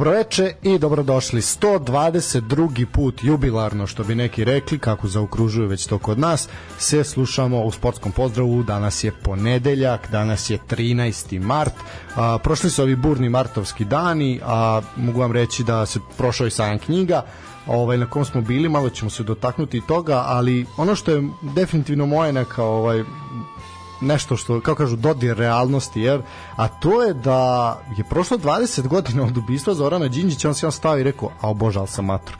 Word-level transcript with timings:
Dobroveče 0.00 0.52
i 0.62 0.78
dobrodošli. 0.78 1.40
122. 1.40 2.86
put 2.86 3.24
jubilarno, 3.24 3.86
što 3.86 4.04
bi 4.04 4.14
neki 4.14 4.44
rekli, 4.44 4.78
kako 4.78 5.08
zaokružuju 5.08 5.68
već 5.68 5.86
to 5.86 5.98
kod 5.98 6.18
nas, 6.18 6.48
se 6.78 7.04
slušamo 7.04 7.62
u 7.62 7.70
sportskom 7.70 8.12
pozdravu. 8.12 8.62
Danas 8.62 9.04
je 9.04 9.12
ponedeljak, 9.12 10.10
danas 10.10 10.50
je 10.50 10.58
13. 10.70 11.40
mart. 11.40 11.72
A, 12.16 12.38
prošli 12.38 12.70
su 12.70 12.82
ovi 12.82 12.96
burni 12.96 13.28
martovski 13.28 13.84
dani, 13.84 14.40
a 14.44 14.80
mogu 14.96 15.20
vam 15.20 15.32
reći 15.32 15.64
da 15.64 15.86
se 15.86 16.00
prošao 16.16 16.46
i 16.46 16.50
sajam 16.50 16.78
knjiga 16.78 17.22
ovaj 17.66 17.98
na 17.98 18.06
kom 18.06 18.24
smo 18.24 18.40
bili, 18.40 18.68
malo 18.68 18.90
ćemo 18.90 19.10
se 19.10 19.22
dotaknuti 19.22 19.82
toga, 19.88 20.22
ali 20.26 20.66
ono 20.76 20.94
što 20.94 21.10
je 21.10 21.28
definitivno 21.42 22.06
moje 22.06 22.32
neka 22.32 22.64
ovaj 22.64 23.04
nešto 24.00 24.36
što, 24.36 24.60
kao 24.60 24.74
kažu, 24.74 24.96
dodir 24.96 25.36
realnosti, 25.36 26.00
jer, 26.00 26.22
a 26.56 26.68
to 26.68 27.02
je 27.02 27.14
da 27.14 27.80
je 27.96 28.04
prošlo 28.04 28.38
20 28.38 28.88
godina 28.88 29.22
od 29.22 29.36
ubistva 29.36 29.74
Zorana 29.74 30.08
Đinđića, 30.08 30.48
on 30.48 30.54
se 30.54 30.66
on 30.66 30.72
stao 30.72 30.98
i 30.98 31.02
rekao, 31.02 31.30
a 31.40 31.52
božal 31.52 31.86
sam 31.86 32.04
mator. 32.04 32.36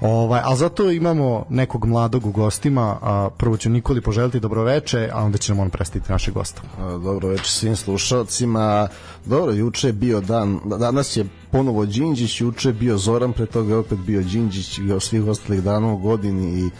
Ovaj, 0.00 0.40
a 0.44 0.56
zato 0.56 0.90
imamo 0.90 1.44
nekog 1.48 1.86
mladog 1.86 2.26
u 2.26 2.30
gostima, 2.30 2.96
a 3.02 3.28
prvo 3.36 3.56
ću 3.56 3.70
Nikoli 3.70 4.00
poželiti 4.00 4.40
dobroveče, 4.40 5.10
a 5.12 5.22
onda 5.24 5.38
ćemo 5.38 5.62
on 5.62 5.70
predstaviti 5.70 6.12
naše 6.12 6.30
gosta. 6.30 6.62
Dobroveče 6.78 7.50
svim 7.50 7.76
slušalcima. 7.76 8.88
Dobro, 9.24 9.52
juče 9.52 9.88
je 9.88 9.92
bio 9.92 10.20
dan, 10.20 10.60
danas 10.64 11.16
je 11.16 11.26
ponovo 11.50 11.86
Đinđić, 11.86 12.40
juče 12.40 12.68
je 12.68 12.72
bio 12.72 12.98
Zoran, 12.98 13.32
pre 13.32 13.46
toga 13.46 13.72
je 13.72 13.78
opet 13.78 13.98
bio 13.98 14.22
Đinđić 14.22 14.78
i 14.78 15.00
svih 15.00 15.26
ostalih 15.26 15.62
dana 15.62 15.92
u 15.92 15.96
godini 15.96 16.60
i 16.60 16.70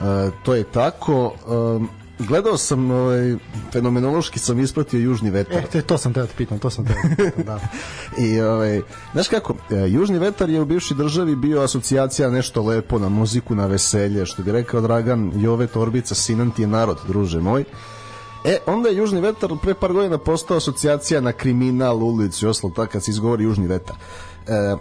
Uh, 0.00 0.34
to 0.42 0.54
je 0.54 0.64
tako. 0.64 1.32
Um, 1.46 1.88
gledao 2.26 2.56
sam 2.56 2.90
ovaj 2.90 3.34
fenomenološki 3.72 4.38
sam 4.38 4.60
ispratio 4.60 5.00
južni 5.00 5.30
vetar. 5.30 5.56
E, 5.56 5.66
te, 5.66 5.82
to 5.82 5.98
sam 5.98 6.12
te 6.12 6.26
pitam, 6.36 6.58
to 6.58 6.70
sam 6.70 6.86
te 6.86 6.94
pitam, 7.16 7.44
da. 7.44 7.60
I 8.24 8.40
ovaj 8.40 8.80
znaš 9.12 9.28
kako, 9.28 9.54
e, 9.70 9.76
južni 9.76 10.18
vetar 10.18 10.50
je 10.50 10.60
u 10.60 10.64
bivšoj 10.64 10.96
državi 10.96 11.36
bio 11.36 11.60
asocijacija 11.60 12.30
nešto 12.30 12.62
lepo 12.62 12.98
na 12.98 13.08
muziku, 13.08 13.54
na 13.54 13.66
veselje, 13.66 14.26
što 14.26 14.42
bi 14.42 14.52
rekao 14.52 14.80
Dragan 14.80 15.32
Jove 15.34 15.66
Torbica, 15.66 16.14
sinan 16.14 16.50
ti 16.50 16.62
je 16.62 16.68
narod, 16.68 16.98
druže 17.06 17.40
moj. 17.40 17.64
E, 18.44 18.58
onda 18.66 18.88
je 18.88 18.96
Južni 18.96 19.20
vetar 19.20 19.50
pre 19.62 19.74
par 19.74 19.92
godina 19.92 20.18
postao 20.18 20.56
asocijacija 20.56 21.20
na 21.20 21.32
kriminal, 21.32 22.02
ulicu 22.02 22.46
i 22.46 22.48
ostalo, 22.48 22.72
tako 22.76 22.92
kad 22.92 23.04
se 23.04 23.10
izgovori 23.10 23.44
Južni 23.44 23.66
vetar. 23.66 23.96
E, 24.46 24.76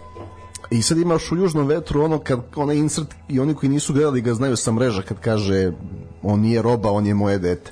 I 0.71 0.81
sad 0.81 0.97
imaš 0.97 1.31
u 1.31 1.35
Južnom 1.35 1.67
vetru 1.67 2.03
ono 2.03 2.19
kad 2.19 2.39
onaj 2.55 2.75
insert 2.75 3.07
i 3.29 3.39
oni 3.39 3.53
koji 3.53 3.69
nisu 3.69 3.93
gledali 3.93 4.21
ga 4.21 4.33
znaju 4.33 4.57
sa 4.57 4.71
mreža 4.71 5.01
kad 5.01 5.19
kaže 5.19 5.71
on 6.23 6.39
nije 6.39 6.61
roba, 6.61 6.91
on 6.91 7.05
je 7.05 7.13
moje 7.13 7.39
dete. 7.39 7.71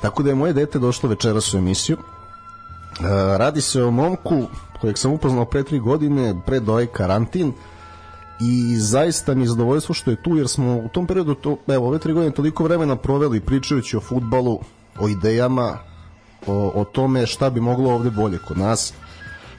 Tako 0.00 0.22
da 0.22 0.28
je 0.28 0.34
moje 0.34 0.52
dete 0.52 0.78
došlo 0.78 1.08
večeras 1.08 1.54
u 1.54 1.58
emisiju. 1.58 1.96
E, 1.96 2.02
radi 3.38 3.60
se 3.60 3.82
o 3.82 3.90
momku 3.90 4.42
kojeg 4.80 4.98
sam 4.98 5.12
upoznao 5.12 5.44
pre 5.44 5.62
tri 5.62 5.78
godine, 5.78 6.34
pred 6.46 6.68
ovaj 6.68 6.86
karantin 6.86 7.52
i 8.40 8.76
zaista 8.76 9.34
mi 9.34 9.42
je 9.42 9.48
zadovoljstvo 9.48 9.94
što 9.94 10.10
je 10.10 10.22
tu 10.22 10.36
jer 10.36 10.48
smo 10.48 10.76
u 10.76 10.88
tom 10.88 11.06
periodu, 11.06 11.34
to, 11.34 11.56
evo, 11.66 11.88
ove 11.88 11.98
tri 11.98 12.12
godine 12.12 12.34
toliko 12.34 12.64
vremena 12.64 12.96
proveli 12.96 13.40
pričajući 13.40 13.96
o 13.96 14.00
futbalu, 14.00 14.60
o 14.98 15.08
idejama, 15.08 15.78
o, 16.46 16.72
o 16.74 16.84
tome 16.84 17.26
šta 17.26 17.50
bi 17.50 17.60
moglo 17.60 17.94
ovde 17.94 18.10
bolje 18.10 18.38
kod 18.38 18.58
nas 18.58 18.92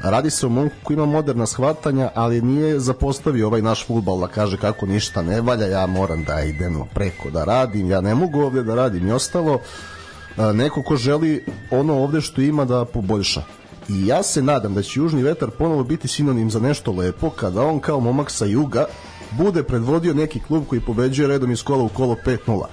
Radi 0.10 0.30
se 0.30 0.46
o 0.46 0.50
momku 0.50 0.76
koji 0.84 0.96
ima 0.96 1.06
moderna 1.06 1.46
shvatanja, 1.46 2.10
ali 2.16 2.42
nije 2.42 2.80
zapostavio 2.80 3.48
ovaj 3.48 3.62
naš 3.62 3.88
futbal 3.88 4.20
da 4.20 4.28
kaže 4.28 4.58
kako 4.58 4.86
ništa 4.86 5.22
ne 5.22 5.42
valja, 5.42 5.68
ja 5.68 5.88
moram 5.88 6.24
da 6.24 6.42
idem 6.42 6.82
preko 6.94 7.30
da 7.30 7.44
radim, 7.44 7.92
ja 7.92 8.02
ne 8.02 8.16
mogu 8.16 8.42
ovde 8.42 8.64
da 8.64 8.76
radim 8.76 9.08
i 9.08 9.12
ostalo. 9.12 9.60
Neko 10.54 10.84
ko 10.84 10.96
želi 10.96 11.46
ono 11.72 11.94
ovde 11.94 12.22
što 12.22 12.42
ima 12.42 12.66
da 12.66 12.86
poboljša. 12.86 13.42
I 13.90 14.08
ja 14.08 14.24
se 14.24 14.42
nadam 14.42 14.74
da 14.74 14.82
će 14.82 15.00
Južni 15.00 15.24
vetar 15.24 15.50
ponovo 15.50 15.84
biti 15.84 16.08
sinonim 16.08 16.52
za 16.52 16.60
nešto 16.60 16.92
lepo 16.92 17.30
kada 17.30 17.62
on 17.62 17.80
kao 17.80 18.00
momak 18.00 18.32
sa 18.32 18.46
juga 18.46 18.86
bude 19.32 19.64
predvodio 19.64 20.14
neki 20.14 20.40
klub 20.40 20.64
koji 20.68 20.82
pobeđuje 20.82 21.28
redom 21.28 21.52
iz 21.52 21.64
kola 21.64 21.84
u 21.84 21.90
kolo 21.90 22.16
5-0. 22.26 22.66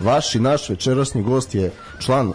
Vaš 0.00 0.34
i 0.34 0.40
naš 0.40 0.68
večerasni 0.68 1.22
gost 1.22 1.54
je 1.54 1.72
član 1.98 2.28
uh, 2.28 2.34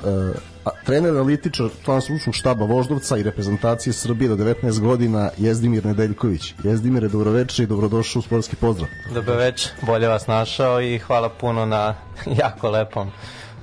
trener 0.86 1.12
analitičar 1.12 1.70
član 1.86 2.02
stručnog 2.02 2.36
štaba 2.36 2.66
Voždovca 2.66 3.18
i 3.18 3.24
reprezentacije 3.24 3.94
Srbije 3.94 4.30
do 4.30 4.36
19 4.36 4.80
godina 4.80 5.30
Jezdimir 5.38 5.86
Nedeljković. 5.86 6.54
Jezdimire, 6.64 7.08
dobroveče 7.08 7.64
i 7.64 7.68
dobrodošao 7.68 8.20
u 8.20 8.24
sportski 8.24 8.56
pozdrav. 8.56 8.90
Dobroveče, 9.14 9.70
bolje 9.82 10.08
vas 10.08 10.28
našao 10.28 10.82
i 10.82 11.00
hvala 11.00 11.30
puno 11.30 11.66
na 11.66 11.96
jako 12.44 12.70
lepom 12.70 13.12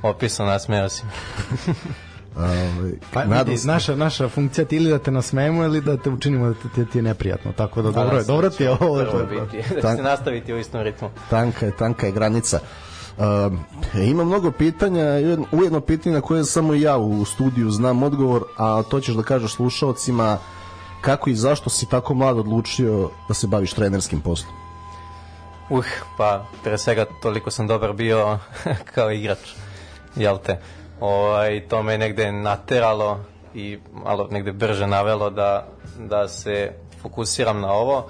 opisu, 0.03 0.45
nasmeo 0.45 0.89
si. 0.89 1.03
Ovaj 2.37 2.93
pa 3.13 3.23
vidi, 3.23 3.67
naša 3.67 3.97
naša 3.97 4.29
funkcija 4.29 4.65
ti 4.65 4.77
ili 4.77 4.91
da 4.91 4.99
te 4.99 5.11
nasmejemo 5.11 5.65
ili 5.65 5.81
da 5.81 5.97
te 5.97 6.11
učinimo 6.11 6.49
da 6.49 6.55
ti, 6.55 6.87
ti 6.93 6.99
je 6.99 7.03
neprijatno. 7.03 7.53
Tako 7.53 7.83
da 7.83 7.91
dobro 7.91 8.19
je, 8.19 8.25
dobro 8.25 8.51
ti 8.51 8.63
je 8.63 8.71
ovo. 8.71 9.03
Da 9.83 9.97
se 9.97 10.03
nastaviti 10.03 10.55
u 10.55 10.59
istom 10.59 10.83
ritmu. 10.83 11.11
Tanka 11.31 11.67
je, 11.67 11.77
tanka 11.77 12.07
je 12.07 12.13
granica. 12.13 12.61
Uh, 13.19 13.53
ima 13.95 14.25
mnogo 14.25 14.51
pitanja, 14.51 15.05
ujedno 15.53 15.81
pitanje 15.81 16.15
na 16.15 16.21
koje 16.21 16.45
samo 16.45 16.75
ja 16.75 16.99
u 16.99 17.25
studiju 17.25 17.71
znam 17.71 18.03
odgovor, 18.03 18.45
a 18.57 18.83
to 18.91 19.01
ćeš 19.01 19.15
da 19.15 19.23
kažeš 19.23 19.55
slušalcima 19.55 20.39
kako 21.01 21.31
i 21.31 21.35
zašto 21.35 21.71
si 21.71 21.89
tako 21.89 22.15
mlad 22.15 22.39
odlučio 22.39 23.11
da 23.29 23.35
se 23.35 23.47
baviš 23.47 23.73
trenerskim 23.73 24.21
poslom? 24.21 24.55
Uh, 25.71 25.87
pa 26.17 26.45
pre 26.65 26.79
svega 26.79 27.07
toliko 27.23 27.51
sam 27.51 27.67
dobar 27.67 27.93
bio 27.93 28.39
kao 28.95 29.11
igrač, 29.11 29.39
jel 30.17 30.39
te? 30.39 30.61
Ovaj, 31.01 31.69
to 31.69 31.83
me 31.83 31.99
negde 31.99 32.33
nateralo 32.33 33.21
i 33.55 33.79
malo 33.93 34.29
negde 34.31 34.53
brže 34.53 34.87
navelo 34.87 35.31
da, 35.31 35.69
da 35.99 36.29
se 36.29 36.73
fokusiram 37.03 37.61
na 37.61 37.73
ovo 37.73 38.09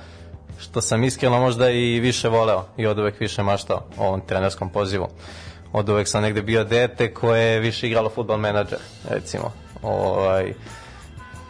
što 0.59 0.81
sam 0.81 1.05
iskreno 1.05 1.41
možda 1.41 1.71
i 1.71 2.01
više 2.01 2.29
voleo 2.29 2.65
i 2.77 2.87
od 2.87 2.99
uvek 2.99 3.21
više 3.21 3.43
maštao 3.43 3.83
o 3.99 4.07
ovom 4.07 4.21
trenerskom 4.21 4.69
pozivu. 4.69 5.09
Od 5.73 5.89
uvek 5.89 6.09
sam 6.09 6.23
negde 6.23 6.43
bio 6.43 6.65
dete 6.65 7.15
koje 7.15 7.43
je 7.43 7.61
više 7.61 7.87
igralo 7.87 8.09
futbol 8.09 8.37
menadžer, 8.37 8.79
recimo. 9.09 9.53
Ovaj, 9.83 10.55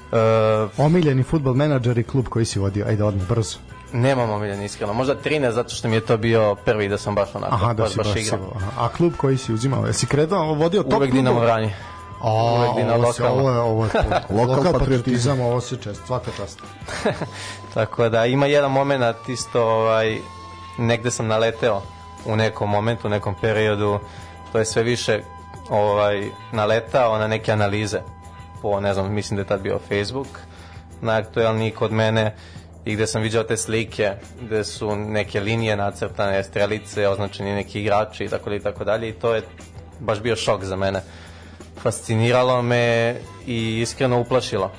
Uh, 0.07 0.71
omiljeni 0.79 1.23
futbol 1.23 1.55
menadžer 1.55 1.99
i 1.99 2.03
klub 2.03 2.29
koji 2.29 2.45
si 2.45 2.59
vodio, 2.59 2.87
ajde 2.89 3.05
odmah 3.05 3.29
brzo. 3.29 3.59
Nemam 3.93 4.31
omiljen 4.31 4.63
iskreno, 4.63 4.93
možda 4.93 5.15
13 5.25 5.51
zato 5.51 5.75
što 5.75 5.89
mi 5.89 5.95
je 5.95 6.01
to 6.01 6.17
bio 6.17 6.55
prvi 6.55 6.89
da 6.89 6.99
sam 6.99 7.15
baš 7.15 7.35
onako, 7.35 7.55
aha, 7.55 7.75
da 7.75 7.83
baš, 7.83 7.97
baš 7.97 8.17
igrao. 8.17 8.53
Aha. 8.57 8.71
A 8.85 8.89
klub 8.89 9.13
koji 9.17 9.37
si 9.37 9.53
uzimao, 9.53 9.87
jesi 9.87 10.07
krenuo, 10.07 10.55
vodio 10.55 10.83
top 10.83 10.93
Uvek 10.93 11.13
Dinamo 11.13 11.41
Vranje. 11.41 11.75
A, 12.21 12.33
uvek 12.33 12.77
Dinamo 12.77 13.03
lokalno. 13.03 13.43
Ovo 13.43 13.51
je, 13.51 13.59
ovo 13.59 13.85
je 13.85 13.91
lokal 14.47 14.73
patriotizam, 14.73 15.41
ovo 15.41 15.61
se 15.61 15.77
čest, 15.77 16.07
svaka 16.07 16.31
čast. 16.37 16.61
Tako 17.77 18.09
da 18.09 18.27
ima 18.27 18.47
jedan 18.47 18.73
moment 18.73 19.29
isto 19.29 19.63
ovaj, 19.63 20.19
negde 20.79 21.11
sam 21.11 21.27
naleteo 21.27 21.83
u 22.27 22.37
nekom 22.37 22.71
momentu, 22.71 23.07
u 23.07 23.11
nekom 23.11 23.35
periodu, 23.41 23.99
to 24.53 24.59
je 24.59 24.65
sve 24.65 24.83
više 24.83 25.21
ovaj, 25.71 26.29
naletao 26.53 27.19
na 27.19 27.27
neke 27.27 27.53
analize 27.53 28.01
po, 28.63 28.81
ne 28.81 28.95
znam, 28.95 29.13
mislim 29.13 29.37
da 29.37 29.43
je 29.43 29.47
tad 29.47 29.61
bio 29.61 29.79
Facebook 29.89 30.27
najaktuelniji 31.01 31.71
kod 31.71 31.93
mene 31.93 32.35
i 32.85 32.95
gde 32.95 33.07
sam 33.07 33.23
viđao 33.23 33.43
te 33.43 33.57
slike 33.57 34.13
gde 34.41 34.65
su 34.65 34.97
neke 34.97 35.41
linije 35.41 35.77
nacrtane, 35.77 36.45
strelice, 36.45 37.09
označeni 37.09 37.55
neki 37.55 37.81
igrači 37.81 38.25
i 38.25 38.29
tako 38.29 38.51
dalje 38.51 38.57
i 38.57 38.63
tako 38.63 38.85
dalje 38.85 39.09
i 39.09 39.13
to 39.13 39.35
je 39.35 39.43
baš 40.01 40.21
bio 40.21 40.37
šok 40.37 40.65
za 40.65 40.77
mene. 40.77 41.03
Fasciniralo 41.83 42.63
me 42.63 43.17
i 43.47 43.81
iskreno 43.81 44.21
uplašilo 44.21 44.73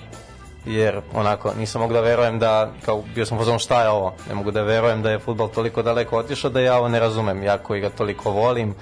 jer 0.68 1.02
onako 1.14 1.54
nisam 1.58 1.81
mogu 1.81 1.94
da 1.94 2.02
verujem 2.02 2.40
da 2.40 2.72
kao 2.86 3.04
bio 3.16 3.25
sam 3.25 3.38
pozvan 3.38 3.60
šta 3.60 3.81
je 3.81 3.90
ovo? 3.90 4.14
Ne 4.30 4.36
mogu 4.36 4.52
da 4.52 4.62
verujem 4.62 5.02
da 5.02 5.12
je 5.12 5.19
fudbal 5.19 5.48
toliko 5.48 5.81
daleko 5.81 6.18
otišao 6.18 6.52
da 6.52 6.60
ja 6.60 6.78
ovo 6.78 6.88
ne 6.90 7.00
razumem. 7.00 7.44
Ja 7.44 7.58
koji 7.58 7.81
ga 7.81 7.90
toliko 7.90 8.31
volim 8.31 8.75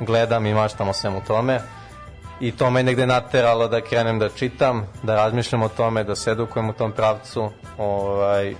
gledam 0.00 0.46
i 0.46 0.54
maštam 0.54 0.88
o 0.88 0.92
svemu 0.92 1.20
tome. 1.26 1.60
I 2.40 2.52
to 2.52 2.70
me 2.70 2.82
negde 2.82 3.06
nateralo 3.06 3.68
da 3.68 3.80
krenem 3.80 4.18
da 4.18 4.28
čitam 4.28 4.86
da 5.02 5.14
razmišljam 5.14 5.62
o 5.62 5.68
tome 5.68 6.04
da 6.04 6.14
se 6.14 6.30
edukujem 6.30 6.70
u 6.70 6.72
tom 6.72 6.92
pravcu 6.92 7.50
ovaj 7.78 8.54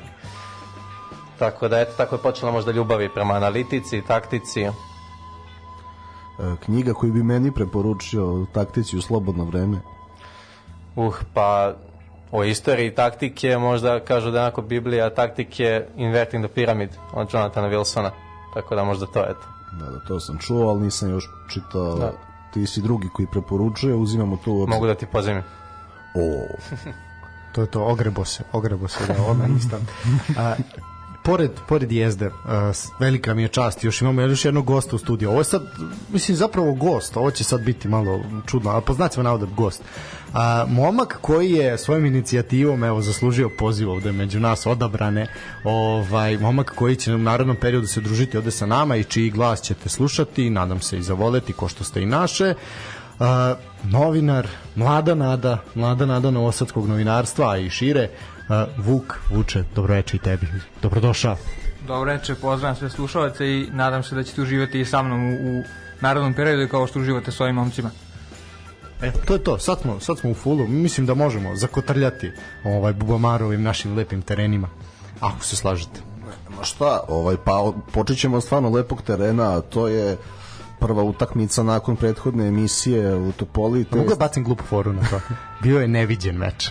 tako 1.38 1.69
da 1.69 1.81
eto 1.81 1.93
tako 1.97 2.15
je 2.15 2.23
počela 2.23 2.53
možda 2.53 2.73
ljubavi 2.73 3.09
prema 3.09 3.35
analitici 3.35 4.03
taktici. 4.06 4.62
E, 4.62 4.71
knjiga 6.65 6.93
koju 6.93 7.12
bi 7.12 7.23
meni 7.23 7.53
preporučio 7.53 8.47
taktici 8.53 8.97
u 8.97 9.03
slobodno 9.03 9.44
vreme. 9.44 9.81
Uh, 10.97 11.15
pa 11.35 11.75
o 12.34 12.44
istoriji 12.44 12.94
taktike, 12.94 13.58
možda 13.58 14.00
kažu 14.00 14.31
da 14.31 14.38
je 14.38 14.42
onako 14.42 14.62
Biblija 14.62 15.10
taktike 15.10 15.86
Inverting 15.96 16.46
the 16.46 16.54
Pyramid 16.54 16.88
od 17.12 17.28
Jonathana 17.32 17.69
Wilsona. 17.69 18.10
Tako 18.54 18.75
da 18.75 18.84
možda 18.84 19.06
to 19.06 19.25
eto. 19.25 19.46
Da, 19.72 19.90
da, 19.90 20.00
to 20.00 20.20
sam 20.20 20.38
čuo, 20.38 20.69
ali 20.69 20.81
nisam 20.81 21.10
još 21.10 21.25
čitao. 21.52 21.94
Da. 21.94 22.12
Ti 22.54 22.66
si 22.66 22.82
drugi 22.82 23.08
koji 23.14 23.28
preporučuje, 23.32 23.94
uzimamo 23.94 24.38
to 24.44 24.52
u 24.52 24.66
Mogu 24.66 24.86
da 24.86 24.94
ti 24.94 25.06
pozivim. 25.06 25.42
O. 26.14 26.46
to 27.54 27.60
je 27.60 27.66
to, 27.66 27.84
ogrebo 27.84 28.25
se, 28.25 28.44
ogrebo 28.52 28.88
se, 28.88 29.06
da, 29.06 29.22
odmah 29.22 29.48
instant. 29.48 29.88
A, 30.38 30.54
pored, 31.25 31.50
pored 31.69 31.93
jezde, 31.93 32.26
uh, 32.26 32.32
velika 33.00 33.35
mi 33.35 33.43
je 33.43 33.49
čast, 33.49 33.85
još 33.85 34.00
imamo 34.00 34.21
još 34.21 34.44
jednog 34.44 34.65
gosta 34.65 34.97
u 34.97 34.99
studiju. 34.99 35.31
Ovo 35.31 35.41
je 35.41 35.44
sad, 35.44 35.62
mislim, 36.12 36.37
zapravo 36.37 36.75
gost, 36.75 37.17
ovo 37.17 37.31
će 37.31 37.44
sad 37.44 37.61
biti 37.61 37.88
malo 37.88 38.21
čudno, 38.47 38.71
ali 38.71 38.82
poznat 38.82 39.12
ćemo 39.12 39.25
navoda 39.25 39.47
gost. 39.56 39.82
A, 40.35 40.67
momak 40.69 41.19
koji 41.21 41.50
je 41.50 41.79
svojom 41.79 42.06
inicijativom 42.06 42.85
evo 42.85 43.03
zaslužio 43.03 43.50
poziv 43.59 43.91
ovde 43.91 44.12
među 44.12 44.41
nas 44.41 44.67
odabrane 44.67 45.26
ovaj 45.65 46.38
momak 46.38 46.73
koji 46.75 46.97
će 46.97 47.15
u 47.15 47.19
narednom 47.19 47.56
periodu 47.56 47.87
se 47.87 48.00
družiti 48.00 48.38
ovde 48.38 48.50
sa 48.50 48.67
nama 48.67 48.97
i 48.97 49.05
čiji 49.05 49.31
glas 49.31 49.62
ćete 49.62 49.88
slušati 49.88 50.50
nadam 50.50 50.81
se 50.81 50.99
i 50.99 51.03
zavoleti 51.03 51.53
ko 51.53 51.69
što 51.69 51.85
ste 51.85 52.03
i 52.03 52.06
naše 52.06 52.55
a, 53.21 53.55
novinar 53.85 54.49
mlada 54.75 55.15
nada 55.15 55.59
mlada 55.75 56.06
nada 56.06 56.31
novosadskog 56.31 56.88
novinarstva 56.88 57.59
i 57.59 57.71
šire 57.71 58.11
Vuk 58.79 59.20
Vuče 59.31 59.64
dobroveče 59.75 60.17
i 60.17 60.20
tebi 60.20 60.46
dobrodošao 60.82 61.37
Dobro 61.87 62.12
veče, 62.12 62.35
pozdravljam 62.35 62.76
sve 62.76 62.91
slušalce 62.91 63.46
i 63.46 63.69
nadam 63.73 64.02
se 64.02 64.14
da 64.14 64.23
ćete 64.23 64.43
uživati 64.43 64.81
i 64.81 64.85
sa 64.85 65.02
mnom 65.02 65.25
u, 65.25 65.32
u 65.32 65.62
narodnom 66.00 66.35
periodu 66.35 66.69
kao 66.70 66.87
što 66.87 66.99
uživate 66.99 67.32
s 67.32 67.41
ovim 67.41 67.55
momcima. 67.55 67.91
E, 69.02 69.12
to 69.26 69.32
je 69.32 69.44
to, 69.44 69.58
sad 69.58 69.81
smo, 69.81 70.00
sad 70.00 70.19
smo 70.19 70.31
u 70.31 70.35
fullu, 70.35 70.67
mislim 70.67 71.06
da 71.06 71.14
možemo 71.14 71.56
zakotrljati 71.56 72.32
ovaj 72.64 72.93
Bubamarovim 72.93 73.62
našim 73.62 73.96
lepim 73.96 74.23
terenima, 74.23 74.69
ako 75.20 75.44
se 75.44 75.56
slažete. 75.56 76.00
Ma 76.56 76.64
šta, 76.64 77.00
ovaj, 77.08 77.37
pa 77.44 77.73
počet 77.93 78.19
ćemo 78.19 78.37
od 78.37 78.44
stvarno 78.44 78.70
lepog 78.70 79.02
terena, 79.02 79.61
to 79.61 79.88
je 79.88 80.17
prva 80.84 81.02
utakmica 81.02 81.62
nakon 81.62 81.96
prethodne 81.96 82.48
emisije 82.48 83.16
u 83.16 83.32
Topoli. 83.32 83.86
Mogu 83.90 84.08
da 84.08 84.16
bacim 84.16 84.44
glupu 84.44 84.64
foru 84.64 84.92
na 84.92 85.00
to. 85.10 85.20
Bio 85.62 85.81
je 85.81 85.88
neviđen 85.88 86.36
meč. 86.36 86.70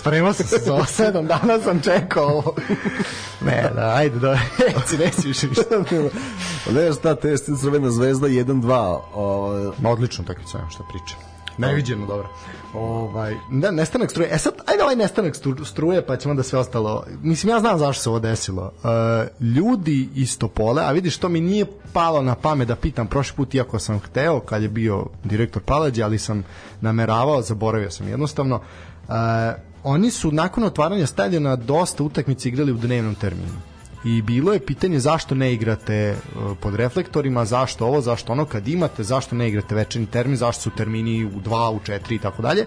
Spremao 0.00 0.32
sam 0.32 0.46
se 0.46 0.58
za 0.58 0.74
ovo 0.74 0.84
sedam 0.84 1.26
dana 1.26 1.58
sam 1.64 1.80
čekao 1.80 2.24
ovo. 2.24 2.54
Ne, 3.46 3.70
da, 3.74 3.94
ajde, 3.94 4.18
da, 4.18 4.38
reci, 4.58 4.96
reci 4.96 5.28
više 5.28 5.46
više. 5.46 5.60
ne, 6.70 6.92
šta, 6.92 7.14
te 7.14 7.36
Crvena 7.36 7.90
zvezda 7.90 8.28
1-2. 8.28 8.98
Ovaj, 9.14 9.64
Ma 9.80 9.90
odlično 9.90 10.24
takmica, 10.24 10.58
šta 10.70 10.84
pričam. 10.88 11.31
Neviđeno, 11.58 12.06
dobro. 12.06 12.28
Ovaj, 12.74 13.36
ne, 13.50 13.72
nestanak 13.72 14.10
struje. 14.10 14.28
E 14.32 14.38
sad, 14.38 14.54
ajde 14.66 14.82
ovaj 14.82 14.96
nestanak 14.96 15.34
struje, 15.64 16.06
pa 16.06 16.16
ćemo 16.16 16.30
onda 16.30 16.42
sve 16.42 16.58
ostalo. 16.58 17.04
Mislim, 17.22 17.50
ja 17.50 17.60
znam 17.60 17.78
zašto 17.78 18.02
se 18.02 18.08
ovo 18.08 18.18
desilo. 18.18 18.72
Uh, 18.82 19.46
ljudi 19.46 20.08
iz 20.14 20.38
Topole, 20.38 20.82
a 20.82 20.92
vidiš, 20.92 21.16
to 21.16 21.28
mi 21.28 21.40
nije 21.40 21.66
palo 21.92 22.22
na 22.22 22.34
pamet 22.34 22.68
da 22.68 22.76
pitam 22.76 23.06
prošli 23.06 23.36
put, 23.36 23.54
iako 23.54 23.78
sam 23.78 23.98
hteo, 23.98 24.40
kad 24.40 24.62
je 24.62 24.68
bio 24.68 25.06
direktor 25.24 25.62
Palađe, 25.62 26.02
ali 26.02 26.18
sam 26.18 26.44
nameravao, 26.80 27.42
zaboravio 27.42 27.90
sam 27.90 28.08
jednostavno. 28.08 28.56
Uh, 29.08 29.14
oni 29.84 30.10
su 30.10 30.32
nakon 30.32 30.64
otvaranja 30.64 31.06
stadiona 31.06 31.56
dosta 31.56 32.02
utakmice 32.02 32.48
igrali 32.48 32.72
u 32.72 32.76
dnevnom 32.76 33.14
terminu 33.14 33.71
i 34.04 34.22
bilo 34.22 34.52
je 34.52 34.66
pitanje 34.66 35.00
zašto 35.00 35.34
ne 35.34 35.52
igrate 35.52 36.16
pod 36.60 36.74
reflektorima, 36.74 37.44
zašto 37.44 37.86
ovo, 37.86 38.00
zašto 38.00 38.32
ono, 38.32 38.44
kad 38.44 38.68
imate, 38.68 39.02
zašto 39.02 39.34
ne 39.34 39.48
igrate 39.48 39.74
večerni 39.74 40.06
termin, 40.06 40.36
zašto 40.36 40.62
su 40.62 40.70
termini 40.70 41.24
u 41.24 41.40
2, 41.40 41.70
u 41.70 41.78
4 41.78 42.14
i 42.14 42.18
tako 42.18 42.42
dalje. 42.42 42.66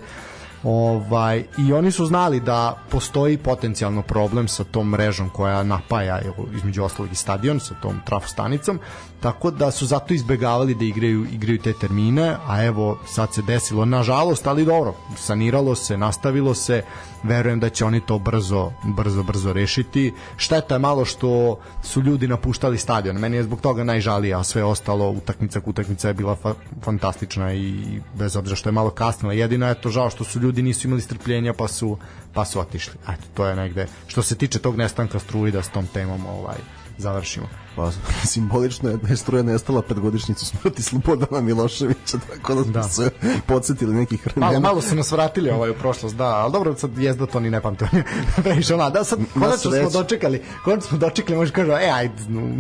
Ovaj, 0.64 1.44
I 1.58 1.74
oni 1.74 1.92
su 1.92 2.06
znali 2.06 2.40
da 2.40 2.78
postoji 2.90 3.38
potencijalno 3.38 4.02
problem 4.02 4.48
sa 4.48 4.64
tom 4.64 4.90
mrežom 4.90 5.30
koja 5.30 5.64
napaja 5.64 6.22
između 6.56 6.84
ostalog 6.84 7.12
i 7.12 7.16
stadion 7.16 7.60
sa 7.60 7.76
tom 7.82 8.00
trafostanicom, 8.06 8.80
tako 9.20 9.52
da 9.52 9.72
su 9.72 9.86
zato 9.86 10.14
izbegavali 10.14 10.76
da 10.76 10.86
igraju, 10.86 11.26
igraju 11.32 11.60
te 11.60 11.74
termine, 11.74 12.36
a 12.48 12.64
evo 12.64 12.98
sad 13.08 13.34
se 13.34 13.42
desilo 13.42 13.86
nažalost, 13.86 14.48
ali 14.48 14.66
dobro, 14.66 14.94
saniralo 15.18 15.76
se, 15.76 15.98
nastavilo 15.98 16.54
se, 16.54 16.84
verujem 17.24 17.60
da 17.60 17.70
će 17.70 17.86
oni 17.86 18.02
to 18.02 18.20
brzo, 18.20 18.72
brzo, 18.84 19.24
brzo 19.24 19.54
rešiti. 19.54 20.14
Šteta 20.38 20.76
je 20.76 20.80
malo 20.80 21.06
što 21.06 21.60
su 21.84 22.02
ljudi 22.02 22.28
napuštali 22.28 22.78
stadion, 22.78 23.16
meni 23.16 23.38
je 23.38 23.44
zbog 23.44 23.62
toga 23.62 23.84
najžalije, 23.84 24.34
a 24.34 24.44
sve 24.44 24.64
ostalo, 24.64 25.10
utakmica 25.10 25.62
utakmica 25.66 26.08
je 26.08 26.14
bila 26.14 26.36
fa 26.36 26.54
fantastična 26.82 27.54
i 27.54 28.00
bez 28.14 28.36
obzira 28.36 28.56
što 28.56 28.70
je 28.70 28.74
malo 28.74 28.90
kasnila. 28.90 29.34
Jedino 29.34 29.68
je 29.68 29.82
to 29.82 29.90
žao 29.90 30.10
što 30.10 30.24
su 30.24 30.40
ljudi 30.40 30.62
nisu 30.62 30.88
imali 30.88 31.02
strpljenja 31.02 31.54
pa 31.54 31.68
su, 31.68 31.98
pa 32.34 32.46
su 32.46 32.60
otišli. 32.60 32.94
Eto, 33.04 33.24
to 33.34 33.46
je 33.46 33.56
negde, 33.56 33.88
što 34.08 34.22
se 34.22 34.36
tiče 34.36 34.60
tog 34.60 34.78
nestanka 34.78 35.20
struji 35.20 35.52
da 35.52 35.64
s 35.64 35.70
tom 35.70 35.88
temom 35.88 36.26
ovaj, 36.26 36.58
završimo. 36.98 37.48
Pa, 37.76 37.92
simbolično 38.32 38.90
je 38.90 38.98
da 38.98 39.08
je 39.08 39.18
struja 39.18 39.44
nestala 39.44 39.82
pred 39.82 40.00
godišnjicu 40.00 40.46
smrti 40.46 40.84
Slobodana 40.84 41.42
Miloševića, 41.42 42.18
tako 42.30 42.56
da, 42.56 42.64
da. 42.64 42.84
se 42.84 43.10
podsjetili 43.48 43.94
nekih 43.94 44.26
vremena. 44.26 44.52
Malo, 44.52 44.62
malo 44.62 44.82
su 44.82 44.96
nas 44.96 45.12
vratili 45.12 45.50
ovaj 45.50 45.70
u 45.70 45.74
prošlost, 45.74 46.16
da, 46.16 46.26
ali 46.26 46.52
dobro, 46.52 46.76
sad 46.76 46.98
jezda 46.98 47.26
to 47.26 47.40
ni 47.40 47.50
ne 47.50 47.62
pamte. 47.62 47.90
Previše 48.44 48.74
ona, 48.74 48.90
da 48.90 49.04
sad 49.04 49.20
konačno 49.34 49.72
smo 49.72 49.90
dočekali, 49.90 50.44
konačno 50.64 50.88
smo 50.90 50.98
dočekali, 50.98 51.38
može 51.38 51.52
kaže, 51.52 51.72
e, 51.72 51.90
ajde, 51.94 52.14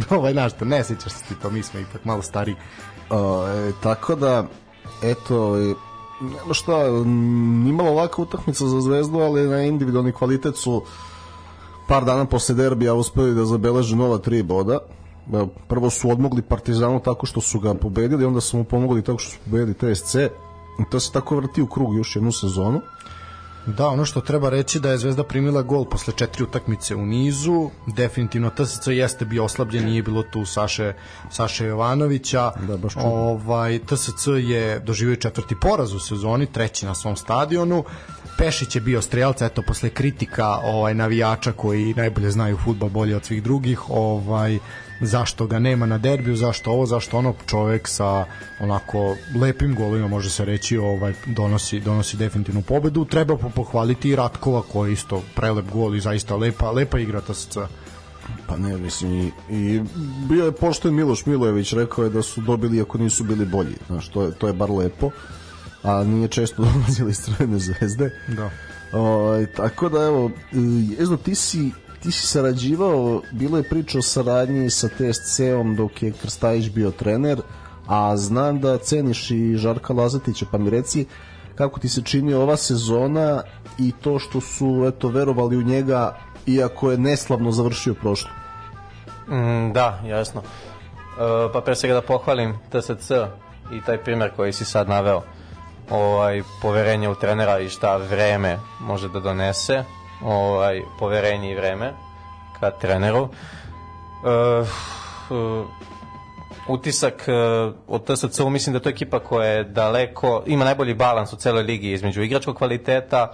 ovaj 0.09 0.33
naš, 0.33 0.51
ne 0.61 0.83
sećaš 0.83 1.11
se 1.11 1.23
ti 1.27 1.35
to, 1.41 1.49
mi 1.49 1.63
smo 1.63 1.79
ipak 1.79 2.05
malo 2.05 2.21
stariji. 2.21 2.55
O, 3.09 3.47
e, 3.47 3.71
tako 3.83 4.15
da, 4.15 4.47
eto, 5.03 5.57
nema 6.21 6.53
šta, 6.53 6.91
nimalo 7.65 7.91
ovakva 7.91 8.21
utakmica 8.21 8.67
za 8.67 8.81
zvezdu, 8.81 9.19
ali 9.19 9.47
na 9.47 9.61
individualni 9.61 10.11
kvalitet 10.11 10.55
su 10.57 10.83
par 11.87 12.05
dana 12.05 12.25
posle 12.25 12.55
derbija 12.55 12.93
uspeli 12.93 13.35
da 13.35 13.45
zabeleže 13.45 13.95
nova 13.95 14.17
tri 14.17 14.43
boda. 14.43 14.79
Prvo 15.67 15.89
su 15.89 16.09
odmogli 16.11 16.41
Partizanu 16.41 16.99
tako 16.99 17.25
što 17.25 17.41
su 17.41 17.59
ga 17.59 17.73
pobedili, 17.73 18.25
onda 18.25 18.41
su 18.41 18.57
mu 18.57 18.63
pomogli 18.63 19.03
tako 19.03 19.19
što 19.19 19.31
su 19.31 19.37
pobedili 19.45 19.73
TSC. 19.73 20.15
I 20.79 20.89
to 20.91 20.99
se 20.99 21.11
tako 21.11 21.35
vrti 21.35 21.61
u 21.61 21.67
krug 21.67 21.95
još 21.95 22.15
jednu 22.15 22.31
sezonu. 22.31 22.81
Da, 23.65 23.88
ono 23.88 24.06
što 24.06 24.21
treba 24.21 24.50
reći 24.50 24.79
da 24.79 24.91
je 24.91 24.97
Zvezda 24.97 25.23
primila 25.23 25.62
gol 25.62 25.85
posle 25.85 26.13
četiri 26.17 26.44
utakmice 26.44 26.95
u 26.95 27.06
nizu. 27.06 27.69
Definitivno 27.88 28.50
TSC 28.50 28.88
jeste 28.88 29.25
bio 29.25 29.44
oslabljen, 29.44 29.85
nije 29.85 30.03
bilo 30.03 30.23
tu 30.23 30.45
Saše 30.45 30.94
Saše 31.31 31.65
Jovanovića. 31.65 32.51
Da, 32.67 32.77
baš 32.77 32.94
ovaj 32.97 33.79
TSC 33.79 34.27
je 34.27 34.79
doživio 34.79 35.15
četvrti 35.15 35.56
poraz 35.62 35.94
u 35.94 36.00
sezoni, 36.00 36.45
treći 36.45 36.85
na 36.85 36.95
svom 36.95 37.15
stadionu. 37.15 37.83
Pešić 38.38 38.75
je 38.75 38.81
bio 38.81 39.01
strelac, 39.01 39.41
eto 39.41 39.62
posle 39.62 39.89
kritika 39.89 40.47
ovaj 40.63 40.94
navijača 40.94 41.51
koji 41.51 41.94
najbolje 41.94 42.31
znaju 42.31 42.57
fudbal 42.57 42.89
bolje 42.89 43.15
od 43.15 43.25
svih 43.25 43.44
drugih, 43.44 43.89
ovaj 43.89 44.59
zašto 45.01 45.47
ga 45.47 45.59
nema 45.59 45.86
na 45.86 45.97
derbiju, 45.97 46.36
zašto 46.36 46.71
ovo, 46.71 46.86
zašto 46.86 47.18
ono, 47.18 47.33
čovek 47.47 47.88
sa 47.88 48.25
onako 48.60 49.15
lepim 49.41 49.75
golovima 49.75 50.08
može 50.08 50.29
se 50.29 50.46
reći, 50.46 50.77
ovaj 50.77 51.13
donosi 51.25 51.79
donosi 51.79 52.17
definitivnu 52.17 52.62
pobedu. 52.62 53.05
Treba 53.05 53.38
pohvaliti 53.38 54.10
i 54.10 54.15
Ratkova 54.15 54.62
koji 54.62 54.93
isto 54.93 55.24
prelep 55.36 55.65
gol 55.72 55.96
i 55.96 56.00
zaista 56.00 56.36
lepa 56.36 56.72
lepa 56.72 57.00
igra 57.00 57.22
TSC. 57.22 57.58
Pa 58.48 58.58
ne, 58.58 58.77
mislim, 58.77 59.13
i, 59.13 59.31
i 59.50 59.81
bio 60.29 60.46
je 60.46 60.51
poštojen 60.51 60.96
Miloš 60.96 61.25
Milojević, 61.25 61.74
rekao 61.74 62.03
je 62.03 62.10
da 62.10 62.22
su 62.22 62.41
dobili 62.41 62.81
ako 62.81 62.98
nisu 62.98 63.24
bili 63.24 63.46
bolji, 63.46 63.75
znaš, 63.88 64.10
to 64.10 64.22
je, 64.24 64.31
to 64.31 64.48
je 64.48 64.53
bar 64.53 64.72
lepo 64.72 65.12
a 65.86 66.03
nije 66.03 66.27
često 66.27 66.63
dolazili 66.74 67.12
iz 67.12 67.17
Crvene 67.17 67.60
zvezde. 67.60 68.12
Da. 68.27 68.50
O, 68.93 69.46
tako 69.55 69.89
da 69.89 70.03
evo, 70.03 70.31
Jezno, 71.00 71.17
ti 71.17 71.36
si 71.36 71.72
ti 72.05 72.12
si 72.12 72.27
sarađivao, 72.27 73.21
bilo 73.31 73.57
je 73.57 73.69
priča 73.69 73.97
o 73.97 74.01
saradnji 74.01 74.69
sa 74.69 74.88
TSC-om 74.88 75.75
dok 75.75 76.03
je 76.03 76.12
Krstajić 76.21 76.69
bio 76.69 76.91
trener, 76.91 77.41
a 77.88 78.17
znam 78.17 78.59
da 78.59 78.77
ceniš 78.77 79.31
i 79.31 79.55
Žarka 79.57 79.93
Lazatića, 79.93 80.45
pa 80.51 80.57
mi 80.57 80.69
reci 80.69 81.05
kako 81.55 81.79
ti 81.79 81.89
se 81.89 82.01
čini 82.01 82.33
ova 82.33 82.57
sezona 82.57 83.41
i 83.79 83.91
to 83.91 84.19
što 84.19 84.41
su 84.41 84.85
eto 84.88 85.07
verovali 85.07 85.57
u 85.57 85.63
njega 85.63 86.17
iako 86.45 86.91
je 86.91 86.97
neslavno 86.97 87.51
završio 87.51 87.93
prošlo. 87.93 88.29
Mm, 89.27 89.74
da, 89.74 90.01
jasno. 90.07 90.41
E, 90.41 91.53
pa 91.53 91.62
pre 91.62 91.75
svega 91.75 91.93
da 91.93 92.01
pohvalim 92.01 92.53
TSC 92.69 93.12
i 93.74 93.81
taj 93.85 93.97
primer 93.97 94.31
koji 94.35 94.53
si 94.53 94.65
sad 94.65 94.89
naveo 94.89 95.21
ovaj 95.89 96.41
poverenje 96.62 97.09
u 97.09 97.15
trenera 97.15 97.59
i 97.59 97.69
šta 97.69 97.97
vreme 97.97 98.59
može 98.79 99.09
da 99.09 99.19
donese, 99.19 99.83
ovaj 100.24 100.81
poverenje 101.00 101.51
i 101.51 101.55
vreme 101.55 101.93
ka 102.60 102.72
treneru. 102.72 103.22
Uh, 103.24 104.67
utisak 106.67 107.27
uh, 107.27 107.74
od 107.88 108.05
TSC 108.05 108.39
mislim 108.39 108.74
da 108.74 108.79
to 108.79 108.89
je 108.89 108.93
ekipa 108.93 109.19
koja 109.19 109.48
je 109.50 109.63
daleko, 109.63 110.43
ima 110.45 110.65
najbolji 110.65 110.93
balans 110.93 111.34
u 111.34 111.38
celoj 111.38 111.63
ligi 111.63 111.91
između 111.91 112.22
igračkog 112.24 112.55
kvaliteta 112.57 113.34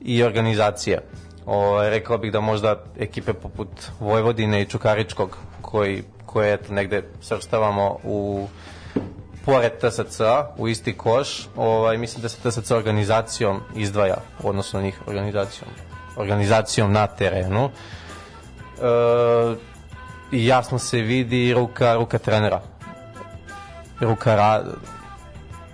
i 0.00 0.22
organizacije. 0.22 1.02
O, 1.46 1.88
rekao 1.88 2.18
bih 2.18 2.32
da 2.32 2.40
možda 2.40 2.84
ekipe 2.98 3.32
poput 3.32 3.68
Vojvodine 4.00 4.62
i 4.62 4.66
Čukaričkog 4.66 5.38
koji 5.62 6.02
koje 6.26 6.54
eto 6.54 6.72
negde 6.72 7.02
srstavamo 7.20 7.98
u 8.04 8.48
pored 9.44 9.72
TSC 9.80 10.20
u 10.56 10.68
isti 10.68 10.96
koš, 10.96 11.48
ovaj, 11.56 11.98
mislim 11.98 12.22
da 12.22 12.28
se 12.28 12.50
TSC 12.50 12.70
organizacijom 12.70 13.60
izdvaja, 13.76 14.16
odnosno 14.42 14.82
njih 14.82 15.00
organizacijom, 15.06 15.70
organizacijom 16.16 16.92
na 16.92 17.06
terenu. 17.06 17.70
E, 18.82 19.56
I 20.32 20.46
jasno 20.46 20.78
se 20.78 21.00
vidi 21.00 21.54
ruka, 21.54 21.94
ruka 21.94 22.18
trenera. 22.18 22.60
Ruka 24.00 24.36
ra, 24.36 24.64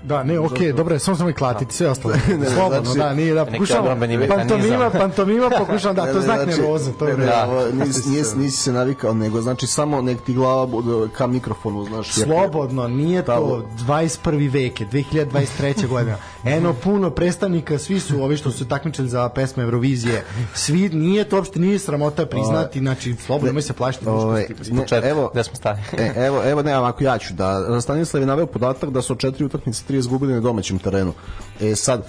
Da, 0.05 0.23
ne, 0.23 0.39
okej, 0.39 0.67
okay, 0.67 0.77
dobro, 0.77 0.99
samo 0.99 1.17
sam 1.17 1.29
i 1.29 1.33
klatiti, 1.33 1.75
sve 1.75 1.89
ostalo. 1.89 2.15
Slobodno, 2.55 2.93
znači, 2.93 2.99
da, 2.99 3.15
nije 3.15 3.35
da 3.35 3.45
mehanizam. 3.45 4.29
Pantomima, 4.29 4.91
pantomima, 4.91 5.51
pokušam 5.67 5.95
da, 5.95 6.13
to 6.13 6.19
je 6.19 6.23
znak 6.23 6.47
nervoze, 6.47 6.93
to 6.99 7.09
je 7.09 7.17
ne, 7.17 7.27
Da. 7.27 7.49
nisi, 7.85 8.11
nisi, 8.11 8.39
nisi 8.39 8.57
se 8.57 8.73
navikao, 8.73 9.15
nego 9.15 9.41
znači 9.41 9.67
samo 9.67 10.03
nek 10.03 10.21
ti 10.21 10.35
glava 10.35 10.67
bude 10.67 11.09
ka 11.17 11.27
mikrofonu, 11.27 11.85
znaš. 11.85 12.13
Slobodno, 12.13 12.89
nije 12.89 13.25
to 13.25 13.33
Tamo. 13.33 13.63
21. 13.87 14.53
veke, 14.53 14.87
2023. 14.87 15.89
godina. 15.89 16.17
Eno 16.45 16.75
puno 16.75 17.11
predstavnika, 17.11 17.79
svi 17.79 18.01
su 18.01 18.23
ovi 18.23 18.37
što 18.37 18.51
su 18.51 18.69
takmičili 18.69 19.09
za 19.09 19.29
pesme 19.29 19.63
Eurovizije. 19.63 20.25
Svi, 20.55 20.89
nije 20.89 21.25
to 21.25 21.37
uopšte, 21.37 21.61
nije 21.61 21.79
sramota 21.79 22.27
priznati, 22.27 22.79
znači, 22.79 23.15
slobodno, 23.15 23.53
mi 23.53 23.63
se 23.63 23.73
plašiti. 23.73 24.09
Ovaj, 24.09 24.47
ne, 24.71 25.11
evo, 25.11 25.31
gde 25.33 25.45
smo 25.45 25.55
stali? 25.55 25.79
E, 25.99 26.13
evo, 26.17 26.43
evo 26.45 26.63
ne, 26.63 26.79
ovako 26.79 27.05
ja 27.05 27.19
ću 27.19 27.35
da 27.35 27.81
Stanislav 27.81 28.23
je 28.23 28.27
naveo 28.27 28.47
podatak 28.47 28.91
da 28.91 29.03
su 29.03 29.15
četiri 29.15 29.45
utakmice 29.45 29.85
tri 29.87 29.99
izgubili 29.99 30.33
na 30.33 30.41
domaćem 30.41 30.79
terenu. 30.79 31.13
E 31.61 31.75
sad, 31.75 32.07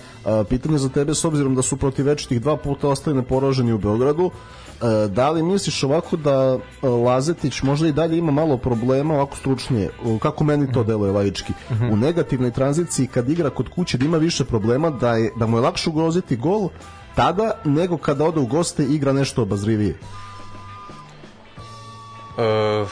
pitanje 0.49 0.77
za 0.77 0.89
tebe 0.89 1.15
s 1.15 1.25
obzirom 1.25 1.55
da 1.55 1.61
su 1.61 1.77
protiv 1.77 2.05
večitih 2.05 2.41
dva 2.41 2.57
puta 2.57 2.87
ostali 2.87 3.15
neporaženi 3.15 3.73
u 3.73 3.77
Beogradu, 3.77 4.31
da 5.09 5.29
li 5.29 5.43
misliš 5.43 5.83
ovako 5.83 6.17
da 6.17 6.57
e, 6.83 6.87
Lazetić 6.87 7.61
možda 7.61 7.87
i 7.87 7.91
dalje 7.91 8.17
ima 8.17 8.31
malo 8.31 8.57
problema 8.57 9.13
ovako 9.13 9.37
stručnije, 9.37 9.89
kako 10.21 10.43
meni 10.43 10.71
to 10.71 10.83
deluje 10.83 11.11
laički, 11.11 11.53
u 11.91 11.97
negativnoj 11.97 12.51
tranziciji 12.51 13.07
kad 13.07 13.29
igra 13.29 13.49
kod 13.49 13.69
kuće 13.69 13.97
da 13.97 14.05
ima 14.05 14.17
više 14.17 14.45
problema 14.45 14.89
da, 14.89 15.13
je, 15.13 15.31
da 15.35 15.47
mu 15.47 15.57
je 15.57 15.61
lakše 15.61 15.89
ugroziti 15.89 16.35
gol 16.35 16.69
tada 17.15 17.51
nego 17.63 17.97
kada 17.97 18.25
ode 18.25 18.39
u 18.39 18.45
goste 18.45 18.83
igra 18.83 19.13
nešto 19.13 19.41
obazrivije. 19.41 19.99
E, 22.37 22.85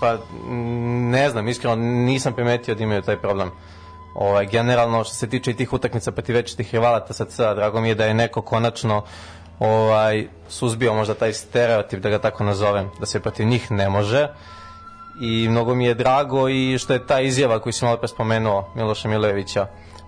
pa 0.00 0.18
ne 1.10 1.30
znam, 1.30 1.48
iskreno 1.48 1.76
nisam 1.76 2.32
primetio 2.32 2.74
da 2.74 2.82
imaju 2.82 3.02
taj 3.02 3.16
problem. 3.16 3.50
Ovaj, 4.14 4.46
generalno 4.46 5.04
što 5.04 5.14
se 5.14 5.28
tiče 5.28 5.50
i 5.50 5.54
tih 5.54 5.72
utakmica 5.72 6.12
protiv 6.12 6.34
večitih 6.34 6.74
rivala 6.74 7.06
TSC, 7.06 7.36
drago 7.36 7.80
mi 7.80 7.88
je 7.88 7.94
da 7.94 8.04
je 8.04 8.14
neko 8.14 8.42
konačno 8.42 9.02
ovaj, 9.58 10.28
suzbio 10.48 10.94
možda 10.94 11.14
taj 11.14 11.32
stereotip, 11.32 12.00
da 12.00 12.10
ga 12.10 12.18
tako 12.18 12.44
nazovem, 12.44 12.90
da 13.00 13.06
se 13.06 13.20
protiv 13.20 13.46
njih 13.46 13.70
ne 13.70 13.88
može. 13.88 14.28
I 15.20 15.48
mnogo 15.48 15.74
mi 15.74 15.86
je 15.86 15.94
drago 15.94 16.48
i 16.48 16.78
što 16.78 16.92
je 16.92 17.06
ta 17.06 17.20
izjava 17.20 17.58
koju 17.58 17.72
sam 17.72 17.86
malo 17.86 17.98
pre 17.98 18.08
spomenuo 18.08 18.72
Miloša 18.74 19.08
Milojevića 19.08 19.66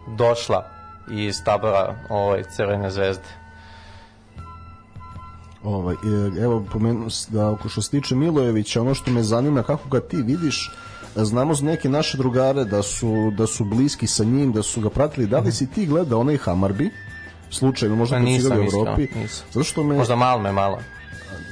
došla 0.09 0.65
iz 1.11 1.45
tabora 1.45 1.95
ovaj, 2.11 2.43
Crvene 2.47 2.91
zvezde. 2.91 3.25
Ovaj, 5.65 5.95
e, 5.95 6.43
evo, 6.43 6.65
pomenu 6.73 7.11
s- 7.11 7.27
da 7.29 7.51
oko 7.51 7.69
što 7.69 7.83
se 7.83 7.91
tiče 7.91 8.15
Milojevića, 8.15 8.81
ono 8.81 8.95
što 8.95 9.11
me 9.11 9.23
zanima, 9.23 9.63
kako 9.63 9.89
ga 9.89 10.01
ti 10.01 10.17
vidiš, 10.17 10.71
znamo 11.17 11.55
za 11.55 11.65
neke 11.65 11.89
naše 11.89 12.19
drugare 12.19 12.65
da 12.65 12.83
su, 12.83 13.33
da 13.33 13.47
su 13.47 13.65
bliski 13.65 14.07
sa 14.07 14.25
njim, 14.25 14.53
da 14.53 14.63
su 14.63 14.81
ga 14.81 14.91
pratili. 14.91 15.27
Da 15.27 15.39
li 15.39 15.53
si 15.53 15.71
ti 15.71 15.87
gledao 15.87 16.21
onaj 16.21 16.37
Hamarbi? 16.37 16.91
Slučajno, 17.51 17.97
možda 17.97 18.17
Pa 18.17 18.23
nisam, 18.23 18.59
u 18.59 18.63
Evropi. 18.63 19.09
nisam. 19.15 19.47
Zato 19.53 19.65
što 19.65 19.85
me... 19.85 19.95
Možda 19.97 20.17
Malme 20.17 20.53
malo. 20.53 20.79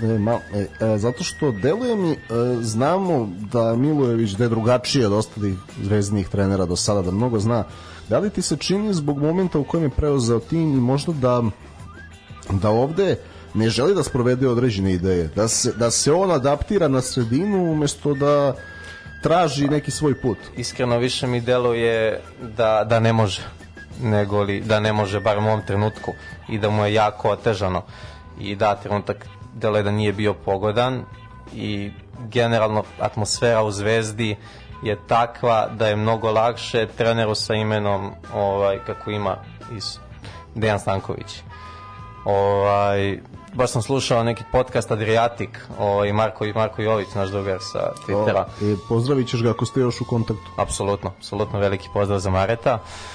E, 0.03 0.19
mal, 0.19 0.39
e, 0.55 0.67
e, 0.81 0.99
zato 0.99 1.25
što 1.25 1.53
deluje 1.53 1.97
mi, 1.97 2.13
e, 2.13 2.17
znamo 2.61 3.29
da 3.53 3.77
Milojević 3.77 4.31
da 4.31 4.45
je 4.45 4.49
drugačiji 4.49 5.05
od 5.05 5.13
ostalih 5.13 5.55
zvezdnih 5.83 6.29
trenera 6.29 6.67
do 6.67 6.77
sada, 6.77 7.03
da 7.03 7.11
mnogo 7.11 7.39
zna. 7.39 7.65
Da 8.09 8.19
li 8.19 8.31
ti 8.31 8.43
se 8.43 8.57
čini 8.57 8.95
zbog 8.95 9.23
momenta 9.23 9.59
u 9.59 9.65
kojem 9.65 9.85
je 9.85 9.91
preuzeo 9.91 10.39
tim 10.39 10.73
i 10.73 10.81
možda 10.81 11.13
da 11.13 11.43
da 12.51 12.71
ovde 12.71 13.17
ne 13.55 13.69
želi 13.69 13.95
da 13.95 14.03
sprovede 14.03 14.49
određene 14.49 14.93
ideje, 14.93 15.31
da 15.37 15.49
se, 15.49 15.73
da 15.73 15.91
se 15.91 16.13
on 16.13 16.31
adaptira 16.31 16.89
na 16.89 17.01
sredinu 17.01 17.73
umesto 17.73 18.15
da 18.15 18.55
traži 19.23 19.69
neki 19.69 19.91
svoj 19.91 20.21
put. 20.21 20.39
iskreno 20.57 20.99
više 20.99 21.27
mi 21.27 21.41
deluje 21.41 22.21
da, 22.57 22.87
da 22.89 23.01
ne 23.01 23.13
može 23.13 23.43
nego 24.03 24.43
li 24.43 24.61
da 24.61 24.81
ne 24.81 24.93
može 24.93 25.21
bar 25.21 25.39
u 25.39 25.41
ovom 25.41 25.63
trenutku 25.67 26.13
i 26.49 26.59
da 26.59 26.71
mu 26.71 26.85
je 26.85 26.95
jako 26.95 27.31
otežano 27.31 27.83
i 28.39 28.57
da 28.57 28.75
trenutak 28.75 29.27
da 29.55 29.91
nije 29.91 30.13
bio 30.13 30.35
pogodan 30.35 31.05
i 31.53 31.91
generalno 32.19 32.85
atmosfera 33.01 33.63
u 33.63 33.71
Zvezdi 33.71 34.37
je 34.83 34.99
takva 35.07 35.69
da 35.69 35.89
je 35.89 35.97
mnogo 35.97 36.33
lakše 36.33 36.87
treneru 36.87 37.35
sa 37.35 37.55
imenom 37.55 38.11
ovaj 38.35 38.79
kako 38.87 39.11
ima 39.11 39.37
iz 39.77 39.99
Dejan 40.55 40.81
Stanković. 40.81 41.43
Ovaj 42.25 43.19
baš 43.55 43.71
sam 43.71 43.83
slušao 43.83 44.25
neki 44.25 44.45
podcast 44.53 44.91
Adriatic, 44.91 45.51
ovaj 45.79 46.13
Marko 46.13 46.45
Marko 46.55 46.83
Jović 46.83 47.15
naš 47.15 47.29
drugar 47.29 47.59
sa 47.61 47.93
Twittera. 48.07 48.45
O, 48.63 48.73
e, 48.73 48.77
pozdravit 48.89 49.29
ćeš 49.29 49.43
ga 49.43 49.51
ako 49.51 49.67
ste 49.67 49.81
još 49.81 50.01
u 50.01 50.05
kontaktu. 50.05 50.51
Apsolutno, 50.57 51.13
apsolutno 51.19 51.59
veliki 51.59 51.89
pozdrav 51.95 52.19
za 52.19 52.31
Mareta. 52.31 52.71
E, 52.71 53.14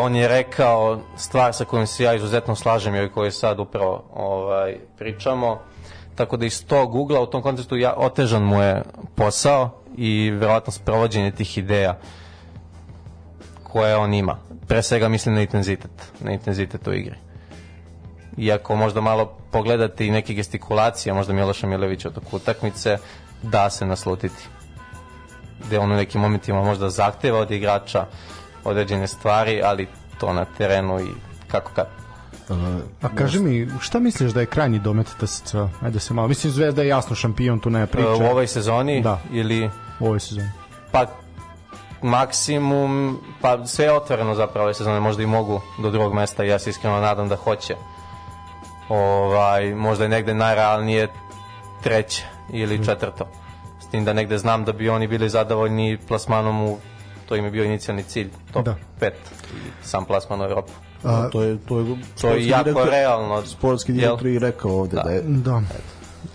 on 0.00 0.16
je 0.16 0.28
rekao 0.28 1.00
stvar 1.16 1.52
sa 1.54 1.64
kojom 1.64 1.86
se 1.86 2.04
ja 2.04 2.14
izuzetno 2.14 2.54
slažem 2.54 2.94
i 2.94 3.00
o 3.00 3.10
kojoj 3.14 3.30
sad 3.30 3.60
upravo 3.60 4.04
ovaj, 4.14 4.76
pričamo. 4.98 5.60
Tako 6.14 6.36
da 6.36 6.46
iz 6.46 6.66
tog 6.66 6.94
ugla 6.94 7.20
u 7.20 7.26
tom 7.26 7.42
kontekstu 7.42 7.76
ja, 7.76 7.94
otežan 7.96 8.42
mu 8.42 8.62
je 8.62 8.82
posao 9.14 9.70
i 9.96 10.30
verovatno 10.30 10.72
sprovođenje 10.72 11.30
tih 11.30 11.58
ideja 11.58 11.98
koje 13.62 13.96
on 13.96 14.14
ima. 14.14 14.38
Pre 14.68 14.82
svega 14.82 15.08
mislim 15.08 15.34
na 15.34 15.40
intenzitet, 15.40 16.12
na 16.20 16.32
intenzitet 16.32 16.86
u 16.86 16.92
igri. 16.92 17.16
Iako 18.38 18.76
možda 18.76 19.00
malo 19.00 19.36
pogledate 19.50 20.06
i 20.06 20.10
neke 20.10 20.34
gestikulacije, 20.34 21.12
možda 21.12 21.32
Miloša 21.32 21.66
Milovića 21.66 22.08
od 22.08 22.18
utakmice, 22.32 22.98
da 23.42 23.70
se 23.70 23.86
naslutiti 23.86 24.48
gde 25.66 25.78
on 25.78 25.92
u 25.92 25.96
nekim 25.96 26.20
momentima 26.20 26.62
možda 26.62 26.90
zahteva 26.90 27.38
od 27.38 27.50
igrača 27.50 28.06
određene 28.64 29.06
stvari, 29.06 29.62
ali 29.64 29.88
to 30.18 30.32
na 30.32 30.44
terenu 30.44 31.00
i 31.00 31.06
kako 31.48 31.70
kad. 31.74 31.86
A 33.02 33.08
kaži 33.14 33.38
mi, 33.40 33.68
šta 33.80 33.98
misliš 33.98 34.32
da 34.32 34.40
je 34.40 34.46
krajnji 34.46 34.78
domet 34.78 35.06
TSC? 35.20 35.54
Ajde 35.82 36.00
se 36.00 36.14
malo, 36.14 36.28
mislim 36.28 36.52
Zvezda 36.52 36.82
je 36.82 36.88
jasno 36.88 37.16
šampion, 37.16 37.60
tu 37.60 37.70
nema 37.70 37.86
priče. 37.86 38.08
E, 38.08 38.12
U 38.12 38.30
ovoj 38.30 38.46
sezoni 38.46 39.02
Da. 39.02 39.18
ili 39.30 39.70
U 40.00 40.06
ovoj 40.06 40.20
sezoni. 40.20 40.50
pa 40.92 41.06
maksimum, 42.02 43.18
pa 43.40 43.66
sve 43.66 43.84
je 43.84 43.92
otvoreno 43.92 44.34
zapravo 44.34 44.64
ove 44.64 44.74
sezone, 44.74 45.00
možda 45.00 45.22
i 45.22 45.26
mogu 45.26 45.60
do 45.78 45.90
drugog 45.90 46.14
mesta 46.14 46.44
i 46.44 46.48
ja 46.48 46.58
se 46.58 46.70
iskreno 46.70 47.00
nadam 47.00 47.28
da 47.28 47.36
hoće. 47.36 47.74
Ovaj, 48.88 49.74
možda 49.74 50.04
je 50.04 50.08
negde 50.08 50.34
najrealnije 50.34 51.08
treće 51.82 52.24
ili 52.52 52.84
četvrto. 52.84 53.26
S 53.80 53.86
tim 53.86 54.04
da 54.04 54.12
negde 54.12 54.38
znam 54.38 54.64
da 54.64 54.72
bi 54.72 54.88
oni 54.88 55.06
bili 55.08 55.28
zadovoljni 55.28 55.98
plasmanom 56.08 56.62
u 56.62 56.78
to 57.26 57.36
im 57.36 57.44
je 57.44 57.50
bio 57.50 57.64
inicijalni 57.64 58.02
cilj, 58.02 58.28
top 58.52 58.64
Da. 58.64 58.74
5 59.00 59.10
i 59.10 59.12
sam 59.82 60.04
plasman 60.04 60.40
u 60.40 60.44
Evropu. 60.44 60.72
A, 61.04 61.28
to 61.28 61.42
je 61.42 61.58
to 61.58 61.78
je 61.78 61.96
To 62.20 62.28
je 62.28 62.46
jako 62.48 62.64
direktor- 62.64 62.90
realno. 62.90 63.42
Sportski 63.42 63.92
Jel? 63.92 63.98
direktor 64.00 64.26
i 64.26 64.38
rekao 64.40 64.70
ovde 64.72 64.96
da, 64.96 65.02
Da. 65.02 65.10
je 65.10 65.22
Da. 65.22 65.62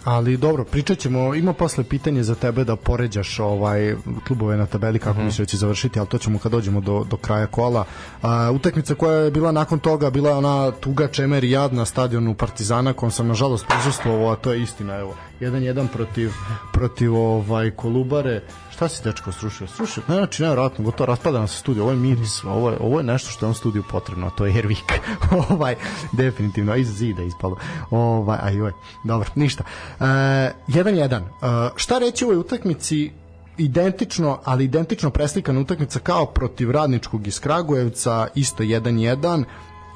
Ali 0.03 0.37
dobro, 0.37 0.63
pričat 0.63 0.97
ćemo, 0.97 1.35
ima 1.35 1.53
posle 1.53 1.83
pitanje 1.83 2.23
za 2.23 2.35
tebe 2.35 2.63
da 2.63 2.75
poređaš 2.75 3.39
ovaj 3.39 3.95
klubove 4.27 4.57
na 4.57 4.65
tabeli 4.65 4.99
kako 4.99 5.21
misliš 5.21 5.37
da 5.37 5.45
će 5.45 5.57
završiti, 5.57 5.99
ali 5.99 6.07
to 6.07 6.17
ćemo 6.17 6.39
kad 6.39 6.51
dođemo 6.51 6.81
do, 6.81 7.03
do 7.03 7.17
kraja 7.17 7.47
kola. 7.47 7.85
A, 8.21 8.51
utakmica 8.51 8.95
koja 8.95 9.13
je 9.13 9.31
bila 9.31 9.51
nakon 9.51 9.79
toga, 9.79 10.09
bila 10.09 10.29
je 10.29 10.35
ona 10.35 10.71
tuga 10.71 11.07
čemer 11.07 11.43
i 11.43 11.51
jad 11.51 11.73
na 11.73 11.85
stadionu 11.85 12.33
Partizana, 12.33 12.93
kom 12.93 13.11
sam 13.11 13.27
nažalost 13.27 13.65
prisustvovao, 13.67 14.31
a 14.31 14.35
to 14.35 14.53
je 14.53 14.61
istina, 14.61 14.95
evo. 14.95 15.15
1-1 15.39 15.87
protiv, 15.87 16.31
protiv 16.73 17.15
ovaj 17.15 17.71
Kolubare. 17.71 18.41
Šta 18.77 18.89
si 18.89 19.03
dečko 19.03 19.31
srušio? 19.31 19.67
Srušio? 19.67 20.03
Ne, 20.07 20.15
znači, 20.15 20.43
nevjerojatno, 20.43 20.85
gotovo 20.85 21.05
raspada 21.05 21.37
nam 21.37 21.47
se 21.47 21.57
studio. 21.57 21.83
Ovo 21.83 21.91
je 21.91 21.97
miris, 21.97 22.43
ovo 22.43 22.69
je, 22.69 22.77
ovo 22.79 22.99
je 22.99 23.03
nešto 23.03 23.29
što 23.31 23.45
je 23.45 23.47
on 23.47 23.55
studiju 23.55 23.83
potrebno, 23.91 24.29
to 24.29 24.45
je 24.45 24.57
Ervik. 24.59 24.93
ovaj, 25.49 25.75
definitivno, 26.11 26.75
iz 26.75 26.87
zida 26.87 27.23
ispalo. 27.23 27.57
Ovaj, 27.91 28.37
aj, 28.41 28.61
oj, 28.61 28.71
dobro, 29.03 29.29
ništa. 29.35 29.63
E, 29.99 30.03
1-1. 30.03 31.15
E, 31.15 31.69
šta 31.75 31.97
reći 31.97 32.25
o 32.25 32.27
ovoj 32.27 32.39
utakmici? 32.39 33.11
identično, 33.57 34.39
ali 34.43 34.63
identično 34.63 35.09
preslikana 35.09 35.59
utakmica 35.59 35.99
kao 35.99 36.25
protiv 36.25 36.71
radničkog 36.71 37.27
iz 37.27 37.39
Kragujevca, 37.39 38.27
isto 38.35 38.63
1-1. 38.63 39.43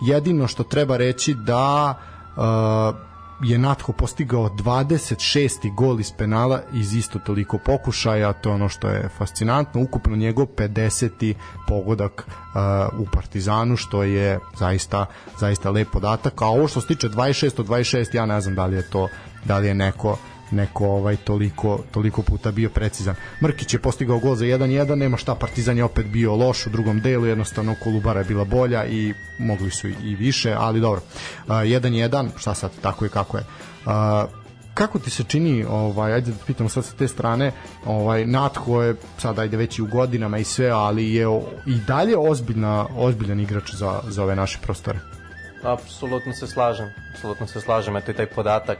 Jedino 0.01 0.47
što 0.47 0.63
treba 0.63 0.97
reći 0.97 1.33
da 1.33 1.93
uh, 2.35 3.10
je 3.43 3.57
Natko 3.57 3.91
postigao 3.91 4.49
26. 4.49 5.75
gol 5.75 5.99
iz 5.99 6.11
penala 6.17 6.61
iz 6.73 6.93
isto 6.93 7.19
toliko 7.19 7.57
pokušaja, 7.57 8.33
to 8.33 8.49
je 8.49 8.55
ono 8.55 8.69
što 8.69 8.89
je 8.89 9.09
fascinantno, 9.17 9.81
ukupno 9.81 10.15
njegov 10.15 10.45
50. 10.45 11.33
pogodak 11.67 12.27
uh, 12.27 12.99
u 12.99 13.05
Partizanu, 13.13 13.77
što 13.77 14.03
je 14.03 14.39
zaista 14.59 15.05
zaista 15.39 15.69
lep 15.71 15.87
podatak, 15.91 16.41
a 16.41 16.45
ovo 16.45 16.67
što 16.67 16.81
se 16.81 16.87
tiče 16.87 17.09
26 17.09 17.59
od 17.59 17.67
26, 17.67 18.15
ja 18.15 18.25
ne 18.25 18.41
znam 18.41 18.55
da 18.55 18.65
li 18.65 18.75
je 18.75 18.89
to 18.89 19.07
da 19.45 19.57
li 19.57 19.67
je 19.67 19.73
neko 19.73 20.17
neko 20.51 20.87
ovaj 20.87 21.15
toliko 21.15 21.79
toliko 21.91 22.21
puta 22.21 22.51
bio 22.51 22.69
precizan. 22.69 23.15
Mrkić 23.43 23.73
je 23.73 23.79
postigao 23.79 24.19
gol 24.19 24.35
za 24.35 24.45
1-1, 24.45 24.95
nema 24.95 25.17
šta, 25.17 25.35
Partizan 25.35 25.77
je 25.77 25.83
opet 25.83 26.05
bio 26.05 26.35
loš 26.35 26.67
u 26.67 26.69
drugom 26.69 26.99
delu, 26.99 27.25
jednostavno 27.25 27.75
Kolubara 27.83 28.19
je 28.19 28.25
bila 28.25 28.45
bolja 28.45 28.85
i 28.85 29.13
mogli 29.39 29.71
su 29.71 29.87
i 29.87 30.15
više, 30.15 30.55
ali 30.57 30.81
dobro. 30.81 31.01
Uh, 31.47 31.53
1-1, 31.53 32.29
šta 32.37 32.53
sad, 32.53 32.71
tako 32.81 33.05
je 33.05 33.09
kako 33.09 33.37
je. 33.37 33.43
Uh, 33.85 34.41
kako 34.73 34.99
ti 34.99 35.09
se 35.09 35.23
čini, 35.23 35.65
ovaj, 35.69 36.13
ajde 36.13 36.31
da 36.31 36.45
pitamo 36.47 36.69
sad 36.69 36.85
sa 36.85 36.95
te 36.97 37.07
strane, 37.07 37.51
ovaj, 37.85 38.25
Natko 38.25 38.81
je 38.83 38.95
sad 39.17 39.39
ajde 39.39 39.57
već 39.57 39.79
i 39.79 39.81
u 39.81 39.87
godinama 39.87 40.37
i 40.37 40.43
sve, 40.43 40.69
ali 40.69 41.13
je 41.13 41.25
i 41.65 41.75
dalje 41.87 42.17
ozbiljna, 42.17 42.87
ozbiljan 42.97 43.39
igrač 43.39 43.73
za, 43.73 44.01
za 44.07 44.23
ove 44.23 44.35
naše 44.35 44.59
prostore. 44.61 44.99
Apsolutno 45.63 46.33
se 46.33 46.47
slažem, 46.47 46.89
apsolutno 47.13 47.47
se 47.47 47.61
slažem, 47.61 47.95
eto 47.97 48.11
i 48.11 48.13
taj 48.13 48.25
podatak 48.25 48.77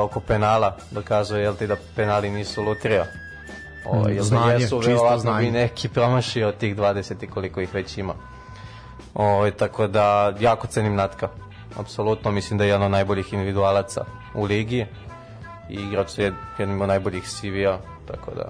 oko 0.00 0.20
penala 0.20 0.76
dokazuje 0.90 1.42
jel 1.42 1.54
ti 1.54 1.66
da 1.66 1.76
penali 1.96 2.30
nisu 2.30 2.62
lutrija. 2.62 3.04
Ovo, 3.84 4.08
jel 4.08 4.24
Znanje, 4.24 4.52
da 4.52 4.52
jesu, 4.52 4.78
verovatno 4.78 5.34
bi 5.34 5.50
neki 5.50 5.88
promašio 5.88 6.48
od 6.48 6.56
tih 6.56 6.76
20 6.76 7.24
i 7.24 7.26
koliko 7.26 7.60
ih 7.60 7.74
već 7.74 7.98
ima. 7.98 8.14
Ovo, 9.14 9.50
tako 9.50 9.86
da 9.86 10.34
jako 10.40 10.66
cenim 10.66 10.94
Natka. 10.94 11.28
Apsolutno 11.78 12.30
mislim 12.30 12.58
da 12.58 12.64
je 12.64 12.68
jedan 12.68 12.82
od 12.82 12.90
najboljih 12.90 13.32
individualaca 13.32 14.04
u 14.34 14.44
ligi 14.44 14.86
i 15.68 15.74
igrač 15.74 16.10
su 16.10 16.22
jed, 16.22 16.34
jednim 16.58 16.80
od 16.80 16.88
najboljih 16.88 17.24
CV-a, 17.24 17.78
tako 18.06 18.30
da 18.34 18.48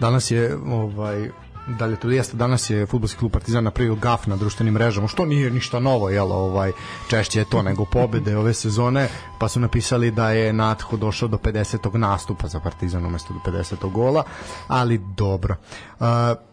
Danas 0.00 0.30
je 0.30 0.56
ovaj 0.72 1.28
dalje 1.66 1.96
to 1.96 2.10
jeste 2.10 2.36
danas 2.36 2.70
je 2.70 2.86
fudbalski 2.86 3.18
klub 3.18 3.32
Partizan 3.32 3.64
napravio 3.64 3.94
gaf 3.94 4.26
na 4.26 4.36
društvenim 4.36 4.74
mrežama 4.74 5.08
što 5.08 5.24
nije 5.24 5.50
ništa 5.50 5.80
novo 5.80 6.10
jel 6.10 6.32
ovaj 6.32 6.72
češće 7.10 7.38
je 7.38 7.44
to 7.44 7.62
nego 7.62 7.84
pobede 7.84 8.36
ove 8.36 8.54
sezone 8.54 9.08
pa 9.38 9.48
su 9.48 9.60
napisali 9.60 10.10
da 10.10 10.30
je 10.30 10.52
Natho 10.52 10.96
došao 10.96 11.28
do 11.28 11.36
50. 11.36 11.96
nastupa 11.96 12.48
za 12.48 12.60
Partizan 12.60 13.06
umesto 13.06 13.34
do 13.34 13.52
50. 13.52 13.92
gola 13.92 14.22
ali 14.68 15.00
dobro 15.16 15.56
uh, 16.00 16.06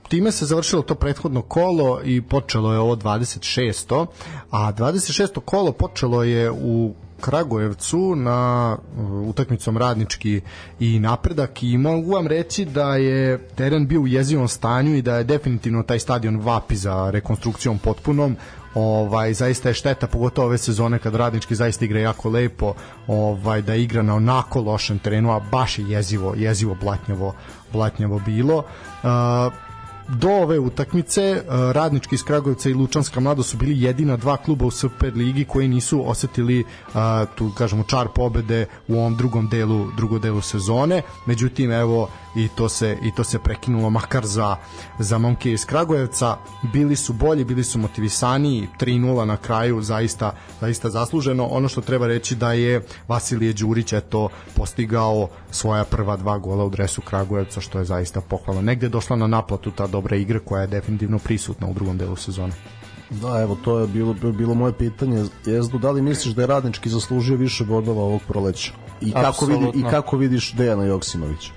time 0.08 0.32
se 0.32 0.46
završilo 0.46 0.82
to 0.82 0.96
prethodno 0.96 1.42
kolo 1.42 2.02
i 2.04 2.22
počelo 2.22 2.74
je 2.74 2.80
ovo 2.80 2.96
26. 2.96 4.06
a 4.52 4.74
26. 4.74 5.40
kolo 5.46 5.72
počelo 5.72 6.24
je 6.24 6.52
u 6.52 6.94
Kragujevcu 7.24 8.16
na 8.16 8.78
uh, 8.98 9.30
utakmicom 9.30 9.78
radnički 9.78 10.42
i 10.80 11.00
napredak 11.00 11.64
i 11.64 11.78
mogu 11.78 12.12
vam 12.12 12.28
reći 12.28 12.66
da 12.66 12.96
je 12.96 13.48
teren 13.56 13.88
bio 13.88 14.02
u 14.02 14.08
jezivom 14.08 14.48
stanju 14.48 14.96
i 14.96 15.02
da 15.02 15.18
je 15.18 15.24
definitivno 15.24 15.84
taj 15.84 16.00
stadion 16.00 16.42
vapi 16.42 16.76
za 16.76 17.10
rekonstrukcijom 17.10 17.78
potpunom. 17.78 18.36
Ovaj 18.76 19.34
zaista 19.34 19.70
je 19.70 19.74
šteta 19.74 20.08
pogotovo 20.08 20.48
ove 20.48 20.58
sezone 20.58 21.00
kad 21.00 21.16
radnički 21.16 21.56
zaista 21.56 21.86
igra 21.86 22.00
jako 22.00 22.30
lepo 22.30 22.74
ovaj 23.08 23.62
da 23.62 23.76
igra 23.76 24.02
na 24.02 24.16
onako 24.16 24.62
lošem 24.62 25.00
terenu 25.00 25.32
a 25.32 25.40
baš 25.52 25.80
je 25.80 25.90
jezivo 25.90 26.34
jezivo 26.38 26.76
blatnjavo 26.82 27.34
blatnjavo 27.74 28.22
bilo. 28.26 28.58
Uh, 28.58 29.73
do 30.08 30.30
ove 30.30 30.60
utakmice 30.60 31.22
e, 31.22 31.44
Radnički 31.74 32.16
iz 32.16 32.24
Kragujevca 32.24 32.70
i 32.70 32.74
Lučanska 32.74 33.20
mlado 33.20 33.44
su 33.44 33.58
bili 33.58 33.82
jedina 33.82 34.18
dva 34.18 34.38
kluba 34.38 34.66
u 34.66 34.72
Super 34.72 35.14
ligi 35.16 35.46
koji 35.46 35.68
nisu 35.68 36.10
osetili 36.10 36.64
a, 36.94 37.26
tu 37.36 37.52
kažemo 37.58 37.84
čar 37.84 38.08
pobede 38.16 38.66
u 38.88 38.96
ovom 38.96 39.18
drugom 39.18 39.48
delu 39.48 39.88
drugom 39.98 40.22
delu 40.22 40.42
sezone. 40.42 41.02
Međutim 41.26 41.72
evo 41.72 42.10
i 42.36 42.48
to 42.48 42.70
se 42.70 42.98
i 43.02 43.12
to 43.12 43.24
se 43.24 43.40
prekinulo 43.40 43.90
makar 43.90 44.26
za 44.26 44.56
za 45.00 45.18
momke 45.18 45.52
iz 45.52 45.66
Kragujevca. 45.66 46.38
Bili 46.74 46.96
su 46.96 47.14
bolji, 47.14 47.44
bili 47.44 47.64
su 47.64 47.80
motivisaniji, 47.80 48.68
3:0 48.80 49.26
na 49.26 49.38
kraju 49.38 49.82
zaista 49.82 50.32
zaista 50.62 50.90
zasluženo. 50.90 51.46
Ono 51.46 51.68
što 51.68 51.82
treba 51.82 52.08
reći 52.08 52.36
da 52.36 52.54
je 52.54 52.82
Vasilije 53.08 53.54
Đurić 53.54 53.94
eto 53.94 54.30
postigao 54.56 55.28
svoja 55.52 55.84
prva 55.84 56.18
dva 56.18 56.38
gola 56.38 56.66
u 56.66 56.70
dresu 56.70 57.02
Kragujevca 57.02 57.62
što 57.62 57.80
je 57.80 57.86
zaista 57.86 58.22
pohvalno. 58.22 58.62
Negde 58.62 58.90
došla 58.90 59.16
na 59.16 59.28
naplatu 59.28 59.72
ta 59.72 59.88
dobra 59.88 60.16
igra 60.16 60.40
koja 60.40 60.62
je 60.62 60.68
definitivno 60.68 61.20
prisutna 61.20 61.68
u 61.68 61.74
drugom 61.74 61.98
delu 61.98 62.16
sezone. 62.16 62.54
Da, 63.10 63.42
evo, 63.42 63.58
to 63.64 63.80
je 63.80 63.88
bilo, 63.88 64.14
bilo 64.14 64.54
moje 64.54 64.74
pitanje. 64.74 65.26
Jezdu, 65.46 65.78
da 65.78 65.92
li 65.92 66.02
misliš 66.02 66.34
da 66.34 66.42
je 66.42 66.48
radnički 66.48 66.90
zaslužio 66.90 67.38
više 67.38 67.66
bodova 67.66 68.04
ovog 68.04 68.22
proleća? 68.28 68.74
I 69.02 69.12
kako, 69.12 69.46
vidi, 69.46 69.72
I 69.74 69.84
kako 69.84 70.18
vidiš 70.18 70.54
Dejana 70.54 70.84
Joksimovića? 70.84 71.52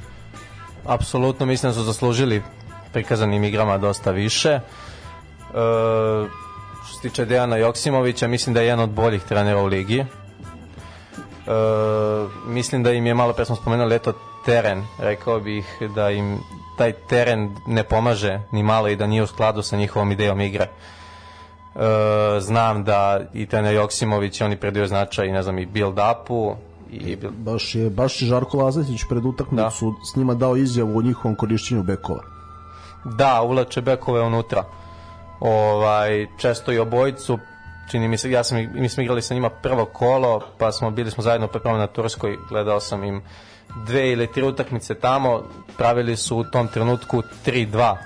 Apsolutno 0.88 1.46
mislim 1.46 1.70
da 1.70 1.74
su 1.74 1.82
zaslužili 1.82 2.42
prikazanim 2.92 3.44
igrama 3.44 3.78
dosta 3.78 4.10
više. 4.10 4.50
E, 4.50 4.60
što 6.86 6.94
se 6.94 7.02
tiče 7.02 7.24
Dejana 7.24 7.56
Joksimovića, 7.56 8.28
mislim 8.28 8.54
da 8.54 8.60
je 8.60 8.66
jedan 8.66 8.80
od 8.80 8.90
boljih 8.90 9.22
trenera 9.22 9.60
u 9.60 9.66
ligi. 9.66 9.98
E, 9.98 10.06
mislim 12.46 12.82
da 12.82 12.92
im 12.92 13.06
je, 13.06 13.14
malo 13.14 13.32
pre 13.32 13.44
smo 13.44 13.56
spomenuli, 13.56 13.94
eto, 13.94 14.12
teren. 14.44 14.84
Rekao 14.98 15.40
bih 15.40 15.66
da 15.94 16.10
im 16.10 16.38
taj 16.78 16.92
teren 16.92 17.56
ne 17.66 17.84
pomaže 17.84 18.40
ni 18.52 18.62
malo 18.62 18.88
i 18.88 18.96
da 18.96 19.06
nije 19.06 19.22
u 19.22 19.26
skladu 19.26 19.62
sa 19.62 19.76
njihovom 19.76 20.12
idejom 20.12 20.40
igre. 20.40 20.64
E, 20.64 20.70
znam 22.40 22.84
da 22.84 23.20
i 23.34 23.46
trener 23.46 23.74
Joksimović, 23.74 24.40
oni 24.40 24.56
predaju 24.56 24.86
značaj, 24.86 25.28
ne 25.28 25.42
znam, 25.42 25.58
i 25.58 25.66
build-upu, 25.66 26.54
i 26.90 27.16
Baš 27.16 27.74
je, 27.74 27.90
baš 27.90 28.22
je 28.22 28.28
Žarko 28.28 28.58
Lazetić 28.58 29.04
pred 29.08 29.24
utakmicu 29.24 29.94
s 30.12 30.16
njima 30.16 30.34
dao 30.34 30.56
izjavu 30.56 30.98
o 30.98 31.02
njihovom 31.02 31.36
korišćenju 31.36 31.82
bekova. 31.82 32.22
Da, 33.04 33.42
uvlače 33.42 33.80
bekove 33.80 34.22
unutra. 34.22 34.64
Ovaj, 35.40 36.26
često 36.38 36.72
i 36.72 36.78
obojicu, 36.78 37.38
čini 37.90 38.08
mi 38.08 38.18
se, 38.18 38.30
ja 38.30 38.44
sam, 38.44 38.58
mi 38.74 38.88
smo 38.88 39.02
igrali 39.02 39.22
sa 39.22 39.34
njima 39.34 39.50
prvo 39.50 39.84
kolo, 39.84 40.40
pa 40.58 40.72
smo 40.72 40.90
bili 40.90 41.10
smo 41.10 41.22
zajedno 41.22 41.48
pripremani 41.48 41.80
na 41.80 41.86
Turskoj, 41.86 42.36
gledao 42.48 42.80
sam 42.80 43.04
im 43.04 43.22
dve 43.86 44.12
ili 44.12 44.32
tri 44.32 44.42
utakmice 44.42 44.94
tamo, 44.94 45.42
pravili 45.76 46.16
su 46.16 46.36
u 46.36 46.44
tom 46.44 46.68
trenutku 46.68 47.22
3-2 47.46 47.96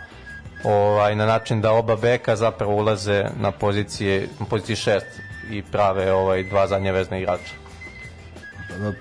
ovaj, 0.64 1.16
na 1.16 1.27
način 1.27 1.61
da 1.61 1.73
oba 1.73 1.97
beka 1.97 2.37
zapravo 2.37 2.75
ulaze 2.75 3.25
na 3.40 3.51
pozicije, 3.53 4.29
na 4.40 4.47
poziciji 4.47 4.77
6 4.77 5.01
i 5.51 5.62
prave 5.62 6.12
ovaj, 6.12 6.43
dva 6.43 6.66
zadnje 6.66 6.93
vezne 6.93 7.21
igrača. 7.21 7.55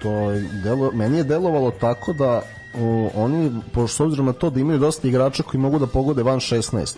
To 0.02 0.32
je 0.32 0.42
delo, 0.64 0.92
meni 0.94 1.18
je 1.18 1.24
delovalo 1.24 1.72
tako 1.72 2.14
da 2.14 2.42
o, 2.82 3.10
oni, 3.16 3.52
pošto 3.74 3.96
s 3.96 4.00
obzirom 4.00 4.26
na 4.26 4.34
to 4.34 4.50
da 4.50 4.60
imaju 4.60 4.80
dosta 4.80 5.08
igrača 5.08 5.44
koji 5.44 5.62
mogu 5.62 5.80
da 5.80 5.88
pogode 5.88 6.24
van 6.24 6.40
16 6.40 6.96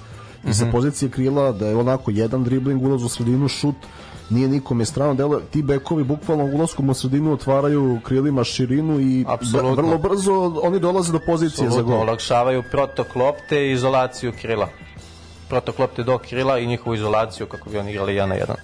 i 0.48 0.54
sa 0.54 0.66
pozicije 0.72 1.12
krila 1.12 1.52
da 1.52 1.68
je 1.68 1.76
onako 1.76 2.12
jedan 2.12 2.44
dribling, 2.44 2.84
ulaz 2.84 3.04
u 3.04 3.10
sredinu, 3.10 3.48
šut 3.48 3.76
nije 4.30 4.48
nikome 4.48 4.86
strano 4.86 5.14
delo, 5.14 5.40
ti 5.40 5.62
bekovi 5.62 6.04
bukvalno 6.04 6.46
ulaskom 6.46 6.90
u 6.90 6.94
sredinu 6.94 7.34
otvaraju 7.34 8.00
krilima 8.04 8.44
širinu 8.44 9.00
i 9.00 9.26
Apsolutno. 9.28 9.76
vrlo 9.76 9.98
brzo 9.98 10.60
oni 10.64 10.80
dolaze 10.80 11.12
do 11.12 11.20
pozicije 11.20 11.70
za 11.70 11.76
Apsolutno, 11.76 11.96
gol. 11.96 12.02
olakšavaju 12.02 12.64
protok 12.72 13.16
lopte 13.16 13.68
i 13.68 13.72
izolaciju 13.72 14.34
krila. 14.42 14.68
Protok 15.50 15.80
lopte 15.80 16.04
do 16.04 16.18
krila 16.18 16.60
i 16.60 16.68
njihovu 16.68 16.96
izolaciju 16.96 17.48
kako 17.48 17.70
bi 17.70 17.78
oni 17.78 17.92
igrali 17.92 18.16
jedan 18.16 18.30
na 18.30 18.36
jedan. 18.36 18.56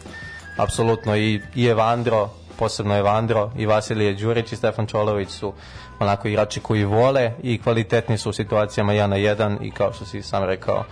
Apsolutno 0.58 1.18
i, 1.18 1.42
i 1.56 1.66
Evandro, 1.66 2.30
posebno 2.60 2.98
Evandro 2.98 3.52
i 3.58 3.66
Vasilije 3.66 4.14
Đurić 4.14 4.52
i 4.52 4.56
Stefan 4.56 4.88
Čolović 4.88 5.30
su 5.30 5.54
onako 6.00 6.28
igrači 6.28 6.60
koji 6.60 6.86
vole 6.86 7.34
i 7.44 7.62
kvalitetni 7.62 8.18
su 8.18 8.30
u 8.30 8.34
situacijama 8.34 8.94
jedan 8.94 9.10
na 9.10 9.16
jedan 9.16 9.58
i 9.62 9.72
kao 9.72 9.94
što 9.94 10.06
si 10.06 10.22
sam 10.22 10.44
rekao 10.44 10.84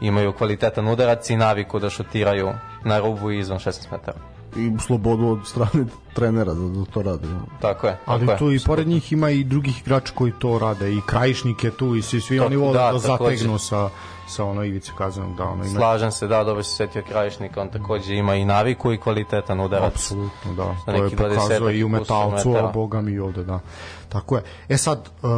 imaju 0.00 0.32
kvalitetan 0.32 0.88
udarac 0.88 1.30
i 1.30 1.36
naviku 1.36 1.78
da 1.78 1.90
šutiraju 1.90 2.52
na 2.84 2.98
rubu 3.00 3.30
i 3.30 3.38
izvan 3.38 3.58
16 3.58 3.86
metara. 3.92 4.18
i 4.56 4.70
slobodu 4.86 5.26
od 5.26 5.38
strane 5.46 5.84
trenera 6.14 6.54
da, 6.54 6.68
da 6.68 6.84
to 6.84 7.02
rade. 7.02 7.28
Tako 7.60 7.86
je. 7.86 7.96
Ali 8.06 8.26
tako 8.26 8.38
tu 8.38 8.50
je. 8.50 8.56
i 8.56 8.60
pored 8.66 8.88
njih 8.88 9.12
ima 9.12 9.30
i 9.30 9.44
drugih 9.44 9.80
igrača 9.80 10.12
koji 10.14 10.32
to 10.38 10.58
rade 10.58 10.92
i 10.92 11.00
krajišnik 11.06 11.64
je 11.64 11.70
tu 11.70 11.96
i 11.96 12.02
svi, 12.02 12.20
svi 12.20 12.38
To- 12.38 12.46
oni 12.46 12.56
vole 12.56 12.72
da, 12.72 12.92
da, 12.92 12.98
zategnu 12.98 13.58
sa, 13.58 13.90
sa 14.30 14.44
ono 14.44 14.64
ivice 14.64 14.92
kazanog 14.98 15.36
da 15.36 15.44
ono 15.44 15.64
ima 15.64 15.78
Slažem 15.78 16.12
se, 16.12 16.26
da, 16.26 16.44
dobro 16.44 16.62
se 16.62 16.76
setio 16.76 17.02
krajišnika, 17.08 17.60
on 17.60 17.68
takođe 17.68 18.14
ima 18.14 18.34
i 18.34 18.44
naviku 18.44 18.92
i 18.92 18.98
kvalitetan 18.98 19.60
udarac. 19.60 19.92
Apsolutno, 19.94 20.54
da. 20.54 20.76
To 20.86 21.04
je 21.04 21.10
20 21.10 21.72
i 21.72 21.84
u 21.84 21.88
metalcu, 21.88 22.56
a 22.56 22.70
boga 22.74 23.00
mi 23.00 23.12
i 23.12 23.18
ovde, 23.18 23.44
da. 23.44 23.60
Tako 24.08 24.36
je. 24.36 24.42
E 24.68 24.76
sad, 24.76 25.08
uh, 25.22 25.30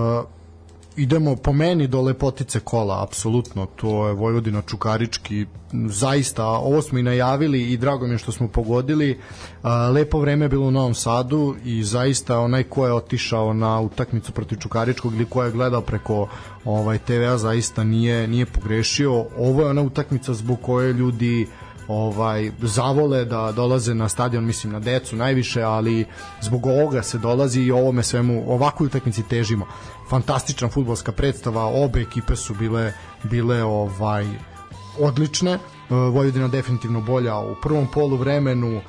idemo 0.96 1.36
po 1.36 1.52
meni 1.52 1.86
do 1.86 2.00
lepotice 2.02 2.60
kola, 2.60 3.02
apsolutno, 3.02 3.66
to 3.76 4.08
je 4.08 4.14
Vojvodina 4.14 4.62
Čukarički, 4.62 5.46
zaista, 5.72 6.46
ovo 6.46 6.82
smo 6.82 6.98
i 6.98 7.02
najavili 7.02 7.72
i 7.72 7.76
drago 7.76 8.06
mi 8.06 8.14
je 8.14 8.18
što 8.18 8.32
smo 8.32 8.48
pogodili, 8.48 9.18
uh, 9.62 9.70
lepo 9.94 10.18
vreme 10.20 10.44
je 10.44 10.48
bilo 10.48 10.66
u 10.66 10.70
Novom 10.70 10.94
Sadu 10.94 11.54
i 11.64 11.82
zaista 11.84 12.38
onaj 12.38 12.62
ko 12.62 12.86
je 12.86 12.92
otišao 12.92 13.52
na 13.52 13.80
utakmicu 13.80 14.32
protiv 14.32 14.56
Čukaričkog 14.58 15.14
ili 15.14 15.24
ko 15.24 15.42
je 15.42 15.52
gledao 15.52 15.80
preko 15.80 16.28
ovaj 16.64 16.98
TV-a 16.98 17.38
zaista 17.38 17.84
nije, 17.84 18.28
nije 18.28 18.46
pogrešio, 18.46 19.26
ovo 19.38 19.62
je 19.62 19.70
ona 19.70 19.82
utakmica 19.82 20.34
zbog 20.34 20.58
koje 20.62 20.92
ljudi 20.92 21.46
ovaj 21.92 22.50
zavole 22.62 23.24
da 23.24 23.52
dolaze 23.52 23.94
na 23.94 24.08
stadion 24.08 24.44
mislim 24.44 24.72
na 24.72 24.80
decu 24.80 25.16
najviše 25.16 25.62
ali 25.62 26.04
zbog 26.40 26.66
ovoga 26.66 27.02
se 27.02 27.18
dolazi 27.18 27.60
i 27.60 27.70
ovome 27.70 28.02
svemu 28.02 28.44
ovakvoj 28.46 28.86
utakmici 28.86 29.22
težimo. 29.22 29.66
Fantastična 30.10 30.68
fudbalska 30.68 31.12
predstava 31.12 31.64
obe 31.64 32.00
ekipe 32.00 32.36
su 32.36 32.54
bile 32.54 32.92
bile 33.22 33.64
ovaj 33.64 34.26
odlične. 34.98 35.52
E, 35.52 35.58
Vojvodina 35.90 36.48
definitivno 36.48 37.00
bolja 37.00 37.38
u 37.38 37.54
prvom 37.62 37.86
polu 37.86 38.16
vremenu 38.16 38.80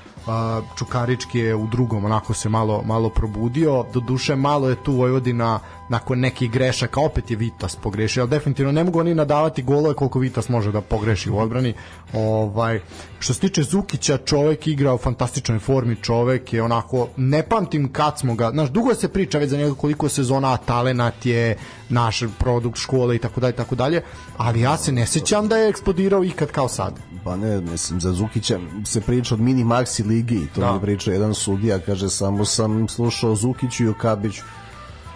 Čukarički 0.77 1.39
je 1.39 1.55
u 1.55 1.67
drugom 1.67 2.05
onako 2.05 2.33
se 2.33 2.49
malo 2.49 2.81
malo 2.85 3.09
probudio. 3.09 3.85
Do 3.93 3.99
duše 3.99 4.35
malo 4.35 4.69
je 4.69 4.83
tu 4.83 4.93
Vojvodina 4.93 5.59
nakon 5.89 6.19
nekih 6.19 6.51
grešaka 6.51 6.99
opet 7.01 7.31
je 7.31 7.37
Vitas 7.37 7.75
pogrešio 7.75 8.23
ali 8.23 8.29
definitivno 8.29 8.71
ne 8.71 8.83
mogu 8.83 8.99
oni 8.99 9.15
nadavati 9.15 9.63
golove 9.63 9.95
koliko 9.95 10.19
Vitas 10.19 10.49
može 10.49 10.71
da 10.71 10.81
pogreši 10.81 11.29
u 11.29 11.37
odbrani 11.37 11.73
ovaj 12.13 12.79
što 13.19 13.33
se 13.33 13.39
tiče 13.39 13.63
Zukića 13.63 14.17
čovek 14.17 14.67
igra 14.67 14.93
u 14.93 14.97
fantastičnoj 14.97 15.59
formi 15.59 15.95
čovek 15.95 16.53
je 16.53 16.63
onako 16.63 17.07
ne 17.17 17.43
pamtim 17.43 17.93
kad 17.93 18.19
smo 18.19 18.35
ga 18.35 18.49
znaš 18.51 18.69
dugo 18.69 18.95
se 18.95 19.07
priča 19.07 19.37
već 19.37 19.49
za 19.49 19.57
njega 19.57 19.73
koliko 19.75 20.09
sezona 20.09 20.57
talenat 20.57 21.25
je 21.25 21.57
naš 21.89 22.23
produkt 22.39 22.77
škole 22.77 23.15
i 23.15 23.19
tako 23.19 23.41
dalje 23.41 23.53
tako 23.53 23.75
dalje 23.75 24.01
ali 24.37 24.61
ja 24.61 24.77
se 24.77 24.91
ne 24.91 25.05
sećam 25.05 25.47
da 25.47 25.57
je 25.57 25.69
eksplodirao 25.69 26.23
ikad 26.23 26.51
kao 26.51 26.67
sad 26.67 26.93
Pa 27.23 27.35
ne, 27.35 27.61
mislim, 27.61 28.01
za 28.01 28.11
Zukića 28.11 28.59
se 28.85 29.01
priča 29.01 29.35
od 29.35 29.41
mini 29.41 29.63
maxi 29.63 30.07
ligi 30.07 30.47
to 30.55 30.61
da. 30.61 30.73
mi 30.73 30.81
priča 30.81 31.11
jedan 31.11 31.33
sudija, 31.33 31.79
kaže, 31.79 32.09
samo 32.09 32.45
sam 32.45 32.87
slušao 32.87 33.35
Zukiću 33.35 33.83
i 33.83 33.87
Okabiću. 33.87 34.41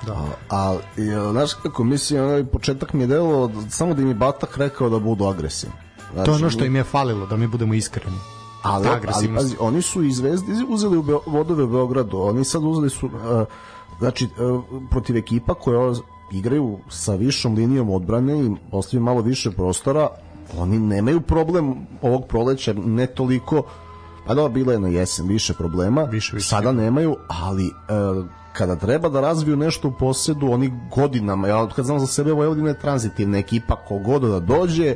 Da. 0.05 0.25
A, 0.49 0.77
i, 0.97 1.31
znaš 1.31 1.53
kako, 1.53 1.83
mislim, 1.83 2.23
onaj 2.23 2.45
početak 2.45 2.93
mi 2.93 3.03
je 3.03 3.07
delo, 3.07 3.51
samo 3.69 3.93
da 3.93 4.01
im 4.01 4.07
je 4.07 4.13
Batak 4.13 4.57
rekao 4.57 4.89
da 4.89 4.99
budu 4.99 5.25
agresivni. 5.25 5.75
Znači, 6.13 6.25
to 6.25 6.31
je 6.31 6.35
ono 6.35 6.49
što 6.49 6.65
im 6.65 6.75
je 6.75 6.83
falilo, 6.83 7.25
da 7.25 7.37
mi 7.37 7.47
budemo 7.47 7.73
iskreni. 7.73 8.17
Ali, 8.63 8.87
ali 8.87 9.35
pazi, 9.35 9.55
oni 9.59 9.81
su 9.81 10.03
iz 10.03 10.15
Zvezdi 10.15 10.51
uzeli 10.69 10.97
u 10.97 11.03
Be 11.03 11.13
vodove 11.25 11.63
u 11.63 11.67
Beogradu, 11.67 12.17
oni 12.17 12.43
sad 12.43 12.63
uzeli 12.63 12.89
su, 12.89 13.05
uh, 13.05 13.11
znači, 13.99 14.25
uh, 14.25 14.63
protiv 14.89 15.17
ekipa 15.17 15.53
koja 15.53 15.93
igraju 16.33 16.79
sa 16.89 17.15
višom 17.15 17.55
linijom 17.55 17.89
odbrane 17.89 18.45
i 18.45 18.51
ostavljaju 18.71 19.05
malo 19.05 19.21
više 19.21 19.51
prostora, 19.51 20.09
oni 20.57 20.79
nemaju 20.79 21.21
problem 21.21 21.75
ovog 22.01 22.27
proleća, 22.27 22.73
ne 22.73 23.07
toliko 23.07 23.63
pa 24.27 24.33
da, 24.33 24.49
bilo 24.49 24.71
je 24.71 24.79
na 24.79 24.87
jesen 24.87 25.27
više 25.27 25.53
problema, 25.53 26.03
više, 26.03 26.35
više. 26.35 26.47
sada 26.47 26.71
nemaju, 26.71 27.15
ali 27.27 27.65
e, 27.65 27.71
kada 28.57 28.75
treba 28.75 29.09
da 29.09 29.21
razviju 29.21 29.55
nešto 29.55 29.87
u 29.87 29.91
posedu, 29.91 30.51
oni 30.51 30.71
godinama, 30.95 31.47
ja 31.47 31.69
kad 31.69 31.85
znam 31.85 31.99
za 31.99 32.07
sebe, 32.07 32.31
Vojvodina 32.31 32.69
je 32.69 32.79
tranzitivna 32.79 33.37
ekipa, 33.37 33.75
kogod 33.75 34.21
da 34.21 34.39
dođe, 34.39 34.95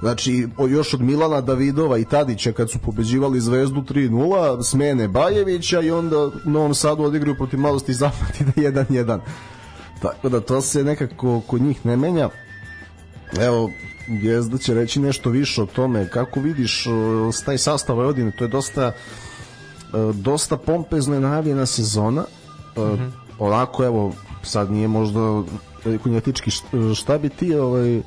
Znači, 0.00 0.48
još 0.68 0.94
od 0.94 1.00
Milana 1.00 1.40
Davidova 1.40 1.98
i 1.98 2.04
Tadića 2.04 2.52
kad 2.52 2.70
su 2.70 2.78
pobeđivali 2.78 3.40
Zvezdu 3.40 3.82
3-0, 3.82 4.62
smene 4.62 5.08
Bajevića 5.08 5.80
i 5.80 5.90
onda 5.90 6.18
u 6.26 6.30
Novom 6.44 6.74
Sadu 6.74 7.02
odigraju 7.02 7.36
protiv 7.36 7.60
malosti 7.60 7.94
zapati 7.94 8.44
na 8.44 8.52
1-1. 8.52 9.20
Tako 10.02 10.28
da 10.28 10.40
to 10.40 10.60
se 10.60 10.84
nekako 10.84 11.40
kod 11.46 11.62
njih 11.62 11.86
ne 11.86 11.96
menja. 11.96 12.28
Evo, 13.40 13.70
Jezda 14.08 14.58
će 14.58 14.74
reći 14.74 15.00
nešto 15.00 15.30
više 15.30 15.62
o 15.62 15.66
tome 15.66 16.08
kako 16.08 16.40
vidiš 16.40 16.86
taj 17.44 17.58
sastav 17.58 17.96
Vojvodine 17.96 18.30
to 18.30 18.44
je 18.44 18.48
dosta 18.48 18.92
uh, 19.92 20.14
dosta 20.16 20.56
pompezno 20.56 21.14
je 21.14 21.20
najavljena 21.20 21.66
sezona 21.66 22.24
mm 22.86 22.98
-hmm. 22.98 23.10
onako 23.38 23.84
evo 23.84 24.12
sad 24.42 24.70
nije 24.70 24.88
možda 24.88 25.42
kunjatički 26.02 26.50
šta 26.94 27.18
bi 27.18 27.28
ti 27.28 27.54
ovaj, 27.54 28.02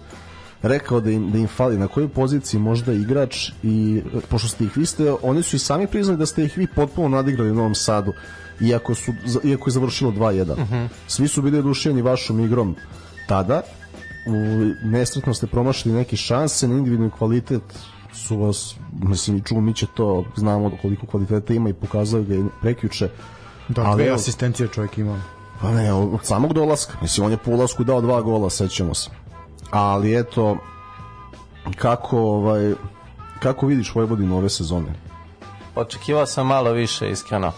rekao 0.62 1.00
da 1.00 1.12
im, 1.12 1.32
da 1.32 1.38
im 1.38 1.48
fali 1.48 1.78
na 1.78 1.88
kojoj 1.88 2.10
poziciji 2.10 2.60
možda 2.60 2.94
igrač 2.94 3.50
i 3.64 4.02
pošto 4.30 4.48
ste 4.48 4.64
ih 4.64 4.78
vi 4.78 4.86
ste, 4.86 5.16
oni 5.22 5.44
su 5.44 5.56
i 5.56 5.60
sami 5.60 5.88
priznali 5.88 6.18
da 6.18 6.26
ste 6.26 6.46
ih 6.46 6.58
vi 6.58 6.68
potpuno 6.76 7.08
nadigrali 7.08 7.52
u 7.52 7.56
Novom 7.56 7.76
Sadu 7.76 8.14
iako, 8.62 8.96
su, 8.96 9.14
iako 9.44 9.70
je 9.70 9.72
završilo 9.72 10.12
2-1 10.12 10.58
mm 10.58 10.74
-hmm. 10.74 10.88
svi 11.08 11.28
su 11.28 11.42
bili 11.42 11.60
oduševljeni 11.60 12.02
vašom 12.02 12.40
igrom 12.40 12.76
tada 13.28 13.62
u 14.28 14.34
nesretno 14.88 15.34
ste 15.34 15.48
promašili 15.48 15.96
neke 15.96 16.16
šanse 16.16 16.68
na 16.68 16.78
individualni 16.78 17.12
kvalitet 17.18 17.64
su 18.14 18.38
vas, 18.38 18.76
mislim, 19.04 19.38
i 19.38 19.42
Čumić 19.42 19.78
će 19.78 19.86
to, 19.96 20.26
znamo 20.36 20.72
koliko 20.82 21.06
kvaliteta 21.06 21.54
ima 21.54 21.70
i 21.70 21.74
pokazao 21.74 22.24
ga 22.24 22.36
i 22.36 22.44
prekjuče. 22.62 23.10
Da, 23.68 23.82
ali, 23.82 24.04
dve 24.04 24.14
asistencije 24.14 24.68
čovjek 24.68 24.98
ima. 24.98 25.22
Pa 25.62 25.72
ne, 25.72 25.94
od 25.94 26.20
samog 26.24 26.54
dolaska. 26.54 26.94
Mislim, 27.02 27.26
on 27.26 27.32
je 27.32 27.38
po 27.38 27.52
ulasku 27.52 27.84
dao 27.84 28.02
dva 28.02 28.22
gola, 28.22 28.50
sećamo 28.50 28.94
se. 28.94 29.10
Ali 29.72 30.20
eto, 30.20 30.58
kako, 31.76 32.20
ovaj, 32.20 32.74
kako 33.40 33.66
vidiš 33.66 33.96
Vojvodinu 33.96 34.38
ove 34.38 34.50
sezone? 34.50 34.94
Očekivao 35.76 36.26
sam 36.26 36.48
malo 36.48 36.72
više, 36.72 37.10
iskreno. 37.10 37.52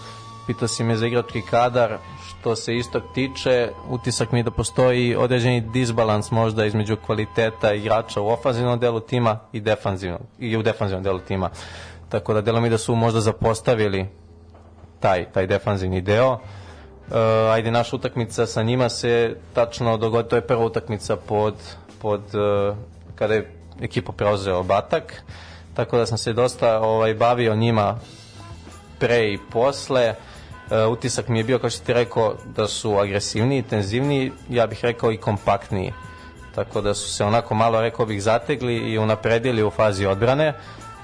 Pitao 0.47 0.67
si 0.67 0.83
me 0.83 0.97
za 0.97 1.07
igrački 1.07 1.41
kadar, 1.41 1.97
što 2.27 2.55
se 2.55 2.75
istog 2.75 3.03
tiče, 3.13 3.69
utisak 3.89 4.31
mi 4.31 4.43
da 4.43 4.51
postoji 4.51 5.15
određeni 5.15 5.61
disbalans 5.61 6.31
možda 6.31 6.65
između 6.65 6.97
kvaliteta 7.05 7.73
igrača 7.73 8.21
u 8.21 8.27
ofanzivnom 8.27 8.79
delu 8.79 8.99
tima 8.99 9.39
i 9.51 9.61
defanzivnom 9.61 10.21
i 10.39 10.57
u 10.57 10.63
defanzivnom 10.63 11.03
delu 11.03 11.19
tima. 11.19 11.49
Tako 12.09 12.33
da 12.33 12.41
delo 12.41 12.61
mi 12.61 12.69
da 12.69 12.77
su 12.77 12.95
možda 12.95 13.21
zapostavili 13.21 14.07
taj 15.03 15.25
taj 15.35 15.47
defanzivni 15.47 16.01
deo. 16.01 16.31
Uh, 16.31 16.39
ajde 17.51 17.71
naša 17.71 17.95
utakmica 17.95 18.45
sa 18.47 18.63
njima 18.63 18.89
se 18.89 19.35
tačno 19.53 19.97
dogodi, 19.97 20.29
to 20.29 20.35
je 20.35 20.47
prva 20.47 20.65
utakmica 20.65 21.15
pod, 21.15 21.55
pod 22.01 22.21
uh, 22.35 22.77
kada 23.15 23.33
je 23.33 23.51
ekipa 23.81 24.11
preuzeo 24.11 24.63
Batak, 24.63 25.23
tako 25.73 25.97
da 25.97 26.05
sam 26.05 26.17
se 26.17 26.33
dosta 26.33 26.79
ovaj 26.79 27.13
bavio 27.13 27.55
njima 27.55 27.99
pre 28.99 29.33
i 29.33 29.39
posle. 29.51 30.09
Uh, 30.09 30.33
uh, 30.73 30.91
utisak 30.91 31.27
mi 31.27 31.39
je 31.39 31.43
bio, 31.43 31.59
kao 31.59 31.69
što 31.69 31.85
ti 31.85 31.93
rekao, 31.93 32.35
da 32.55 32.67
su 32.67 32.97
agresivniji, 32.97 33.61
tenzivniji, 33.61 34.31
ja 34.49 34.67
bih 34.67 34.79
rekao 34.83 35.11
i 35.11 35.17
kompaktniji. 35.17 35.93
Tako 36.55 36.81
da 36.81 36.93
su 36.93 37.09
se 37.09 37.25
onako 37.25 37.55
malo, 37.55 37.81
rekao 37.81 38.05
bih, 38.05 38.23
zategli 38.23 38.75
i 38.75 38.97
unapredili 38.97 39.63
u 39.63 39.71
fazi 39.71 40.05
odbrane, 40.05 40.53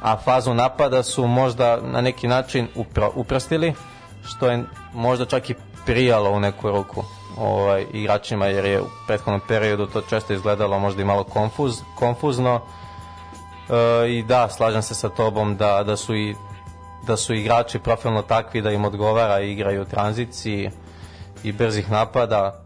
a 0.01 0.17
fazu 0.17 0.53
napada 0.53 1.03
su 1.03 1.27
možda 1.27 1.81
na 1.81 2.01
neki 2.01 2.27
način 2.27 2.67
upro, 2.75 3.11
uprostili, 3.15 3.73
što 4.27 4.51
je 4.51 4.63
možda 4.93 5.25
čak 5.25 5.49
i 5.49 5.55
prijalo 5.85 6.31
u 6.31 6.39
neku 6.39 6.71
ruku 6.71 7.03
ovaj, 7.37 7.85
igračima, 7.93 8.45
jer 8.45 8.65
je 8.65 8.81
u 8.81 8.85
prethodnom 9.07 9.41
periodu 9.47 9.87
to 9.87 10.01
često 10.01 10.33
izgledalo 10.33 10.79
možda 10.79 11.01
i 11.01 11.05
malo 11.05 11.23
konfuz, 11.23 11.81
konfuzno. 11.95 12.61
E, 13.69 14.09
I 14.09 14.23
da, 14.23 14.49
slažem 14.49 14.81
se 14.81 14.95
sa 14.95 15.09
tobom 15.09 15.57
da, 15.57 15.83
da 15.83 15.97
su 15.97 16.15
i 16.15 16.35
da 17.07 17.17
su 17.17 17.33
igrači 17.33 17.79
profilno 17.79 18.21
takvi 18.21 18.61
da 18.61 18.71
im 18.71 18.85
odgovara 18.85 19.41
i 19.41 19.51
igraju 19.51 19.81
u 19.81 19.85
tranziciji 19.85 20.69
i 21.43 21.51
brzih 21.51 21.91
napada. 21.91 22.63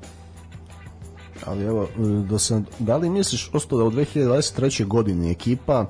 Ali 1.46 1.66
evo, 1.66 1.88
da, 2.30 2.40
sam, 2.40 2.66
da 2.80 2.98
li 2.98 3.10
misliš 3.10 3.52
prosto 3.52 3.78
da 3.78 3.84
u 3.84 3.92
2023. 3.92 4.86
godini 4.86 5.32
ekipa 5.32 5.86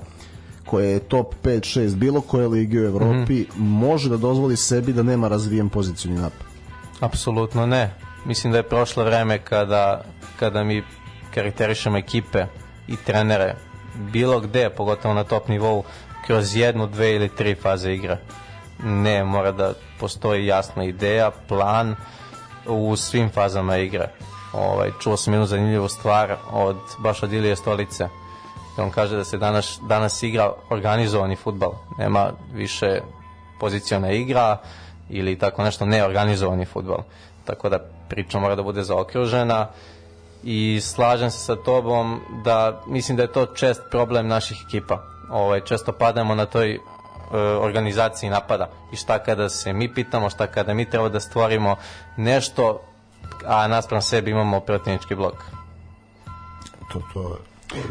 koja 0.66 0.88
je 0.88 0.98
top 0.98 1.34
5-6 1.44 1.94
bilo 1.94 2.20
koje 2.20 2.48
lige 2.48 2.80
u 2.80 2.84
Evropi 2.84 3.32
mm 3.32 3.46
-hmm. 3.46 3.58
može 3.58 4.08
da 4.08 4.16
dozvoli 4.16 4.56
sebi 4.56 4.92
da 4.92 5.02
nema 5.02 5.28
razvijen 5.28 5.68
pozicijni 5.68 6.18
napad? 6.18 6.46
Apsolutno 7.00 7.66
ne. 7.66 7.94
Mislim 8.24 8.52
da 8.52 8.58
je 8.58 8.68
prošlo 8.68 9.04
vreme 9.04 9.38
kada, 9.38 10.04
kada 10.38 10.64
mi 10.64 10.82
karakterišemo 11.34 11.98
ekipe 11.98 12.46
i 12.88 12.96
trenere 12.96 13.54
bilo 13.94 14.40
gde, 14.40 14.70
pogotovo 14.70 15.14
na 15.14 15.24
top 15.24 15.48
nivou, 15.48 15.84
kroz 16.26 16.56
jednu, 16.56 16.86
dve 16.86 17.14
ili 17.14 17.28
tri 17.28 17.54
faze 17.54 17.94
igre. 17.94 18.18
Ne, 18.84 19.24
mora 19.24 19.52
da 19.52 19.72
postoji 20.00 20.46
jasna 20.46 20.84
ideja, 20.84 21.30
plan 21.48 21.96
u 22.66 22.96
svim 22.96 23.30
fazama 23.30 23.76
igre. 23.76 24.08
Ovaj, 24.52 24.90
čuo 25.00 25.16
sam 25.16 25.32
jednu 25.34 25.46
zanimljivu 25.46 25.88
stvar 25.88 26.36
od, 26.52 26.76
baš 26.98 27.22
od 27.22 27.32
Ilije 27.32 27.56
Stolice. 27.56 28.08
On 28.76 28.90
kaže 28.90 29.16
da 29.16 29.24
se 29.24 29.38
danas, 29.38 29.78
danas 29.88 30.22
igra 30.22 30.52
organizovani 30.70 31.36
futbal. 31.36 31.72
Nema 31.98 32.32
više 32.52 33.00
poziciona 33.60 34.10
igra 34.10 34.58
ili 35.08 35.38
tako 35.38 35.64
nešto 35.64 35.86
neorganizovani 35.86 36.64
futbal. 36.64 36.98
Tako 37.44 37.68
da 37.68 37.78
priča 38.08 38.38
mora 38.38 38.54
da 38.54 38.62
bude 38.62 38.82
zaokružena 38.82 39.68
i 40.42 40.80
slažem 40.82 41.30
se 41.30 41.38
sa 41.38 41.56
tobom 41.56 42.20
da 42.44 42.82
mislim 42.86 43.16
da 43.16 43.22
je 43.22 43.32
to 43.32 43.46
čest 43.46 43.82
problem 43.90 44.28
naših 44.28 44.58
ekipa 44.66 45.14
ovaj, 45.30 45.60
često 45.60 45.92
padamo 45.92 46.34
na 46.34 46.46
toj 46.46 46.74
e, 46.74 46.78
organizaciji 47.38 48.30
napada 48.30 48.68
i 48.92 48.96
šta 48.96 49.18
kada 49.18 49.48
se 49.48 49.72
mi 49.72 49.94
pitamo, 49.94 50.30
šta 50.30 50.46
kada 50.46 50.74
mi 50.74 50.90
treba 50.90 51.08
da 51.08 51.20
stvorimo 51.20 51.76
nešto, 52.16 52.80
a 53.46 53.68
naspram 53.68 54.02
sebi 54.02 54.30
imamo 54.30 54.60
protivnički 54.60 55.14
blok. 55.14 55.34
To, 56.92 57.00
to 57.12 57.38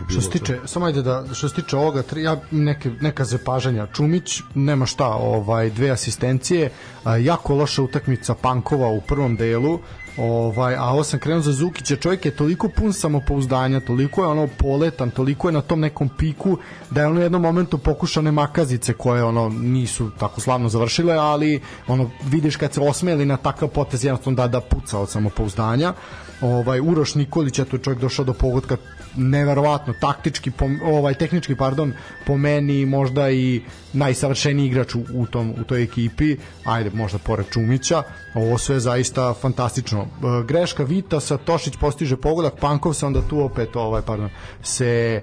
Što 0.10 0.22
se 0.22 0.30
tiče, 0.30 0.60
samo 0.66 0.86
ajde 0.86 1.02
da, 1.02 1.26
što 1.34 1.50
se 1.50 1.56
tiče 1.56 1.78
ovoga, 1.78 2.04
ja, 2.16 2.42
neke, 2.52 2.92
neka 3.02 3.26
zapažanja. 3.26 3.88
Čumić, 3.94 4.42
nema 4.56 4.86
šta, 4.86 5.08
ovaj, 5.08 5.70
dve 5.70 5.90
asistencije, 5.90 6.72
a, 7.04 7.18
jako 7.18 7.56
loša 7.56 7.84
utakmica 7.84 8.36
Pankova 8.36 8.88
u 8.88 9.02
prvom 9.02 9.36
delu, 9.36 9.80
Ovaj, 10.18 10.76
a 10.76 10.84
ovo 10.84 11.04
sam 11.04 11.20
krenuo 11.20 11.42
za 11.42 11.52
Zukića, 11.52 11.96
čovjek 11.96 12.26
je 12.26 12.36
toliko 12.36 12.70
pun 12.70 12.94
samopouzdanja, 12.94 13.80
toliko 13.80 14.22
je 14.22 14.28
ono 14.28 14.48
poletan, 14.58 15.12
toliko 15.12 15.48
je 15.48 15.52
na 15.52 15.62
tom 15.62 15.80
nekom 15.80 16.10
piku 16.18 16.58
da 16.90 17.02
je 17.02 17.08
ono 17.08 17.20
u 17.20 17.24
jednom 17.24 17.42
momentu 17.42 17.78
pokušane 17.78 18.32
makazice 18.32 18.94
koje 18.94 19.24
ono 19.24 19.50
nisu 19.50 20.10
tako 20.20 20.42
slavno 20.42 20.70
završile, 20.70 21.14
ali 21.14 21.62
ono 21.88 22.10
vidiš 22.26 22.56
kad 22.56 22.74
se 22.74 22.82
osmeli 22.82 23.26
na 23.26 23.38
takav 23.38 23.70
potez 23.70 24.04
jednostavno 24.04 24.38
da 24.38 24.48
da 24.48 24.62
puca 24.62 25.00
od 25.00 25.10
samopouzdanja. 25.10 25.94
Ovaj 26.42 26.80
Uroš 26.80 27.16
Nikolić 27.16 27.60
je 27.60 27.66
to 27.66 27.78
čovjek 27.78 28.02
došao 28.02 28.26
do 28.26 28.34
pogotka 28.34 28.78
neverovatno 29.16 29.94
taktički 30.00 30.52
ovaj 30.84 31.14
tehnički 31.14 31.56
pardon 31.56 31.94
po 32.26 32.38
meni 32.38 32.86
možda 32.86 33.30
i 33.30 33.62
najsavršeniji 33.94 34.68
igrač 34.68 34.96
u, 34.96 35.06
u 35.14 35.26
tom 35.26 35.54
u 35.62 35.64
toj 35.64 35.84
ekipi. 35.84 36.38
Ajde 36.66 36.90
možda 36.94 37.18
pored 37.18 37.46
Čumića. 37.52 38.04
Ovo 38.36 38.58
sve 38.58 38.80
zaista 38.80 39.34
fantastično. 39.34 40.02
E, 40.02 40.08
greška 40.48 40.84
Vitasa 40.84 41.38
Tošić 41.38 41.74
postiže 41.78 42.18
pogodak 42.18 42.54
Pankov 42.60 42.94
se 42.94 43.06
onda 43.06 43.22
tu 43.30 43.40
opet 43.40 43.76
ovaj 43.76 44.02
pardon 44.02 44.30
se 44.62 45.22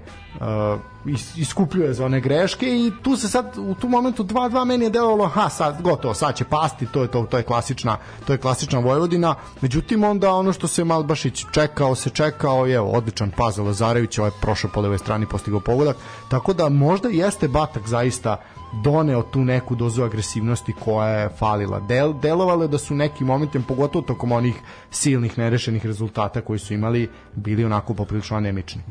iskupljuje 1.36 1.94
za 1.94 2.04
one 2.04 2.20
greške 2.20 2.66
i 2.66 2.92
tu 3.02 3.16
se 3.16 3.28
sad 3.28 3.58
u 3.58 3.74
tu 3.74 3.88
momentu 3.88 4.24
2-2 4.24 4.64
meni 4.64 4.84
je 4.84 4.90
delovalo 4.90 5.28
ha 5.28 5.48
sad 5.48 5.82
gotovo 5.82 6.14
sad 6.14 6.36
će 6.36 6.44
pasti 6.44 6.86
to 6.86 7.02
je 7.02 7.08
to 7.08 7.26
to 7.30 7.36
je 7.36 7.42
klasična 7.42 7.96
to 8.26 8.32
je 8.32 8.38
klasična 8.38 8.78
Vojvodina 8.78 9.34
međutim 9.60 10.04
onda 10.04 10.34
ono 10.34 10.52
što 10.52 10.68
se 10.68 10.84
Malbašić 10.84 11.44
čekao 11.52 11.94
se 11.94 12.10
čekao 12.10 12.66
je 12.66 12.80
odličan 12.80 13.30
pas 13.36 13.54
za 13.54 13.62
Lazarević 13.62 14.18
ovaj 14.18 14.30
prošao 14.40 14.70
po 14.74 14.80
levoj 14.80 14.98
strani 14.98 15.26
postigao 15.26 15.60
pogodak 15.60 15.96
tako 16.28 16.52
da 16.52 16.68
možda 16.68 17.08
jeste 17.08 17.48
Batak 17.48 17.88
zaista 17.88 18.36
doneo 18.72 19.22
tu 19.22 19.44
neku 19.44 19.74
dozu 19.74 20.02
agresivnosti 20.02 20.72
koja 20.84 21.08
je 21.08 21.28
falila. 21.28 21.80
Del, 21.80 22.12
delovalo 22.12 22.62
je 22.62 22.68
da 22.68 22.78
su 22.78 22.94
neki 22.94 23.24
momentima, 23.24 23.64
pogotovo 23.68 24.02
tokom 24.02 24.32
onih 24.32 24.54
silnih 24.90 25.38
nerešenih 25.38 25.86
rezultata 25.86 26.40
koji 26.40 26.58
su 26.58 26.74
imali, 26.74 27.10
bili 27.34 27.64
onako 27.64 27.94
poprilično 27.94 28.36
anemični. 28.36 28.82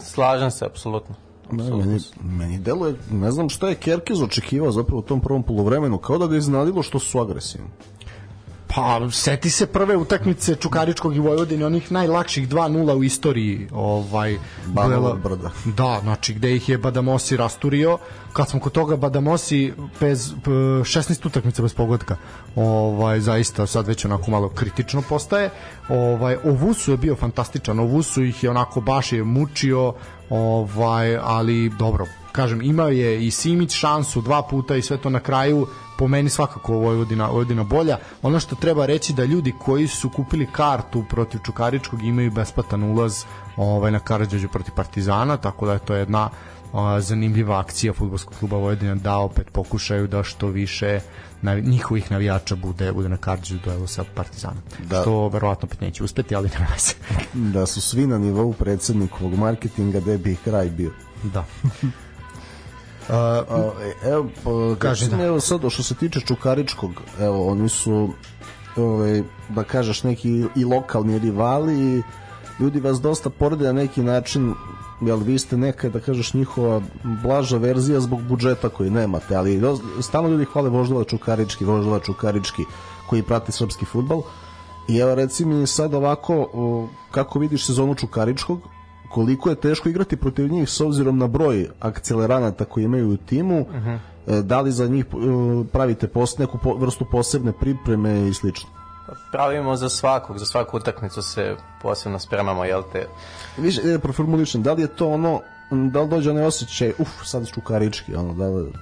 Slažem 0.00 0.50
se, 0.50 0.64
apsolutno. 0.64 1.14
Ne, 1.52 1.70
meni, 1.70 1.98
meni 2.22 2.58
deluje, 2.58 2.94
ne 3.10 3.30
znam 3.30 3.48
šta 3.48 3.68
je 3.68 3.74
Kerkez 3.74 4.22
očekivao 4.22 4.72
zapravo 4.72 4.98
u 4.98 5.02
tom 5.02 5.20
prvom 5.20 5.42
polovremenu, 5.42 5.98
kao 5.98 6.18
da 6.18 6.26
ga 6.26 6.36
iznadilo 6.36 6.82
što 6.82 6.98
su 6.98 7.20
agresivni. 7.20 7.68
Pa, 8.74 9.10
seti 9.10 9.50
se 9.50 9.66
prve 9.66 9.96
utakmice 9.96 10.54
Čukaričkog 10.54 11.16
i 11.16 11.18
Vojvodine, 11.18 11.66
onih 11.66 11.92
najlakših 11.92 12.48
2-0 12.48 12.94
u 12.94 13.04
istoriji 13.04 13.68
ovaj, 13.72 14.38
Banova 14.66 15.14
brda. 15.14 15.50
Da, 15.64 15.98
znači 16.02 16.34
gde 16.34 16.56
ih 16.56 16.68
je 16.68 16.78
Badamosi 16.78 17.36
rasturio. 17.36 17.98
Kad 18.32 18.48
smo 18.48 18.60
kod 18.60 18.72
toga 18.72 18.96
Badamosi 18.96 19.72
bez 20.00 20.32
16 20.44 21.26
utakmica 21.26 21.62
bez 21.62 21.74
pogodka. 21.74 22.16
Ovaj 22.56 23.20
zaista 23.20 23.66
sad 23.66 23.86
već 23.86 24.04
onako 24.04 24.30
malo 24.30 24.48
kritično 24.48 25.02
postaje. 25.08 25.50
Ovaj 25.88 26.36
Ovusu 26.44 26.90
je 26.90 26.96
bio 26.96 27.16
fantastičan. 27.16 27.80
Ovusu 27.80 28.24
ih 28.24 28.44
je 28.44 28.50
onako 28.50 28.80
baš 28.80 29.12
je 29.12 29.24
mučio, 29.24 29.94
ovaj 30.30 31.16
ali 31.16 31.68
dobro, 31.78 32.06
kažem, 32.32 32.62
imao 32.62 32.88
je 32.88 33.26
i 33.26 33.30
Simić 33.30 33.74
šansu 33.74 34.20
dva 34.20 34.42
puta 34.42 34.76
i 34.76 34.82
sve 34.82 34.96
to 34.96 35.10
na 35.10 35.20
kraju 35.20 35.66
po 36.00 36.08
meni 36.08 36.30
svakako 36.30 36.72
Vojvodina, 36.72 37.26
Vojvodina 37.26 37.64
bolja. 37.64 37.98
Ono 38.22 38.40
što 38.40 38.56
treba 38.56 38.86
reći 38.86 39.12
da 39.12 39.24
ljudi 39.24 39.52
koji 39.58 39.88
su 39.88 40.10
kupili 40.10 40.48
kartu 40.52 41.04
protiv 41.10 41.38
Čukaričkog 41.44 42.02
imaju 42.02 42.30
besplatan 42.30 42.82
ulaz 42.82 43.24
ovaj, 43.56 43.90
na 43.90 43.98
Karadžođu 44.00 44.48
protiv 44.48 44.74
Partizana, 44.74 45.36
tako 45.36 45.66
da 45.66 45.72
je 45.72 45.78
to 45.78 45.94
jedna 45.94 46.30
a, 46.72 47.00
zanimljiva 47.00 47.58
akcija 47.58 47.92
futbolskog 47.92 48.34
kluba 48.38 48.56
Vojvodina 48.56 48.94
da 48.94 49.16
opet 49.18 49.50
pokušaju 49.52 50.06
da 50.06 50.22
što 50.22 50.46
više 50.46 51.00
navi, 51.42 51.62
njihovih 51.62 52.10
navijača 52.10 52.56
bude 52.56 52.92
bude 52.92 53.08
na 53.08 53.16
Karadžođu 53.16 53.60
duelu 53.64 53.86
sa 53.86 54.04
Partizanom. 54.14 54.62
Da. 54.78 55.00
Što 55.00 55.28
verovatno 55.28 55.66
opet 55.66 55.80
neće 55.80 56.04
uspeti, 56.04 56.34
ali 56.34 56.50
nema 56.58 56.78
se. 56.78 56.94
da 57.34 57.66
su 57.66 57.80
svi 57.80 58.06
na 58.06 58.18
nivou 58.18 58.52
predsednikovog 58.52 59.34
marketinga 59.34 60.00
da 60.00 60.16
bi 60.16 60.36
kraj 60.44 60.70
bio. 60.70 60.92
Da. 61.22 61.44
Uh, 63.10 63.72
evo, 64.04 64.26
pa, 64.44 64.50
kaže 64.78 65.08
da. 65.08 65.24
Evo 65.24 65.40
sad, 65.40 65.60
što 65.70 65.82
se 65.82 65.94
tiče 65.94 66.20
Čukaričkog, 66.20 66.90
evo, 67.20 67.48
oni 67.48 67.68
su 67.68 68.08
ovaj, 68.76 69.22
da 69.48 69.64
kažeš 69.64 70.02
neki 70.02 70.44
i 70.56 70.64
lokalni 70.64 71.18
rivali 71.18 71.74
i 71.74 72.02
ljudi 72.60 72.80
vas 72.80 73.00
dosta 73.00 73.30
porede 73.30 73.64
na 73.64 73.72
neki 73.72 74.02
način 74.02 74.54
jel 75.00 75.18
vi 75.18 75.38
ste 75.38 75.56
neka 75.56 75.88
da 75.88 76.00
kažeš 76.00 76.34
njihova 76.34 76.82
blaža 77.22 77.56
verzija 77.56 78.00
zbog 78.00 78.22
budžeta 78.22 78.68
koji 78.68 78.90
nemate 78.90 79.36
ali 79.36 79.62
stalno 80.00 80.28
ljudi 80.28 80.44
hvale 80.44 80.68
Voždova 80.68 81.04
Čukarički 81.04 81.64
Voždova 81.64 81.98
Čukarički 82.00 82.64
koji 83.06 83.22
prati 83.22 83.52
srpski 83.52 83.84
futbal 83.84 84.22
i 84.88 84.98
evo 84.98 85.14
reci 85.14 85.44
mi 85.44 85.66
sad 85.66 85.94
ovako 85.94 86.48
kako 87.10 87.38
vidiš 87.38 87.66
sezonu 87.66 87.94
Čukaričkog 87.94 88.60
koliko 89.10 89.50
je 89.50 89.54
teško 89.54 89.88
igrati 89.88 90.16
protiv 90.16 90.52
njih 90.52 90.70
s 90.70 90.80
obzirom 90.80 91.18
na 91.18 91.26
broj 91.26 91.68
akceleranata 91.80 92.64
koji 92.64 92.84
imaju 92.84 93.10
u 93.10 93.16
timu, 93.16 93.60
uh 93.60 93.66
-huh. 93.66 94.42
da 94.42 94.60
li 94.60 94.72
za 94.72 94.86
njih 94.86 95.04
e, 95.04 95.16
pravite 95.72 96.08
post, 96.08 96.38
neku 96.38 96.58
po, 96.58 96.74
vrstu 96.74 97.06
posebne 97.10 97.52
pripreme 97.52 98.28
i 98.28 98.34
slično? 98.34 98.68
Pravimo 99.32 99.76
za 99.76 99.88
svakog, 99.88 100.38
za 100.38 100.46
svaku 100.46 100.76
utakmicu 100.76 101.22
se 101.22 101.56
posebno 101.82 102.18
spremamo, 102.18 102.64
jel 102.64 102.82
te? 102.92 103.06
Više, 103.58 103.80
je 103.82 103.98
proformulišem, 103.98 104.62
da 104.62 104.72
li 104.72 104.82
je 104.82 104.88
to 104.88 105.08
ono, 105.08 105.40
da 105.70 106.00
li 106.00 106.08
dođe 106.08 106.30
onaj 106.30 106.44
osjećaj, 106.44 106.92
uf, 106.98 107.08
sad 107.24 107.50
čukarički, 107.54 108.14
ono, 108.14 108.34
da 108.34 108.46
li... 108.46 108.72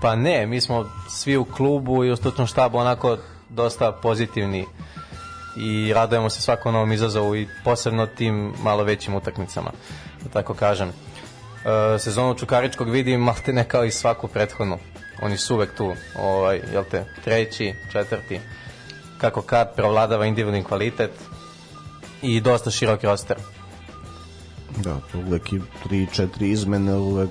Pa 0.00 0.16
ne, 0.16 0.46
mi 0.46 0.60
smo 0.60 0.84
svi 1.08 1.36
u 1.36 1.44
klubu 1.44 2.04
i 2.04 2.10
u 2.10 2.16
stručnom 2.16 2.46
štabu 2.46 2.78
onako 2.78 3.16
dosta 3.50 3.92
pozitivni 3.92 4.66
i 5.56 5.92
radujemo 5.94 6.30
se 6.30 6.40
svakom 6.40 6.72
novom 6.72 6.92
izazovu 6.92 7.36
i 7.36 7.48
posebno 7.64 8.06
tim 8.06 8.54
malo 8.62 8.84
većim 8.84 9.14
utakmicama, 9.14 9.70
da 10.22 10.30
tako 10.30 10.54
kažem. 10.54 10.88
E, 10.88 11.98
sezonu 11.98 12.34
Čukaričkog 12.34 12.90
vidim 12.90 13.20
malte 13.20 13.52
ne 13.52 13.68
kao 13.68 13.84
i 13.84 13.90
svaku 13.90 14.28
prethodnu. 14.28 14.78
Oni 15.22 15.36
su 15.36 15.54
uvek 15.54 15.76
tu, 15.76 15.92
ovaj, 16.18 16.60
jel 16.72 16.84
te, 16.90 17.04
treći, 17.24 17.74
četvrti, 17.92 18.40
kako 19.18 19.42
kad 19.42 19.74
provladava 19.74 20.26
individualni 20.26 20.64
kvalitet 20.64 21.10
i 22.22 22.40
dosta 22.40 22.70
širok 22.70 23.04
roster. 23.04 23.36
Da, 24.76 25.00
uvek 25.26 25.52
i 25.52 25.60
3-4 25.90 26.28
izmene, 26.44 26.94
uvek 26.94 27.30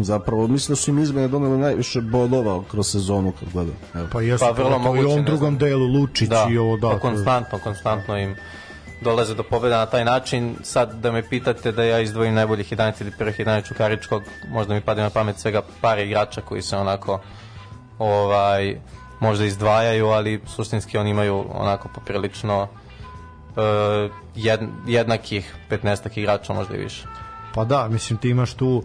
zapravo 0.00 0.48
mislim 0.48 0.72
da 0.72 0.76
su 0.76 0.90
im 0.90 0.98
izmene 0.98 1.28
donele 1.28 1.58
najviše 1.58 2.00
bodova 2.00 2.62
kroz 2.70 2.90
sezonu 2.90 3.32
kad 3.40 3.48
gledam. 3.52 3.74
Evo. 3.94 4.08
Pa 4.12 4.22
jesu, 4.22 4.44
pa 4.44 4.50
vrlo 4.50 4.78
moguće. 4.78 5.02
I 5.02 5.04
ovom 5.04 5.24
drugom 5.24 5.58
delu 5.58 5.86
Lučić 5.86 6.28
da, 6.28 6.48
i 6.50 6.58
ovo 6.58 6.76
da. 6.76 6.88
Pa 6.88 6.98
konstantno, 6.98 7.58
konstantno 7.58 8.18
im 8.18 8.36
dolaze 9.00 9.34
do 9.34 9.42
pobjeda 9.42 9.78
na 9.78 9.86
taj 9.86 10.04
način. 10.04 10.56
Sad 10.62 10.94
da 10.94 11.12
me 11.12 11.28
pitate 11.28 11.72
da 11.72 11.84
ja 11.84 12.00
izdvojim 12.00 12.34
najboljih 12.34 12.72
11 12.72 12.92
ili 13.00 13.12
prvih 13.18 13.38
11 13.38 13.68
Čukaričkog, 13.68 14.22
možda 14.48 14.74
mi 14.74 14.80
padne 14.80 15.02
na 15.02 15.10
pamet 15.10 15.38
svega 15.38 15.62
par 15.80 15.98
igrača 15.98 16.40
koji 16.40 16.62
se 16.62 16.76
onako 16.76 17.20
ovaj 17.98 18.76
možda 19.20 19.44
izdvajaju, 19.44 20.06
ali 20.06 20.40
suštinski 20.46 20.98
oni 20.98 21.10
imaju 21.10 21.44
onako 21.54 21.88
poprilično 21.94 22.62
uh, 22.62 24.10
jed, 24.36 24.60
jednakih 24.86 25.54
15 25.70 26.18
igrača, 26.18 26.52
možda 26.52 26.76
i 26.76 26.78
više. 26.78 27.06
Pa 27.54 27.64
da, 27.64 27.88
mislim 27.88 28.18
ti 28.18 28.28
imaš 28.28 28.54
tu 28.54 28.82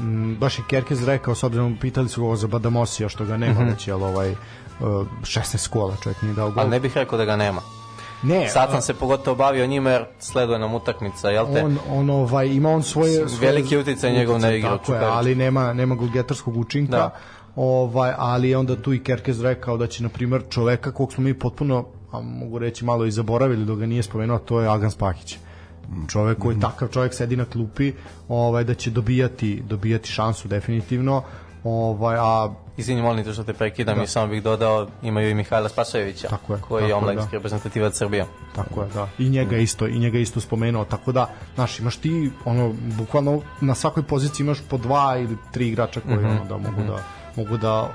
m, 0.00 0.36
baš 0.40 0.58
je 0.58 0.64
Kerkez 0.68 1.04
rekao, 1.04 1.34
s 1.34 1.42
obzirom 1.42 1.76
pitali 1.80 2.08
su 2.08 2.28
ga 2.28 2.36
za 2.36 2.46
Badamosija, 2.46 3.08
što 3.08 3.24
ga 3.24 3.36
nema, 3.36 3.60
mm 3.60 3.64
-hmm. 3.64 3.70
već, 3.70 3.88
jel, 3.88 4.02
ovaj, 4.04 4.34
16 4.80 5.68
kola 5.68 5.96
čovjek 6.02 6.22
nije 6.22 6.34
dao 6.34 6.50
gol. 6.50 6.60
Ali 6.60 6.70
ne 6.70 6.80
bih 6.80 6.96
rekao 6.96 7.18
da 7.18 7.24
ga 7.24 7.36
nema. 7.36 7.60
Ne, 8.22 8.48
Sad 8.48 8.70
sam 8.70 8.82
se 8.82 8.94
pogotovo 8.94 9.36
bavio 9.36 9.66
njima 9.66 9.90
jer 9.90 10.04
sleduje 10.18 10.58
nam 10.58 10.74
utakmica, 10.74 11.30
jel 11.30 11.46
te? 11.54 11.64
On, 11.64 11.78
on 11.90 12.10
ovaj, 12.10 12.48
ima 12.48 12.70
on 12.70 12.82
svoje... 12.82 13.28
svoje 13.28 13.40
veliki 13.40 13.76
uticaj 13.76 14.12
njegov 14.12 14.38
na 14.38 14.50
igru. 14.54 14.70
Tako 14.70 14.94
je, 14.94 15.04
ali 15.04 15.34
nema, 15.34 15.72
nema 15.72 15.94
golgetarskog 15.94 16.56
učinka. 16.56 16.96
Da. 16.96 17.14
Ovaj, 17.56 18.12
ali 18.16 18.54
onda 18.54 18.82
tu 18.82 18.92
i 18.92 19.02
Kerkez 19.02 19.40
rekao 19.40 19.76
da 19.76 19.86
će, 19.86 20.02
na 20.02 20.08
primjer, 20.08 20.42
čoveka 20.50 20.92
kog 20.92 21.12
smo 21.12 21.24
mi 21.24 21.34
potpuno, 21.34 21.84
a 22.12 22.20
mogu 22.20 22.58
reći 22.58 22.84
malo 22.84 23.06
i 23.06 23.10
zaboravili 23.10 23.64
dok 23.64 23.78
ga 23.78 23.86
nije 23.86 24.02
spomenuo, 24.02 24.38
to 24.38 24.60
je 24.60 24.68
Agan 24.68 24.90
Spahić 24.90 25.38
čovek 26.08 26.38
koji 26.38 26.56
mm 26.56 26.60
takav 26.60 26.88
čovek 26.88 27.14
sedi 27.14 27.36
na 27.36 27.44
klupi, 27.44 27.92
ovaj 28.28 28.64
da 28.64 28.74
će 28.74 28.90
dobijati 28.90 29.62
dobijati 29.68 30.08
šansu 30.08 30.48
definitivno. 30.48 31.22
Ovaj 31.64 32.16
a 32.20 32.54
Izvini, 32.78 33.02
molim 33.02 33.24
te 33.24 33.32
što 33.32 33.44
te 33.44 33.52
prekidam 33.52 33.96
da. 33.96 34.02
i 34.02 34.06
samo 34.06 34.26
bih 34.26 34.42
dodao, 34.42 34.86
imaju 35.02 35.30
i 35.30 35.34
Mihajla 35.34 35.68
Spasojevića, 35.68 36.28
tako 36.28 36.54
je, 36.54 36.60
koji 36.60 36.80
tako 36.80 36.88
je 36.88 36.94
omladinski 36.94 37.30
da. 37.30 37.36
reprezentativac 37.36 37.96
Srbije. 37.96 38.26
Tako 38.54 38.82
je, 38.82 38.88
da. 38.94 39.08
I 39.18 39.28
njega 39.28 39.56
isto, 39.56 39.86
i 39.86 39.98
njega 39.98 40.18
isto 40.18 40.40
spomenuo, 40.40 40.84
tako 40.84 41.12
da, 41.12 41.30
znaš, 41.54 41.80
imaš 41.80 41.96
ti, 41.96 42.30
ono, 42.44 42.74
bukvalno 42.98 43.40
na 43.60 43.74
svakoj 43.74 44.02
poziciji 44.02 44.44
imaš 44.44 44.58
po 44.68 44.78
dva 44.78 45.16
ili 45.18 45.36
tri 45.52 45.68
igrača 45.68 46.00
koji, 46.00 46.16
mm 46.16 46.20
-hmm. 46.20 46.30
ono, 46.30 46.44
da 46.44 46.56
mogu 46.56 46.80
mm 46.80 46.84
-hmm. 46.84 46.86
da 46.86 47.02
mogu 47.36 47.56
da 47.56 47.94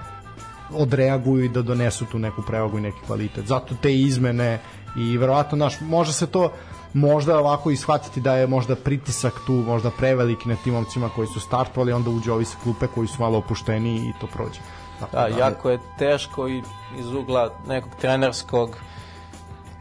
odreaguju 0.71 1.45
i 1.45 1.49
da 1.49 1.62
donesu 1.62 2.06
tu 2.06 2.19
neku 2.19 2.41
prevagu 2.41 2.77
i 2.77 2.82
neki 2.82 2.97
kvalitet. 3.06 3.47
Zato 3.47 3.75
te 3.82 3.95
izmene 3.95 4.60
i 4.97 5.17
verovatno, 5.17 5.58
znaš, 5.58 5.82
može 5.82 6.13
se 6.13 6.27
to 6.27 6.51
možda 6.93 7.39
ovako 7.39 7.71
ishvatiti 7.71 8.21
da 8.21 8.36
je 8.36 8.47
možda 8.47 8.75
pritisak 8.75 9.34
tu 9.47 9.53
možda 9.53 9.91
preveliki 9.91 10.49
na 10.49 10.56
tim 10.56 10.73
momcima 10.73 11.10
koji 11.15 11.27
su 11.27 11.39
startovali, 11.39 11.93
onda 11.93 12.10
uđe 12.10 12.32
ovi 12.32 12.45
sa 12.45 12.58
klupe 12.63 12.88
koji 12.88 13.08
su 13.08 13.21
malo 13.21 13.38
opušteni 13.38 13.95
i 13.95 14.13
to 14.21 14.27
prođe. 14.27 14.60
Tako 14.99 15.15
da, 15.15 15.29
da, 15.29 15.45
jako 15.45 15.69
je 15.69 15.79
teško 15.99 16.47
i 16.47 16.63
iz 16.99 17.13
ugla 17.13 17.49
nekog 17.67 17.91
trenerskog 18.01 18.77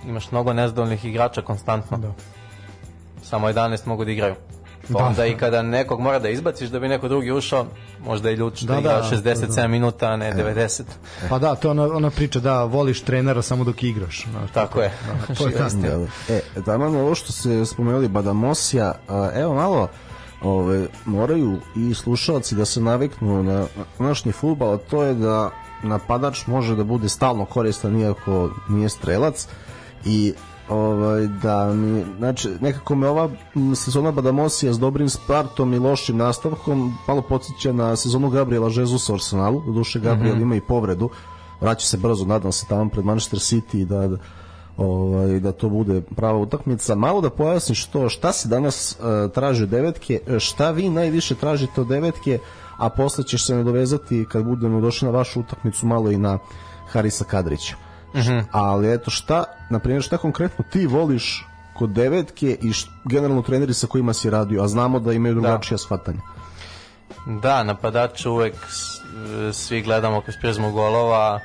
imaš 0.05 0.31
mnogo 0.31 0.53
nezadovoljnih 0.53 1.05
igrača 1.05 1.42
konstantno. 1.42 1.98
Da. 1.98 2.12
Samo 3.22 3.48
11 3.48 3.87
mogu 3.87 4.05
da 4.05 4.11
igraju. 4.11 4.35
Pa 4.92 4.99
Da. 4.99 5.05
onda 5.05 5.27
i 5.27 5.37
kada 5.37 5.62
nekog 5.62 6.01
mora 6.01 6.18
da 6.18 6.29
izbaciš 6.29 6.68
da 6.68 6.81
bi 6.81 6.88
neko 6.88 7.09
drugi 7.09 7.33
ušao, 7.33 7.66
možda 8.05 8.31
i 8.31 8.35
ljuč 8.35 8.61
da, 8.61 8.73
Da, 8.73 8.81
igra 8.81 8.92
da, 8.92 9.03
67 9.16 9.55
da. 9.57 9.68
minuta, 9.68 10.07
a 10.07 10.16
ne 10.16 10.33
90. 10.33 10.83
Pa 11.29 11.38
da, 11.38 11.55
to 11.55 11.68
je 11.68 11.71
ona, 11.71 11.83
ona 11.97 12.11
priča 12.11 12.40
da 12.40 12.64
voliš 12.64 13.01
trenera 13.01 13.42
samo 13.42 13.64
dok 13.64 13.83
igraš. 13.83 14.27
Znaš, 14.31 14.51
Tako 14.51 14.81
je. 14.81 14.92
to 15.38 15.47
je 15.47 15.55
ta-. 15.55 15.68
Dobro. 15.68 16.11
E, 16.29 16.40
taman 16.64 16.97
ovo 16.97 17.14
što 17.14 17.33
se 17.33 17.66
spomenuli 17.66 18.09
Badamosija, 18.09 18.95
a, 19.09 19.31
evo 19.35 19.55
malo 19.55 19.88
ove, 20.42 20.87
moraju 21.05 21.59
i 21.77 21.95
slušalci 21.95 22.55
da 22.55 22.64
se 22.64 22.81
naviknu 22.81 23.42
na 23.42 23.66
današnji 23.99 24.33
futbal, 24.33 24.73
a 24.73 24.79
to 24.79 25.03
je 25.03 25.14
da 25.14 25.51
napadač 25.83 26.47
može 26.47 26.77
da 26.77 26.85
bude 26.85 27.09
stalno 27.09 27.45
koristan 27.45 28.01
iako 28.01 28.51
nije 28.68 28.88
strelac 28.88 29.49
i 30.05 30.35
ovaj, 30.72 31.26
da 31.26 31.72
mi, 31.72 32.04
znači, 32.18 32.48
nekako 32.61 32.94
me 32.94 33.08
ova 33.08 33.28
m, 33.56 33.74
sezona 33.74 34.11
Badamosija 34.11 34.72
s 34.72 34.78
dobrim 34.78 35.08
startom 35.08 35.74
i 35.74 35.78
lošim 35.78 36.16
nastavkom 36.16 36.94
malo 37.08 37.22
podsjeća 37.22 37.72
na 37.72 37.96
sezonu 37.96 38.30
Gabriela 38.30 38.70
Jezusa 38.76 39.12
u 39.12 39.14
Arsenalu, 39.14 39.62
do 39.66 39.72
duše 39.72 40.00
Gabriel 40.00 40.40
ima 40.40 40.56
i 40.56 40.61
povredu, 40.61 41.11
vraća 41.61 41.87
se 41.87 41.96
brzo, 41.96 42.24
nadam 42.24 42.52
se 42.52 42.66
tamo 42.66 42.90
pred 42.90 43.04
Manchester 43.04 43.38
City 43.38 43.85
da, 43.85 44.08
da 44.08 44.16
ovaj, 44.76 45.40
da 45.40 45.52
to 45.52 45.68
bude 45.68 46.00
prava 46.00 46.38
utakmica. 46.38 46.94
Malo 46.94 47.20
da 47.20 47.30
pojasniš 47.30 47.87
to, 47.87 48.08
šta 48.08 48.32
se 48.32 48.48
danas 48.48 48.96
uh, 48.98 49.32
traži 49.32 49.62
od 49.62 49.68
devetke, 49.68 50.20
e, 50.26 50.38
šta 50.40 50.70
vi 50.70 50.90
najviše 50.90 51.35
tražite 51.35 51.80
od 51.80 51.87
devetke, 51.87 52.38
a 52.76 52.88
posle 52.88 53.24
ćeš 53.24 53.46
se 53.46 53.54
nadovezati 53.54 54.26
kad 54.28 54.44
budemo 54.44 54.80
došli 54.80 55.06
na 55.06 55.12
vašu 55.12 55.40
utakmicu 55.40 55.87
malo 55.87 56.11
i 56.11 56.18
na 56.18 56.38
Harisa 56.88 57.24
Kadrića. 57.24 57.76
Ali 58.51 58.92
eto 58.94 59.11
šta, 59.11 59.44
na 59.70 59.79
primjer, 59.79 60.03
šta 60.03 60.18
konkretno 60.18 60.64
ti 60.70 60.87
voliš 60.87 61.46
kod 61.75 61.90
devetke 61.90 62.57
i 62.62 62.72
št, 62.72 62.88
generalno 63.05 63.42
treneri 63.42 63.75
sa 63.75 63.87
kojima 63.87 64.12
si 64.12 64.31
radio, 64.31 64.62
a 64.62 64.68
znamo 64.68 65.01
da 65.01 65.12
imaju 65.12 65.35
drugačija 65.35 65.79
shvatanja. 65.79 66.20
Da, 67.27 67.62
napadače 67.62 68.29
uvek 68.29 68.55
svi 69.53 69.83
gledamo 69.83 70.20
kroz 70.20 70.37
prizmu 70.40 70.72
golova, 70.72 71.40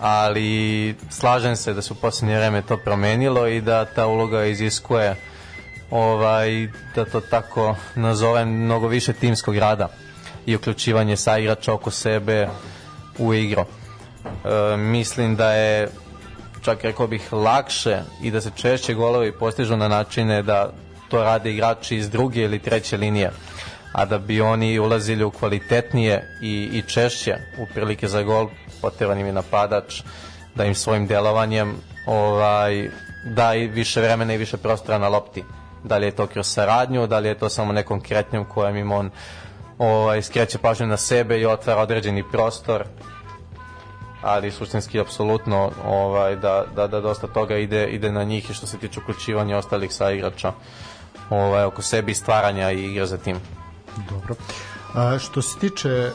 ali 0.00 0.94
slažem 1.10 1.56
se 1.56 1.74
da 1.74 1.82
se 1.82 1.92
u 1.92 1.96
posljednje 1.96 2.36
vreme 2.36 2.62
to 2.62 2.76
promenilo 2.76 3.46
i 3.46 3.60
da 3.60 3.84
ta 3.84 4.06
uloga 4.06 4.44
iziskuje 4.44 5.16
ovaj, 5.90 6.68
da 6.94 7.04
to 7.04 7.20
tako 7.20 7.76
nazovem, 7.94 8.48
mnogo 8.48 8.88
više 8.88 9.12
timskog 9.12 9.56
rada 9.56 9.88
i 10.46 10.56
uključivanje 10.56 11.16
sa 11.16 11.38
igrača 11.38 11.72
oko 11.72 11.90
sebe 11.90 12.48
u 13.18 13.34
igru. 13.34 13.64
E, 14.24 14.76
mislim 14.76 15.36
da 15.36 15.52
je 15.52 15.88
čak 16.62 16.84
rekao 16.84 17.06
bih 17.06 17.32
lakše 17.32 17.98
i 18.22 18.30
da 18.30 18.40
se 18.40 18.50
češće 18.56 18.94
golovi 18.94 19.32
postižu 19.32 19.76
na 19.76 19.88
načine 19.88 20.42
da 20.42 20.72
to 21.08 21.22
rade 21.24 21.50
igrači 21.50 21.96
iz 21.96 22.10
druge 22.10 22.40
ili 22.40 22.58
treće 22.58 22.96
linije 22.96 23.30
a 23.94 24.04
da 24.04 24.18
bi 24.18 24.40
oni 24.40 24.78
ulazili 24.78 25.24
u 25.24 25.30
kvalitetnije 25.30 26.38
i, 26.42 26.70
i 26.72 26.82
češće 26.82 27.36
u 27.58 27.66
prilike 27.74 28.08
za 28.08 28.22
gol 28.22 28.48
potreban 28.80 29.18
im 29.18 29.26
je 29.26 29.32
napadač 29.32 30.02
da 30.54 30.64
im 30.64 30.74
svojim 30.74 31.06
delovanjem 31.06 31.76
ovaj, 32.06 32.90
da 33.24 33.54
i 33.54 33.66
više 33.66 34.00
vremena 34.00 34.34
i 34.34 34.36
više 34.36 34.56
prostora 34.56 34.98
na 34.98 35.08
lopti. 35.08 35.44
Da 35.84 35.96
li 35.96 36.06
je 36.06 36.16
to 36.16 36.26
kroz 36.26 36.46
saradnju, 36.46 37.06
da 37.06 37.18
li 37.18 37.28
je 37.28 37.38
to 37.38 37.48
samo 37.48 37.72
nekom 37.72 38.00
kretnjom 38.00 38.44
kojem 38.44 38.76
im 38.76 38.92
on 38.92 39.10
ovaj, 39.78 40.22
skreće 40.22 40.58
pažnju 40.58 40.86
na 40.86 40.96
sebe 40.96 41.38
i 41.40 41.46
otvara 41.46 41.82
određeni 41.82 42.24
prostor 42.32 42.84
ali 44.24 44.50
suštinski 44.50 45.00
apsolutno 45.00 45.70
ovaj, 45.86 46.36
da, 46.36 46.64
da, 46.76 46.86
da 46.86 47.00
dosta 47.00 47.26
toga 47.26 47.56
ide, 47.56 47.86
ide 47.86 48.12
na 48.12 48.24
njih 48.24 48.50
i 48.50 48.54
što 48.54 48.66
se 48.66 48.78
tiče 48.78 49.00
uključivanja 49.00 49.56
ostalih 49.56 49.92
saigrača 49.92 50.52
ovaj, 51.30 51.64
oko 51.64 51.82
sebi 51.82 52.14
stvaranja 52.14 52.70
i 52.70 52.84
igre 52.84 53.06
za 53.06 53.18
tim. 53.18 53.36
Dobro. 54.10 54.34
A, 54.94 55.18
što 55.18 55.42
se 55.42 55.58
tiče 55.58 55.88
e, 55.88 56.12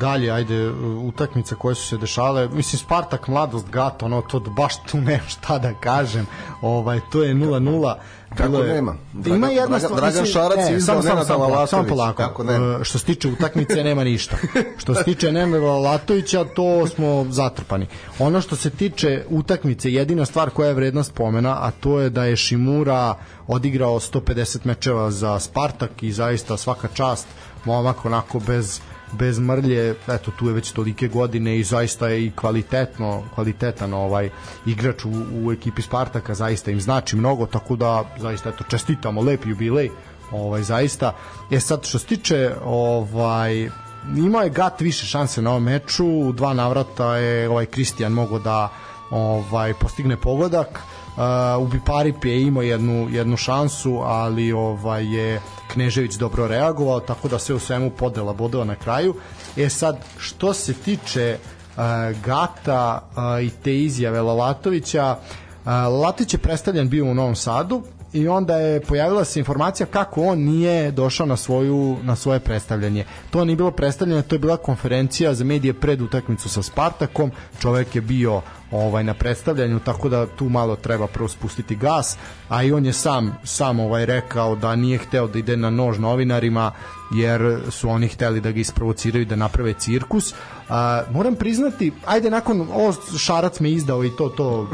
dalje, 0.00 0.30
ajde, 0.30 0.54
e, 0.56 0.70
utakmice 0.98 1.54
koje 1.54 1.74
su 1.74 1.86
se 1.86 1.96
dešale, 1.96 2.48
mislim, 2.48 2.78
Spartak, 2.78 3.28
Mladost, 3.28 3.70
Gat, 3.70 4.02
ono, 4.02 4.22
to 4.22 4.40
baš 4.40 4.82
tu 4.82 4.96
nemam 5.00 5.28
šta 5.28 5.58
da 5.58 5.74
kažem, 5.74 6.26
ovaj, 6.62 7.00
to 7.12 7.22
je 7.22 7.34
0-0. 7.34 7.94
Kako 8.30 8.56
je- 8.56 8.74
nema? 8.74 8.94
Ima 9.26 9.46
jedna 9.48 9.66
Dragan- 9.68 9.80
stvar, 9.80 10.00
Dragan 10.00 10.26
Šarac 10.26 10.58
je 10.58 10.64
ne, 10.64 10.76
izdao 10.76 11.02
samo, 11.02 11.24
samo, 11.24 11.38
Nenada 11.38 11.46
polako, 11.46 11.66
samo 11.66 11.84
polako. 11.84 12.16
kako 12.18 12.44
nema? 12.44 12.78
E, 12.80 12.84
što 12.84 12.98
se 12.98 13.04
tiče 13.04 13.28
utakmice 13.28 13.84
nema 13.84 14.04
ništa. 14.04 14.36
Što 14.78 14.94
se 14.94 15.04
tiče 15.04 15.32
Nenada 15.32 15.66
Lalatovića, 15.66 16.44
to 16.46 16.86
smo 16.86 17.26
zatrpani. 17.30 17.86
Ono 18.18 18.40
što 18.40 18.56
se 18.56 18.70
tiče 18.70 19.24
utakmice, 19.30 19.92
jedina 19.92 20.24
stvar 20.24 20.50
koja 20.50 20.68
je 20.68 20.74
vredna 20.74 21.02
spomena, 21.02 21.56
a 21.58 21.70
to 21.70 22.00
je 22.00 22.10
da 22.10 22.24
je 22.24 22.36
Šimura 22.36 23.14
odigrao 23.46 24.00
150 24.00 24.58
mečeva 24.64 25.10
za 25.10 25.38
Spartak 25.40 26.02
i 26.02 26.12
zaista 26.12 26.56
svaka 26.56 26.88
čast, 26.88 27.26
momak 27.64 28.04
onako 28.04 28.40
bez 28.40 28.80
bez 29.12 29.38
mrlje, 29.38 29.94
eto 30.08 30.30
tu 30.30 30.48
je 30.48 30.54
već 30.54 30.72
tolike 30.72 31.08
godine 31.08 31.58
i 31.58 31.64
zaista 31.64 32.08
je 32.08 32.24
i 32.26 32.30
kvalitetno, 32.30 33.22
kvalitetan 33.34 33.94
ovaj 33.94 34.30
igrač 34.66 35.04
u, 35.04 35.10
u 35.42 35.52
ekipi 35.52 35.82
Spartaka, 35.82 36.34
zaista 36.34 36.70
im 36.70 36.80
znači 36.80 37.16
mnogo, 37.16 37.46
tako 37.46 37.76
da 37.76 38.04
zaista 38.18 38.48
eto 38.48 38.64
čestitamo, 38.64 39.22
lep 39.22 39.46
jubilej, 39.46 39.90
ovaj 40.32 40.62
zaista. 40.62 41.14
E 41.50 41.60
sad 41.60 41.84
što 41.84 41.98
se 41.98 42.06
tiče 42.06 42.54
ovaj 42.64 43.70
imao 44.16 44.42
je 44.42 44.50
Gat 44.50 44.80
više 44.80 45.06
šanse 45.06 45.42
na 45.42 45.50
ovom 45.50 45.62
meču, 45.62 46.06
u 46.06 46.32
dva 46.32 46.54
navrata 46.54 47.16
je 47.16 47.48
ovaj 47.48 47.66
Kristijan 47.66 48.12
mogao 48.12 48.38
da 48.38 48.68
ovaj 49.10 49.74
postigne 49.74 50.16
pogodak. 50.16 50.80
Uh, 51.20 51.62
u 51.62 51.66
Biparipi 51.66 52.28
je 52.28 52.42
imao 52.42 52.62
jednu, 52.62 53.08
jednu 53.10 53.36
šansu, 53.36 54.00
ali 54.04 54.52
ovaj 54.52 55.14
je 55.16 55.40
Knežević 55.72 56.14
dobro 56.14 56.46
reagovao, 56.46 57.00
tako 57.00 57.28
da 57.28 57.38
sve 57.38 57.54
u 57.54 57.58
svemu 57.58 57.90
podela 57.90 58.32
bodova 58.32 58.64
na 58.64 58.74
kraju. 58.74 59.14
E 59.56 59.68
sad, 59.68 59.98
što 60.18 60.54
se 60.54 60.74
tiče 60.74 61.38
uh, 61.38 61.82
Gata 62.24 63.02
uh, 63.10 63.44
i 63.44 63.50
te 63.50 63.78
izjave 63.78 64.20
Lalatovića, 64.20 65.16
uh, 65.18 65.70
Lalatović 65.70 66.34
je 66.34 66.38
predstavljen 66.38 66.88
bio 66.88 67.04
u 67.04 67.14
Novom 67.14 67.36
Sadu 67.36 67.82
i 68.12 68.28
onda 68.28 68.56
je 68.56 68.80
pojavila 68.80 69.24
se 69.24 69.38
informacija 69.38 69.86
kako 69.86 70.22
on 70.22 70.38
nije 70.38 70.90
došao 70.90 71.26
na 71.26 71.36
svoju 71.36 71.96
na 72.02 72.16
svoje 72.16 72.40
predstavljanje. 72.40 73.04
To 73.30 73.44
nije 73.44 73.56
bilo 73.56 73.70
predstavljanje, 73.70 74.22
to 74.22 74.34
je 74.34 74.38
bila 74.38 74.56
konferencija 74.56 75.34
za 75.34 75.44
medije 75.44 75.74
pred 75.74 76.00
utakmicu 76.00 76.48
sa 76.48 76.62
Spartakom. 76.62 77.30
Čovek 77.60 77.94
je 77.94 78.00
bio 78.00 78.42
ovaj 78.70 79.04
na 79.04 79.14
predstavljanju 79.14 79.78
tako 79.78 80.08
da 80.08 80.26
tu 80.26 80.48
malo 80.48 80.76
treba 80.76 81.06
prvo 81.06 81.28
spustiti 81.28 81.76
gas 81.76 82.16
a 82.48 82.62
i 82.62 82.72
on 82.72 82.86
je 82.86 82.92
sam 82.92 83.38
sam 83.44 83.80
ovaj 83.80 84.06
rekao 84.06 84.56
da 84.56 84.76
nije 84.76 84.98
hteo 84.98 85.26
da 85.26 85.38
ide 85.38 85.56
na 85.56 85.70
nož 85.70 85.98
novinarima 85.98 86.72
jer 87.10 87.60
su 87.70 87.88
oni 87.88 88.08
hteli 88.08 88.40
da 88.40 88.52
ga 88.52 88.60
isprovociraju 88.60 89.24
da 89.24 89.36
naprave 89.36 89.74
cirkus. 89.78 90.34
A, 90.68 91.02
moram 91.10 91.34
priznati 91.34 91.92
ajde 92.06 92.30
nakon 92.30 92.60
ovo 92.60 92.92
Šarac 93.18 93.60
me 93.60 93.70
izdao 93.70 94.04
i 94.04 94.10
to 94.16 94.28
to 94.28 94.68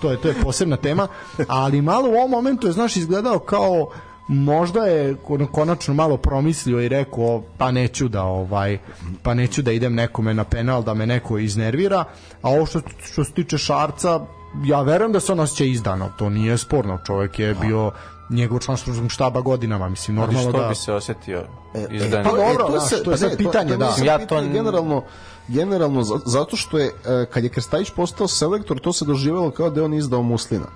to 0.00 0.10
je 0.10 0.20
to 0.20 0.28
je 0.28 0.34
posebna 0.42 0.76
tema 0.76 1.08
ali 1.48 1.82
malo 1.82 2.08
u 2.08 2.12
ovom 2.12 2.30
momentu 2.30 2.66
je 2.66 2.72
znaš 2.72 2.96
izgledao 2.96 3.38
kao 3.38 3.90
možda 4.28 4.80
je 4.80 5.16
konačno 5.48 5.94
malo 5.94 6.16
promislio 6.16 6.80
i 6.80 6.88
rekao 6.88 7.42
pa 7.58 7.70
neću 7.70 8.08
da 8.08 8.22
ovaj 8.22 8.78
pa 9.22 9.34
neću 9.34 9.62
da 9.62 9.72
idem 9.72 9.94
nekome 9.94 10.34
na 10.34 10.44
penal 10.44 10.82
da 10.82 10.94
me 10.94 11.06
neko 11.06 11.38
iznervira 11.38 12.04
a 12.42 12.50
ovo 12.50 12.66
što, 12.66 12.80
što 13.02 13.24
se 13.24 13.32
tiče 13.32 13.58
Šarca 13.58 14.20
ja 14.64 14.82
verujem 14.82 15.12
da 15.12 15.20
se 15.20 15.32
on 15.32 15.40
osjeća 15.40 15.64
izdano 15.64 16.10
to 16.18 16.28
nije 16.30 16.58
sporno 16.58 16.98
čovjek 16.98 17.38
je 17.38 17.54
bio 17.56 17.90
njegov 18.30 18.58
član 18.58 18.76
stručnog 18.76 19.10
štaba 19.10 19.40
godinama 19.40 19.88
mislim 19.88 20.16
normalno 20.16 20.40
što 20.42 20.52
da 20.54 20.68
bi 20.68 20.74
se 20.74 20.92
osjetio 20.92 21.44
E, 21.74 21.86
izdan? 21.90 22.24
pa 22.24 22.30
dobro, 22.30 22.66
to 22.66 22.74
je 22.74 22.78
znaš, 22.78 22.90
sad- 22.90 23.02
to 23.02 23.10
je 23.10 23.14
pa 23.14 23.18
sad 23.18 23.30
ne, 23.30 23.36
pitanje, 23.36 23.76
da. 23.76 23.86
mislim 23.86 24.06
Ja 24.06 24.18
to 24.18 24.42
generalno 24.42 25.02
generalno 25.48 26.02
za- 26.02 26.20
zato 26.24 26.56
što 26.56 26.78
je 26.78 26.86
e, 26.86 26.90
kad 27.26 27.44
je 27.44 27.50
Krstajić 27.50 27.90
postao 27.90 28.28
selektor 28.28 28.80
to 28.80 28.92
se 28.92 29.04
doživelo 29.04 29.50
kao 29.50 29.70
da 29.70 29.80
je 29.80 29.84
on 29.84 29.94
izdao 29.94 30.22
Muslina. 30.22 30.66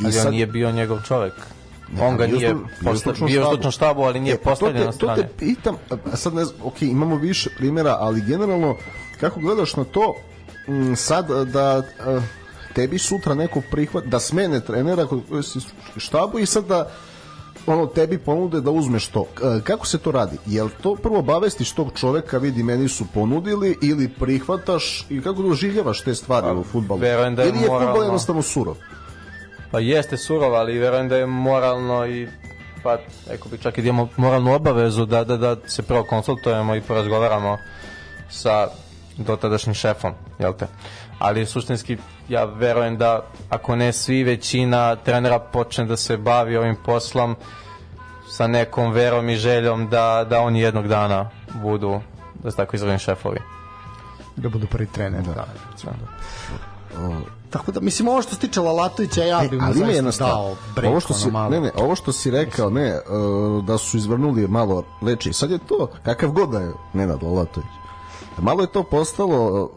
I 0.00 0.04
ali 0.04 0.18
on 0.18 0.30
nije 0.30 0.46
bio 0.46 0.72
njegov 0.72 0.98
čovek. 1.00 1.32
On 2.00 2.16
ga 2.16 2.26
nije 2.26 2.54
stru- 2.80 3.26
bio 3.26 3.44
stručnom 3.44 3.72
štabu. 3.72 4.02
ali 4.02 4.20
nije 4.20 4.34
E, 4.34 4.36
pa 4.36 4.42
to 4.44 4.50
postavljen 4.50 4.78
na 4.78 4.86
To 4.86 4.92
strane. 4.92 5.22
te 5.22 5.28
pitam, 5.38 5.76
a 6.12 6.16
sad 6.16 6.34
ne 6.34 6.44
znam, 6.44 6.60
ok, 6.62 6.82
imamo 6.82 7.16
više 7.16 7.50
primjera, 7.50 7.96
ali 8.00 8.20
generalno, 8.22 8.76
kako 9.20 9.40
gledaš 9.40 9.76
na 9.76 9.84
to, 9.84 10.14
m, 10.68 10.96
sad 10.96 11.26
da 11.44 11.62
a, 12.00 12.20
tebi 12.74 12.98
sutra 12.98 13.34
neko 13.34 13.62
prihvat, 13.70 14.04
da 14.04 14.20
smene 14.20 14.60
trenera 14.60 15.06
štabu 15.96 16.38
i 16.38 16.46
sad 16.46 16.64
da 16.64 16.90
ono 17.66 17.86
tebi 17.86 18.18
ponude 18.18 18.60
da 18.60 18.70
uzmeš 18.70 19.06
to. 19.06 19.24
Kako 19.64 19.86
se 19.86 19.98
to 19.98 20.10
radi? 20.10 20.36
Jel 20.46 20.68
to 20.82 20.94
prvo 20.94 21.18
obavestiš 21.18 21.72
tog 21.72 21.88
čoveka, 21.94 22.38
vidi 22.38 22.62
meni 22.62 22.88
su 22.88 23.04
ponudili 23.06 23.78
ili 23.82 24.08
prihvataš 24.10 25.06
i 25.08 25.20
kako 25.20 25.42
doživljavaš 25.42 26.00
te 26.00 26.14
stvari 26.14 26.46
u 26.50 26.64
fudbalu? 26.64 27.00
verujem 27.00 27.34
da 27.34 27.42
je 27.42 27.48
ili 27.48 27.58
je 27.58 27.68
moralno- 27.68 28.02
jednostavno 28.02 28.42
surov? 28.42 28.76
Pa 29.70 29.78
jeste 29.78 30.16
surov, 30.16 30.54
ali 30.54 30.78
verujem 30.78 31.08
da 31.08 31.16
je 31.16 31.26
moralno 31.26 32.06
i 32.06 32.28
pa 32.82 32.98
rekao 33.28 33.50
bi 33.50 33.58
čak 33.58 33.78
i 33.78 33.82
da 33.82 33.88
imamo 33.88 34.08
moralnu 34.16 34.54
obavezu 34.54 35.06
da, 35.06 35.24
da, 35.24 35.36
da 35.36 35.56
se 35.66 35.82
prvo 35.82 36.04
konsultujemo 36.04 36.74
i 36.74 36.80
porazgovaramo 36.80 37.58
sa 38.30 38.68
dotadašnjim 39.16 39.74
šefom, 39.74 40.12
jel 40.38 40.52
te? 40.52 40.66
ali 41.18 41.46
suštinski 41.46 41.96
ja 42.28 42.44
verujem 42.44 42.96
da 42.96 43.26
ako 43.48 43.76
ne 43.76 43.92
svi, 43.92 44.24
većina 44.24 44.96
trenera 44.96 45.38
počne 45.38 45.84
da 45.84 45.96
se 45.96 46.16
bavi 46.16 46.56
ovim 46.56 46.76
poslom 46.84 47.36
sa 48.28 48.46
nekom 48.46 48.92
verom 48.92 49.28
i 49.28 49.36
željom 49.36 49.88
da, 49.88 50.26
da 50.30 50.40
oni 50.40 50.60
jednog 50.60 50.88
dana 50.88 51.30
budu, 51.62 52.00
da 52.34 52.50
se 52.50 52.56
tako 52.56 52.76
izravim, 52.76 52.98
šefovi. 52.98 53.38
Da 54.36 54.48
budu 54.48 54.66
prvi 54.66 54.86
trener, 54.86 55.22
da. 55.22 55.46
da. 55.84 57.39
Tako 57.50 57.72
da, 57.72 57.80
mislim, 57.80 58.08
ovo 58.08 58.22
što 58.22 58.34
se 58.34 58.40
tiče 58.40 58.60
Lalatovića, 58.60 59.24
ja 59.24 59.40
bih 59.50 59.60
mu 59.60 59.66
ali 59.66 59.80
ima 59.80 59.88
jedna 59.88 60.10
dao 60.18 60.56
break, 60.74 60.90
ovo 60.90 61.00
što 61.00 61.14
si, 61.14 61.30
malo. 61.30 61.50
ne, 61.50 61.60
ne, 61.60 61.70
ovo 61.76 61.94
što 61.94 62.12
si 62.12 62.30
rekao, 62.30 62.70
ne, 62.70 62.94
uh, 62.94 63.64
da 63.64 63.78
su 63.78 63.96
izvrnuli 63.96 64.48
malo 64.48 64.84
leči. 65.02 65.32
Sad 65.32 65.50
je 65.50 65.58
to, 65.58 65.90
kakav 66.02 66.30
god 66.30 66.50
da 66.50 66.58
je 66.58 66.72
Nenad 66.92 67.22
Lalatović. 67.22 67.70
Malo 68.38 68.62
je 68.62 68.72
to 68.72 68.82
postalo, 68.82 69.70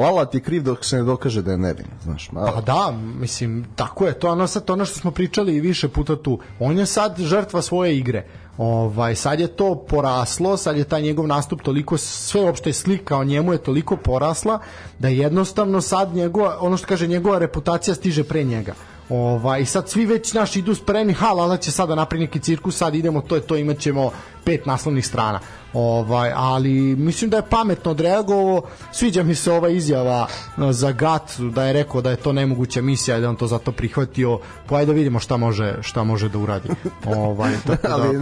Lalat 0.00 0.34
je 0.34 0.40
kriv 0.40 0.62
dok 0.62 0.84
se 0.84 0.96
ne 0.96 1.02
dokaže 1.02 1.42
da 1.42 1.50
je 1.50 1.58
nevin, 1.58 1.86
znaš. 2.02 2.32
Malo. 2.32 2.52
Pa 2.54 2.60
da, 2.60 2.94
mislim, 3.20 3.66
tako 3.76 4.06
je, 4.06 4.18
to 4.18 4.30
ono 4.30 4.46
sad 4.46 4.70
ono 4.70 4.84
što 4.84 4.98
smo 4.98 5.10
pričali 5.10 5.56
i 5.56 5.60
više 5.60 5.88
puta 5.88 6.16
tu. 6.16 6.38
On 6.60 6.78
je 6.78 6.86
sad 6.86 7.18
žrtva 7.18 7.62
svoje 7.62 7.98
igre. 7.98 8.26
Ovaj 8.60 9.14
sad 9.14 9.40
je 9.40 9.46
to 9.46 9.74
poraslo, 9.88 10.56
sad 10.56 10.76
je 10.76 10.84
taj 10.84 11.02
njegov 11.02 11.26
nastup 11.26 11.62
toliko 11.62 11.96
sve 11.96 12.40
uopšte 12.40 12.72
slika 12.72 13.16
o 13.16 13.24
njemu 13.24 13.52
je 13.52 13.58
toliko 13.58 13.96
porasla 13.96 14.58
da 14.98 15.08
jednostavno 15.08 15.80
sad 15.80 16.14
njegova 16.14 16.58
ono 16.60 16.76
što 16.76 16.86
kaže 16.86 17.06
njegova 17.06 17.38
reputacija 17.38 17.94
stiže 17.94 18.24
pre 18.24 18.44
njega. 18.44 18.74
Ovaj 19.08 19.64
sad 19.64 19.88
svi 19.88 20.06
već 20.06 20.32
naši 20.32 20.58
idu 20.58 20.74
spremni, 20.74 21.12
ha 21.12 21.32
Lala 21.32 21.56
će 21.56 21.70
sada 21.70 21.94
napravi 21.94 22.24
neki 22.24 22.40
cirkus, 22.40 22.76
sad 22.76 22.94
idemo, 22.94 23.20
to 23.20 23.34
je 23.34 23.40
to, 23.40 23.56
imaćemo 23.56 24.10
pet 24.44 24.66
naslovnih 24.66 25.06
strana. 25.06 25.40
Ovaj, 25.72 26.32
ali 26.34 26.70
mislim 26.96 27.30
da 27.30 27.36
je 27.36 27.42
pametno 27.42 27.90
odreagovao. 27.90 28.62
Sviđa 28.92 29.22
mi 29.22 29.34
se 29.34 29.52
ova 29.52 29.68
izjava 29.68 30.26
za 30.70 30.92
Gat 30.92 31.22
da 31.38 31.64
je 31.64 31.72
rekao 31.72 32.00
da 32.00 32.10
je 32.10 32.16
to 32.16 32.32
nemoguća 32.32 32.82
misija 32.82 33.16
i 33.16 33.20
da 33.20 33.28
on 33.28 33.36
to 33.36 33.46
zato 33.46 33.72
prihvatio. 33.72 34.38
Pa 34.66 34.76
ajde 34.76 34.86
da 34.86 34.92
vidimo 34.92 35.18
šta 35.18 35.36
može 35.36 35.74
šta 35.82 36.04
može 36.04 36.28
da 36.28 36.38
uradi. 36.38 36.68
Ovaj 37.06 37.52
tako 37.66 37.88
da 37.88 37.94
ali 37.94 38.18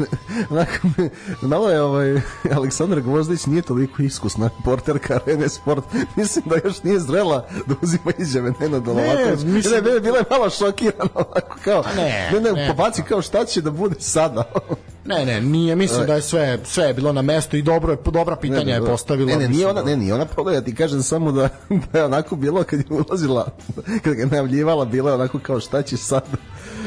onako, 0.50 0.74
malo 1.42 1.70
je 1.70 1.82
ovaj 1.82 2.20
Aleksandar 2.52 3.00
Gvozdić 3.00 3.46
nije 3.46 3.62
toliko 3.62 4.02
iskusna 4.02 4.50
porterka 4.64 5.14
Arene 5.16 5.48
Sport 5.48 5.84
mislim 6.16 6.44
da 6.48 6.56
još 6.64 6.82
nije 6.82 7.00
zrela 7.00 7.46
da 7.66 7.74
uzima 7.82 8.12
izjave 8.18 8.52
Nenad 8.60 8.86
Lalatović 8.86 9.40
ne, 9.40 9.52
mislim- 9.52 9.84
ne, 9.84 9.92
ne, 9.92 10.00
bila 10.00 10.18
je 10.18 10.24
malo 10.30 10.50
šokirana 10.50 11.10
ovako 11.14 11.56
kao 11.64 11.84
Ne, 11.96 12.30
ne, 12.32 12.40
ne, 12.40 12.52
ne. 12.52 12.68
pobaci 12.68 13.02
kao 13.02 13.22
šta 13.22 13.44
će 13.44 13.60
da 13.60 13.70
bude 13.70 13.94
sada 13.98 14.44
Ne, 14.44 14.60
ne, 14.70 14.76
nije, 15.40 15.76
mislim 15.76 16.06
da 16.06 16.14
je 16.14 16.22
sve 16.22 16.58
sve 16.64 16.84
je 16.84 16.94
bilo 16.94 17.12
na 17.12 17.22
mestu 17.22 17.56
i 17.56 17.62
dobro 17.62 17.92
je 17.92 17.98
dobra 18.12 18.36
pitanja 18.36 18.74
je 18.74 18.86
postavila. 18.86 19.32
Ne, 19.32 19.38
ne, 19.38 19.48
nije 19.48 19.66
ona, 19.66 19.82
da- 19.82 19.90
ne, 19.90 19.96
nije 19.96 20.14
ona 20.14 20.24
pogledaj, 20.24 20.58
ja 20.58 20.64
ti 20.64 20.74
kažem 20.74 21.02
samo 21.02 21.32
da, 21.32 21.48
da 21.92 21.98
je 21.98 22.04
onako 22.04 22.36
bilo 22.36 22.62
kad 22.62 22.78
je 22.78 22.84
ulazila, 22.90 23.46
kad 24.04 24.14
ga 24.14 24.20
je 24.20 24.26
najavljivala, 24.26 24.84
bila 24.84 25.10
je 25.10 25.14
onako 25.14 25.38
kao 25.38 25.60
šta 25.60 25.82
će 25.82 25.96
sad 25.96 26.22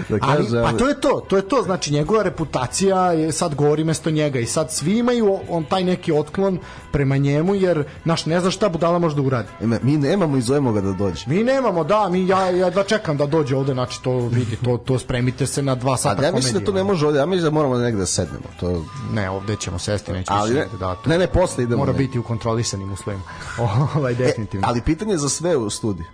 da 0.09 0.17
Ali, 0.21 0.43
kaže. 0.43 0.63
pa 0.63 0.77
to 0.77 0.87
je 0.87 1.01
to, 1.01 1.25
to 1.27 1.35
je 1.35 1.47
to, 1.47 1.61
znači 1.63 1.93
njegova 1.93 2.23
reputacija 2.23 3.11
je 3.11 3.31
sad 3.31 3.55
govori 3.55 3.83
mesto 3.83 4.11
njega 4.11 4.39
i 4.39 4.45
sad 4.45 4.71
svi 4.71 4.97
imaju 4.97 5.39
on 5.49 5.63
taj 5.63 5.83
neki 5.83 6.11
otklon 6.11 6.59
prema 6.91 7.17
njemu 7.17 7.55
jer 7.55 7.83
naš 8.05 8.25
ne 8.25 8.39
zna 8.39 8.51
šta 8.51 8.69
budala 8.69 8.99
može 8.99 9.15
da 9.15 9.21
uradi. 9.21 9.49
Ime, 9.61 9.79
mi 9.83 9.97
nemamo 9.97 10.37
i 10.37 10.41
zovemo 10.41 10.71
ga 10.71 10.81
da 10.81 10.93
dođe. 10.93 11.23
Mi 11.27 11.43
nemamo, 11.43 11.83
da, 11.83 12.09
mi 12.09 12.27
ja 12.27 12.49
ja 12.49 12.69
da 12.69 12.83
čekam 12.83 13.17
da 13.17 13.25
dođe 13.25 13.55
ovde, 13.55 13.73
znači 13.73 14.03
to 14.03 14.17
vidi, 14.17 14.55
to 14.55 14.77
to 14.77 14.99
spremite 14.99 15.47
se 15.47 15.61
na 15.61 15.75
dva 15.75 15.93
A 15.93 15.97
sata 15.97 16.15
Pa 16.15 16.23
ja 16.23 16.31
mislim 16.31 16.53
da 16.53 16.65
to 16.65 16.71
ne 16.71 16.83
može 16.83 17.07
ovde, 17.07 17.19
ja 17.19 17.25
mislim 17.25 17.43
da 17.43 17.49
moramo 17.49 17.77
negde 17.77 17.99
da 17.99 18.05
sednemo. 18.05 18.45
To, 18.59 18.85
Ne, 19.13 19.29
ovde 19.29 19.55
ćemo 19.55 19.79
sesti, 19.79 20.11
nećemo 20.11 20.39
ali 20.39 20.53
ne, 20.53 20.65
da 20.79 20.95
to. 20.95 21.09
ne, 21.09 21.17
ne, 21.17 21.27
posle 21.27 21.63
idemo. 21.63 21.77
Mora 21.77 21.91
ne. 21.91 21.97
biti 21.97 22.19
u 22.19 22.23
kontrolisanim 22.23 22.91
uslovima. 22.91 23.23
Ovaj 23.95 24.15
definitivno. 24.15 24.67
E, 24.67 24.69
ali 24.69 24.81
pitanje 24.81 25.17
za 25.17 25.29
sve 25.29 25.57
u 25.57 25.69
studiju. 25.69 26.05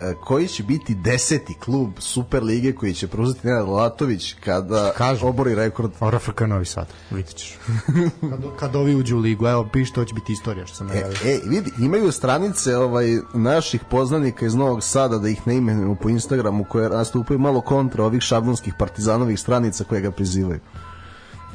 E, 0.00 0.14
koji 0.16 0.48
će 0.48 0.62
biti 0.62 0.94
deseti 0.94 1.54
klub 1.54 1.90
Super 1.98 2.42
Lige 2.42 2.72
koji 2.72 2.94
će 2.94 3.08
preuzeti 3.08 3.46
Nenad 3.46 3.68
Lalatović 3.68 4.34
kada 4.34 4.92
Kažem. 4.92 5.28
obori 5.28 5.54
rekord 5.54 5.90
RFK 6.02 6.40
Novi 6.40 6.64
Sad, 6.64 6.86
vidit 7.10 7.34
ćeš. 7.34 7.58
kad, 8.30 8.40
kad 8.58 8.76
ovi 8.76 8.94
uđu 8.94 9.16
u 9.16 9.20
ligu, 9.20 9.46
evo, 9.46 9.68
piš, 9.72 9.92
to 9.92 10.04
će 10.04 10.14
biti 10.14 10.32
istorija 10.32 10.66
što 10.66 10.76
sam 10.76 10.86
E, 10.86 10.90
najavio. 10.90 11.16
e, 11.24 11.40
vidi, 11.44 11.70
imaju 11.78 12.12
stranice 12.12 12.76
ovaj 12.76 13.06
naših 13.34 13.80
poznanika 13.90 14.46
iz 14.46 14.54
Novog 14.54 14.82
Sada, 14.82 15.18
da 15.18 15.28
ih 15.28 15.46
ne 15.46 15.56
imenujemo 15.56 15.94
po 15.94 16.08
Instagramu, 16.08 16.64
koje 16.64 16.88
nastupaju 16.88 17.38
malo 17.38 17.60
kontra 17.60 18.04
ovih 18.04 18.22
šablonskih 18.22 18.74
partizanovih 18.78 19.40
stranica 19.40 19.84
koje 19.84 20.00
ga 20.00 20.10
prizivaju. 20.10 20.60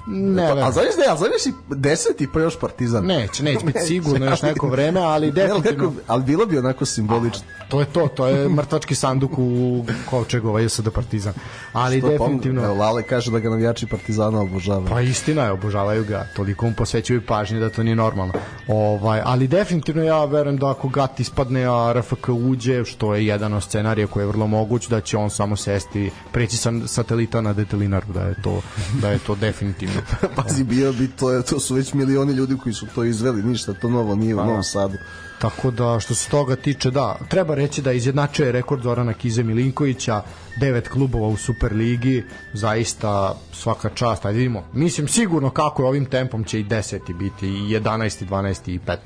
Ne, 0.07 0.43
A 0.43 0.47
verujem. 0.47 0.71
znaš 0.71 0.85
ne, 0.97 1.05
a 1.09 1.17
znaš 1.17 1.31
deseti 1.69 2.27
pa 2.33 2.39
još 2.39 2.59
partizan. 2.59 3.05
Neće, 3.05 3.43
neće 3.43 3.65
biti 3.65 3.79
sigurno 3.79 4.25
još 4.25 4.41
neko 4.41 4.67
vreme, 4.67 4.99
ali 4.99 5.31
definitivno 5.31 5.83
Neko, 5.83 6.01
ali 6.07 6.23
bilo 6.23 6.45
bi 6.45 6.57
onako 6.57 6.85
simbolično. 6.85 7.43
to 7.69 7.79
je 7.79 7.85
to, 7.85 8.07
to 8.07 8.27
je 8.27 8.49
mrtvački 8.49 8.95
sanduk 8.95 9.31
u 9.37 9.83
Kovčegova 10.09 10.61
JSD 10.61 10.89
Partizan. 10.89 11.33
Ali 11.73 12.01
To 12.01 12.07
pom- 12.07 12.11
definitivno 12.11 12.63
Evo, 12.63 12.73
Lale 12.73 13.03
kaže 13.03 13.31
da 13.31 13.39
ga 13.39 13.49
navijači 13.49 13.87
partizana 13.87 14.41
obožavaju. 14.41 14.87
Pa 14.87 15.01
istina 15.01 15.43
je, 15.43 15.51
obožavaju 15.51 16.03
ga, 16.05 16.27
toliko 16.35 16.65
mu 16.65 16.73
posvećuju 16.73 17.21
pažnje 17.21 17.59
da 17.59 17.69
to 17.69 17.83
nije 17.83 17.95
normalno. 17.95 18.33
Ovaj, 18.67 19.21
ali 19.23 19.47
definitivno 19.47 20.03
ja 20.03 20.25
verujem 20.25 20.57
da 20.57 20.69
ako 20.69 20.87
Gat 20.89 21.19
ispadne, 21.19 21.65
a 21.65 21.93
RFK 21.93 22.29
uđe, 22.29 22.85
što 22.85 23.15
je 23.15 23.25
jedan 23.25 23.53
od 23.53 23.63
scenarija 23.63 24.07
koji 24.07 24.23
je 24.23 24.27
vrlo 24.27 24.47
moguć, 24.47 24.87
da 24.87 25.01
će 25.01 25.17
on 25.17 25.29
samo 25.29 25.55
sesti, 25.55 26.11
preći 26.31 26.57
sa 26.57 26.71
satelita 26.87 27.41
na 27.41 27.53
detelinaru, 27.53 28.05
da 28.07 28.21
je 28.21 28.35
to, 28.41 28.61
da 28.93 29.09
je 29.09 29.19
to 29.19 29.35
definitivno. 29.35 29.92
Pazi, 30.35 30.63
bio 30.63 30.93
bi 30.93 31.07
to, 31.07 31.41
to 31.41 31.59
su 31.59 31.75
već 31.75 31.93
milioni 31.93 32.33
ljudi 32.33 32.57
koji 32.63 32.73
su 32.73 32.87
to 32.95 33.03
izveli, 33.03 33.43
ništa 33.43 33.73
to 33.73 33.89
novo 33.89 34.15
nije 34.15 34.35
u 34.35 34.37
Novom 34.37 34.63
Sadu. 34.63 34.97
Tako 35.39 35.71
da 35.71 35.99
što 35.99 36.15
se 36.15 36.29
toga 36.29 36.55
tiče, 36.55 36.91
da, 36.91 37.17
treba 37.29 37.55
reći 37.55 37.81
da 37.81 37.91
izjednačuje 37.91 38.51
rekord 38.51 38.83
Zorana 38.83 39.13
Kize 39.13 39.43
Milinkovića, 39.43 40.21
devet 40.59 40.87
klubova 40.87 41.27
u 41.27 41.37
Superligi, 41.37 42.23
zaista 42.53 43.35
svaka 43.51 43.89
čast, 43.89 44.25
ajde 44.25 44.37
vidimo. 44.37 44.63
Mislim 44.73 45.07
sigurno 45.07 45.49
kako 45.49 45.83
je 45.83 45.87
ovim 45.87 46.05
tempom 46.05 46.43
će 46.43 46.59
i 46.59 46.65
10 46.65 47.13
biti, 47.13 47.47
i 47.47 47.79
11, 47.79 48.25
12 48.25 48.71
i 48.71 48.79
15. 48.79 48.97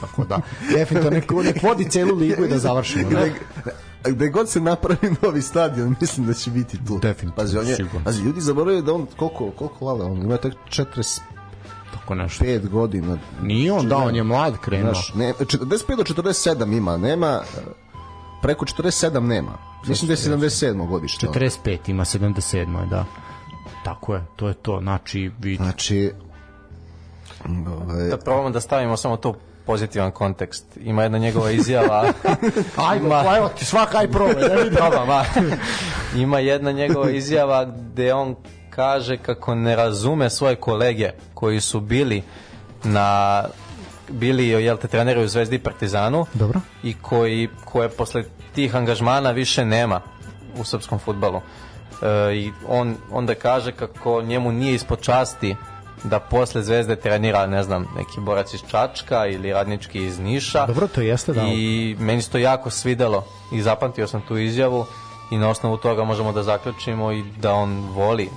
Tako 0.00 0.24
da, 0.24 0.40
definitivno 0.74 1.10
nek, 1.10 1.30
nek 1.44 1.62
vodi 1.62 1.90
celu 1.90 2.16
ligu 2.16 2.44
i 2.44 2.48
da 2.48 2.58
završimo. 2.58 3.10
Da. 3.10 3.26
Gde, 4.02 4.12
gde 4.12 4.28
god 4.28 4.48
se 4.48 4.60
napravi 4.60 5.14
novi 5.22 5.42
stadion, 5.42 5.96
mislim 6.00 6.26
da 6.26 6.34
će 6.34 6.50
biti 6.50 6.78
tu. 6.86 6.98
Definitivno, 6.98 7.34
Pazi, 7.36 7.58
on 7.58 7.66
je, 7.66 7.76
sigurno. 7.76 8.00
pazi, 8.04 8.22
ljudi 8.22 8.40
zaboravljaju 8.40 8.82
da 8.82 8.94
on, 8.94 9.06
koliko, 9.16 9.50
koliko 9.50 9.84
lale, 9.84 10.04
on 10.04 10.22
ima 10.22 10.36
tek 10.36 10.54
45 10.68 11.20
Tako 11.92 12.14
nešto. 12.14 12.44
godina. 12.70 13.18
Nije 13.42 13.72
on, 13.72 13.88
da, 13.88 13.96
on 13.96 14.16
je 14.16 14.22
mlad 14.22 14.58
krenuo. 14.60 14.92
Znaš, 14.92 15.14
ne, 15.14 15.32
45 15.32 15.96
do 15.96 16.22
47 16.22 16.76
ima, 16.76 16.96
nema, 16.96 17.40
preko 18.42 18.64
47 18.64 19.20
nema. 19.20 19.52
Mislim 19.86 20.06
da 20.06 20.12
je 20.12 20.16
77 20.16 20.88
godište. 20.88 21.26
45 21.26 21.78
ima 21.86 22.04
77 22.04 22.88
da. 22.88 23.04
Tako 23.84 24.14
je, 24.14 24.24
to 24.36 24.48
je 24.48 24.54
to. 24.54 24.78
Znači, 24.82 25.30
vidi. 25.38 25.56
Znači, 25.56 26.12
ovaj, 27.66 28.08
Da 28.08 28.16
probamo 28.16 28.50
da 28.50 28.60
stavimo 28.60 28.96
samo 28.96 29.16
to 29.16 29.34
pozitivan 29.66 30.10
kontekst. 30.10 30.64
Ima 30.76 31.02
jedna 31.02 31.18
njegova 31.18 31.50
izjava. 31.50 32.12
Ajde, 32.90 33.08
pa 33.08 33.36
evo 33.36 33.48
ti 33.48 33.64
svaka 33.64 33.98
aj 33.98 34.10
probaj. 34.10 34.44
Ima 36.16 36.38
jedna 36.38 36.72
njegova 36.72 37.10
izjava 37.10 37.64
gde 37.64 38.14
on 38.14 38.36
kaže 38.70 39.16
kako 39.16 39.54
ne 39.54 39.76
razume 39.76 40.30
svoje 40.30 40.56
kolege 40.56 41.10
koji 41.34 41.60
su 41.60 41.80
bili 41.80 42.22
na 42.84 43.42
bili 44.08 44.48
jel 44.48 44.76
te 44.76 44.88
treneri 44.88 45.24
u 45.24 45.28
Zvezdi 45.28 45.56
i 45.56 45.58
Partizanu 45.58 46.26
Dobro. 46.34 46.60
i 46.82 46.94
koji 47.02 47.48
koje 47.64 47.88
posle 47.88 48.24
tih 48.54 48.76
angažmana 48.76 49.30
više 49.30 49.64
nema 49.64 50.00
u 50.58 50.64
srpskom 50.64 50.98
fudbalu. 50.98 51.40
E, 52.02 52.34
i 52.34 52.52
on 52.68 52.96
onda 53.10 53.34
kaže 53.34 53.72
kako 53.72 54.22
njemu 54.22 54.52
nije 54.52 54.74
ispod 54.74 55.00
časti 55.00 55.56
da 56.04 56.20
posle 56.20 56.62
Zvezde 56.62 56.96
trenira, 56.96 57.46
ne 57.46 57.62
znam, 57.62 57.86
neki 57.96 58.20
borac 58.20 58.54
iz 58.54 58.60
Čačka 58.70 59.26
ili 59.26 59.52
radnički 59.52 60.04
iz 60.04 60.18
Niša. 60.18 60.66
Dobro, 60.66 60.88
to 60.88 61.00
jeste, 61.00 61.32
da. 61.32 61.42
I 61.42 61.96
meni 61.98 62.22
se 62.22 62.30
to 62.30 62.38
jako 62.38 62.70
svidelo 62.70 63.24
i 63.52 63.62
zapamtio 63.62 64.06
sam 64.06 64.20
tu 64.28 64.38
izjavu 64.38 64.86
i 65.30 65.38
na 65.38 65.48
osnovu 65.48 65.76
toga 65.76 66.04
možemo 66.04 66.32
da 66.32 66.42
zaključimo 66.42 67.12
i 67.12 67.22
da 67.22 67.54
on 67.54 67.88
voli 67.94 68.30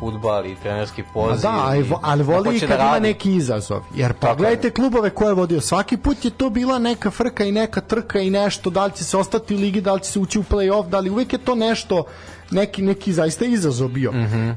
futbal 0.00 0.46
i 0.46 0.56
trenerski 0.62 1.02
poziv. 1.14 1.42
da, 1.42 1.50
ali, 1.50 1.90
ali 2.02 2.24
da 2.24 2.32
voli 2.32 2.48
i 2.48 2.52
hoće 2.52 2.66
kad 2.66 2.78
da 2.78 2.84
ima 2.84 2.98
neki 2.98 3.34
izazov. 3.34 3.80
Jer 3.94 4.12
pa 4.12 4.26
Tako 4.26 4.36
gledajte 4.36 4.66
je. 4.66 4.72
klubove 4.72 5.10
koje 5.10 5.28
je 5.28 5.34
vodio. 5.34 5.60
Svaki 5.60 5.96
put 5.96 6.24
je 6.24 6.30
to 6.30 6.50
bila 6.50 6.78
neka 6.78 7.10
frka 7.10 7.44
i 7.44 7.52
neka 7.52 7.80
trka 7.80 8.18
i 8.18 8.30
nešto. 8.30 8.70
Da 8.70 8.84
li 8.84 8.92
će 8.92 9.04
se 9.04 9.16
ostati 9.16 9.54
u 9.54 9.58
ligi, 9.58 9.80
da 9.80 9.92
li 9.92 10.00
će 10.00 10.10
se 10.10 10.18
ući 10.18 10.38
u 10.38 10.42
play-off, 10.42 10.88
da 10.88 10.98
li 10.98 11.10
uvijek 11.10 11.32
je 11.32 11.38
to 11.38 11.54
nešto, 11.54 12.04
neki, 12.50 12.82
neki 12.82 13.12
zaista 13.12 13.44
izazov 13.44 13.88
bio. 13.88 14.12
Mhm. 14.12 14.50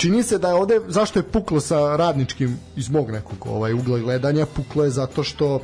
Čini 0.00 0.22
se 0.22 0.38
da 0.38 0.48
je 0.48 0.54
ovde, 0.54 0.80
zašto 0.88 1.18
je 1.18 1.22
puklo 1.22 1.60
sa 1.60 1.96
radničkim 1.96 2.56
iz 2.76 2.88
mog 2.90 3.10
nekog 3.10 3.46
ovaj, 3.46 3.72
ugla 3.72 3.98
gledanja, 3.98 4.46
puklo 4.46 4.84
je 4.84 4.90
zato 4.90 5.22
što 5.22 5.60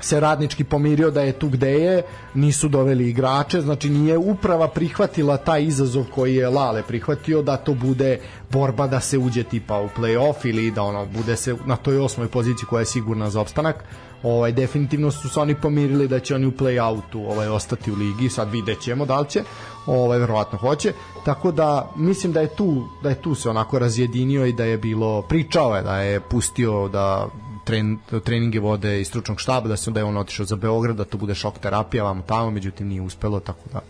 se 0.00 0.20
radnički 0.20 0.64
pomirio 0.64 1.10
da 1.10 1.22
je 1.22 1.32
tu 1.32 1.48
gde 1.48 1.70
je, 1.70 2.02
nisu 2.34 2.68
doveli 2.68 3.08
igrače, 3.08 3.60
znači 3.60 3.90
nije 3.90 4.18
uprava 4.18 4.68
prihvatila 4.68 5.36
taj 5.36 5.64
izazov 5.64 6.04
koji 6.14 6.36
je 6.36 6.48
Lale 6.48 6.82
prihvatio 6.82 7.42
da 7.42 7.56
to 7.56 7.74
bude 7.74 8.18
borba 8.50 8.86
da 8.86 9.00
se 9.00 9.18
uđe 9.18 9.44
tipa 9.44 9.80
u 9.80 9.88
play-off 9.96 10.44
ili 10.44 10.70
da 10.70 10.82
ono 10.82 11.06
bude 11.06 11.36
se 11.36 11.56
na 11.66 11.76
toj 11.76 11.98
osmoj 11.98 12.28
poziciji 12.28 12.66
koja 12.68 12.80
je 12.80 12.86
sigurna 12.86 13.30
za 13.30 13.40
opstanak. 13.40 13.84
Ovaj 14.22 14.52
definitivno 14.52 15.10
su 15.10 15.28
se 15.28 15.40
oni 15.40 15.54
pomirili 15.54 16.08
da 16.08 16.20
će 16.20 16.34
oni 16.34 16.46
u 16.46 16.52
play-outu 16.52 17.30
ovaj 17.30 17.48
ostati 17.48 17.92
u 17.92 17.94
ligi, 17.94 18.28
sad 18.28 18.50
videćemo 18.50 19.06
da 19.06 19.20
li 19.20 19.28
će, 19.28 19.42
ovaj 19.86 20.18
verovatno 20.18 20.58
hoće. 20.58 20.92
Tako 21.24 21.52
da 21.52 21.90
mislim 21.96 22.32
da 22.32 22.40
je 22.40 22.56
tu 22.56 22.84
da 23.02 23.08
je 23.08 23.22
tu 23.22 23.34
se 23.34 23.50
onako 23.50 23.78
razjedinio 23.78 24.46
i 24.46 24.52
da 24.52 24.64
je 24.64 24.78
bilo 24.78 25.22
pričao 25.22 25.76
je 25.76 25.82
da 25.82 25.96
je 25.96 26.20
pustio 26.20 26.88
da 26.88 27.28
tren, 27.64 27.98
treninge 28.24 28.60
vode 28.60 29.00
iz 29.00 29.08
stručnog 29.08 29.40
štaba, 29.40 29.68
da 29.68 29.76
se 29.76 29.90
da 29.90 30.00
je 30.00 30.04
on 30.04 30.16
otišao 30.16 30.46
za 30.46 30.56
Beograd, 30.56 30.96
da 30.96 31.04
to 31.04 31.18
bude 31.18 31.34
šok 31.34 31.58
terapija 31.58 32.04
vamo 32.04 32.22
tamo, 32.26 32.50
međutim 32.50 32.88
nije 32.88 33.02
uspelo, 33.02 33.40
tako 33.40 33.60
da 33.72 33.80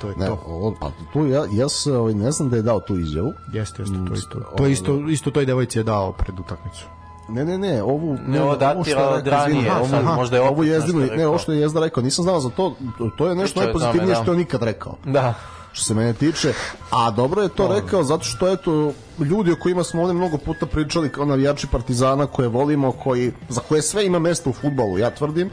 to 0.00 0.08
je 0.08 0.16
Ne, 0.16 0.26
to. 0.26 0.42
on, 0.46 0.74
pa 0.80 0.90
tu 1.12 1.26
ja, 1.26 1.44
ja 1.52 1.68
se, 1.68 1.92
ovaj, 1.92 2.14
ne 2.14 2.30
znam 2.30 2.50
da 2.50 2.56
je 2.56 2.62
dao 2.62 2.80
tu 2.80 2.98
izjavu. 2.98 3.32
Jeste, 3.52 3.82
jeste, 3.82 3.96
to 4.08 4.14
isto. 4.14 4.40
To 4.56 4.66
isto, 4.66 5.08
isto 5.08 5.30
toj 5.30 5.46
devojci 5.46 5.78
je 5.78 5.82
dao 5.82 6.12
pred 6.12 6.40
utakmicu. 6.40 6.86
Ne, 7.28 7.44
ne, 7.44 7.58
ne, 7.58 7.82
ovu... 7.82 8.18
Ne, 8.26 8.42
ovo 8.42 8.56
datira 8.56 9.08
od 9.08 9.26
ranije, 9.26 9.70
aha, 9.70 10.14
možda 10.14 10.36
je 10.36 10.42
opet 10.42 10.52
Ovu 10.52 10.64
jezdinu, 10.64 11.06
ne, 11.16 11.26
ovo 11.26 11.38
što 11.38 11.52
je 11.52 11.60
jezda 11.60 11.80
rekao, 11.80 12.02
nisam 12.02 12.22
znao 12.22 12.40
za 12.40 12.50
to, 12.50 12.74
to, 13.18 13.28
je 13.28 13.34
nešto 13.34 13.60
najpozitivnije 13.60 14.14
da. 14.14 14.22
što 14.22 14.24
je 14.24 14.30
on 14.30 14.38
nikad 14.38 14.62
rekao. 14.62 14.96
Da. 15.04 15.34
što 15.72 15.84
se 15.84 15.94
mene 15.94 16.12
tiče, 16.12 16.52
a 16.90 17.10
dobro 17.10 17.42
je 17.42 17.48
to 17.48 17.68
rekao 17.68 18.02
zato 18.02 18.24
što 18.24 18.48
eto 18.48 18.92
ljudi 19.18 19.52
o 19.52 19.56
kojima 19.56 19.84
smo 19.84 20.02
ovde 20.02 20.14
mnogo 20.14 20.38
puta 20.38 20.66
pričali 20.66 21.08
kao 21.08 21.24
navijači 21.24 21.66
Partizana 21.66 22.26
koje 22.26 22.48
volimo, 22.48 22.92
koji 22.92 23.32
za 23.48 23.60
koje 23.60 23.82
sve 23.82 24.06
ima 24.06 24.18
mesta 24.18 24.50
u 24.50 24.52
fudbalu, 24.52 24.98
ja 24.98 25.10
tvrdim, 25.10 25.50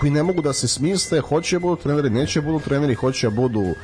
koji 0.00 0.10
ne 0.10 0.22
mogu 0.22 0.42
da 0.42 0.52
se 0.52 0.68
smisle, 0.68 1.20
hoće 1.20 1.56
da 1.56 1.60
budu 1.60 1.82
treneri, 1.82 2.10
neće 2.10 2.40
da 2.40 2.46
budu 2.46 2.64
treneri, 2.64 2.94
hoće 2.94 3.26
da 3.26 3.36
budu 3.36 3.74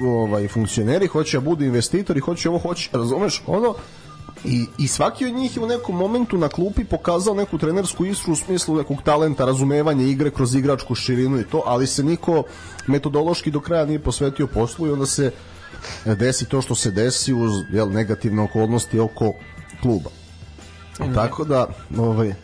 ovaj 0.00 0.48
funkcioneri, 0.48 1.06
hoće 1.06 1.36
da 1.36 1.44
budu 1.44 1.64
investitori, 1.64 2.20
hoće 2.20 2.48
ovo, 2.48 2.58
hoće, 2.58 2.90
razumeš, 2.92 3.42
ono 3.46 3.74
I, 4.44 4.66
I 4.78 4.88
svaki 4.88 5.26
od 5.26 5.34
njih 5.34 5.56
je 5.56 5.62
u 5.62 5.66
nekom 5.66 5.96
momentu 5.96 6.38
na 6.38 6.48
klupi 6.48 6.84
pokazao 6.84 7.34
neku 7.34 7.58
trenersku 7.58 8.04
isru 8.04 8.32
u 8.32 8.36
smislu 8.36 8.76
nekog 8.76 9.02
talenta, 9.04 9.44
razumevanja 9.44 10.04
igre 10.04 10.30
kroz 10.30 10.54
igračku 10.54 10.94
širinu 10.94 11.40
i 11.40 11.44
to, 11.44 11.62
ali 11.66 11.86
se 11.86 12.02
niko 12.02 12.42
metodološki 12.86 13.50
do 13.50 13.60
kraja 13.60 13.84
nije 13.84 13.98
posvetio 13.98 14.46
poslu 14.46 14.86
i 14.86 14.92
onda 14.92 15.06
se 15.06 15.30
desi 16.04 16.44
to 16.44 16.62
što 16.62 16.74
se 16.74 16.90
desi 16.90 17.34
uz 17.34 17.52
jel, 17.72 17.90
negativne 17.90 18.42
okolnosti 18.42 18.98
oko 18.98 19.32
kluba. 19.82 20.10
Tako 21.14 21.44
da, 21.44 21.66
ovaj, 21.98 22.34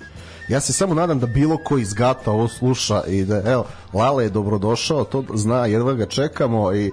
ja 0.49 0.61
se 0.61 0.72
samo 0.72 0.94
nadam 0.94 1.18
da 1.18 1.26
bilo 1.26 1.57
ko 1.64 1.78
iz 1.78 1.94
Gata 1.94 2.30
ovo 2.30 2.49
sluša 2.49 3.03
i 3.07 3.24
da, 3.24 3.42
evo, 3.44 3.64
Lale 3.92 4.24
je 4.24 4.30
dobrodošao, 4.30 5.05
to 5.05 5.24
zna, 5.34 5.66
jedva 5.66 5.92
ga 5.92 6.07
čekamo 6.07 6.74
i 6.74 6.92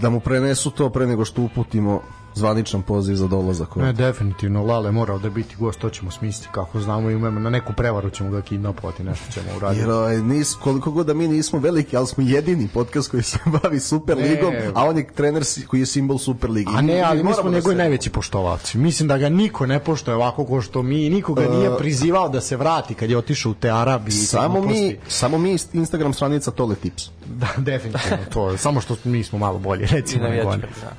da 0.00 0.10
mu 0.10 0.20
prenesu 0.20 0.70
to 0.70 0.90
pre 0.90 1.06
nego 1.06 1.24
što 1.24 1.42
uputimo 1.42 2.02
zvaničan 2.36 2.82
poziv 2.82 3.14
za 3.14 3.26
dolazak. 3.26 3.76
Ne, 3.76 3.92
definitivno, 3.94 4.64
Lale 4.64 4.92
mora 4.92 5.14
ovde 5.14 5.30
biti 5.30 5.56
gost, 5.56 5.78
to 5.78 5.90
ćemo 5.90 6.10
smisliti 6.10 6.48
kako 6.52 6.80
znamo 6.80 7.10
i 7.10 7.14
umemo, 7.14 7.40
na 7.40 7.50
neku 7.50 7.72
prevaru 7.72 8.10
ćemo 8.10 8.30
ga 8.30 8.42
kidnapovati, 8.42 9.04
nešto 9.04 9.32
ćemo 9.32 9.46
uraditi. 9.56 9.80
Jer 9.80 9.90
ovaj, 9.90 10.16
nis, 10.18 10.54
koliko 10.54 10.90
god 10.90 11.06
da 11.06 11.14
mi 11.14 11.28
nismo 11.28 11.58
veliki, 11.58 11.96
ali 11.96 12.06
smo 12.06 12.24
jedini 12.24 12.68
podcast 12.68 13.10
koji 13.10 13.22
se 13.22 13.38
bavi 13.54 13.80
Super 13.80 14.16
Ne. 14.16 14.70
a 14.74 14.84
on 14.84 14.96
je 14.96 15.06
trener 15.06 15.44
koji 15.66 15.80
je 15.80 15.86
simbol 15.86 16.18
Super 16.18 16.50
ligi. 16.50 16.70
A 16.74 16.80
ne, 16.80 17.00
ali 17.00 17.16
mi 17.16 17.22
moramo 17.24 17.42
smo 17.42 17.50
da 17.50 17.56
njegovi 17.56 17.72
se- 17.72 17.78
najveći 17.78 18.10
poštovaci. 18.10 18.78
Mislim 18.78 19.08
da 19.08 19.18
ga 19.18 19.28
niko 19.28 19.66
ne 19.66 19.78
poštuje 19.80 20.14
ovako 20.14 20.44
ko 20.44 20.60
što 20.60 20.82
mi, 20.82 21.10
nikoga 21.10 21.48
nije 21.48 21.76
prizivao 21.78 22.28
da 22.28 22.40
se 22.40 22.56
vrati 22.56 22.94
kad 22.94 23.10
je 23.10 23.18
otišao 23.18 23.52
u 23.52 23.54
te 23.54 23.70
Arabi. 23.70 24.08
i 24.08 24.12
Samo 24.12 24.60
mi, 24.62 24.96
samo 25.08 25.38
mi 25.38 25.56
Instagram 25.72 26.12
stranica 26.12 26.50
Tole 26.50 26.74
Tips. 26.74 27.04
Da, 27.26 27.48
definitivno 27.58 28.18
to. 28.26 28.50
je. 28.50 28.58
Samo 28.58 28.80
što 28.80 28.96
mi 29.04 29.24
smo 29.24 29.38
malo 29.38 29.58
bolji, 29.58 29.82
I 29.82 29.86
recimo. 29.86 30.24
oni. 30.26 30.42
Partizana. 30.44 30.92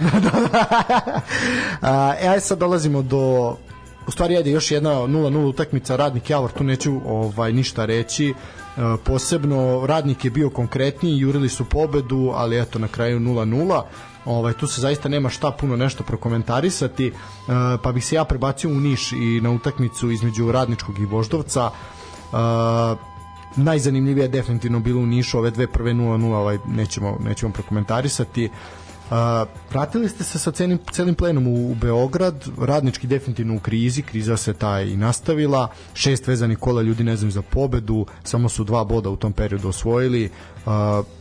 A, 1.82 2.14
e, 2.36 2.40
sad 2.40 2.58
dolazimo 2.58 3.02
do 3.02 3.56
u 4.06 4.10
stvari 4.10 4.36
ajde 4.36 4.50
još 4.50 4.70
jedna 4.70 4.90
0-0 4.90 5.46
utakmica 5.46 5.96
Radnik 5.96 6.30
Javor, 6.30 6.50
tu 6.50 6.64
neću 6.64 7.00
ovaj 7.06 7.52
ništa 7.52 7.84
reći. 7.84 8.28
E, 8.28 8.34
posebno 9.04 9.86
Radnik 9.86 10.24
je 10.24 10.30
bio 10.30 10.50
konkretniji, 10.50 11.18
jurili 11.18 11.48
su 11.48 11.64
pobedu 11.64 12.32
ali 12.34 12.60
eto 12.60 12.78
na 12.78 12.88
kraju 12.88 13.20
0-0 13.20 13.82
ovaj, 14.24 14.52
tu 14.52 14.66
se 14.66 14.80
zaista 14.80 15.08
nema 15.08 15.28
šta 15.28 15.50
puno 15.50 15.76
nešto 15.76 16.04
prokomentarisati. 16.04 17.06
E, 17.06 17.12
pa 17.82 17.92
bih 17.92 18.04
se 18.06 18.16
ja 18.16 18.24
prebacio 18.24 18.70
u 18.70 18.80
Niš 18.80 19.12
i 19.12 19.40
na 19.42 19.50
utakmicu 19.50 20.10
između 20.10 20.52
Radničkog 20.52 20.98
i 20.98 21.04
Voždovca. 21.04 21.70
E, 21.70 22.36
najzanimljivije 23.56 24.24
je 24.24 24.28
definitivno 24.28 24.80
bilo 24.80 25.00
u 25.00 25.06
Nišu 25.06 25.38
ove 25.38 25.50
dve 25.50 25.66
prve 25.66 25.92
0-0 25.92 26.34
ovaj, 26.34 26.58
nećemo, 26.66 27.16
nećemo 27.20 27.52
prokomentarisati 27.52 28.50
Vratili 29.70 30.08
ste 30.08 30.24
se 30.24 30.38
sa 30.38 30.50
celim, 30.50 30.78
celim 30.92 31.14
plenom 31.14 31.46
u, 31.46 31.70
u 31.70 31.74
Beograd, 31.74 32.48
radnički 32.60 33.06
definitivno 33.06 33.56
u 33.56 33.58
krizi, 33.58 34.02
kriza 34.02 34.36
se 34.36 34.52
ta 34.52 34.80
i 34.80 34.96
nastavila, 34.96 35.68
šest 35.94 36.26
vezanih 36.26 36.58
kola 36.58 36.82
ljudi 36.82 37.04
ne 37.04 37.16
znaju 37.16 37.30
za 37.30 37.42
pobedu, 37.42 38.06
samo 38.24 38.48
su 38.48 38.64
dva 38.64 38.84
boda 38.84 39.10
u 39.10 39.16
tom 39.16 39.32
periodu 39.32 39.68
osvojili, 39.68 40.30
uh, 40.66 40.72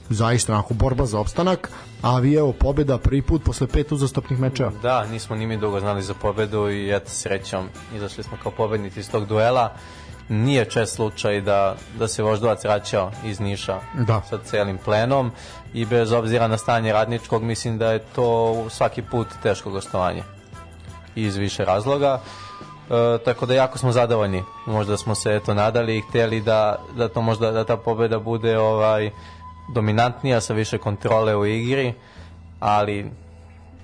zaista 0.09 0.53
onako 0.53 0.73
borba 0.73 1.05
za 1.05 1.19
opstanak, 1.19 1.71
a 2.01 2.19
vi 2.19 2.33
evo 2.33 2.53
pobeda 2.53 2.97
prvi 2.97 3.21
put 3.21 3.43
posle 3.43 3.67
pet 3.67 3.91
uzastopnih 3.91 4.39
mečeva. 4.39 4.71
Da, 4.81 5.05
nismo 5.05 5.35
ni 5.35 5.47
mi 5.47 5.57
dugo 5.57 5.79
znali 5.79 6.03
za 6.03 6.13
pobedu 6.13 6.69
i 6.69 6.95
eto 6.95 7.09
srećom 7.09 7.69
izašli 7.95 8.23
smo 8.23 8.37
kao 8.43 8.51
pobednici 8.51 8.99
iz 8.99 9.11
tog 9.11 9.25
duela. 9.25 9.73
Nije 10.29 10.65
čest 10.65 10.95
slučaj 10.95 11.41
da, 11.41 11.75
da 11.99 12.07
se 12.07 12.23
Voždovac 12.23 12.63
vraćao 12.63 13.11
iz 13.25 13.39
Niša 13.39 13.79
Da. 14.07 14.21
sa 14.29 14.37
celim 14.45 14.77
plenom 14.77 15.31
i 15.73 15.85
bez 15.85 16.11
obzira 16.11 16.47
na 16.47 16.57
stanje 16.57 16.93
radničkog 16.93 17.43
mislim 17.43 17.77
da 17.77 17.91
je 17.91 17.99
to 17.99 18.55
svaki 18.69 19.01
put 19.01 19.27
teško 19.43 19.69
gostovanje 19.71 20.23
iz 21.15 21.35
više 21.37 21.65
razloga. 21.65 22.19
E, 22.89 23.17
tako 23.25 23.45
da 23.45 23.53
jako 23.53 23.77
smo 23.77 23.91
zadovoljni. 23.91 24.43
Možda 24.65 24.97
smo 24.97 25.15
se 25.15 25.35
eto 25.35 25.53
nadali 25.53 25.97
i 25.97 26.01
hteli 26.01 26.41
da, 26.41 26.75
da 26.97 27.07
to 27.07 27.21
možda 27.21 27.51
da 27.51 27.63
ta 27.63 27.77
pobeda 27.77 28.19
bude 28.19 28.59
ovaj 28.59 29.11
dominantnija 29.73 30.41
sa 30.41 30.53
više 30.53 30.77
kontrole 30.77 31.35
u 31.35 31.45
igri, 31.45 31.93
ali 32.59 33.11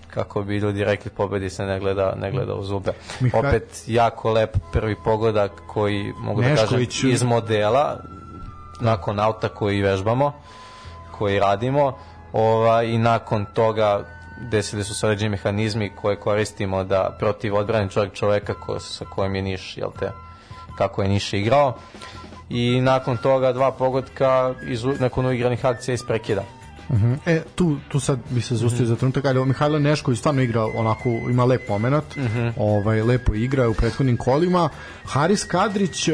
kako 0.07 0.41
bi 0.43 0.57
ljudi 0.57 0.83
rekli 0.83 1.11
pobedi 1.11 1.49
se 1.49 1.65
ne 1.65 1.79
gleda, 1.79 2.13
ne 2.17 2.31
gleda 2.31 2.53
u 2.53 2.63
zube. 2.63 2.91
Mihaj- 3.19 3.39
Opet 3.39 3.83
jako 3.87 4.31
lep 4.31 4.57
prvi 4.71 4.95
pogodak 5.03 5.51
koji 5.67 6.13
mogu 6.19 6.41
da 6.41 6.47
kažem 6.55 6.67
iz 7.09 7.23
modela 7.23 7.97
nakon 8.81 9.19
auta 9.19 9.49
koji 9.49 9.81
vežbamo 9.81 10.33
koji 11.17 11.39
radimo 11.39 11.97
ovaj, 12.33 12.87
i 12.87 12.97
nakon 12.97 13.45
toga 13.53 14.05
desili 14.41 14.83
su 14.83 14.95
se 14.95 15.05
određeni 15.05 15.29
mehanizmi 15.29 15.91
koje 15.95 16.15
koristimo 16.15 16.83
da 16.83 17.15
protiv 17.19 17.55
odbrane 17.55 17.89
čovjek 17.89 18.13
čoveka 18.13 18.53
ko, 18.53 18.79
sa 18.79 19.05
kojim 19.05 19.35
je 19.35 19.41
Niš, 19.41 19.77
jel 19.77 19.89
te, 19.99 20.11
kako 20.77 21.03
je 21.03 21.09
Niš 21.09 21.33
igrao 21.33 21.77
i 22.49 22.81
nakon 22.81 23.17
toga 23.17 23.53
dva 23.53 23.71
pogotka 23.71 24.53
iz, 24.67 24.83
nakon 24.99 25.25
uigranih 25.25 25.65
akcija 25.65 25.95
iz 25.95 26.03
prekida. 26.03 26.43
Mhm. 26.91 27.13
E, 27.25 27.41
tu, 27.55 27.77
tu 27.89 27.99
sad 27.99 28.19
bi 28.29 28.41
se 28.41 28.55
zustio 28.55 28.85
za 28.85 28.95
trenutak, 28.95 29.25
ali 29.25 29.45
Mihajlo 29.45 29.79
Nešković 29.79 30.19
stvarno 30.19 30.41
igra 30.41 30.65
onako, 30.65 31.09
ima 31.09 31.45
lep 31.45 31.69
moment, 31.69 32.05
ovaj, 32.57 33.01
lepo 33.01 33.33
igra 33.33 33.69
u 33.69 33.73
prethodnim 33.73 34.17
kolima. 34.17 34.69
Haris 35.05 35.43
Kadrić, 35.43 36.07
e, 36.07 36.13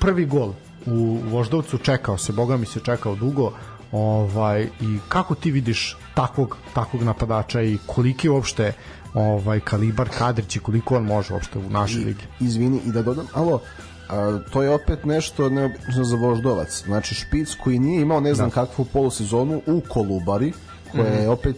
prvi 0.00 0.26
gol 0.26 0.52
u 0.86 1.18
Voždovcu, 1.30 1.78
čekao 1.78 2.18
se, 2.18 2.32
boga 2.32 2.56
mi 2.56 2.66
se 2.66 2.80
čekao 2.80 3.14
dugo, 3.14 3.52
ovaj, 3.94 4.62
i 4.80 4.98
kako 5.08 5.34
ti 5.34 5.50
vidiš 5.50 5.96
takvog, 6.14 6.56
takvog 6.74 7.02
napadača 7.02 7.62
i 7.62 7.78
koliki 7.86 8.28
uopšte 8.28 8.72
ovaj, 9.14 9.60
kalibar 9.60 10.08
Kadrić 10.18 10.56
i 10.56 10.58
koliko 10.58 10.96
on 10.96 11.04
može 11.04 11.34
uopšte 11.34 11.58
u 11.58 11.70
našoj 11.70 12.02
I, 12.02 12.04
ligi? 12.04 12.24
izvini, 12.40 12.80
i 12.86 12.92
da 12.92 13.02
dodam, 13.02 13.26
alo, 13.34 13.60
a, 14.08 14.38
to 14.52 14.62
je 14.62 14.70
opet 14.70 15.04
nešto 15.04 15.48
neobično 15.48 16.04
za 16.04 16.16
Voždovac. 16.16 16.82
Znači, 16.84 17.14
špic 17.14 17.54
koji 17.64 17.78
nije 17.78 18.02
imao 18.02 18.20
ne 18.20 18.34
znam 18.34 18.50
kakvu 18.50 18.84
polusezonu 18.84 19.62
u 19.66 19.80
Kolubari, 19.88 20.52
koja 20.92 21.06
je 21.06 21.28
opet 21.28 21.56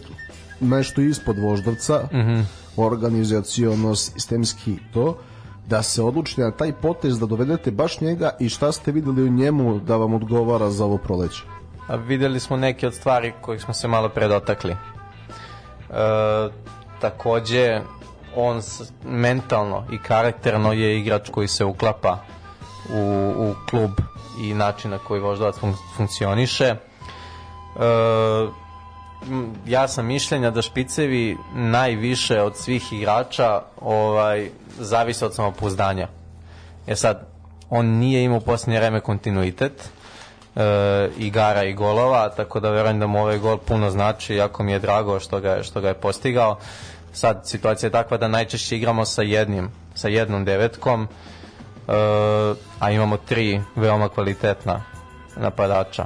nešto 0.59 1.01
ispod 1.01 1.39
Voždovca, 1.39 2.07
organizacijono, 2.77 3.95
sistemski 3.95 4.77
to, 4.93 5.17
da 5.67 5.83
se 5.83 6.03
odlučite 6.03 6.41
na 6.41 6.51
taj 6.51 6.73
potez 6.73 7.19
da 7.19 7.25
dovedete 7.25 7.71
baš 7.71 8.01
njega 8.01 8.29
i 8.39 8.49
šta 8.49 8.71
ste 8.71 8.91
videli 8.91 9.23
u 9.23 9.29
njemu 9.29 9.79
da 9.79 9.97
vam 9.97 10.13
odgovara 10.13 10.71
za 10.71 10.85
ovo 10.85 10.97
proleće. 10.97 11.56
Videli 11.95 12.39
smo 12.39 12.57
neke 12.57 12.87
od 12.87 12.93
stvari 12.93 13.33
kojih 13.41 13.61
smo 13.61 13.73
se 13.73 13.87
malo 13.87 14.09
predotakli. 14.09 14.71
E, 14.71 14.77
takođe, 17.01 17.81
on 18.35 18.61
mentalno 19.05 19.85
i 19.91 19.97
karakterno 19.97 20.73
je 20.73 20.99
igrač 20.99 21.29
koji 21.29 21.47
se 21.47 21.65
uklapa 21.65 22.17
u, 22.93 23.33
u 23.37 23.55
klub 23.69 23.91
i 24.41 24.53
način 24.53 24.91
na 24.91 24.97
koji 24.97 25.21
Voždovac 25.21 25.55
fun, 25.59 25.73
funkcioniše. 25.95 26.65
E, 26.65 26.77
ja 29.65 29.87
sam 29.87 30.05
mišljenja 30.05 30.51
da 30.51 30.61
špicevi 30.61 31.37
najviše 31.53 32.41
od 32.41 32.55
svih 32.55 32.93
igrača 32.93 33.61
ovaj 33.81 34.49
zavise 34.79 35.25
od 35.25 35.35
samopouzdanja. 35.35 36.07
E 36.87 36.95
sad, 36.95 37.27
on 37.69 37.85
nije 37.85 38.23
imao 38.23 38.37
u 38.37 38.41
posljednje 38.41 38.79
vreme 38.79 38.99
kontinuitet 39.01 39.89
e, 40.57 41.09
igara 41.17 41.63
i 41.63 41.73
golova, 41.73 42.29
tako 42.29 42.59
da 42.59 42.69
verujem 42.69 42.99
da 42.99 43.07
mu 43.07 43.21
ovaj 43.21 43.37
gol 43.37 43.57
puno 43.57 43.91
znači, 43.91 44.35
jako 44.35 44.63
mi 44.63 44.71
je 44.71 44.79
drago 44.79 45.19
što 45.19 45.39
ga, 45.39 45.63
što 45.63 45.81
ga 45.81 45.87
je 45.87 45.93
postigao. 45.93 46.57
Sad, 47.13 47.41
situacija 47.45 47.87
je 47.87 47.91
takva 47.91 48.17
da 48.17 48.27
najčešće 48.27 48.77
igramo 48.77 49.05
sa 49.05 49.21
jednim, 49.21 49.69
sa 49.95 50.07
jednom 50.07 50.45
devetkom, 50.45 51.07
a 52.79 52.91
imamo 52.91 53.17
tri 53.17 53.61
veoma 53.75 54.09
kvalitetna 54.09 54.83
napadača. 55.35 56.05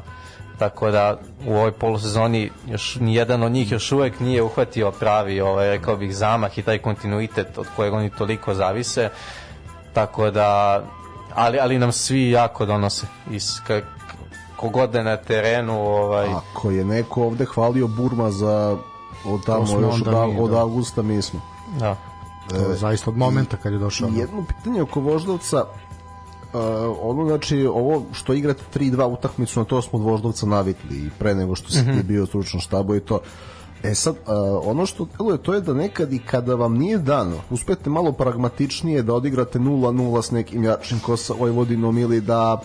Tako 0.59 0.91
da 0.91 1.17
u 1.47 1.55
ovoj 1.55 1.71
polusezoni 1.71 2.51
još 2.67 2.95
nijedan 2.95 3.43
od 3.43 3.51
njih 3.51 3.71
još 3.71 3.91
uvek 3.91 4.19
nije 4.19 4.43
uhvatio 4.43 4.91
pravi, 4.91 5.41
ovaj, 5.41 5.69
rekao 5.69 5.97
bih, 5.97 6.15
zamah 6.15 6.57
i 6.57 6.61
taj 6.61 6.77
kontinuitet 6.77 7.57
od 7.57 7.67
kojeg 7.75 7.93
oni 7.93 8.09
toliko 8.09 8.53
zavise. 8.53 9.09
Tako 9.93 10.31
da, 10.31 10.81
ali, 11.35 11.59
ali 11.59 11.79
nam 11.79 11.91
svi 11.91 12.29
jako 12.29 12.65
donose. 12.65 13.07
Ka, 13.67 13.81
kogod 14.61 14.91
da 14.91 14.97
je 14.97 15.03
na 15.03 15.17
terenu... 15.17 15.81
Ovaj... 15.81 16.27
Ako 16.27 16.71
je 16.71 16.85
neko 16.85 17.23
ovde 17.23 17.45
hvalio 17.45 17.87
Burma 17.87 18.31
za 18.31 18.77
od 19.25 19.45
tamo 19.45 19.79
još 19.79 20.01
od, 20.01 20.07
mi, 20.07 20.39
od 20.39 20.51
da. 20.51 20.57
avgusta 20.57 21.01
mi 21.01 21.21
smo. 21.21 21.39
Da. 21.79 21.95
To 22.49 22.55
je 22.55 22.75
zaista 22.75 23.09
od 23.09 23.17
momenta 23.17 23.57
kad 23.57 23.73
je 23.73 23.79
došao. 23.79 24.09
Jedno 24.09 24.45
pitanje 24.47 24.81
oko 24.81 24.99
Voždovca, 24.99 25.65
Uh, 26.53 26.59
ono 27.01 27.27
znači 27.27 27.65
ovo 27.65 28.03
što 28.13 28.33
igrate 28.33 28.63
3-2 28.79 29.05
utakmicu 29.05 29.59
na 29.59 29.65
to 29.65 29.81
smo 29.81 29.99
od 29.99 30.05
Voždovca 30.05 30.45
navikli 30.45 30.97
i 30.97 31.09
pre 31.19 31.35
nego 31.35 31.55
što 31.55 31.71
si 31.71 31.81
mm 31.81 31.85
-hmm. 31.85 32.03
bio 32.03 32.25
stručno 32.25 32.59
štabu 32.59 32.95
i 32.95 32.99
to 32.99 33.19
E 33.83 33.95
sad, 33.95 34.15
uh, 34.15 34.31
ono 34.63 34.85
što 34.85 35.07
deluje 35.17 35.37
to 35.37 35.53
je 35.53 35.61
da 35.61 35.73
nekad 35.73 36.13
i 36.13 36.19
kada 36.19 36.55
vam 36.55 36.77
nije 36.77 36.97
dano, 36.97 37.37
uspete 37.49 37.89
malo 37.89 38.11
pragmatičnije 38.11 39.01
da 39.03 39.13
odigrate 39.13 39.59
0-0 39.59 40.21
s 40.21 40.31
nekim 40.31 40.63
jačim 40.63 40.99
ko 40.99 41.17
sa 41.17 41.33
Vojvodinom 41.33 41.97
ili 41.97 42.21
da 42.21 42.61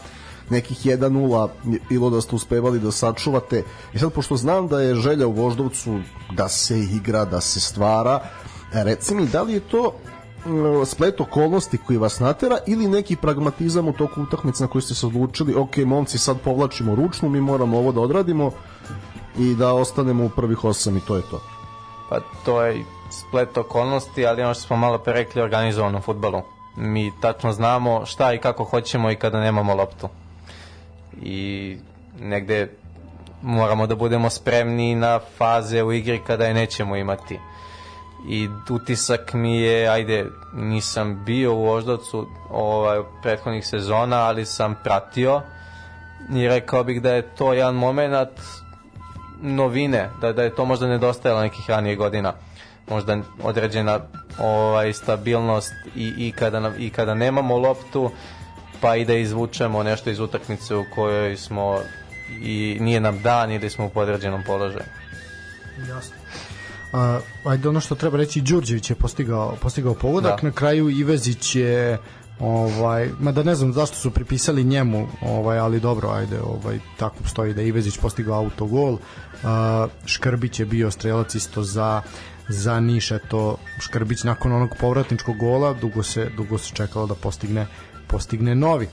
nekih 0.50 0.86
1-0 0.86 1.48
bilo 1.88 2.10
da 2.10 2.20
ste 2.20 2.36
uspevali 2.36 2.80
da 2.80 2.92
sačuvate. 2.92 3.62
I 3.94 3.98
sad, 3.98 4.12
pošto 4.12 4.36
znam 4.36 4.68
da 4.68 4.80
je 4.80 4.94
želja 4.94 5.26
u 5.26 5.32
Voždovcu 5.32 6.00
da 6.32 6.48
se 6.48 6.80
igra, 6.80 7.24
da 7.24 7.40
se 7.40 7.60
stvara, 7.60 8.20
reci 8.72 9.14
mi, 9.14 9.26
da 9.26 9.42
li 9.42 9.52
je 9.52 9.60
to 9.60 9.92
splet 10.86 11.20
okolnosti 11.20 11.78
koji 11.78 11.98
vas 11.98 12.20
natera 12.20 12.58
ili 12.66 12.88
neki 12.88 13.16
pragmatizam 13.16 13.88
u 13.88 13.92
toku 13.92 14.22
utakmice 14.22 14.62
na 14.62 14.68
koji 14.68 14.82
ste 14.82 14.94
se 14.94 15.06
odlučili, 15.06 15.54
ok, 15.54 15.76
momci, 15.76 16.18
sad 16.18 16.40
povlačimo 16.40 16.94
ručnu, 16.94 17.28
mi 17.28 17.40
moramo 17.40 17.78
ovo 17.78 17.92
da 17.92 18.00
odradimo 18.00 18.50
i 19.38 19.54
da 19.54 19.72
ostanemo 19.72 20.24
u 20.24 20.28
prvih 20.28 20.64
osam 20.64 20.96
i 20.96 21.00
to 21.00 21.16
je 21.16 21.22
to. 21.30 21.40
Pa 22.10 22.20
to 22.44 22.62
je 22.62 22.84
splet 23.10 23.58
okolnosti, 23.58 24.26
ali 24.26 24.42
ono 24.42 24.54
što 24.54 24.62
smo 24.62 24.76
malo 24.76 24.98
pre 24.98 25.12
rekli 25.12 25.42
organizovanom 25.42 26.02
futbolu. 26.02 26.42
Mi 26.76 27.12
tačno 27.20 27.52
znamo 27.52 28.06
šta 28.06 28.34
i 28.34 28.38
kako 28.38 28.64
hoćemo 28.64 29.10
i 29.10 29.16
kada 29.16 29.40
nemamo 29.40 29.74
loptu. 29.74 30.08
I 31.22 31.78
negde 32.20 32.68
moramo 33.42 33.86
da 33.86 33.94
budemo 33.94 34.30
spremni 34.30 34.94
na 34.94 35.20
faze 35.38 35.82
u 35.82 35.92
igri 35.92 36.20
kada 36.26 36.46
je 36.46 36.54
nećemo 36.54 36.96
imati. 36.96 37.38
I 38.28 38.48
utisak 38.70 39.34
mi 39.34 39.56
je, 39.56 39.88
ajde, 39.88 40.26
nisam 40.54 41.24
bio 41.24 41.54
u 41.54 41.64
Voždovcu 41.64 42.26
ovaj, 42.50 42.98
prethodnih 43.22 43.66
sezona, 43.66 44.16
ali 44.16 44.44
sam 44.44 44.74
pratio 44.84 45.42
i 46.34 46.48
rekao 46.48 46.84
bih 46.84 47.02
da 47.02 47.14
je 47.14 47.22
to 47.22 47.52
jedan 47.52 47.74
moment 47.74 48.40
novine, 49.42 50.10
da, 50.20 50.32
da 50.32 50.42
je 50.42 50.54
to 50.54 50.64
možda 50.64 50.86
nedostajalo 50.86 51.40
nekih 51.40 51.70
ranije 51.70 51.96
godina. 51.96 52.32
Možda 52.90 53.18
određena 53.42 54.00
ovaj 54.38 54.92
stabilnost 54.92 55.72
i, 55.96 56.12
i, 56.18 56.32
kada, 56.32 56.72
i 56.78 56.90
kada 56.90 57.14
nemamo 57.14 57.58
loptu 57.58 58.10
pa 58.80 58.96
i 58.96 59.04
da 59.04 59.14
izvučemo 59.14 59.82
nešto 59.82 60.10
iz 60.10 60.20
utakmice 60.20 60.76
u 60.76 60.84
kojoj 60.94 61.36
smo 61.36 61.78
i 62.42 62.78
nije 62.80 63.00
nam 63.00 63.22
dan 63.22 63.52
i 63.52 63.58
da 63.58 63.70
smo 63.70 63.86
u 63.86 63.90
podređenom 63.90 64.42
položaju. 64.46 64.84
Jasno. 65.88 66.16
A, 66.92 67.20
ajde 67.44 67.68
ono 67.68 67.80
što 67.80 67.94
treba 67.94 68.16
reći 68.16 68.40
Đurđević 68.40 68.90
je 68.90 68.96
postigao 68.96 69.56
postigao 69.60 69.94
pogodak 69.94 70.40
da. 70.40 70.48
na 70.48 70.52
kraju 70.54 70.90
Ivezić 70.90 71.54
je 71.54 71.98
ovaj 72.40 73.10
mada 73.18 73.42
ne 73.42 73.54
znam 73.54 73.72
zašto 73.72 73.96
su 73.96 74.10
pripisali 74.10 74.64
njemu 74.64 75.08
ovaj 75.22 75.58
ali 75.58 75.80
dobro 75.80 76.10
ajde 76.10 76.40
ovaj 76.40 76.78
tako 76.96 77.28
stoji 77.28 77.54
da 77.54 77.62
Ivezić 77.62 77.98
postigao 77.98 78.38
autogol 78.38 78.92
uh, 78.92 79.00
Škrbić 80.06 80.60
je 80.60 80.66
bio 80.66 80.90
strelac 80.90 81.34
isto 81.34 81.62
za 81.62 82.02
za 82.48 82.80
Niš 82.80 83.08
to 83.28 83.56
Škrbić 83.80 84.24
nakon 84.24 84.52
onog 84.52 84.70
povratničkog 84.80 85.36
gola 85.36 85.72
dugo 85.72 86.02
se 86.02 86.30
dugo 86.36 86.58
se 86.58 86.74
čekalo 86.74 87.06
da 87.06 87.14
postigne 87.14 87.66
postigne 88.16 88.54
novi 88.54 88.88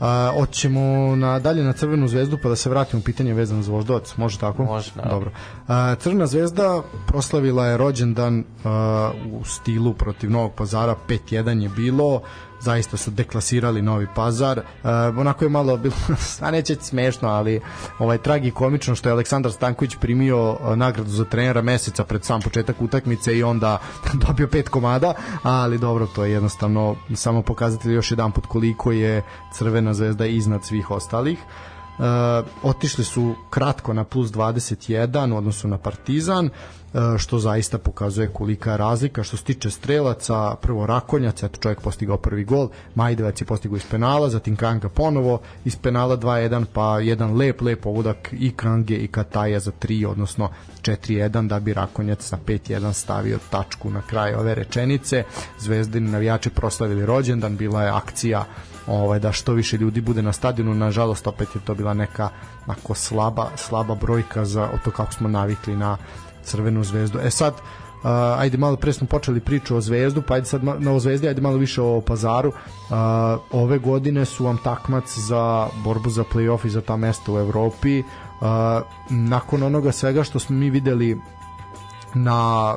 A, 0.00 0.32
oćemo 0.36 1.16
na 1.16 1.38
dalje 1.38 1.64
na 1.64 1.72
Crvenu 1.72 2.08
zvezdu 2.08 2.38
pa 2.42 2.48
da 2.48 2.56
se 2.56 2.70
vratimo 2.70 3.02
pitanje 3.02 3.34
vezano 3.34 3.62
za 3.62 3.72
Voždovac, 3.72 4.16
može 4.16 4.38
tako? 4.38 4.64
Može, 4.64 4.92
da. 4.94 5.02
Dobro. 5.02 5.30
A, 5.68 5.94
Crvena 5.94 6.26
zvezda 6.26 6.82
proslavila 7.06 7.66
je 7.66 7.76
rođendan 7.76 8.44
a, 8.64 9.10
u 9.32 9.44
stilu 9.44 9.94
protiv 9.94 10.30
Novog 10.30 10.52
Pazara, 10.54 10.94
5-1 11.08 11.62
je 11.62 11.68
bilo, 11.68 12.20
zaista 12.60 12.96
su 12.96 13.10
deklasirali 13.10 13.82
Novi 13.82 14.06
Pazar. 14.14 14.58
Uh, 14.58 14.90
onako 15.18 15.44
je 15.44 15.48
malo 15.48 15.76
bilo, 15.76 15.94
a 16.40 16.50
neće 16.50 16.76
smešno, 16.80 17.28
ali 17.28 17.60
ovaj 17.98 18.18
tragi 18.18 18.50
komično 18.50 18.94
što 18.94 19.08
je 19.08 19.12
Aleksandar 19.12 19.52
Stanković 19.52 19.96
primio 20.00 20.50
uh, 20.50 20.76
nagradu 20.76 21.10
za 21.10 21.24
trenera 21.24 21.62
meseca 21.62 22.04
pred 22.04 22.24
sam 22.24 22.40
početak 22.40 22.82
utakmice 22.82 23.38
i 23.38 23.42
onda 23.42 23.78
dobio 24.26 24.48
pet 24.48 24.68
komada, 24.68 25.14
ali 25.42 25.78
dobro, 25.78 26.06
to 26.06 26.24
je 26.24 26.32
jednostavno 26.32 26.96
samo 27.14 27.42
pokazatelj 27.42 27.94
još 27.94 28.10
jedan 28.10 28.32
put 28.32 28.46
koliko 28.46 28.92
je 28.92 29.22
Crvena 29.52 29.94
zvezda 29.94 30.26
iznad 30.26 30.64
svih 30.64 30.90
ostalih. 30.90 31.38
Uh, 31.98 32.04
otišli 32.62 33.04
su 33.04 33.34
kratko 33.50 33.92
na 33.92 34.04
plus 34.04 34.30
21 34.30 35.32
u 35.32 35.36
odnosu 35.36 35.68
na 35.68 35.78
Partizan. 35.78 36.50
E, 36.96 37.18
što 37.18 37.38
zaista 37.38 37.78
pokazuje 37.78 38.28
kolika 38.28 38.70
je 38.70 38.76
razlika. 38.76 39.22
Što 39.22 39.36
se 39.36 39.44
tiče 39.44 39.70
strelaca, 39.70 40.54
prvo 40.62 40.86
Rakonjac, 40.86 41.42
eto 41.42 41.60
čovjek 41.60 41.80
postigao 41.80 42.16
prvi 42.16 42.44
gol, 42.44 42.68
Majdevac 42.94 43.40
je 43.40 43.44
postigao 43.44 43.76
iz 43.76 43.86
penala, 43.90 44.28
zatim 44.28 44.56
Kanga 44.56 44.88
ponovo 44.88 45.40
iz 45.64 45.76
penala 45.76 46.16
2-1, 46.16 46.64
pa 46.72 47.00
jedan 47.00 47.36
lep, 47.36 47.60
lep 47.60 47.86
ovudak 47.86 48.28
i 48.32 48.52
Krange 48.56 48.96
i 48.96 49.08
Kataja 49.08 49.60
za 49.60 49.72
3, 49.80 50.06
odnosno 50.06 50.48
4-1, 50.82 51.48
da 51.48 51.60
bi 51.60 51.74
Rakonjac 51.74 52.30
na 52.30 52.38
5-1 52.46 52.92
stavio 52.92 53.38
tačku 53.50 53.90
na 53.90 54.02
kraj 54.02 54.34
ove 54.34 54.54
rečenice. 54.54 55.24
Zvezdini 55.58 56.10
navijači 56.10 56.50
proslavili 56.50 57.06
rođendan, 57.06 57.56
bila 57.56 57.82
je 57.82 57.90
akcija 57.90 58.44
ovaj 58.86 59.18
da 59.18 59.32
što 59.32 59.52
više 59.52 59.76
ljudi 59.76 60.00
bude 60.00 60.22
na 60.22 60.32
stadionu 60.32 60.74
nažalost 60.74 61.26
opet 61.26 61.48
je 61.54 61.60
to 61.64 61.74
bila 61.74 61.94
neka 61.94 62.28
nako 62.66 62.94
slaba 62.94 63.48
slaba 63.56 63.94
brojka 63.94 64.44
za 64.44 64.68
to 64.84 64.90
kako 64.90 65.12
smo 65.12 65.28
navikli 65.28 65.76
na 65.76 65.96
Crvenu 66.46 66.84
zvezdu. 66.84 67.18
E 67.22 67.30
sad, 67.30 67.60
Uh, 67.96 68.12
ajde 68.38 68.58
malo 68.58 68.76
pre 68.76 68.92
smo 68.92 69.06
počeli 69.06 69.40
priču 69.40 69.76
o 69.76 69.80
Zvezdu, 69.80 70.22
pa 70.22 70.34
ajde 70.34 70.46
sad 70.46 70.64
na 70.64 70.92
o 70.92 71.00
Zvezdi, 71.00 71.28
ajde 71.28 71.40
malo 71.40 71.56
više 71.56 71.82
o 71.82 72.00
Pazaru. 72.00 72.48
Uh, 72.48 72.96
ove 73.50 73.78
godine 73.78 74.24
su 74.24 74.44
vam 74.44 74.58
takmac 74.64 75.18
za 75.18 75.68
borbu 75.84 76.10
za 76.10 76.24
play-off 76.24 76.66
i 76.66 76.70
za 76.70 76.80
ta 76.80 76.96
mesta 76.96 77.32
u 77.32 77.38
Evropi. 77.38 78.00
Uh, 78.00 78.46
nakon 79.10 79.62
onoga 79.62 79.92
svega 79.92 80.24
što 80.24 80.38
smo 80.38 80.56
mi 80.56 80.70
videli 80.70 81.20
na 82.14 82.74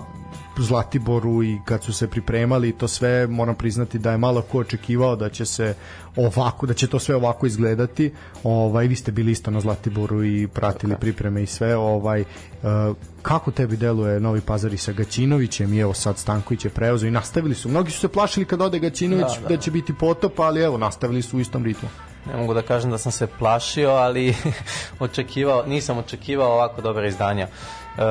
Zlatiboru 0.64 1.44
i 1.44 1.60
kad 1.66 1.84
su 1.84 1.94
se 1.94 2.08
pripremali 2.08 2.72
to 2.72 2.88
sve 2.88 3.28
moram 3.28 3.56
priznati 3.56 4.00
da 4.00 4.12
je 4.12 4.18
malo 4.18 4.42
ko 4.42 4.60
očekivao 4.60 5.16
da 5.16 5.30
će 5.30 5.46
se 5.46 5.74
ovako 6.16 6.66
da 6.66 6.74
će 6.74 6.88
to 6.88 7.00
sve 7.00 7.16
ovako 7.16 7.46
izgledati. 7.46 8.12
Ovaj 8.44 8.88
vi 8.88 8.96
ste 8.96 9.12
bili 9.12 9.32
isto 9.32 9.52
na 9.52 9.60
Zlatiboru 9.60 10.24
i 10.24 10.48
pratili 10.48 10.94
okay. 10.94 11.00
pripreme 11.00 11.44
i 11.44 11.46
sve. 11.46 11.76
Ovaj 11.76 12.22
uh, 12.22 12.96
kako 13.22 13.52
tebi 13.52 13.78
deluje 13.78 14.20
Novi 14.20 14.42
Pazar 14.42 14.74
i 14.74 14.78
sa 14.78 14.92
Gaćinovićem 14.92 15.74
i 15.74 15.80
evo 15.80 15.94
sad 15.94 16.18
Stanković 16.18 16.66
je 16.66 16.72
preuzeo 16.72 17.08
i 17.08 17.12
nastavili 17.12 17.56
su. 17.56 17.70
Mnogi 17.70 17.92
su 17.92 18.00
se 18.00 18.08
plašili 18.08 18.46
kad 18.46 18.62
ode 18.62 18.80
Gaćinović 18.80 19.36
da, 19.36 19.42
da. 19.42 19.56
da 19.56 19.62
će 19.62 19.72
biti 19.72 19.94
potop, 19.94 20.40
ali 20.40 20.62
evo 20.62 20.78
nastavili 20.78 21.22
su 21.22 21.38
u 21.38 21.40
istom 21.40 21.66
ritmu. 21.66 21.90
Ne 22.32 22.38
mogu 22.38 22.54
da 22.54 22.62
kažem 22.62 22.92
da 22.92 22.98
sam 22.98 23.12
se 23.12 23.28
plašio, 23.28 23.90
ali 23.90 24.36
očekivao, 25.00 25.64
nisam 25.66 25.98
očekivao 25.98 26.54
ovako 26.54 26.82
dobre 26.82 27.08
izdanja. 27.08 27.48
E, 27.48 28.02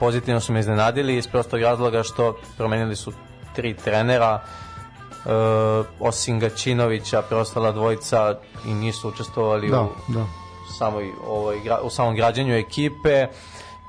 pozitivno 0.00 0.40
su 0.40 0.52
me 0.52 0.60
iznenadili 0.60 1.16
iz 1.16 1.26
prostog 1.26 1.60
razloga 1.60 2.02
što 2.02 2.36
promenili 2.56 2.96
su 2.96 3.12
tri 3.54 3.74
trenera, 3.74 4.40
e, 4.40 5.28
osim 6.00 6.40
Gačinovića, 6.40 7.22
preostala 7.22 7.72
dvojica 7.72 8.38
i 8.66 8.74
nisu 8.74 9.08
učestvovali 9.08 9.70
da, 9.70 9.82
u, 9.82 9.88
da. 10.08 10.26
Samoj, 10.78 11.10
ovoj, 11.26 11.60
u 11.82 11.90
samom 11.90 12.16
građanju 12.16 12.54
ekipe 12.54 13.26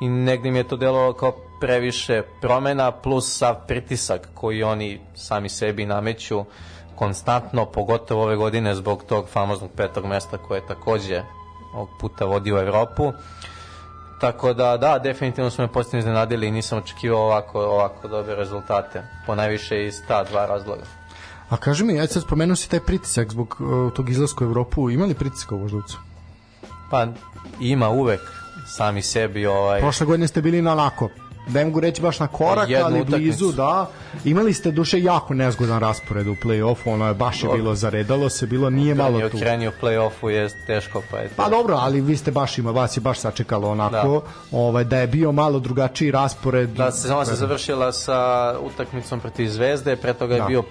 i 0.01 0.09
negde 0.09 0.51
mi 0.51 0.57
je 0.57 0.67
to 0.67 0.77
delovalo 0.77 1.13
kao 1.13 1.31
previše 1.59 2.21
promena 2.41 2.91
plus 2.91 3.37
sav 3.37 3.55
pritisak 3.67 4.29
koji 4.33 4.63
oni 4.63 4.99
sami 5.15 5.49
sebi 5.49 5.85
nameću 5.85 6.45
konstantno, 6.97 7.65
pogotovo 7.65 8.23
ove 8.23 8.35
godine 8.35 8.75
zbog 8.75 9.03
tog 9.03 9.29
famoznog 9.29 9.71
petog 9.75 10.05
mesta 10.05 10.37
koje 10.37 10.57
je 10.57 10.67
takođe 10.67 11.23
ovog 11.73 11.89
puta 11.99 12.25
vodi 12.25 12.53
u 12.53 12.57
Evropu. 12.57 13.11
Tako 14.19 14.53
da, 14.53 14.77
da, 14.77 14.99
definitivno 14.99 15.49
su 15.49 15.61
me 15.61 15.67
pozitivno 15.67 15.99
iznenadili 15.99 16.47
i 16.47 16.51
nisam 16.51 16.77
očekivao 16.77 17.21
ovako, 17.21 17.59
ovako 17.59 18.07
dobre 18.07 18.35
rezultate. 18.35 19.03
Po 19.25 19.35
najviše 19.35 19.85
iz 19.85 19.95
ta 20.07 20.23
dva 20.23 20.45
razloga. 20.45 20.83
A 21.49 21.57
kaži 21.57 21.83
mi, 21.83 21.95
ja 21.95 22.07
sad 22.07 22.23
spomenuo 22.23 22.55
si 22.55 22.69
taj 22.69 22.79
pritisak 22.79 23.31
zbog 23.31 23.57
uh, 23.59 23.93
tog 23.93 24.09
izlaska 24.09 24.45
u 24.45 24.47
Evropu. 24.47 24.89
Ima 24.89 25.05
li 25.05 25.13
pritiska 25.13 25.55
u 25.55 25.57
Voždovcu? 25.57 25.99
Pa, 26.91 27.07
ima 27.59 27.89
uvek 27.89 28.21
sami 28.67 29.01
sebi. 29.01 29.45
Ovaj... 29.45 29.79
Prošle 29.79 30.05
godine 30.05 30.27
ste 30.27 30.41
bili 30.41 30.61
na 30.61 30.71
onako, 30.71 31.09
ne 31.47 31.65
mogu 31.65 31.79
reći 31.79 32.01
baš 32.01 32.19
na 32.19 32.27
korak, 32.27 32.69
ali 32.83 33.03
blizu, 33.03 33.51
da. 33.51 33.89
Imali 34.25 34.53
ste 34.53 34.71
duše 34.71 35.01
jako 35.01 35.33
nezgodan 35.33 35.79
raspored 35.79 36.27
u 36.27 36.35
play-offu, 36.35 36.93
ono 36.93 37.07
je 37.07 37.13
baš 37.13 37.43
je 37.43 37.49
bilo 37.55 37.75
zaredalo 37.75 38.29
se, 38.29 38.45
bilo 38.45 38.69
nije 38.69 38.95
malo 38.95 39.11
Malo 39.11 39.29
tu. 39.29 39.37
okrenje 39.37 39.69
u 39.69 39.71
play-offu 39.81 40.27
je 40.27 40.49
teško, 40.67 41.01
pa 41.11 41.17
je 41.17 41.27
to. 41.27 41.33
Pa 41.35 41.49
dobro, 41.49 41.75
ali 41.75 42.01
vi 42.01 42.17
ste 42.17 42.31
baš 42.31 42.57
ima, 42.57 42.71
vas 42.71 42.97
je 42.97 43.01
baš 43.01 43.19
sačekalo 43.19 43.69
onako, 43.69 44.23
da, 44.51 44.57
ovaj, 44.57 44.83
da 44.83 44.97
je 44.99 45.07
bio 45.07 45.31
malo 45.31 45.59
drugačiji 45.59 46.11
raspored. 46.11 46.69
Da, 46.69 46.91
sezona 46.91 47.25
se 47.25 47.35
završila 47.35 47.91
sa 47.91 48.17
utakmicom 48.61 49.19
protiv 49.19 49.47
Zvezde, 49.47 49.95
pre 49.95 50.13
toga 50.13 50.33
je 50.33 50.41
Da. 50.41 50.47
bio 50.47 50.63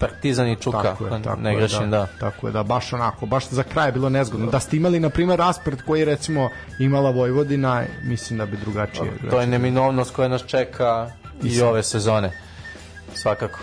Partizan 0.00 0.48
i 0.48 0.56
Čuka, 0.56 0.82
Tako 0.82 1.06
je, 1.06 1.22
tako 1.22 1.40
ne 1.40 1.56
grešim, 1.56 1.90
da. 1.90 2.06
Tako 2.20 2.46
je, 2.46 2.52
da, 2.52 2.62
baš 2.62 2.92
onako, 2.92 3.26
baš 3.26 3.48
za 3.48 3.62
kraj 3.62 3.88
je 3.88 3.92
bilo 3.92 4.08
nezgodno. 4.08 4.46
Da 4.46 4.60
ste 4.60 4.76
imali, 4.76 5.00
na 5.00 5.10
primjer, 5.10 5.38
raspored 5.38 5.82
koji 5.82 6.04
recimo, 6.04 6.48
imala 6.78 7.10
Vojvodina, 7.10 7.82
mislim 8.02 8.38
da 8.38 8.46
bi 8.46 8.56
drugačije. 8.56 9.12
To 9.30 9.40
je 9.40 9.46
neminovnost 9.46 10.14
koja 10.14 10.23
nas 10.28 10.46
čeka 10.46 11.10
i 11.42 11.62
ove 11.62 11.82
sezone. 11.82 12.32
Svakako. 13.14 13.58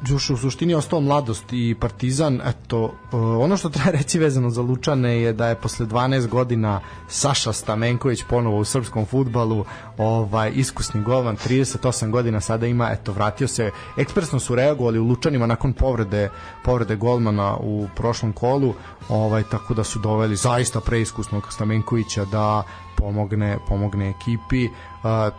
Đuša, 0.00 0.34
u 0.34 0.36
suštini 0.36 0.72
je 0.72 0.76
ostao 0.76 1.00
mladost 1.00 1.44
i 1.52 1.74
Partizan, 1.80 2.40
eto, 2.44 2.94
ono 3.12 3.56
što 3.56 3.68
treba 3.68 3.90
reći 3.90 4.18
vezano 4.18 4.50
za 4.50 4.62
Lučane 4.62 5.20
je 5.20 5.32
da 5.32 5.48
je 5.48 5.54
posle 5.54 5.86
12 5.86 6.28
godina 6.28 6.80
Saša 7.08 7.52
Stamenković 7.52 8.22
ponovo 8.28 8.58
u 8.58 8.64
srpskom 8.64 9.06
futbalu, 9.06 9.64
ovaj, 9.96 10.52
iskusni 10.54 11.02
golman, 11.02 11.36
38 11.36 12.10
godina 12.10 12.40
sada 12.40 12.66
ima, 12.66 12.90
eto, 12.92 13.12
vratio 13.12 13.48
se, 13.48 13.70
ekspresno 13.96 14.38
su 14.38 14.54
reagovali 14.54 14.98
u 14.98 15.04
Lučanima 15.04 15.46
nakon 15.46 15.72
povrede, 15.72 16.30
povrede 16.64 16.96
golmana 16.96 17.56
u 17.56 17.88
prošlom 17.96 18.32
kolu, 18.32 18.74
ovaj, 19.08 19.42
tako 19.42 19.74
da 19.74 19.84
su 19.84 19.98
doveli 19.98 20.36
zaista 20.36 20.80
preiskusnog 20.80 21.52
Stamenkovića 21.52 22.24
da 22.24 22.62
pomogne, 22.98 23.58
pomogne 23.68 24.10
ekipi. 24.10 24.64
Uh, 24.66 24.72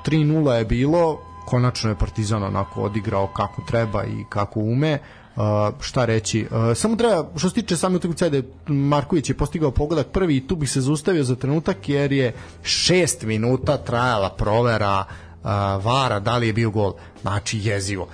3-0 0.06 0.52
je 0.52 0.66
bilo, 0.66 1.20
konačno 1.46 1.90
je 1.90 1.96
Partizan 1.96 2.44
onako 2.44 2.82
odigrao 2.82 3.28
kako 3.28 3.62
treba 3.62 4.04
i 4.04 4.26
kako 4.30 4.60
ume. 4.60 5.00
Uh, 5.36 5.44
šta 5.82 6.06
reći, 6.06 6.48
uh, 6.52 6.78
samo 6.78 6.96
treba, 6.96 7.30
što 7.38 7.50
se 7.50 7.56
tiče 7.56 7.78
same 7.78 7.96
utakmice, 7.96 8.26
ajde, 8.26 8.44
Marković 8.68 9.30
je 9.30 9.38
postigao 9.38 9.72
pogodak 9.72 10.08
prvi 10.08 10.38
i 10.38 10.48
tu 10.48 10.56
bih 10.56 10.72
se 10.72 10.82
zaustavio 10.82 11.24
za 11.24 11.36
trenutak 11.36 11.90
jer 11.90 12.12
je 12.12 12.34
šest 12.64 13.24
minuta 13.24 13.78
trajala 13.78 14.30
provera 14.30 15.00
uh, 15.00 15.29
vara 15.84 16.20
da 16.20 16.38
li 16.38 16.48
je 16.48 16.54
bio 16.54 16.70
gol 16.70 16.94
znači 17.22 17.60
jezivo 17.64 18.08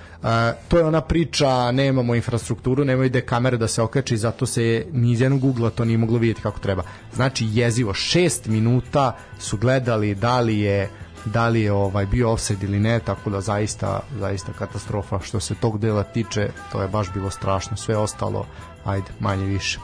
to 0.67 0.77
je 0.77 0.85
ona 0.85 1.01
priča 1.01 1.71
nemamo 1.71 2.15
infrastrukturu 2.15 2.85
nemaju 2.85 3.09
gde 3.09 3.21
kamere 3.21 3.57
da 3.57 3.67
se 3.67 3.81
okači 3.81 4.17
zato 4.17 4.45
se 4.45 4.85
ni 4.91 5.11
iz 5.11 5.21
jednog 5.21 5.43
ugla 5.43 5.69
to 5.69 5.85
nije 5.85 5.97
moglo 5.97 6.17
vidjeti 6.17 6.41
kako 6.41 6.59
treba 6.59 6.83
znači 7.13 7.47
jezivo 7.51 7.93
šest 7.93 8.45
minuta 8.45 9.15
su 9.39 9.57
gledali 9.57 10.15
da 10.15 10.39
li 10.39 10.59
je 10.59 10.89
da 11.25 11.47
li 11.47 11.61
je 11.61 11.71
ovaj 11.71 12.05
bio 12.05 12.31
offside 12.31 12.65
ili 12.65 12.79
ne, 12.79 12.99
tako 12.99 13.29
da 13.29 13.41
zaista 13.41 13.99
zaista 14.19 14.53
katastrofa 14.53 15.19
što 15.19 15.39
se 15.39 15.55
tog 15.55 15.79
dela 15.79 16.03
tiče, 16.03 16.49
to 16.71 16.81
je 16.81 16.87
baš 16.87 17.13
bilo 17.13 17.29
strašno. 17.29 17.77
Sve 17.77 17.97
ostalo, 17.97 18.45
ajde, 18.83 19.07
manje 19.19 19.45
više. 19.45 19.79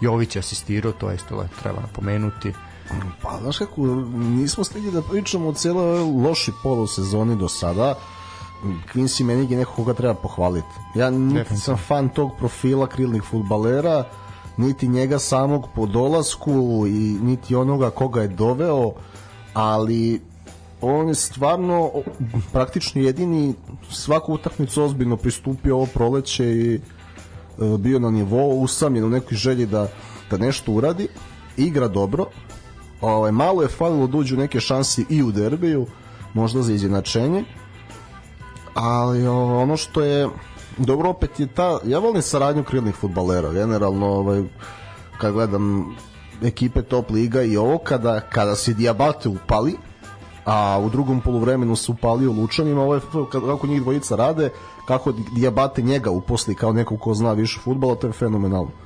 Jović 0.00 0.36
je 0.36 0.40
asistirao, 0.40 0.92
to 0.92 1.10
je 1.10 1.16
isto 1.16 1.46
treba 1.62 1.80
napomenuti. 1.80 2.52
Pa, 3.22 3.38
znaš 3.40 3.58
kako, 3.58 3.80
nismo 4.16 4.64
stigli 4.64 4.90
da 4.90 5.02
pričamo 5.02 5.48
o 5.48 5.52
cijeloj 5.52 6.00
ovoj 6.00 6.28
loši 6.28 6.52
polusezoni 6.62 7.36
do 7.36 7.48
sada. 7.48 7.94
Quincy 8.94 9.24
Menig 9.24 9.50
je 9.50 9.56
neko 9.56 9.72
koga 9.72 9.94
treba 9.94 10.14
pohvaliti. 10.14 10.74
Ja 10.94 11.10
niti 11.10 11.56
sam 11.56 11.76
fan 11.76 12.08
tog 12.08 12.30
profila 12.38 12.86
krilnih 12.86 13.22
futbalera, 13.22 14.04
niti 14.56 14.88
njega 14.88 15.18
samog 15.18 15.68
po 15.74 15.86
dolasku 15.86 16.84
i 16.86 17.18
niti 17.22 17.54
onoga 17.54 17.90
koga 17.90 18.22
je 18.22 18.28
doveo, 18.28 18.92
ali 19.54 20.20
on 20.80 21.08
je 21.08 21.14
stvarno 21.14 21.90
praktično 22.52 23.02
jedini 23.02 23.54
svaku 23.90 24.34
utakmicu 24.34 24.82
ozbiljno 24.82 25.16
pristupio 25.16 25.76
ovo 25.76 25.86
proleće 25.86 26.44
i 26.44 26.74
e, 26.74 26.80
bio 27.78 27.98
na 27.98 28.10
nivou 28.10 28.60
usamljen 28.60 29.04
u 29.04 29.10
nekoj 29.10 29.36
želji 29.36 29.66
da, 29.66 29.88
da 30.30 30.36
nešto 30.38 30.72
uradi 30.72 31.08
igra 31.56 31.88
dobro 31.88 32.26
ovaj, 33.00 33.32
malo 33.32 33.62
je 33.62 33.68
falilo 33.68 34.06
da 34.06 34.18
uđu 34.18 34.36
neke 34.36 34.60
šanse 34.60 35.04
i 35.08 35.22
u 35.22 35.32
derbiju 35.32 35.86
možda 36.34 36.62
za 36.62 36.72
izjednačenje 36.72 37.44
ali 38.74 39.26
ono 39.28 39.76
što 39.76 40.02
je 40.02 40.28
dobro 40.76 41.10
opet 41.10 41.40
je 41.40 41.46
ta 41.46 41.78
ja 41.84 41.98
volim 41.98 42.22
saradnju 42.22 42.64
krilnih 42.64 42.94
futbalera 42.94 43.52
generalno 43.52 44.06
ovaj, 44.06 44.42
kad 45.18 45.32
gledam 45.32 45.96
ekipe 46.42 46.82
top 46.82 47.10
liga 47.10 47.42
i 47.42 47.56
ovo 47.56 47.78
kada, 47.78 48.20
kada 48.20 48.54
se 48.54 48.74
Diabate 48.74 49.28
upali 49.28 49.76
a 50.44 50.80
u 50.84 50.88
drugom 50.88 51.20
poluvremenu 51.20 51.76
se 51.76 51.92
upalio 51.92 52.32
Lučanima 52.32 52.82
ovo 52.82 52.94
je 52.94 53.00
kako 53.30 53.66
njih 53.66 53.82
dvojica 53.82 54.16
rade 54.16 54.50
kako 54.86 55.12
Diabate 55.34 55.82
njega 55.82 56.10
uposli 56.10 56.54
kao 56.54 56.72
nekog 56.72 57.00
ko 57.00 57.14
zna 57.14 57.32
više 57.32 57.60
futbala 57.60 57.94
to 57.94 58.06
je 58.06 58.12
fenomenalno 58.12 58.85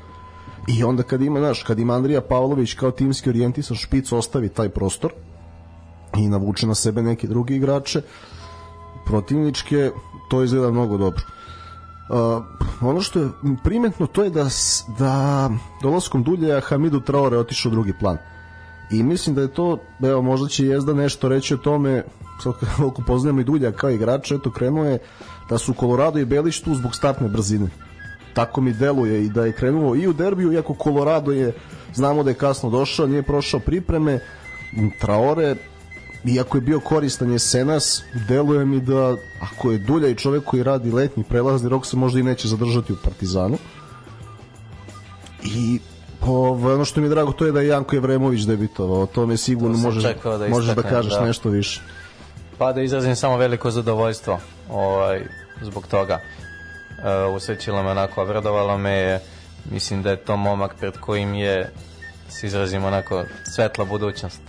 i 0.68 0.84
onda 0.84 1.02
kad 1.02 1.22
ima, 1.22 1.38
znaš, 1.38 1.62
kad 1.62 1.78
ima 1.78 1.94
Andrija 1.94 2.20
Pavlović 2.20 2.74
kao 2.74 2.90
timski 2.90 3.28
orijentisan 3.28 3.76
špic 3.76 4.12
ostavi 4.12 4.48
taj 4.48 4.68
prostor 4.68 5.12
i 6.16 6.28
navuče 6.28 6.66
na 6.66 6.74
sebe 6.74 7.02
neke 7.02 7.26
drugi 7.26 7.56
igrače 7.56 8.02
protivničke, 9.06 9.90
to 10.30 10.42
izgleda 10.42 10.70
mnogo 10.70 10.96
dobro. 10.98 11.22
Uh, 12.10 12.42
ono 12.80 13.00
što 13.00 13.20
je 13.20 13.28
primetno 13.64 14.06
to 14.06 14.22
je 14.22 14.30
da, 14.30 14.48
da 14.98 15.50
dolaskom 15.82 16.22
Dulja 16.22 16.60
Hamidu 16.60 17.00
Traore 17.00 17.38
otišao 17.38 17.70
u 17.70 17.72
drugi 17.72 17.92
plan. 18.00 18.18
I 18.90 19.02
mislim 19.02 19.34
da 19.34 19.42
je 19.42 19.54
to, 19.54 19.78
evo 20.02 20.22
možda 20.22 20.48
će 20.48 20.66
Jezda 20.66 20.94
nešto 20.94 21.28
reći 21.28 21.54
o 21.54 21.56
tome, 21.56 22.04
koliko 22.76 23.02
poznajemo 23.06 23.40
i 23.40 23.44
Dulja 23.44 23.72
kao 23.72 23.90
igrača, 23.90 24.34
eto 24.34 24.50
krenuo 24.50 24.84
je 24.84 24.98
da 25.48 25.58
su 25.58 25.74
Colorado 25.80 26.18
i 26.18 26.24
Belić 26.24 26.60
tu 26.60 26.74
zbog 26.74 26.94
startne 26.94 27.28
brzine. 27.28 27.70
Tako 28.34 28.60
mi 28.60 28.72
deluje 28.72 29.24
i 29.24 29.28
da 29.28 29.44
je 29.46 29.52
krenuo 29.52 29.96
i 29.96 30.06
u 30.06 30.12
derbiju, 30.12 30.52
iako 30.52 30.76
Colorado 30.82 31.32
je, 31.32 31.52
znamo 31.94 32.22
da 32.22 32.30
je 32.30 32.34
kasno 32.34 32.70
došao, 32.70 33.06
nije 33.06 33.22
prošao 33.22 33.60
pripreme, 33.60 34.20
Traore 35.00 35.56
iako 36.24 36.56
je 36.56 36.60
bio 36.60 36.80
koristan 36.80 37.32
jesenas, 37.32 38.02
deluje 38.28 38.64
mi 38.64 38.80
da 38.80 39.16
ako 39.40 39.70
je 39.70 39.78
Dulja 39.78 40.08
i 40.08 40.14
čovek 40.14 40.44
koji 40.44 40.62
radi 40.62 40.92
letnji 40.92 41.24
prelazni 41.28 41.68
rok 41.68 41.86
se 41.86 41.96
možda 41.96 42.20
i 42.20 42.22
neće 42.22 42.48
zadržati 42.48 42.92
u 42.92 42.96
Partizanu. 43.04 43.58
I 45.42 45.78
ovo, 46.26 46.74
ono 46.74 46.84
što 46.84 47.00
mi 47.00 47.06
je 47.06 47.10
drago 47.10 47.32
to 47.32 47.46
je 47.46 47.52
da 47.52 47.60
je 47.60 47.68
Janko 47.68 47.96
Jevremović 47.96 48.42
debitovao, 48.42 49.02
o 49.02 49.06
tome 49.06 49.36
sigurno 49.36 49.76
To 49.76 49.82
možeš, 49.82 50.02
čekao 50.02 50.38
da 50.38 50.48
možeš 50.48 50.74
da 50.74 50.82
kažeš 50.82 51.12
da. 51.12 51.26
nešto 51.26 51.48
više. 51.48 51.80
Pa 52.58 52.72
da 52.72 52.82
izrazim 52.82 53.16
samo 53.16 53.36
veliko 53.36 53.70
zadovoljstvo 53.70 54.38
ovaj, 54.70 55.24
zbog 55.62 55.86
toga. 55.86 56.20
E, 57.04 57.24
usrećilo 57.24 57.82
me 57.82 57.90
onako, 57.90 58.22
obradovalo 58.22 58.78
me 58.78 58.90
je, 58.90 59.20
mislim 59.70 60.02
da 60.02 60.10
je 60.10 60.24
to 60.24 60.36
momak 60.36 60.74
pred 60.78 60.98
kojim 60.98 61.34
je, 61.34 61.72
se 62.28 62.46
izrazim 62.46 62.84
onako, 62.84 63.24
svetla 63.54 63.84
budućnost. 63.84 64.40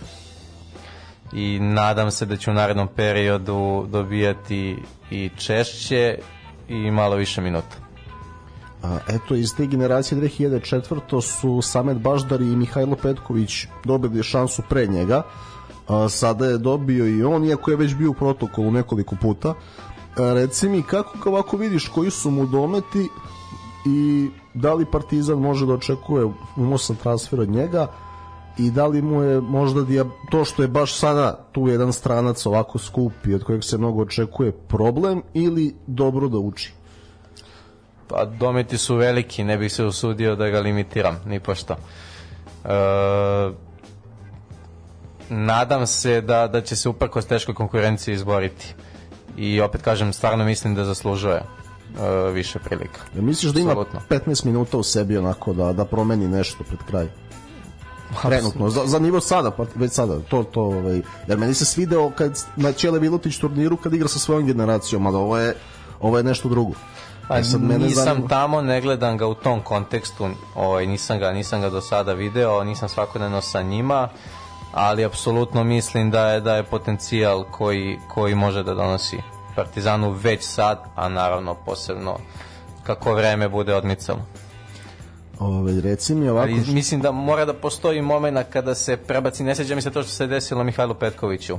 I 1.32 1.58
nadam 1.60 2.10
se 2.10 2.26
da 2.26 2.36
ću 2.36 2.50
u 2.50 2.54
narednom 2.54 2.88
periodu 2.96 3.86
dobijati 3.90 4.76
i 5.10 5.30
češće 5.36 6.18
i 6.68 6.90
malo 6.90 7.16
više 7.16 7.40
minuta. 7.40 7.76
A, 8.82 8.98
eto, 9.08 9.34
iz 9.34 9.56
te 9.56 9.66
generacije 9.66 10.20
2004. 10.20 11.20
su 11.20 11.62
Samet 11.62 11.98
Baždar 11.98 12.40
i 12.40 12.44
Mihajlo 12.56 12.96
Petković 12.96 13.66
dobili 13.84 14.22
šansu 14.22 14.62
pre 14.68 14.86
njega. 14.86 15.22
A, 15.88 16.08
sada 16.08 16.46
je 16.46 16.58
dobio 16.58 17.06
i 17.06 17.24
on, 17.24 17.44
iako 17.44 17.70
je 17.70 17.76
već 17.76 17.94
bio 17.94 18.10
u 18.10 18.14
protokolu 18.14 18.70
nekoliko 18.70 19.16
puta. 19.16 19.54
Reci 20.16 20.68
mi, 20.68 20.82
kako 20.82 21.28
ovako 21.28 21.56
vidiš, 21.56 21.88
koji 21.88 22.10
su 22.10 22.30
mu 22.30 22.46
dometi 22.46 23.08
i 23.86 24.30
da 24.54 24.74
li 24.74 24.84
Partizan 24.84 25.38
može 25.38 25.66
da 25.66 25.72
očekuje 25.72 26.26
unosan 26.56 26.96
transfer 26.96 27.40
od 27.40 27.48
njega 27.48 27.86
i 28.58 28.70
da 28.70 28.86
li 28.86 29.02
mu 29.02 29.22
je 29.22 29.40
možda 29.40 29.82
dija, 29.82 30.04
to 30.30 30.44
što 30.44 30.62
je 30.62 30.68
baš 30.68 30.94
sada 30.94 31.46
tu 31.52 31.68
jedan 31.68 31.92
stranac 31.92 32.46
ovako 32.46 32.78
skup 32.78 33.12
i 33.26 33.34
od 33.34 33.44
kojeg 33.44 33.64
se 33.64 33.78
mnogo 33.78 34.02
očekuje 34.02 34.52
problem 34.52 35.22
ili 35.34 35.74
dobro 35.86 36.28
da 36.28 36.38
uči? 36.38 36.72
Pa 38.08 38.24
dometi 38.24 38.78
su 38.78 38.96
veliki, 38.96 39.44
ne 39.44 39.58
bih 39.58 39.72
se 39.72 39.84
usudio 39.84 40.36
da 40.36 40.48
ga 40.48 40.60
limitiram, 40.60 41.16
ni 41.26 41.40
pošto. 41.40 41.74
E, 42.64 42.68
nadam 45.28 45.86
se 45.86 46.20
da, 46.20 46.48
da 46.48 46.60
će 46.60 46.76
se 46.76 46.88
uprkos 46.88 47.26
teškoj 47.26 47.54
konkurenciji 47.54 48.14
izboriti. 48.14 48.74
I 49.36 49.60
opet 49.60 49.82
kažem, 49.82 50.12
stvarno 50.12 50.44
mislim 50.44 50.74
da 50.74 50.84
zaslužuje 50.84 51.36
e, 51.36 51.42
više 52.30 52.58
prilika. 52.58 53.00
Ja 53.16 53.22
misliš 53.22 53.52
da 53.52 53.60
ima 53.60 53.70
Apsolutno. 53.70 54.00
15 54.10 54.44
minuta 54.44 54.78
u 54.78 54.82
sebi 54.82 55.18
onako 55.18 55.52
da, 55.52 55.72
da 55.72 55.84
promeni 55.84 56.28
nešto 56.28 56.64
pred 56.64 56.80
kraj? 56.80 57.08
Trenutno, 58.22 58.70
za, 58.70 58.82
za 58.86 58.98
nivo 58.98 59.20
sada, 59.20 59.50
pa 59.50 59.64
već 59.74 59.92
sada, 59.92 60.20
to, 60.20 60.42
to, 60.42 60.60
ovaj, 60.62 61.00
jer 61.28 61.38
meni 61.38 61.54
se 61.54 61.64
svideo 61.64 62.10
kad 62.10 62.44
na 62.56 62.72
Čele 62.72 63.00
Milutić 63.00 63.38
turniru 63.38 63.76
kad 63.76 63.94
igra 63.94 64.08
sa 64.08 64.18
svojom 64.18 64.46
generacijom, 64.46 65.06
ali 65.06 65.16
ovo 65.16 65.38
je, 65.38 65.54
ovo 66.00 66.16
je 66.18 66.24
nešto 66.24 66.48
drugo. 66.48 66.72
Pa 67.28 67.38
E 67.38 67.44
sad 67.44 67.62
mene 67.62 67.78
nisam 67.78 68.04
zanima- 68.04 68.28
tamo, 68.28 68.60
ne 68.62 68.80
gledam 68.80 69.16
ga 69.16 69.26
u 69.26 69.34
tom 69.34 69.60
kontekstu, 69.60 70.28
ovaj, 70.54 70.86
nisam, 70.86 71.18
ga, 71.18 71.32
nisam 71.32 71.60
ga 71.60 71.70
do 71.70 71.80
sada 71.80 72.12
video, 72.12 72.64
nisam 72.64 72.88
svakodnevno 72.88 73.40
sa 73.40 73.62
njima, 73.62 74.08
ali 74.72 75.04
apsolutno 75.04 75.64
mislim 75.64 76.10
da 76.10 76.28
je 76.28 76.40
da 76.40 76.56
je 76.56 76.62
potencijal 76.62 77.44
koji, 77.50 77.98
koji 78.08 78.34
može 78.34 78.62
da 78.62 78.74
donosi 78.74 79.18
Partizanu 79.56 80.10
već 80.10 80.42
sad, 80.42 80.78
a 80.94 81.08
naravno 81.08 81.54
posebno 81.54 82.18
kako 82.82 83.14
vreme 83.14 83.48
bude 83.48 83.74
odmicalo. 83.74 84.18
Ove, 85.38 85.80
reci 85.80 86.14
mi 86.14 86.28
ovako... 86.28 86.48
Ali 86.52 86.74
mislim 86.74 87.00
da 87.00 87.12
mora 87.12 87.44
da 87.44 87.54
postoji 87.54 88.02
moment 88.02 88.38
kada 88.50 88.74
se 88.74 88.96
prebaci, 88.96 89.44
ne 89.44 89.54
seđa 89.54 89.74
mi 89.74 89.82
se 89.82 89.90
to 89.90 90.02
što 90.02 90.12
se 90.12 90.26
desilo 90.26 90.64
Mihajlu 90.64 90.94
Petkoviću, 90.94 91.58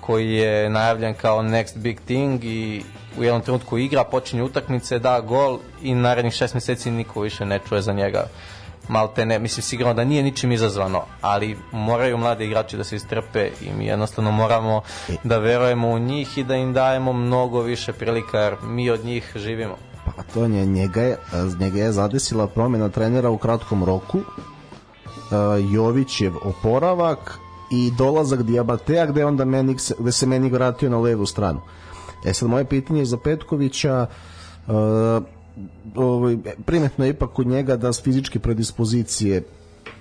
koji 0.00 0.32
je 0.32 0.70
najavljen 0.70 1.14
kao 1.14 1.42
next 1.42 1.76
big 1.76 2.00
thing 2.00 2.44
i 2.44 2.82
u 3.18 3.24
jednom 3.24 3.42
trenutku 3.42 3.78
igra, 3.78 4.04
počinje 4.04 4.42
utakmice, 4.42 4.98
da 4.98 5.20
gol 5.20 5.58
i 5.82 5.94
narednih 5.94 6.32
šest 6.32 6.54
meseci 6.54 6.90
niko 6.90 7.20
više 7.20 7.44
ne 7.44 7.60
čuje 7.68 7.82
za 7.82 7.92
njega 7.92 8.28
malte 8.88 9.26
ne, 9.26 9.38
mislim 9.38 9.62
sigurno 9.62 9.94
da 9.94 10.04
nije 10.04 10.22
ničim 10.22 10.52
izazvano, 10.52 11.02
ali 11.20 11.56
moraju 11.72 12.18
mlade 12.18 12.44
igrači 12.44 12.76
da 12.76 12.84
se 12.84 12.96
istrpe 12.96 13.50
i 13.60 13.72
mi 13.78 13.86
jednostavno 13.86 14.30
moramo 14.30 14.82
da 15.24 15.38
verujemo 15.38 15.88
u 15.88 15.98
njih 15.98 16.38
i 16.38 16.44
da 16.44 16.56
im 16.56 16.72
dajemo 16.72 17.12
mnogo 17.12 17.60
više 17.60 17.92
prilika 17.92 18.38
jer 18.38 18.56
mi 18.62 18.90
od 18.90 19.04
njih 19.04 19.32
živimo. 19.36 19.76
Pa 20.16 20.22
to 20.22 20.42
je 20.42 20.66
njega 20.66 21.02
je, 21.02 21.16
njega 21.60 21.78
je 21.78 21.92
zadesila 21.92 22.46
promjena 22.46 22.88
trenera 22.88 23.30
u 23.30 23.38
kratkom 23.38 23.84
roku, 23.84 24.18
Jovićev 25.72 26.32
oporavak 26.44 27.38
i 27.70 27.90
dolazak 27.98 28.42
Diabatea 28.42 29.06
gde 29.06 29.24
onda 29.24 29.44
meni, 29.44 29.76
gde 29.98 30.12
se 30.12 30.26
meni 30.26 30.50
vratio 30.50 30.90
na 30.90 30.98
levu 30.98 31.26
stranu. 31.26 31.60
E 32.24 32.34
sad 32.34 32.48
moje 32.48 32.64
pitanje 32.64 33.00
je 33.00 33.06
za 33.06 33.16
Petkovića 33.16 34.06
uh, 34.66 34.74
ovaj, 35.96 36.36
primetno 36.64 37.04
je 37.04 37.10
ipak 37.10 37.30
kod 37.30 37.46
njega 37.46 37.76
da 37.76 37.92
s 37.92 38.02
fizičke 38.02 38.38
predispozicije 38.38 39.42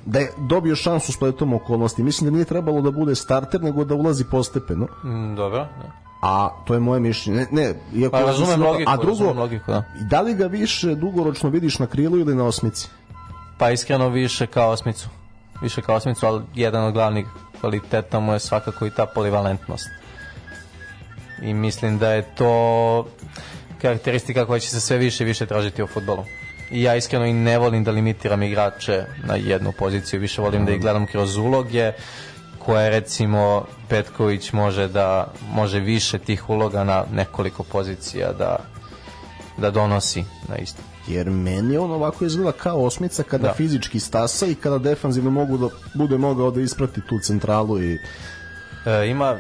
da 0.05 0.19
je 0.19 0.31
dobio 0.37 0.75
šansu 0.75 1.11
spletom 1.11 1.53
okolnosti. 1.53 2.03
Mislim 2.03 2.29
da 2.29 2.33
nije 2.33 2.45
trebalo 2.45 2.81
da 2.81 2.91
bude 2.91 3.15
starter, 3.15 3.61
nego 3.61 3.85
da 3.85 3.95
ulazi 3.95 4.25
postepeno. 4.31 4.87
Mm, 5.03 5.35
dobro. 5.35 5.57
Da. 5.57 5.91
A 6.21 6.49
to 6.65 6.73
je 6.73 6.79
moje 6.79 6.99
mišljenje. 6.99 7.39
Ne, 7.39 7.47
ne 7.51 7.73
iako 7.95 8.11
pa 8.11 8.19
razumem 8.19 8.61
logiku, 8.63 8.91
a 8.91 8.97
drugo, 8.97 9.33
logiku, 9.33 9.71
da. 9.71 9.83
da 10.09 10.21
li 10.21 10.33
ga 10.33 10.45
više 10.45 10.95
dugoročno 10.95 11.49
vidiš 11.49 11.79
na 11.79 11.87
krilu 11.87 12.19
ili 12.19 12.35
na 12.35 12.43
osmici? 12.43 12.89
Pa 13.57 13.71
iskreno 13.71 14.09
više 14.09 14.47
kao 14.47 14.69
osmicu. 14.69 15.09
Više 15.61 15.81
kao 15.81 15.95
osmicu, 15.95 16.25
ali 16.25 16.43
jedan 16.55 16.83
od 16.83 16.93
glavnih 16.93 17.25
kvaliteta 17.59 18.19
mu 18.19 18.33
je 18.33 18.39
svakako 18.39 18.85
i 18.85 18.91
ta 18.91 19.05
polivalentnost. 19.05 19.89
I 21.41 21.53
mislim 21.53 21.97
da 21.97 22.11
je 22.11 22.35
to 22.35 23.05
karakteristika 23.81 24.45
koja 24.45 24.59
će 24.59 24.69
se 24.69 24.81
sve 24.81 24.97
više 24.97 25.23
i 25.23 25.27
više 25.27 25.45
tražiti 25.45 25.83
u 25.83 25.87
futbolu. 25.87 26.25
I 26.71 26.83
ja 26.83 26.95
iskreno 26.95 27.25
i 27.25 27.33
ne 27.33 27.57
volim 27.57 27.83
da 27.83 27.91
limitiram 27.91 28.43
igrače 28.43 29.05
na 29.23 29.35
jednu 29.35 29.71
poziciju, 29.71 30.19
više 30.19 30.41
volim 30.41 30.65
da 30.65 30.71
ih 30.71 30.81
gledam 30.81 31.05
kroz 31.05 31.37
uloge 31.37 31.91
koje 32.59 32.89
recimo 32.89 33.65
Petković 33.89 34.53
može 34.53 34.87
da 34.87 35.33
može 35.53 35.79
više 35.79 36.19
tih 36.19 36.49
uloga 36.49 36.83
na 36.83 37.03
nekoliko 37.11 37.63
pozicija 37.63 38.33
da 38.33 38.57
da 39.57 39.71
donosi 39.71 40.23
na 40.47 40.57
isto. 40.57 40.81
Jer 41.07 41.29
meni 41.29 41.77
on 41.77 41.91
ovako 41.91 42.25
izgleda 42.25 42.51
kao 42.51 42.83
osmica 42.83 43.23
kada 43.23 43.47
da. 43.47 43.53
fizički 43.53 43.99
stasa 43.99 44.45
i 44.45 44.55
kada 44.55 44.77
defanzivno 44.77 45.29
mogu 45.29 45.57
da 45.57 45.67
bude 45.93 46.17
mogao 46.17 46.51
da 46.51 46.61
isprati 46.61 47.01
tu 47.09 47.19
centralu 47.19 47.83
i 47.83 47.99
e, 48.85 49.07
ima 49.07 49.37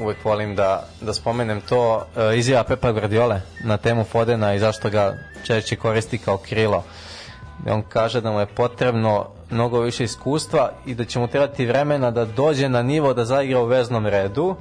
uvek 0.00 0.24
volim 0.24 0.56
da, 0.56 0.88
da 1.00 1.14
spomenem 1.14 1.60
to 1.60 2.06
e, 2.16 2.38
izjava 2.38 2.64
Pepa 2.64 2.92
Guardiole 2.92 3.40
na 3.64 3.76
temu 3.76 4.04
Fodena 4.04 4.54
i 4.54 4.58
zašto 4.58 4.90
ga 4.90 5.14
češće 5.44 5.76
koristi 5.76 6.18
kao 6.18 6.36
krilo. 6.36 6.84
On 7.68 7.82
kaže 7.82 8.20
da 8.20 8.30
mu 8.30 8.40
je 8.40 8.46
potrebno 8.46 9.26
mnogo 9.50 9.80
više 9.80 10.04
iskustva 10.04 10.70
i 10.86 10.94
da 10.94 11.04
će 11.04 11.18
mu 11.18 11.28
trebati 11.28 11.66
vremena 11.66 12.10
da 12.10 12.24
dođe 12.24 12.68
na 12.68 12.82
nivo 12.82 13.14
da 13.14 13.24
zaigra 13.24 13.60
u 13.60 13.66
veznom 13.66 14.06
redu, 14.06 14.56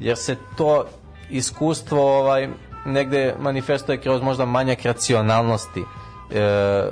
jer 0.00 0.16
se 0.16 0.36
to 0.56 0.84
iskustvo 1.30 2.18
ovaj, 2.18 2.48
negde 2.86 3.34
manifestuje 3.38 4.00
kroz 4.00 4.22
možda 4.22 4.44
manjak 4.44 4.84
racionalnosti. 4.84 5.84
E, 6.30 6.88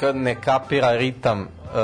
kad 0.00 0.16
ne 0.16 0.34
kapira 0.34 0.92
ritam 0.92 1.40
uh, 1.40 1.76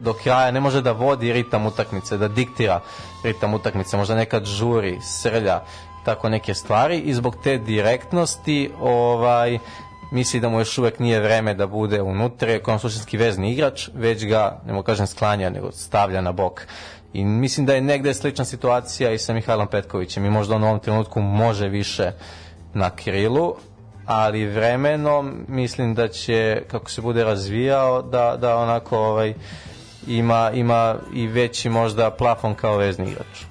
do 0.00 0.12
kraja 0.12 0.50
ne 0.50 0.60
može 0.60 0.80
da 0.82 0.92
vodi 0.92 1.32
ritam 1.32 1.66
utakmice, 1.66 2.16
da 2.16 2.28
diktira 2.28 2.80
ritam 3.24 3.54
utakmice, 3.54 3.96
možda 3.96 4.14
nekad 4.14 4.44
žuri, 4.44 4.98
srlja, 5.02 5.60
tako 6.04 6.28
neke 6.28 6.54
stvari 6.54 6.98
i 6.98 7.14
zbog 7.14 7.36
te 7.42 7.58
direktnosti 7.58 8.70
ovaj 8.80 9.58
misli 10.12 10.40
da 10.40 10.48
mu 10.48 10.58
još 10.58 10.78
uvek 10.78 10.98
nije 10.98 11.20
vreme 11.20 11.54
da 11.54 11.66
bude 11.66 12.02
unutra, 12.02 12.58
kao 12.58 12.78
suštinski 12.78 13.16
vezni 13.16 13.52
igrač, 13.52 13.88
već 13.94 14.26
ga, 14.26 14.60
ne 14.66 14.72
mogu 14.72 14.84
kažem 14.84 15.06
sklanja, 15.06 15.50
nego 15.50 15.72
stavlja 15.72 16.20
na 16.20 16.32
bok. 16.32 16.66
I 17.12 17.24
mislim 17.24 17.66
da 17.66 17.74
je 17.74 17.80
negde 17.80 18.14
slična 18.14 18.44
situacija 18.44 19.10
i 19.10 19.18
sa 19.18 19.34
Mihajlom 19.34 19.68
Petkovićem 19.68 20.24
i 20.24 20.30
možda 20.30 20.54
on 20.54 20.64
u 20.64 20.66
ovom 20.66 20.80
trenutku 20.80 21.20
može 21.20 21.68
više 21.68 22.12
na 22.74 22.90
krilu, 22.90 23.54
ali 24.06 24.46
vremenom 24.46 25.44
mislim 25.48 25.94
da 25.94 26.08
će 26.08 26.62
kako 26.70 26.90
se 26.90 27.00
bude 27.00 27.24
razvijao 27.24 28.02
da 28.02 28.36
da 28.40 28.56
onako 28.56 28.98
ovaj 28.98 29.34
ima 30.06 30.50
ima 30.54 30.96
i 31.12 31.26
veći 31.26 31.68
možda 31.68 32.10
plafon 32.10 32.54
kao 32.54 32.76
vezni 32.76 33.10
igrač 33.10 33.44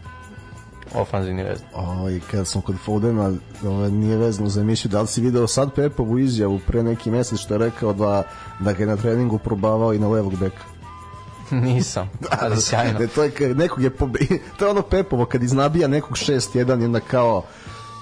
ofanzivni 0.96 1.44
vezni. 1.44 1.66
Oj, 1.74 2.22
kad 2.32 2.48
sam 2.48 2.62
kod 2.62 2.76
Fodena, 2.86 3.34
ovaj, 3.66 3.92
nije 3.92 4.18
vezano 4.18 4.50
za 4.50 4.62
emisiju, 4.62 4.90
da 4.92 5.02
li 5.02 5.08
si 5.08 5.22
video 5.22 5.48
sad 5.48 5.74
Pepovu 5.74 6.20
izjavu 6.20 6.60
pre 6.68 6.84
neki 6.84 7.12
mesec 7.12 7.40
što 7.40 7.54
je 7.54 7.58
rekao 7.58 7.94
da, 7.94 8.24
da 8.60 8.74
ga 8.74 8.84
je 8.84 8.88
na 8.88 8.98
treningu 8.98 9.38
probavao 9.38 9.94
i 9.94 10.00
na 10.00 10.08
levog 10.08 10.36
beka? 10.40 10.64
Nisam, 11.52 12.10
ali 12.42 12.62
sjajno. 12.62 13.00
Ne, 13.00 13.08
to 13.08 13.24
je, 13.24 13.32
nekog 13.56 13.84
je 13.84 13.90
pobe... 13.90 14.20
to 14.58 14.66
je 14.66 14.72
ono 14.72 14.82
Pepovo 14.82 15.26
kad 15.26 15.44
iznabija 15.44 15.88
nekog 15.88 16.18
6-1 16.18 16.82
i 16.82 16.86
onda 16.86 17.00
kao 17.00 17.44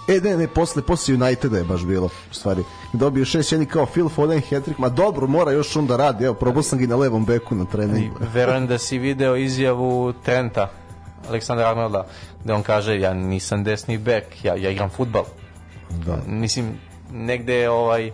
E, 0.10 0.20
ne, 0.22 0.38
ne, 0.38 0.48
posle, 0.48 0.82
posle 0.82 1.14
Uniteda 1.14 1.58
je 1.58 1.64
baš 1.64 1.86
bilo, 1.86 2.06
u 2.32 2.34
stvari. 2.34 2.64
Dobio 2.94 3.26
šest 3.26 3.52
jedni 3.52 3.66
kao 3.66 3.86
Phil 3.86 4.10
Foden, 4.10 4.42
hat 4.50 4.78
ma 4.78 4.90
dobro, 4.90 5.28
mora 5.28 5.52
još 5.52 5.76
on 5.76 5.88
da 5.88 5.98
radi, 5.98 6.26
evo, 6.26 6.34
probao 6.34 6.64
sam 6.64 6.80
ga 6.80 6.88
na 6.88 6.96
levom 6.96 7.26
beku 7.26 7.56
na 7.56 7.66
treningu. 7.66 8.16
Verujem 8.34 8.68
da 8.68 8.78
si 8.78 8.98
video 8.98 9.36
izjavu 9.36 10.14
Trenta, 10.26 10.70
Aleksandra 11.30 11.70
Arnolda, 11.70 12.08
da 12.44 12.56
on 12.56 12.64
kaže, 12.64 13.00
ja 13.00 13.14
nisam 13.14 13.64
desni 13.64 13.98
bek, 13.98 14.46
ja, 14.46 14.56
ja 14.56 14.70
igram 14.70 14.90
futbal. 14.90 15.24
Da. 16.06 16.18
Mislim, 16.28 16.66
negde 17.12 17.54
je 17.54 17.70
ovaj, 17.70 18.12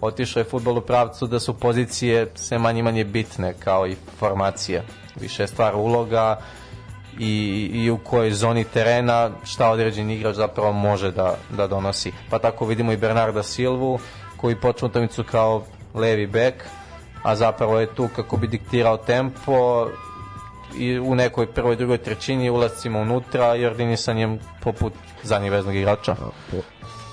otišao 0.00 0.40
je 0.40 0.44
futbol 0.44 0.78
u 0.78 0.80
pravcu 0.80 1.26
da 1.26 1.40
su 1.40 1.54
pozicije 1.54 2.30
sve 2.34 2.58
manje 2.58 2.82
manje 2.82 3.04
bitne, 3.04 3.54
kao 3.58 3.86
i 3.86 3.96
formacije. 4.18 4.82
Više 5.20 5.42
je 5.42 5.46
stvar 5.46 5.76
uloga, 5.76 6.40
i, 7.18 7.70
i 7.74 7.90
u 7.90 7.98
kojoj 7.98 8.30
zoni 8.30 8.64
terena 8.64 9.30
šta 9.44 9.70
određeni 9.70 10.14
igrač 10.14 10.36
zapravo 10.36 10.72
može 10.72 11.10
da, 11.10 11.36
da 11.56 11.66
donosi. 11.66 12.12
Pa 12.30 12.38
tako 12.38 12.66
vidimo 12.66 12.92
i 12.92 12.96
Bernarda 12.96 13.42
Silvu 13.42 13.98
koji 14.36 14.56
počne 14.56 14.88
utakmicu 14.88 15.24
kao 15.30 15.62
levi 15.94 16.26
bek, 16.26 16.54
a 17.22 17.36
zapravo 17.36 17.80
je 17.80 17.94
tu 17.94 18.08
kako 18.16 18.36
bi 18.36 18.46
diktirao 18.46 18.96
tempo 18.96 19.86
i 20.78 20.98
u 20.98 21.14
nekoj 21.14 21.46
prvoj, 21.46 21.76
drugoj 21.76 21.98
trećini 21.98 22.50
ulazcima 22.50 22.98
unutra 22.98 23.56
i 23.56 23.66
ordinisanjem 23.66 24.38
poput 24.62 24.92
zadnjeg 25.22 25.52
veznog 25.52 25.76
igrača. 25.76 26.16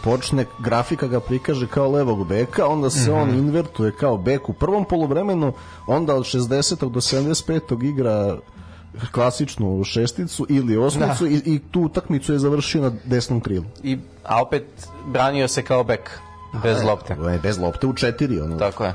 Počne, 0.04 0.46
grafika 0.60 1.08
ga 1.08 1.20
prikaže 1.20 1.68
kao 1.68 1.92
levog 1.92 2.28
beka, 2.28 2.68
onda 2.68 2.90
se 2.90 3.12
mm 3.12 3.14
-hmm. 3.14 3.22
on 3.22 3.30
invertuje 3.30 3.92
kao 3.92 4.18
bek 4.18 4.50
u 4.50 4.54
prvom 4.54 4.86
poluvremenu, 4.86 5.54
onda 5.88 6.16
od 6.16 6.24
60. 6.24 6.90
do 6.90 7.00
75. 7.00 7.90
igra 7.90 8.38
klasičnu 9.12 9.84
šesticu 9.84 10.46
ili 10.50 10.78
osmicu 10.78 11.24
da. 11.24 11.30
i, 11.30 11.42
i 11.46 11.60
tu 11.72 11.82
utakmicu 11.82 12.34
je 12.34 12.40
završio 12.40 12.82
na 12.82 12.92
desnom 13.06 13.42
krilu. 13.42 13.66
I, 13.84 13.98
a 14.24 14.42
opet 14.42 14.88
branio 15.08 15.48
se 15.48 15.64
kao 15.64 15.84
bek, 15.84 16.20
bez 16.64 16.82
a, 16.82 16.86
lopte. 16.86 17.14
E, 17.14 17.40
bez 17.44 17.58
lopte 17.58 17.88
u 17.88 17.94
četiri. 17.94 18.40
Ono. 18.40 18.58
Tako 18.58 18.84
je. 18.84 18.94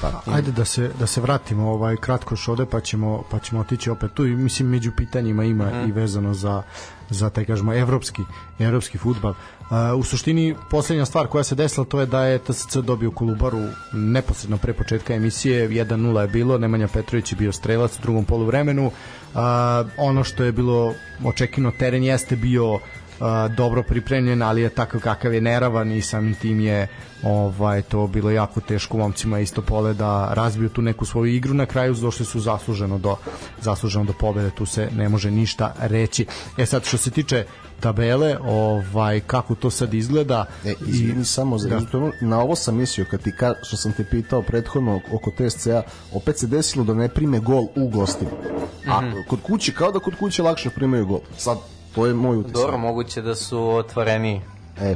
Pa, 0.00 0.32
ajde 0.32 0.52
da 0.52 0.64
se 0.64 0.90
da 0.98 1.06
se 1.06 1.20
vratimo 1.20 1.70
ovaj 1.70 1.96
kratko 1.96 2.36
šode 2.36 2.66
pa 2.66 2.80
ćemo 2.80 3.22
pa 3.30 3.38
ćemo 3.38 3.60
otići 3.60 3.90
opet 3.90 4.12
tu 4.14 4.26
i 4.26 4.36
mislim 4.36 4.68
među 4.68 4.90
pitanjima 4.96 5.44
ima 5.44 5.64
mm. 5.64 5.88
i 5.88 5.92
vezano 5.92 6.34
za 6.34 6.62
za 7.12 7.30
taj 7.30 7.44
kažemo 7.44 7.74
evropski 7.74 8.22
evropski 8.58 8.98
fudbal. 8.98 9.30
Uh, 9.32 9.98
u 9.98 10.02
suštini 10.02 10.54
poslednja 10.70 11.04
stvar 11.04 11.26
koja 11.26 11.44
se 11.44 11.54
desila 11.54 11.86
to 11.86 12.00
je 12.00 12.06
da 12.06 12.24
je 12.24 12.38
TSC 12.38 12.76
dobio 12.76 13.10
Kolubaru 13.10 13.60
neposredno 13.92 14.56
pre 14.56 14.72
početka 14.72 15.14
emisije 15.14 15.68
1:0 15.68 16.20
je 16.20 16.28
bilo 16.28 16.58
Nemanja 16.58 16.88
Petrović 16.88 17.32
je 17.32 17.36
bio 17.36 17.52
strelac 17.52 17.98
u 17.98 18.02
drugom 18.02 18.24
poluvremenu. 18.24 18.86
Uh, 18.86 19.40
ono 19.96 20.24
što 20.24 20.44
je 20.44 20.52
bilo 20.52 20.94
očekivano 21.24 21.72
teren 21.78 22.04
jeste 22.04 22.36
bio 22.36 22.78
dobro 23.56 23.82
pripremljen, 23.82 24.42
ali 24.42 24.62
je 24.62 24.68
takav 24.68 25.00
kakav 25.00 25.34
je 25.34 25.40
neravan 25.40 25.92
i 25.92 26.02
samim 26.02 26.34
tim 26.34 26.60
je 26.60 26.88
ovaj 27.22 27.82
to 27.82 28.06
bilo 28.06 28.30
jako 28.30 28.60
teško 28.60 28.96
momcima 28.96 29.40
isto 29.40 29.62
pole 29.62 29.94
da 29.94 30.34
razbiju 30.34 30.68
tu 30.68 30.82
neku 30.82 31.04
svoju 31.04 31.34
igru 31.34 31.54
na 31.54 31.66
kraju 31.66 31.94
došli 31.94 32.26
su 32.26 32.40
zasluženo 32.40 32.98
do 32.98 33.16
zasluženo 33.60 34.04
do 34.04 34.12
pobede 34.20 34.50
tu 34.50 34.66
se 34.66 34.88
ne 34.96 35.08
može 35.08 35.30
ništa 35.30 35.74
reći 35.80 36.26
e 36.58 36.66
sad 36.66 36.84
što 36.84 36.96
se 36.96 37.10
tiče 37.10 37.44
tabele, 37.80 38.36
ovaj 38.44 39.20
kako 39.20 39.54
to 39.54 39.70
sad 39.70 39.94
izgleda 39.94 40.46
e, 40.64 40.74
i 40.86 41.24
samo 41.24 41.58
za 41.58 41.68
da. 41.68 41.80
na 42.20 42.40
ovo 42.40 42.56
sam 42.56 42.76
mislio 42.76 43.06
kad 43.10 43.22
ti 43.22 43.32
ka, 43.36 43.54
što 43.62 43.76
sam 43.76 43.92
te 43.92 44.04
pitao 44.04 44.42
prethodno 44.42 45.00
oko 45.12 45.30
TSC-a, 45.30 45.82
opet 46.12 46.38
se 46.38 46.46
desilo 46.46 46.84
da 46.84 46.94
ne 46.94 47.08
prime 47.08 47.38
gol 47.38 47.66
u 47.76 47.88
gostima. 47.88 48.30
A 48.88 49.00
mm 49.00 49.04
-hmm. 49.04 49.26
kod 49.28 49.38
kuće 49.42 49.72
kao 49.72 49.92
da 49.92 49.98
kod 49.98 50.14
kuće 50.18 50.42
lakše 50.42 50.70
primaju 50.70 51.06
gol. 51.06 51.20
Sad 51.36 51.58
To 51.94 52.06
je 52.06 52.14
moj 52.14 52.36
utisak. 52.36 52.54
Dobro, 52.54 52.78
moguće 52.78 53.22
da 53.22 53.34
su 53.34 53.68
otvoreni. 53.68 54.40
E, 54.80 54.94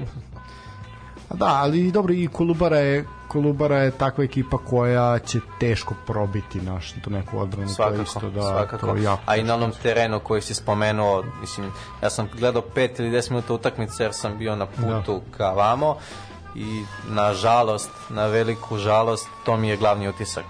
A 1.29 1.35
Da, 1.35 1.47
ali 1.47 1.93
dobro 1.93 2.15
i 2.15 2.29
Kolubara 2.33 2.79
je 2.79 3.05
Kolubara 3.29 3.77
je 3.79 3.91
takva 3.91 4.25
ekipa 4.25 4.59
koja 4.59 5.19
će 5.19 5.41
teško 5.61 5.95
probiti 6.07 6.61
naš 6.61 6.93
tu 7.05 7.11
neku 7.11 7.39
odbranu 7.39 7.67
to 7.67 7.71
je 7.71 7.75
Svakako, 7.75 8.03
isto 8.03 8.31
da 8.31 8.43
svakako. 8.43 8.87
to 8.87 8.97
jako 8.97 9.23
A 9.27 9.37
i 9.37 9.43
na 9.43 9.55
onom 9.55 9.73
terenu 9.83 10.21
koji 10.21 10.43
si 10.43 10.55
spomenuo, 10.55 11.25
mislim, 11.41 11.71
ja 12.03 12.11
sam 12.11 12.29
gledao 12.39 12.63
5 12.75 13.01
ili 13.01 13.11
10 13.11 13.31
minuta 13.31 13.55
utakmice 13.55 14.03
jer 14.03 14.13
sam 14.15 14.39
bio 14.39 14.57
na 14.57 14.67
putu 14.67 15.21
Da. 15.31 15.37
ka 15.37 15.51
vamo 15.51 15.97
i 16.55 16.85
na 17.09 17.35
žalost, 17.35 17.91
na 18.09 18.27
veliku 18.27 18.79
žalost, 18.79 19.29
to 19.45 19.57
mi 19.57 19.69
je 19.69 19.77
glavni 19.77 20.09
utisak. 20.09 20.45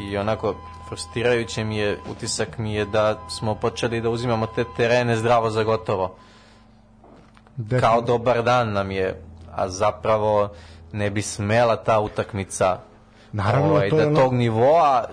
I 0.00 0.16
onako 0.16 0.54
frustrirajuće 0.88 1.64
mi 1.64 1.76
je, 1.76 1.98
utisak 2.10 2.58
mi 2.58 2.74
je 2.74 2.84
da 2.84 3.18
smo 3.30 3.54
počeli 3.54 4.00
da 4.00 4.10
uzimamo 4.10 4.46
te 4.46 4.64
terene 4.76 5.16
zdravo 5.16 5.50
za 5.50 5.62
gotovo. 5.62 6.14
Kao 7.80 8.00
dobar 8.00 8.42
dan 8.42 8.72
nam 8.72 8.90
je, 8.90 9.22
a 9.52 9.68
zapravo 9.68 10.48
ne 10.92 11.10
bi 11.10 11.22
smela 11.22 11.76
ta 11.76 12.00
utakmica 12.00 12.78
Naravno, 13.32 13.70
ovaj, 13.70 13.90
to 13.90 13.96
je 13.96 14.02
da 14.02 14.08
ono- 14.08 14.20
tog 14.20 14.34
nivoa 14.34 15.04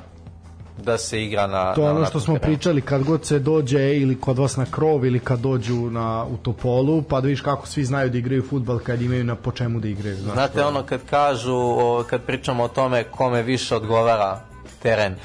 da 0.78 0.98
se 0.98 1.24
igra 1.24 1.48
na 1.48 1.74
To 1.74 1.82
je 1.84 1.90
ono 1.90 2.06
što 2.06 2.20
smo 2.20 2.34
terenu. 2.34 2.46
pričali 2.48 2.82
kad 2.82 3.04
god 3.04 3.26
se 3.26 3.40
dođe 3.40 3.96
ili 3.96 4.20
kod 4.20 4.38
vas 4.38 4.58
na 4.58 4.66
krov 4.66 5.06
ili 5.06 5.20
kad 5.20 5.40
dođu 5.40 5.76
na, 5.76 6.26
u 6.26 6.38
Topolu 6.38 7.02
pa 7.02 7.22
da 7.22 7.28
vidiš 7.28 7.42
kako 7.42 7.68
svi 7.68 7.86
znaju 7.86 8.10
da 8.10 8.18
igraju 8.18 8.44
futbal 8.44 8.80
kad 8.80 9.02
imaju 9.02 9.24
na 9.24 9.36
po 9.36 9.52
čemu 9.52 9.80
da 9.80 9.88
igraju. 9.88 10.16
Znaš, 10.16 10.34
Znate 10.34 10.66
ono 10.66 10.84
kad 10.84 11.00
kažu, 11.10 11.56
o, 11.56 12.04
kad 12.10 12.22
pričamo 12.22 12.64
o 12.64 12.68
tome 12.68 13.04
kome 13.04 13.42
više 13.44 13.76
odgovara 13.76 14.40
teren, 14.82 15.16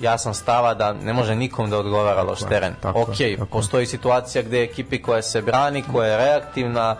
ja 0.00 0.18
sam 0.18 0.34
stava 0.34 0.74
da 0.74 0.92
ne 0.92 1.12
može 1.12 1.34
nikom 1.34 1.70
da 1.70 1.78
odgovara 1.78 2.22
loš 2.22 2.38
teren. 2.40 2.74
tako 2.80 2.98
je, 2.98 3.02
ok, 3.02 3.08
tako 3.08 3.22
je. 3.22 3.36
postoji 3.50 3.86
situacija 3.86 4.42
gde 4.42 4.62
ekipi 4.62 5.02
koja 5.02 5.22
se 5.22 5.42
brani, 5.42 5.84
koja 5.92 6.08
je 6.08 6.16
reaktivna, 6.16 6.96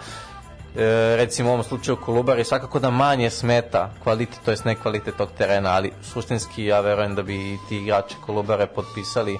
e, 0.76 1.16
recimo 1.16 1.50
u 1.50 1.52
ovom 1.52 1.64
slučaju 1.64 1.96
Kolubari, 1.96 2.44
svakako 2.44 2.78
da 2.78 2.90
manje 2.90 3.30
smeta 3.30 3.90
kvalitet, 4.02 4.38
to 4.44 4.50
jest 4.50 4.64
ne 4.64 4.74
kvalitet 4.74 5.16
tog 5.16 5.28
terena, 5.38 5.70
ali 5.70 5.92
suštinski 6.02 6.64
ja 6.64 6.80
verujem 6.80 7.14
da 7.14 7.22
bi 7.22 7.58
ti 7.68 7.76
igrači 7.76 8.14
Kolubare 8.26 8.66
potpisali 8.66 9.38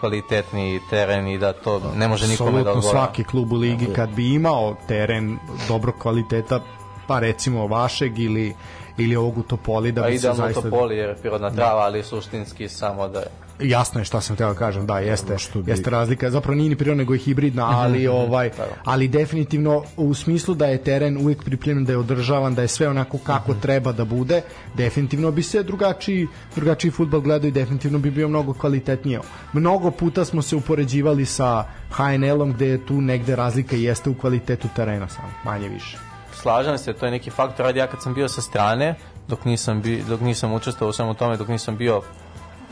kvalitetni 0.00 0.80
teren 0.90 1.28
i 1.28 1.38
da 1.38 1.52
to 1.52 1.80
ne 1.96 2.08
može 2.08 2.26
nikome 2.28 2.50
da 2.50 2.58
Apsolutno 2.58 2.72
odgovara. 2.72 2.98
svaki 3.06 3.24
klub 3.24 3.52
u 3.52 3.56
ligi 3.56 3.86
kad 3.96 4.10
bi 4.10 4.34
imao 4.34 4.76
teren 4.88 5.38
dobro 5.68 5.92
kvaliteta 6.02 6.60
pa 7.06 7.18
recimo 7.18 7.66
vašeg 7.66 8.18
ili 8.18 8.54
ili 9.00 9.16
ovog 9.16 9.38
u 9.38 9.42
Topoli 9.42 9.92
da 9.92 10.04
A 10.04 10.06
bi 10.06 10.12
se 10.12 10.16
idealno 10.18 10.42
zaista... 10.42 10.62
to 10.62 10.70
poli 10.70 10.96
jer 10.96 11.08
je 11.08 11.14
prirodna 11.16 11.50
trava, 11.50 11.80
ali 11.80 12.02
suštinski 12.02 12.68
samo 12.68 13.08
da 13.08 13.18
je 13.18 13.26
Jasno 13.62 14.00
je 14.00 14.04
šta 14.04 14.20
sam 14.20 14.36
teo 14.36 14.48
da 14.48 14.54
kažem, 14.54 14.86
da, 14.86 14.98
jeste, 14.98 15.38
što 15.38 15.62
bi- 15.62 15.70
jeste 15.70 15.90
razlika, 15.90 16.30
zapravo 16.30 16.54
nije 16.56 16.68
ni 16.68 16.76
prirodna, 16.76 17.00
nego 17.02 17.14
je 17.14 17.18
hibridna, 17.18 17.66
ali 17.70 18.06
ovaj, 18.06 18.50
ali 18.84 19.08
definitivno 19.08 19.84
u 19.96 20.14
smislu 20.14 20.54
da 20.54 20.66
je 20.66 20.78
teren 20.84 21.16
uvijek 21.16 21.44
pripremljen, 21.44 21.84
da 21.84 21.92
je 21.92 21.98
održavan, 21.98 22.54
da 22.54 22.62
je 22.62 22.68
sve 22.68 22.88
onako 22.88 23.18
kako 23.18 23.54
treba 23.54 23.92
da 23.92 24.04
bude, 24.04 24.42
definitivno 24.74 25.30
bi 25.30 25.42
se 25.42 25.62
drugačiji, 25.62 26.26
drugačiji 26.56 26.90
futbol 26.90 27.20
gledao 27.20 27.48
i 27.48 27.52
definitivno 27.52 27.98
bi 27.98 28.10
bio 28.10 28.28
mnogo 28.28 28.52
kvalitetnije. 28.52 29.20
Mnogo 29.52 29.90
puta 29.90 30.24
smo 30.24 30.42
se 30.42 30.56
upoređivali 30.56 31.26
sa 31.26 31.64
HNL-om 31.90 32.52
gde 32.52 32.66
je 32.66 32.86
tu 32.86 33.00
negde 33.00 33.36
razlika 33.36 33.76
i 33.76 33.82
jeste 33.82 34.10
u 34.10 34.14
kvalitetu 34.14 34.68
terena 34.76 35.08
samo, 35.08 35.28
manje 35.44 35.68
više. 35.68 36.09
Slažem 36.42 36.78
se, 36.78 36.92
to 36.92 37.06
je 37.06 37.10
neki 37.10 37.30
faktor, 37.30 37.66
ali 37.66 37.78
ja 37.78 37.86
kad 37.86 38.02
sam 38.02 38.14
bio 38.14 38.28
sa 38.28 38.40
strane, 38.40 38.94
dok 39.28 39.44
nisam, 39.44 39.82
bi, 39.82 40.02
dok 40.08 40.20
nisam 40.20 40.52
učestvovao 40.52 40.90
u 40.90 40.92
svemu 40.92 41.14
tome, 41.14 41.36
dok 41.36 41.48
nisam 41.48 41.76
bio 41.76 42.02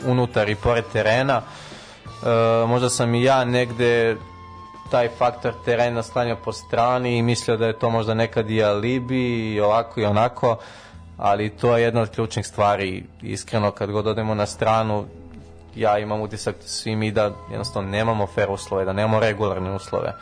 unutar 0.05 0.49
i 0.49 0.55
pored 0.55 0.85
terena, 0.93 1.41
e, 1.41 2.65
možda 2.67 2.89
sam 2.89 3.15
i 3.15 3.23
ja 3.23 3.45
negde 3.45 4.17
taj 4.91 5.09
faktor 5.17 5.53
terena 5.65 6.03
stanio 6.03 6.37
po 6.45 6.51
strani 6.51 7.17
i 7.17 7.21
mislio 7.21 7.57
da 7.57 7.67
je 7.67 7.79
to 7.79 7.89
možda 7.89 8.13
nekad 8.13 8.49
i 8.49 8.63
alibi 8.63 9.53
i 9.53 9.61
ovako 9.61 9.99
i 10.01 10.05
onako, 10.05 10.57
ali 11.17 11.49
to 11.49 11.77
je 11.77 11.83
jedna 11.83 12.01
od 12.01 12.09
ključnih 12.09 12.47
stvari. 12.47 13.03
Iskreno, 13.21 13.71
kad 13.71 13.91
god 13.91 14.07
odemo 14.07 14.35
na 14.35 14.45
stranu, 14.45 15.05
ja 15.75 15.97
imam 15.97 16.21
utisak 16.21 16.55
svi 16.65 16.95
mi 16.95 17.11
da 17.11 17.31
jednostavno 17.49 17.89
nemamo 17.89 18.27
fair 18.27 18.49
uslove, 18.51 18.85
da 18.85 18.93
nemamo 18.93 19.19
regularne 19.19 19.75
uslove. 19.75 20.13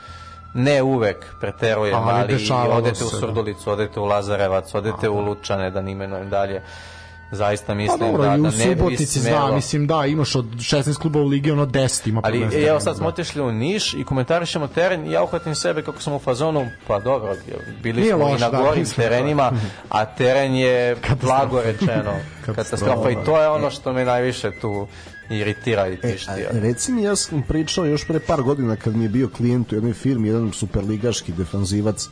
Ne 0.57 0.81
uvek 0.83 1.25
preterujem, 1.39 1.95
Ali 1.95 2.49
ali, 2.49 2.71
odete 2.71 3.03
u 3.03 3.09
da. 3.11 3.17
Surdulicu, 3.17 3.71
odete 3.71 3.99
u 3.99 4.05
Lazarevac, 4.05 4.75
odete 4.75 5.09
u 5.09 5.19
Lučane, 5.19 5.71
da 5.71 5.81
ne 5.81 5.91
imenujem 5.91 6.29
dalje. 6.29 6.61
Zaista 7.31 7.67
Pa 7.67 7.73
mislim 7.73 7.99
dobro, 7.99 8.23
da, 8.23 8.29
da 8.29 8.37
ne 8.37 8.51
Subotici 8.51 9.19
smelo. 9.19 9.47
zna, 9.47 9.55
mislim 9.55 9.87
da, 9.87 10.05
imaš 10.05 10.35
od 10.35 10.45
16 10.45 10.97
kluba 10.97 11.19
u 11.19 11.27
ligi, 11.27 11.51
ono 11.51 11.65
10 11.65 12.09
ima 12.09 12.21
Ali 12.23 12.65
evo 12.67 12.79
sad 12.79 12.97
smo 12.97 13.07
otišli 13.07 13.41
u 13.41 13.51
Niš 13.51 13.93
i 13.93 14.03
komentarišemo 14.03 14.67
teren. 14.67 15.07
I 15.07 15.11
ja 15.11 15.23
uhvatim 15.23 15.55
sebe 15.55 15.81
kako 15.81 16.01
sam 16.01 16.13
u 16.13 16.19
fazonu, 16.19 16.67
pa 16.87 16.99
dobro, 16.99 17.35
bili 17.83 18.01
Nije 18.01 18.13
smo 18.13 18.25
loš, 18.25 18.39
i 18.39 18.41
na 18.41 18.49
da, 18.49 18.57
gorim 18.57 18.79
mislim, 18.79 19.07
terenima, 19.07 19.51
a 19.89 20.05
teren 20.05 20.55
je 20.55 20.95
blago 21.21 21.61
rečeno. 21.61 22.13
Katastrofa. 22.45 23.09
I 23.09 23.17
to 23.25 23.41
je 23.41 23.49
ono 23.49 23.69
što 23.69 23.93
me 23.93 24.05
najviše 24.05 24.51
tu 24.61 24.87
iritira 25.29 25.87
i 25.87 25.93
E, 25.93 25.97
tišti. 26.01 26.31
a, 26.31 26.35
reci 26.51 26.91
mi, 26.91 27.03
ja 27.03 27.15
sam 27.15 27.43
pričao 27.47 27.85
još 27.85 28.07
pre 28.07 28.19
par 28.19 28.41
godina 28.41 28.75
kad 28.75 28.95
mi 28.95 29.03
je 29.05 29.09
bio 29.09 29.29
klijent 29.29 29.71
u 29.71 29.75
jednoj 29.75 29.93
firmi, 29.93 30.27
jedan 30.27 30.51
superligaški 30.51 31.31
defanzivac 31.31 32.07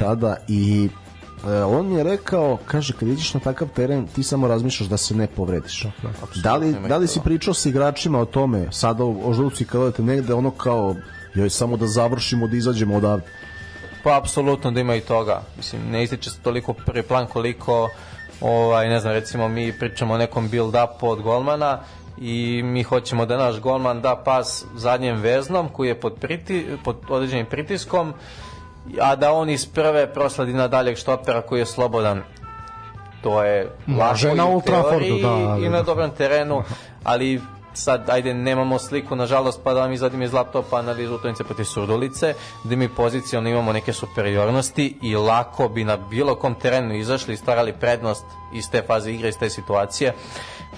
tada 0.00 0.36
i 0.48 0.88
e, 1.46 1.62
on 1.62 1.88
mi 1.88 1.94
je 1.94 2.04
rekao, 2.04 2.58
kaže, 2.66 2.92
kad 2.92 3.08
ideš 3.08 3.34
na 3.34 3.40
takav 3.40 3.68
teren, 3.68 4.06
ti 4.06 4.22
samo 4.22 4.48
razmišljaš 4.48 4.88
da 4.88 4.96
se 4.96 5.14
ne 5.14 5.26
povrediš. 5.26 5.86
Da 6.42 6.56
li, 6.56 6.68
ima 6.68 6.86
i 6.86 6.88
da 6.88 6.96
li 6.96 7.06
to. 7.06 7.12
si 7.12 7.20
pričao 7.24 7.54
sa 7.54 7.68
igračima 7.68 8.18
o 8.20 8.24
tome, 8.24 8.66
sada 8.72 9.04
u 9.04 9.20
Oždovci 9.24 9.64
kada 9.64 9.84
odete 9.84 10.02
negde, 10.02 10.34
ono 10.34 10.50
kao, 10.50 10.94
joj, 11.34 11.50
samo 11.50 11.76
da 11.76 11.86
završimo, 11.86 12.46
da 12.48 12.56
izađemo 12.56 12.96
odavde. 12.96 13.26
Pa 14.04 14.16
apsolutno 14.18 14.70
da 14.70 14.80
ima 14.80 14.94
i 14.96 15.00
toga. 15.00 15.42
Mislim, 15.56 15.82
ne 15.90 16.02
ističe 16.02 16.30
se 16.30 16.38
toliko 16.42 16.72
prvi 16.72 17.02
plan 17.02 17.26
koliko 17.26 17.88
ovaj, 18.40 18.88
ne 18.88 19.00
znam, 19.00 19.12
recimo 19.12 19.48
mi 19.48 19.72
pričamo 19.72 20.14
o 20.14 20.18
nekom 20.18 20.50
build-upu 20.50 21.02
od 21.02 21.22
golmana 21.22 21.80
i 22.20 22.62
mi 22.64 22.82
hoćemo 22.82 23.26
da 23.26 23.36
naš 23.36 23.60
golman 23.60 24.00
da 24.00 24.22
pas 24.24 24.64
zadnjem 24.74 25.20
veznom 25.20 25.68
koji 25.68 25.88
je 25.88 26.00
pod, 26.00 26.14
priti, 26.20 26.66
pod 26.84 26.96
određenim 27.08 27.46
pritiskom 27.46 28.14
a 29.00 29.16
da 29.16 29.32
on 29.32 29.50
iz 29.50 29.66
prve 29.66 30.12
prosledi 30.12 30.52
na 30.52 30.68
daljeg 30.68 30.96
štopera 30.96 31.42
koji 31.42 31.58
je 31.58 31.66
slobodan. 31.66 32.22
To 33.22 33.42
je 33.42 33.70
Može 33.86 34.34
na 34.34 34.50
i 34.50 34.54
u 34.54 34.60
teoriji 34.60 35.22
da, 35.22 35.58
i 35.66 35.68
na 35.68 35.82
dobrom 35.82 36.10
terenu 36.10 36.62
ali 37.04 37.40
sad 37.74 38.10
ajde 38.10 38.34
nemamo 38.34 38.78
sliku 38.78 39.16
nažalost 39.16 39.60
pa 39.64 39.74
da 39.74 39.80
vam 39.80 39.92
izvadim 39.92 40.22
iz 40.22 40.32
laptopa 40.32 40.78
analizu 40.78 41.14
utakmice 41.14 41.44
protiv 41.44 41.64
Surdulice 41.64 42.34
gde 42.64 42.76
mi 42.76 42.88
pozicionalno 42.88 43.50
imamo 43.50 43.72
neke 43.72 43.92
superiornosti 43.92 44.98
i 45.02 45.16
lako 45.16 45.68
bi 45.68 45.84
na 45.84 45.96
bilo 45.96 46.34
kom 46.34 46.54
terenu 46.54 46.94
izašli 46.94 47.34
i 47.34 47.36
stvarali 47.36 47.72
prednost 47.72 48.24
iz 48.54 48.70
te 48.70 48.82
faze 48.86 49.12
igre 49.12 49.28
iz 49.28 49.38
te 49.38 49.50
situacije 49.50 50.14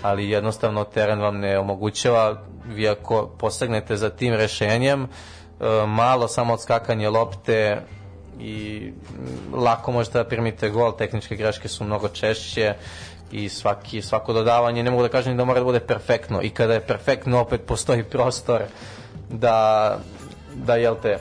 ali 0.03 0.31
jednostavno 0.31 0.85
teren 0.85 1.21
vam 1.21 1.39
ne 1.39 1.59
omogućava. 1.59 2.37
Vi 2.67 2.89
ako 2.89 3.27
posegnete 3.39 3.97
za 3.97 4.11
tim 4.11 4.35
rešenjem 4.35 5.03
e, 5.03 5.07
malo 5.87 6.29
samo 6.29 6.55
odskakanje 6.55 7.09
lopte 7.09 7.81
i 8.41 8.83
mm, 8.91 9.55
lako 9.55 9.93
možete 9.93 10.19
da 10.19 10.25
primite 10.25 10.71
gol, 10.71 10.93
tehničke 10.97 11.37
greške 11.37 11.69
su 11.69 11.85
mnogo 11.85 12.09
češće 12.09 12.75
i 13.33 13.49
svaki, 13.49 14.03
svako 14.03 14.33
dodavanje, 14.33 14.83
ne 14.83 14.91
mogu 14.91 15.03
da 15.03 15.09
kažem 15.09 15.37
da 15.37 15.45
mora 15.45 15.61
da 15.61 15.65
bude 15.65 15.81
perfektno. 15.81 16.43
I 16.43 16.51
kada 16.51 16.75
je 16.75 16.81
perfektno 16.87 17.41
opet 17.41 17.61
postoji 17.67 18.05
prostor 18.05 18.63
da, 19.31 19.99
da 20.55 20.77
jel 20.77 20.97
te, 21.03 21.19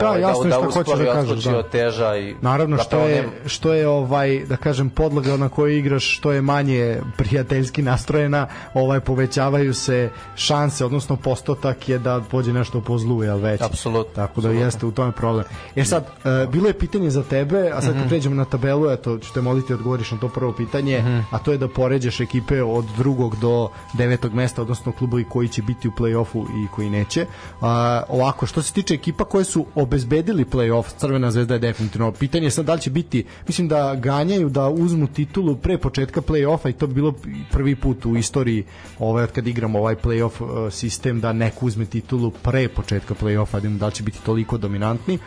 Da, 0.00 0.16
jasno 0.16 0.44
je 0.44 0.48
da, 0.48 0.56
šta 0.56 0.60
da 0.60 0.66
hoćeš 0.66 0.80
uspori, 0.80 1.04
da 1.04 1.12
kažeš, 1.12 1.30
otkoči, 1.30 1.48
da. 1.48 1.58
oteža 1.58 2.16
i 2.16 2.34
Naravno 2.40 2.76
što 2.76 2.84
zapravo 2.84 3.06
je 3.08 3.28
što 3.46 3.72
je 3.74 3.88
ovaj 3.88 4.44
da 4.46 4.56
kažem 4.56 4.90
podloga 4.90 5.36
na 5.36 5.48
kojoj 5.48 5.78
igraš 5.78 6.16
što 6.16 6.32
je 6.32 6.42
manje 6.42 7.00
prijateljski 7.16 7.82
nastrojena, 7.82 8.46
ovaj 8.74 9.00
povećavaju 9.00 9.74
se 9.74 10.10
šanse, 10.36 10.84
odnosno 10.84 11.16
postotak 11.16 11.88
je 11.88 11.98
da 11.98 12.20
pođe 12.30 12.52
nešto 12.52 12.80
po 12.80 12.98
zlu, 12.98 13.22
jel 13.22 13.38
već. 13.38 13.60
Apsolutno, 13.60 14.12
Tako 14.14 14.40
da 14.40 14.50
jeste 14.50 14.86
u 14.86 14.92
tome 14.92 15.12
problem. 15.12 15.44
E 15.76 15.84
sad 15.84 16.04
e, 16.24 16.46
bilo 16.52 16.66
je 16.68 16.72
pitanje 16.78 17.10
za 17.10 17.22
tebe, 17.22 17.70
a 17.74 17.80
sad 17.80 17.94
kad 17.94 18.08
pređemo 18.08 18.34
na 18.34 18.44
tabelu, 18.44 18.90
eto 18.90 19.18
ću 19.18 19.32
te 19.32 19.40
moliti 19.40 19.68
da 19.68 19.74
odgovoriš 19.74 20.10
na 20.10 20.18
to 20.18 20.28
prvo 20.28 20.52
pitanje, 20.52 20.98
Mhm. 20.98 21.18
a 21.30 21.38
to 21.38 21.52
je 21.52 21.58
da 21.58 21.68
poređaš 21.68 22.20
ekipe 22.20 22.62
od 22.62 22.84
drugog 22.96 23.36
do 23.36 23.68
devetog 23.92 24.34
mesta, 24.34 24.62
odnosno 24.62 24.92
klubovi 24.92 25.24
koji 25.24 25.48
će 25.48 25.62
biti 25.62 25.88
u 25.88 25.90
play-offu 25.90 26.46
i 26.64 26.68
koji 26.74 26.90
neće. 26.90 27.26
A, 27.60 28.02
ovako, 28.08 28.46
što 28.46 28.62
se 28.62 28.72
tiče 28.72 28.94
ekipa 28.94 29.24
koje 29.24 29.44
su 29.44 29.64
obezbedili 29.74 30.44
play-off, 30.44 30.84
Crvena 30.98 31.30
zvezda 31.30 31.54
je 31.54 31.60
definitivno. 31.60 32.12
Pitanje 32.12 32.46
je 32.46 32.50
sad 32.50 32.64
da 32.64 32.74
li 32.74 32.80
će 32.80 32.90
biti, 32.90 33.24
mislim 33.46 33.68
da 33.68 33.94
ganjaju 33.94 34.48
da 34.48 34.68
uzmu 34.68 35.06
titulu 35.06 35.56
pre 35.56 35.78
početka 35.78 36.20
play-offa 36.20 36.70
i 36.70 36.72
to 36.72 36.86
bi 36.86 36.94
bilo 36.94 37.14
prvi 37.50 37.76
put 37.76 38.06
u 38.06 38.16
istoriji 38.16 38.64
ovaj, 38.98 39.26
kad 39.26 39.46
igramo 39.46 39.78
ovaj 39.78 39.96
play-off 39.96 40.66
uh, 40.66 40.72
sistem 40.72 41.20
da 41.20 41.32
neko 41.32 41.66
uzme 41.66 41.84
titulu 41.84 42.30
pre 42.30 42.68
početka 42.68 43.14
play-offa, 43.14 43.60
da 43.60 43.68
da 43.68 43.86
li 43.86 43.92
će 43.92 44.02
biti 44.02 44.18
toliko 44.24 44.58
dominantni. 44.58 45.18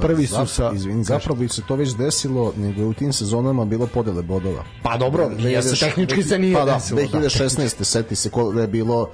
Prvi 0.00 0.26
su 0.26 0.46
sa... 0.46 0.72
Izvini, 0.74 1.04
zapravo 1.04 1.40
bi 1.40 1.48
se 1.48 1.62
to 1.68 1.76
već 1.76 1.96
desilo, 1.96 2.52
nego 2.56 2.80
je 2.80 2.86
u 2.86 2.94
tim 2.94 3.12
sezonama 3.12 3.64
bilo 3.64 3.86
podele 3.86 4.22
bodova. 4.22 4.64
Pa 4.82 4.96
dobro, 4.96 5.30
jeste, 5.38 5.86
tehnički 5.86 6.22
se 6.22 6.38
nije 6.38 6.54
pa 6.54 6.64
da, 6.64 6.74
desilo. 6.74 7.00
Da. 7.12 7.18
2016. 7.18 7.84
seti 7.84 8.16
se 8.16 8.30
ko 8.30 8.52
da 8.52 8.60
je 8.60 8.68
bilo 8.68 9.10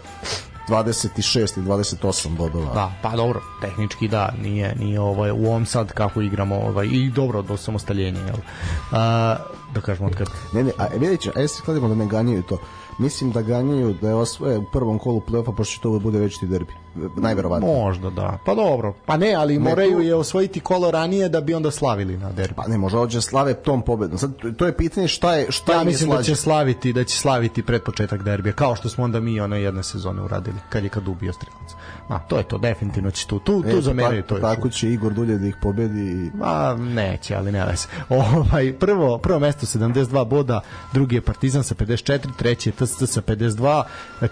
26 0.68 1.58
i 1.58 1.62
28 1.62 2.36
bodova. 2.36 2.74
Da, 2.74 2.92
pa 3.02 3.16
dobro, 3.16 3.40
tehnički 3.60 4.08
da, 4.08 4.32
nije, 4.42 4.74
nije 4.74 5.00
ovaj, 5.00 5.30
u 5.30 5.46
ovom 5.46 5.66
sad 5.66 5.92
kako 5.92 6.20
igramo 6.20 6.56
ovaj, 6.56 6.86
i 6.86 7.10
dobro 7.10 7.42
do 7.42 7.56
samostaljenja, 7.56 8.20
jel? 8.20 8.36
A, 8.92 9.36
da 9.74 9.80
kažemo 9.80 10.08
od 10.08 10.16
kad... 10.16 10.28
Ne, 10.52 10.62
ne, 10.62 10.72
a 10.78 10.86
vidjet 10.98 11.20
ću, 11.20 11.30
a 11.36 11.40
jesi 11.40 11.62
kladimo 11.62 11.88
da 11.88 11.94
ne 11.94 12.06
ganjaju 12.06 12.42
to. 12.42 12.58
Mislim 13.00 13.30
da 13.30 13.42
ganjaju 13.42 13.92
da 13.92 14.08
je 14.08 14.14
osvoje 14.14 14.58
u 14.58 14.64
prvom 14.64 14.98
kolu 14.98 15.20
play-offa, 15.20 15.56
pošto 15.56 15.74
će 15.74 15.80
to 15.80 15.98
bude 15.98 16.18
večiti 16.18 16.46
derbi. 16.46 16.72
Najverovatnije. 17.16 17.74
Možda 17.74 18.10
da. 18.10 18.38
Pa 18.46 18.54
dobro. 18.54 18.94
Pa 19.06 19.16
ne, 19.16 19.34
ali 19.34 19.52
Ne, 19.54 19.58
moraju 19.60 19.92
tu- 19.92 20.00
je 20.00 20.14
osvojiti 20.14 20.60
kolo 20.60 20.90
ranije 20.90 21.28
da 21.28 21.40
bi 21.40 21.54
onda 21.54 21.70
slavili 21.70 22.16
na 22.16 22.32
derbi. 22.32 22.54
Pa 22.54 22.66
ne, 22.66 22.78
može 22.78 22.98
ođe 22.98 23.20
slave 23.20 23.54
tom 23.54 23.82
pobedom. 23.82 24.18
Sad, 24.18 24.32
to 24.56 24.66
je 24.66 24.76
pitanje 24.76 25.08
šta 25.08 25.34
je, 25.34 25.46
šta 25.50 25.72
ja 25.72 25.84
mislim 25.84 26.10
da 26.10 26.16
slađe. 26.16 26.26
će 26.26 26.36
slaviti 26.36 26.92
da 26.92 27.04
će 27.04 27.18
slaviti 27.18 27.62
pred 27.62 27.82
početak 27.82 28.22
derbija 28.22 28.52
kao 28.52 28.76
što 28.76 28.88
smo 28.88 29.04
onda 29.04 29.20
mi 29.20 29.40
one 29.40 29.62
jedne 29.62 29.82
sezone 29.82 30.22
uradili 30.22 30.56
kad 30.68 30.84
je 30.84 30.88
kad 30.90 31.08
ubio 31.08 31.32
strelac. 31.32 31.72
Ma 32.10 32.18
to 32.18 32.38
je 32.38 32.42
to 32.42 32.58
definitivno 32.58 33.10
će 33.10 33.26
tu 33.26 33.38
tu 33.38 33.62
E, 33.66 33.70
tu 33.70 33.76
pa 33.76 33.80
zameraju 33.80 34.22
tako, 34.22 34.34
to. 34.34 34.40
tako 34.40 34.68
će 34.68 34.92
Igor 34.92 35.12
Dulje 35.12 35.38
da 35.38 35.46
ih 35.46 35.56
pobedi 35.62 36.30
Ma 36.34 36.76
neće, 36.78 37.34
ali 37.34 37.52
ne 37.52 37.66
veze. 37.66 37.86
Ovaj 38.08 38.72
prvo 38.78 39.18
prvo 39.18 39.38
mesto 39.38 39.66
72 39.66 40.24
boda, 40.24 40.60
drugi 40.92 41.16
je 41.16 41.20
Partizan 41.20 41.64
sa 41.64 41.74
54, 41.74 42.18
treći 42.36 42.68
je 42.68 42.72
TSC 42.72 43.02
sa 43.06 43.22
52, 43.22 43.82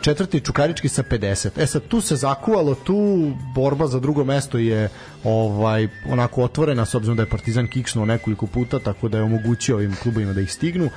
četvrti 0.01 0.41
Čukarički 0.41 0.89
sa 0.89 1.03
50. 1.03 1.49
E 1.57 1.66
sad 1.66 1.83
tu 1.89 2.01
se 2.01 2.16
zakuvalo, 2.16 2.74
tu 2.74 3.31
borba 3.55 3.87
za 3.87 4.01
drugo 4.01 4.24
mesto 4.24 4.59
je 4.59 4.89
ovaj 5.25 5.89
onako 6.07 6.43
otvorena 6.43 6.85
s 6.85 6.95
obzirom 6.95 7.16
da 7.16 7.23
je 7.23 7.29
Partizan 7.29 7.66
kiksnuo 7.66 8.05
nekoliko 8.05 8.47
puta, 8.47 8.79
tako 8.79 9.09
da 9.09 9.19
je 9.19 9.25
omogućio 9.25 9.77
ovim 9.77 9.97
klubovima 10.03 10.33
da 10.33 10.41
ih 10.41 10.53
stignu. 10.53 10.85
E, 10.85 10.91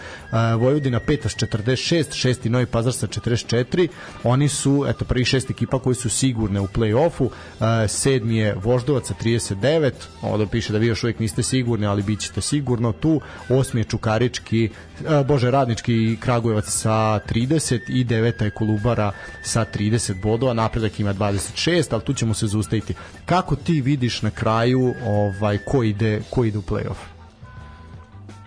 Vojvodina 0.55 0.99
peta 0.99 1.29
s 1.29 1.35
46, 1.35 2.15
šesti 2.15 2.49
Novi 2.49 2.65
Pazar 2.65 2.93
sa 2.93 3.07
44. 3.07 3.87
Oni 4.23 4.47
su 4.47 4.85
eto 4.87 5.05
prvi 5.05 5.25
šest 5.25 5.49
ekipa 5.49 5.79
koji 5.79 5.95
su 5.95 6.09
sigurne 6.09 6.59
u 6.59 6.67
plej-ofu. 6.67 7.29
E, 7.29 7.87
sedmi 7.87 8.37
je 8.37 8.55
Voždovac 8.55 9.07
sa 9.07 9.13
39. 9.23 9.91
Ovde 10.21 10.47
piše 10.51 10.73
da 10.73 10.79
vi 10.79 10.87
još 10.87 11.03
uvijek 11.03 11.19
niste 11.19 11.43
sigurni, 11.43 11.85
ali 11.85 12.03
bit 12.03 12.19
ćete 12.19 12.41
sigurno 12.41 12.91
tu. 12.91 13.21
Osmi 13.49 13.79
je 13.79 13.85
Čukarički, 13.85 14.65
e, 14.65 15.23
Bože 15.23 15.51
Radnički 15.51 15.93
i 15.93 16.17
Kragujevac 16.19 16.65
sa 16.65 17.19
30 17.29 17.79
i 17.87 18.03
deveta 18.03 18.45
je 18.45 18.51
Kolubara 18.51 19.11
sa 19.41 19.65
30 19.75 20.21
bodova. 20.21 20.53
Napredak 20.53 20.99
ima 20.99 21.13
26, 21.13 21.87
ali 21.91 22.03
tu 22.03 22.13
ćemo 22.13 22.33
se 22.33 22.47
zaustaviti. 22.47 22.93
Kako 23.25 23.55
ti 23.55 23.81
vidiš 23.81 24.10
na 24.21 24.29
kraju 24.29 24.93
ovaj 25.05 25.57
ko 25.57 25.83
ide 25.83 26.21
ko 26.29 26.43
ide 26.45 26.57
u 26.57 26.61
plej-of? 26.61 26.97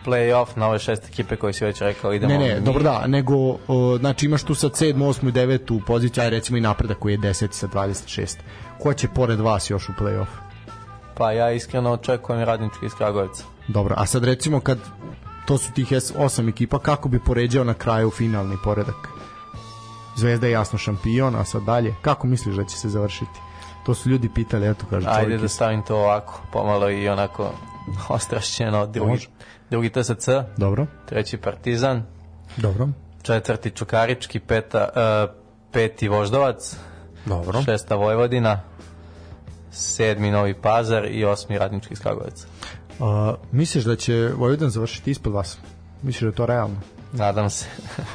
Play-off 0.06 0.46
na 0.56 0.68
ove 0.68 0.78
šest 0.78 1.08
ekipe 1.08 1.36
koje 1.36 1.52
si 1.52 1.64
već 1.64 1.80
rekao 1.80 2.12
idemo 2.12 2.32
Ne, 2.32 2.38
ne, 2.38 2.54
mi. 2.54 2.60
dobro 2.60 2.82
da, 2.82 3.06
nego 3.06 3.34
o, 3.68 3.96
znači 4.00 4.26
imaš 4.26 4.42
tu 4.42 4.54
sad 4.54 4.72
7, 4.72 4.94
8 4.94 5.28
i 5.28 5.32
9 5.32 5.80
poziciju, 5.86 6.22
aj 6.24 6.30
recimo 6.30 6.58
i 6.58 6.60
napredak 6.60 6.98
koji 6.98 7.12
je 7.12 7.18
10 7.18 7.52
sa 7.52 7.66
26. 7.66 8.36
Ko 8.82 8.94
će 8.94 9.08
pored 9.08 9.40
vas 9.40 9.70
još 9.70 9.88
u 9.88 9.92
play-off? 10.00 10.26
Pa 11.14 11.32
ja 11.32 11.52
iskreno 11.52 11.92
očekujem 11.92 12.42
radnički 12.44 12.86
iz 12.86 12.94
Kragujevca. 12.94 13.44
Dobro, 13.68 13.94
a 13.98 14.06
sad 14.06 14.24
recimo 14.24 14.60
kad 14.60 14.78
to 15.46 15.58
su 15.58 15.72
tih 15.72 15.92
8 15.92 16.48
ekipa, 16.48 16.78
kako 16.78 17.08
bi 17.08 17.18
poređao 17.18 17.64
na 17.64 17.74
kraju 17.74 18.10
finalni 18.10 18.56
poredak? 18.64 19.08
Zvezda 20.16 20.46
je 20.46 20.52
jasno 20.52 20.78
šampion, 20.78 21.36
a 21.36 21.44
sad 21.44 21.62
dalje, 21.62 21.94
kako 22.02 22.26
misliš 22.26 22.56
da 22.56 22.64
će 22.64 22.76
se 22.76 22.88
završiti? 22.88 23.40
To 23.86 23.94
su 23.94 24.08
ljudi 24.08 24.30
pitali, 24.34 24.68
eto 24.68 24.86
kaže 24.90 25.06
Ajde 25.08 25.22
čovjek 25.22 25.40
da 25.40 25.44
iz- 25.44 25.52
stavim 25.52 25.82
to 25.82 25.96
ovako, 25.96 26.42
pomalo 26.52 26.90
i 26.90 27.08
onako 27.08 27.50
ostrašćeno. 28.08 28.86
Drugi, 28.86 29.10
Može. 29.10 29.28
drugi 29.70 29.90
TSC, 29.90 30.28
Dobro, 30.56 30.86
treći 31.06 31.36
Partizan, 31.36 32.02
dobro, 32.56 32.88
četvrti 33.22 33.70
Čukarički, 33.70 34.40
peta, 34.40 34.88
uh, 35.28 35.34
peti 35.72 36.08
Voždovac, 36.08 36.76
dobro. 37.26 37.62
šesta 37.62 37.94
Vojvodina, 37.94 38.60
sedmi 39.70 40.30
Novi 40.30 40.54
Pazar 40.54 41.04
i 41.04 41.24
osmi 41.24 41.58
Radnički 41.58 41.94
Kragujevca. 41.94 42.46
A, 43.00 43.34
misliš 43.52 43.84
da 43.84 43.96
će 43.96 44.30
Vojvodan 44.36 44.70
završiti 44.70 45.10
ispod 45.10 45.32
vas? 45.32 45.58
Misliš 46.02 46.20
da 46.20 46.26
je 46.26 46.32
to 46.32 46.46
realno? 46.46 46.76
Nadam 47.16 47.50
se. 47.50 47.66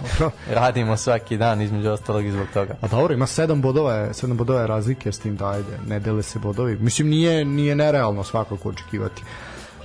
Radimo 0.60 0.97
svaki 0.97 1.38
dan, 1.38 1.62
između 1.62 1.89
ostalog 1.89 2.26
i 2.26 2.32
zbog 2.32 2.47
toga. 2.54 2.76
A 2.82 2.88
dobro, 2.88 3.14
ima 3.14 3.26
7 3.26 3.62
bodova, 3.62 3.93
je, 3.93 4.10
7 4.10 4.34
bodova 4.34 4.62
je 4.62 4.68
razlike 4.68 5.12
s 5.12 5.20
tim 5.20 5.36
da 5.36 5.50
ajde, 5.50 5.80
ne 5.88 6.00
dele 6.00 6.24
se 6.24 6.39
bodovi. 6.39 6.78
Mislim 6.80 7.10
nije 7.10 7.45
nije 7.45 7.76
nerealno 7.76 8.24
svakako 8.24 8.70
očekivati. 8.70 9.24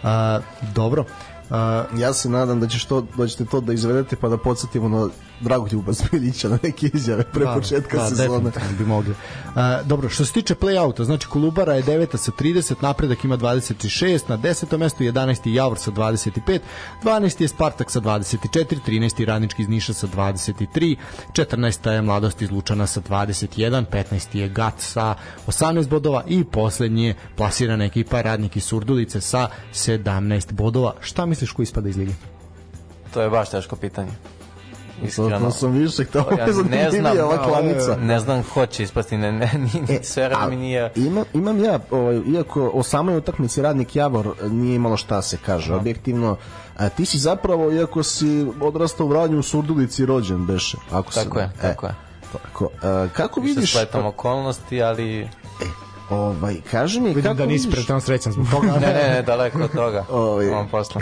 A, 0.02 0.40
dobro. 0.74 1.04
A, 1.50 1.84
ja 1.96 2.12
se 2.12 2.28
nadam 2.28 2.60
da 2.60 2.68
ćeš 2.68 2.84
to, 2.84 3.06
da 3.16 3.26
ćete 3.26 3.44
to 3.44 3.60
da 3.60 3.72
izvedete 3.72 4.16
pa 4.16 4.28
da 4.28 4.38
podsjetimo 4.38 4.88
na 4.88 5.08
Dragoljuba 5.40 5.94
Smiljića 5.94 6.48
na 6.48 6.58
neke 6.62 6.90
izjave 6.94 7.24
pre 7.32 7.44
početka 7.54 7.96
da, 7.96 8.08
sezone. 8.08 8.50
bi 8.78 8.84
mogli. 8.84 9.14
A, 9.54 9.82
dobro, 9.82 10.08
što 10.08 10.24
se 10.24 10.32
tiče 10.32 10.54
play-outa, 10.54 11.04
znači 11.04 11.26
Kolubara 11.26 11.74
je 11.74 11.82
9 11.82 12.16
sa 12.16 12.32
30, 12.32 12.74
napredak 12.80 13.24
ima 13.24 13.36
26, 13.36 14.20
na 14.28 14.38
10. 14.38 14.78
mestu 14.78 15.04
11. 15.04 15.54
Javor 15.54 15.78
sa 15.78 15.90
25, 15.90 16.58
12. 17.02 17.42
je 17.42 17.48
Spartak 17.48 17.90
sa 17.90 18.00
24, 18.00 18.78
13. 18.86 19.24
Radnički 19.24 19.62
iz 19.62 19.68
Niša 19.68 19.92
sa 19.92 20.06
23, 20.06 20.96
14. 21.32 21.90
je 21.90 22.02
Mladost 22.02 22.42
iz 22.42 22.50
Lučana 22.50 22.86
sa 22.86 23.00
21, 23.00 23.84
15. 23.92 24.36
je 24.36 24.48
Gat 24.48 24.74
sa 24.78 25.14
18 25.46 25.88
bodova 25.88 26.24
i 26.28 26.44
poslednji 26.44 27.04
je 27.04 27.14
plasirana 27.36 27.84
ekipa 27.84 28.22
Radnik 28.22 28.56
iz 28.56 28.64
Surdulice 28.64 29.20
sa 29.20 29.48
17 29.72 30.52
bodova. 30.52 30.94
Šta 31.00 31.26
misliš 31.26 31.52
ko 31.52 31.62
ispada 31.62 31.88
iz 31.88 31.96
lige? 31.96 32.12
To 33.14 33.22
je 33.22 33.30
baš 33.30 33.50
teško 33.50 33.76
pitanje. 33.76 34.10
Iskreno. 35.02 35.38
to 35.38 35.50
sam 35.50 35.70
više, 35.70 36.02
Ja 36.14 36.46
ne 36.70 36.90
znam, 36.90 37.18
ova 37.18 37.44
klanica. 37.48 37.96
Ne 38.10 38.20
znam 38.20 38.42
ko 38.54 38.66
će 38.66 38.82
ispasti, 38.82 39.16
ne, 39.16 39.32
ne, 39.32 39.50
ni, 39.54 39.98
sve 40.02 40.28
vreme 40.28 40.48
mi 40.48 40.56
nije... 40.56 40.92
Ima, 40.96 41.24
imam 41.34 41.64
ja, 41.64 41.78
ovaj, 41.90 42.20
iako 42.34 42.70
o 42.74 42.82
samoj 42.82 43.16
utakmici 43.16 43.62
Radnik 43.62 43.96
Javor 43.96 44.34
nije 44.42 44.76
imalo 44.76 44.96
šta 44.96 45.22
se 45.22 45.38
kaže, 45.46 45.74
objektivno, 45.74 46.36
a, 46.76 46.88
ti 46.88 47.06
si 47.06 47.18
zapravo, 47.18 47.72
iako 47.72 48.02
si 48.02 48.46
odrastao 48.60 49.06
u 49.06 49.08
Vranju 49.08 49.38
u 49.38 49.42
Surdulici 49.42 50.06
rođen, 50.06 50.46
beše. 50.46 50.76
Ako 50.90 51.12
se, 51.12 51.24
Tako 51.24 51.38
je, 51.38 51.50
tako 51.62 51.86
je. 51.86 51.94
Tako, 52.32 52.68
a, 52.82 53.08
kako 53.12 53.40
Više 53.40 53.54
vidiš, 53.54 53.70
spletom 53.70 54.06
okolnosti, 54.06 54.82
ali... 54.82 55.28
ovaj, 56.10 56.56
kaži 56.70 57.00
mi, 57.00 57.08
Vidim 57.08 57.22
kako 57.22 57.34
da 57.34 57.46
nisi 57.46 57.68
vidiš, 57.68 57.86
srećan 58.00 58.32
zbog 58.32 58.46
toga. 58.50 58.66
Ne, 58.80 58.86
ne, 58.86 59.14
ne, 59.14 59.22
daleko 59.22 59.62
od 59.62 59.72
toga. 59.72 60.04
Ovaj, 60.10 60.46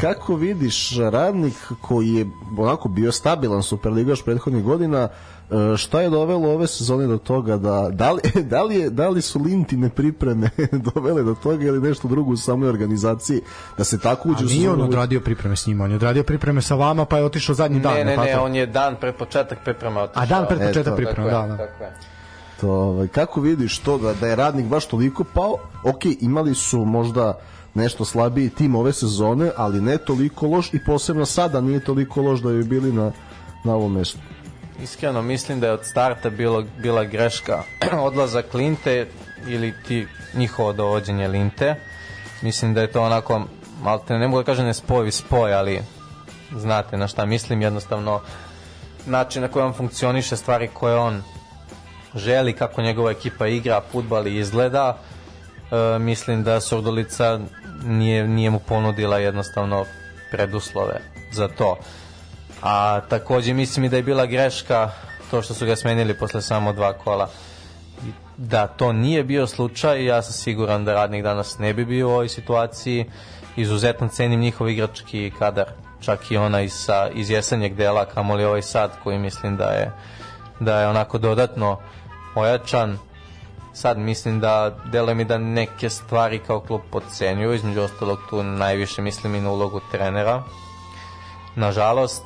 kako 0.01 0.35
vidiš 0.35 0.97
radnik 1.11 1.55
koji 1.81 2.09
je 2.09 2.27
onako 2.59 2.89
bio 2.89 3.13
stabilan 3.13 3.63
superligaš 3.63 4.23
prethodnih 4.23 4.65
godina, 4.65 5.09
e, 5.51 5.77
šta 5.77 6.01
je 6.01 6.11
dovelo 6.11 6.53
ove 6.53 6.67
sezone 6.67 7.07
do 7.07 7.19
toga 7.19 7.57
da 7.57 7.89
da 7.93 8.13
li, 8.13 8.21
da 8.53 8.63
li, 8.63 8.77
je, 8.77 8.91
da 8.91 9.09
li 9.09 9.23
su 9.23 9.43
Lintine 9.43 9.89
pripreme 9.89 10.51
dovele 10.95 11.23
do 11.23 11.35
toga 11.35 11.65
ili 11.65 11.81
nešto 11.81 12.09
drugo 12.09 12.33
u 12.33 12.37
samoj 12.37 12.69
organizaciji 12.69 13.41
da 13.79 13.85
se 13.85 14.01
tako 14.01 14.29
uđe 14.29 14.45
A 14.45 14.47
u 14.47 14.51
nije 14.51 14.71
on 14.71 14.81
odradio 14.81 15.21
pripreme 15.21 15.57
s 15.57 15.67
njima, 15.67 15.85
on 15.85 15.91
je 15.91 15.97
odradio 15.97 16.23
pripreme 16.23 16.63
sa 16.63 16.75
vama 16.75 17.05
pa 17.05 17.19
je 17.19 17.25
otišao 17.25 17.55
zadnji 17.55 17.81
dan. 17.81 17.93
Ne, 17.93 17.99
je 17.99 18.05
ne, 18.05 18.15
tako? 18.15 18.27
ne, 18.27 18.39
on 18.39 18.55
je 18.55 18.67
dan 18.67 18.97
pre 19.01 19.13
početak 19.13 19.59
priprema 19.65 20.01
otišao. 20.01 20.23
A 20.23 20.27
dan 20.27 20.47
pred 20.49 20.61
E, 20.61 20.67
početak 20.67 20.97
Tako 20.97 21.23
da, 21.23 21.47
da. 21.47 21.57
tako 21.57 21.85
je. 21.85 22.12
To, 22.63 22.71
ovaj, 22.71 23.09
kako 23.09 23.41
vidiš 23.41 23.79
to 23.79 23.99
da, 23.99 24.15
da 24.15 24.27
je 24.27 24.37
radnik 24.37 24.67
baš 24.67 24.87
toliko 24.87 25.25
pao? 25.25 25.57
Ok, 25.85 26.05
imali 26.21 26.55
su 26.55 26.85
možda 26.85 27.39
nešto 27.75 28.05
slabiji 28.05 28.51
tim 28.51 28.75
ove 28.75 28.93
sezone, 28.93 29.51
ali 29.57 29.81
ne 29.81 29.99
toliko 29.99 30.47
loš 30.47 30.75
i 30.75 30.85
posebno 30.87 31.27
sada 31.27 31.61
nije 31.61 31.85
toliko 31.85 32.23
loš 32.23 32.41
da 32.41 32.49
bi 32.49 32.65
bili 32.65 32.93
na, 32.93 33.13
na 33.65 33.75
ovom 33.75 33.93
mestu. 33.93 34.19
Iskreno 34.83 35.23
mislim 35.23 35.61
da 35.61 35.67
je 35.67 35.73
od 35.73 35.85
starta 35.85 36.31
bilo, 36.31 36.65
bila 36.83 37.05
greška 37.05 37.63
odlazak 38.09 38.55
Linte 38.55 39.09
ili 39.47 39.75
ti 39.89 40.07
njihovo 40.35 40.73
dovođenje 40.73 41.29
Linte. 41.29 41.75
Mislim 42.43 42.75
da 42.75 42.81
je 42.81 42.93
to 42.93 43.03
onako, 43.03 43.43
malo 43.83 43.99
te 43.99 44.15
ne 44.15 44.29
mogu 44.29 44.43
da 44.43 44.47
kažem 44.47 44.67
ne 44.67 44.75
spojivi 44.75 45.11
spoj, 45.11 45.55
ali 45.55 45.81
znate 46.57 46.97
na 46.97 47.09
šta 47.09 47.25
mislim, 47.25 47.63
jednostavno 47.63 48.21
način 49.07 49.43
na 49.43 49.49
koji 49.49 49.65
on 49.65 49.73
funkcioniše, 49.73 50.37
stvari 50.37 50.69
koje 50.75 50.97
on 50.97 51.23
želi, 52.15 52.53
kako 52.53 52.83
njegova 52.83 53.11
ekipa 53.11 53.47
igra, 53.47 53.81
futbal 53.93 54.27
i 54.27 54.37
izgleda, 54.37 54.97
e, 55.71 55.99
mislim 55.99 56.43
da 56.43 56.61
Surdulica 56.61 57.41
nije, 57.85 58.29
nije 58.29 58.51
mu 58.51 58.59
ponudila 58.59 59.19
jednostavno 59.19 59.85
preduslove 60.31 61.01
za 61.33 61.49
to. 61.49 61.79
A 62.63 63.01
takođe 63.09 63.55
mislim 63.55 63.85
i 63.85 63.89
da 63.89 63.97
je 63.97 64.03
bila 64.03 64.27
greška 64.27 64.91
to 65.33 65.43
što 65.43 65.55
su 65.55 65.67
ga 65.67 65.77
smenili 65.77 66.15
posle 66.15 66.43
samo 66.43 66.73
dva 66.73 66.93
kola. 66.93 67.29
Da 68.37 68.67
to 68.67 68.93
nije 68.93 69.25
bio 69.25 69.47
slučaj, 69.47 70.05
ja 70.05 70.23
sam 70.23 70.33
siguran 70.33 70.85
da 70.85 70.95
radnik 70.95 71.23
danas 71.23 71.59
ne 71.59 71.75
bi 71.75 71.85
bio 71.85 72.09
u 72.09 72.13
ovoj 72.13 72.29
situaciji. 72.29 73.07
Izuzetno 73.57 74.09
cenim 74.09 74.41
njihov 74.41 74.69
igrački 74.69 75.33
kadar, 75.39 75.67
čak 76.01 76.31
i 76.31 76.37
onaj 76.37 76.69
sa, 76.69 77.09
iz 77.15 77.31
jesenjeg 77.31 77.75
dela, 77.75 78.05
kamoli 78.05 78.45
ovaj 78.45 78.63
sad 78.63 78.91
koji 79.03 79.19
mislim 79.19 79.57
da 79.57 79.65
je, 79.65 79.93
da 80.61 80.81
je 80.81 80.89
onako 80.89 81.19
dodatno 81.19 81.79
ojačan. 82.35 82.99
Sad 83.75 83.99
mislim 83.99 84.41
da 84.41 84.77
deluje 84.93 85.15
mi 85.15 85.25
da 85.25 85.39
neke 85.39 85.91
stvari 85.91 86.39
kao 86.39 86.61
klub 86.61 86.81
podcenjuju, 86.91 87.55
između 87.55 87.81
ostalog 87.81 88.19
tu 88.31 88.43
najviše 88.43 89.03
mislim 89.03 89.35
i 89.35 89.41
na 89.41 89.51
ulogu 89.51 89.81
trenera 89.91 90.43
nažalost 91.57 92.25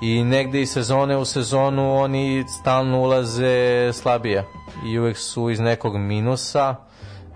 i 0.00 0.24
negde 0.24 0.60
iz 0.60 0.70
sezone 0.70 1.16
u 1.16 1.24
sezonu 1.24 1.94
oni 1.94 2.44
stalno 2.48 3.00
ulaze 3.00 3.92
slabije 3.92 4.44
i 4.86 4.98
uvek 4.98 5.16
su 5.16 5.50
iz 5.50 5.60
nekog 5.60 5.96
minusa. 5.96 6.74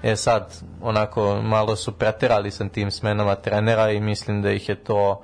E 0.03 0.17
sad, 0.17 0.55
onako, 0.83 1.43
malo 1.43 1.77
su 1.77 1.93
preterali 1.93 2.51
sa 2.51 2.69
tim 2.69 2.91
smenama 2.91 3.35
trenera 3.35 3.91
i 3.91 4.01
mislim 4.01 4.43
da 4.43 4.51
ih 4.51 4.69
je 4.69 4.75
to 4.75 5.23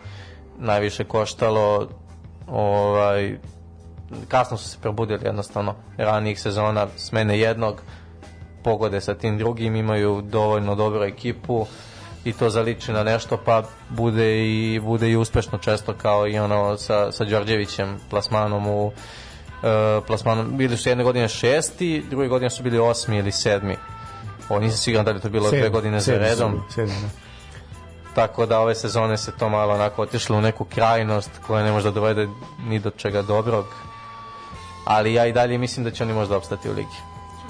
najviše 0.58 1.04
koštalo 1.04 1.88
ovaj, 2.46 3.38
kasno 4.28 4.56
su 4.56 4.68
se 4.68 4.78
probudili 4.82 5.24
jednostavno 5.24 5.74
ranijih 5.96 6.40
sezona 6.40 6.86
smene 6.96 7.38
jednog 7.38 7.82
pogode 8.64 9.00
sa 9.00 9.14
tim 9.14 9.38
drugim 9.38 9.76
imaju 9.76 10.22
dovoljno 10.22 10.74
dobru 10.74 11.02
ekipu 11.02 11.66
i 12.24 12.32
to 12.32 12.50
zaliči 12.50 12.92
na 12.92 13.04
nešto 13.04 13.38
pa 13.44 13.62
bude 13.88 14.46
i 14.46 14.80
bude 14.80 15.10
i 15.10 15.16
uspešno 15.16 15.58
često 15.58 15.94
kao 15.94 16.28
i 16.28 16.38
ono 16.38 16.76
sa, 16.76 17.12
sa 17.12 17.24
Đorđevićem 17.24 17.98
plasmanom 18.10 18.66
u 18.66 18.86
uh, 18.86 18.92
plasmanom 20.06 20.56
bili 20.56 20.76
su 20.76 20.88
jedne 20.88 21.04
godine 21.04 21.28
šesti 21.28 22.04
druge 22.10 22.28
godine 22.28 22.50
su 22.50 22.62
bili 22.62 22.78
osmi 22.78 23.16
ili 23.16 23.32
sedmi. 23.32 23.76
Ovo 24.48 24.60
nisam 24.60 24.78
siguran 24.78 25.04
da 25.04 25.12
li 25.12 25.20
to 25.20 25.28
bilo 25.28 25.50
dve 25.50 25.68
godine 25.68 26.00
za 26.00 26.18
redom. 26.18 26.62
sedmi, 26.74 26.94
da. 27.02 27.08
tako 28.14 28.46
da 28.46 28.60
ove 28.60 28.74
sezone 28.74 29.16
se 29.16 29.32
to 29.38 29.48
malo 29.48 29.74
onako 29.74 30.02
otišlo 30.02 30.38
u 30.38 30.40
neku 30.40 30.64
krajnost 30.64 31.30
koja 31.46 31.64
ne 31.64 31.72
može 31.72 31.84
da 31.84 31.94
dovede 31.94 32.28
ni 32.66 32.78
do 32.78 32.90
čega 32.90 33.22
dobrog 33.22 33.66
ali 34.86 35.14
ja 35.14 35.26
i 35.26 35.32
dalje 35.32 35.58
mislim 35.58 35.84
da 35.84 35.90
će 35.90 36.04
oni 36.04 36.12
možda 36.12 36.36
opstati 36.36 36.70
u 36.70 36.72
ligi 36.72 36.96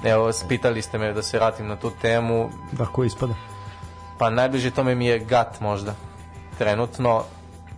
evo 0.03 0.33
spitali 0.33 0.81
ste 0.81 0.97
me 0.97 1.13
da 1.13 1.21
se 1.21 1.37
vratim 1.37 1.67
na 1.67 1.75
tu 1.75 1.91
temu 2.01 2.49
Da, 2.71 2.85
ko 2.85 3.03
ispada? 3.03 3.33
pa 4.17 4.29
najbliže 4.29 4.71
tome 4.71 4.95
mi 4.95 5.05
je 5.05 5.19
Gat 5.19 5.59
možda 5.59 5.95
trenutno 6.57 7.23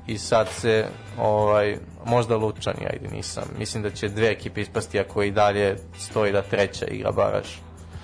i 0.07 0.17
sad 0.17 0.47
se 0.49 0.87
ovaj 1.17 1.77
možda 2.05 2.37
Lučani 2.37 2.87
ajde 2.93 3.07
nisam 3.11 3.43
mislim 3.57 3.83
da 3.83 3.89
će 3.91 4.09
dve 4.09 4.27
ekipe 4.27 4.61
ispasti 4.61 4.99
ako 4.99 5.23
i 5.23 5.31
dalje 5.31 5.77
stoji 5.99 6.31
da 6.31 6.41
treća 6.41 6.85
igra 6.85 7.11
baraž 7.11 7.47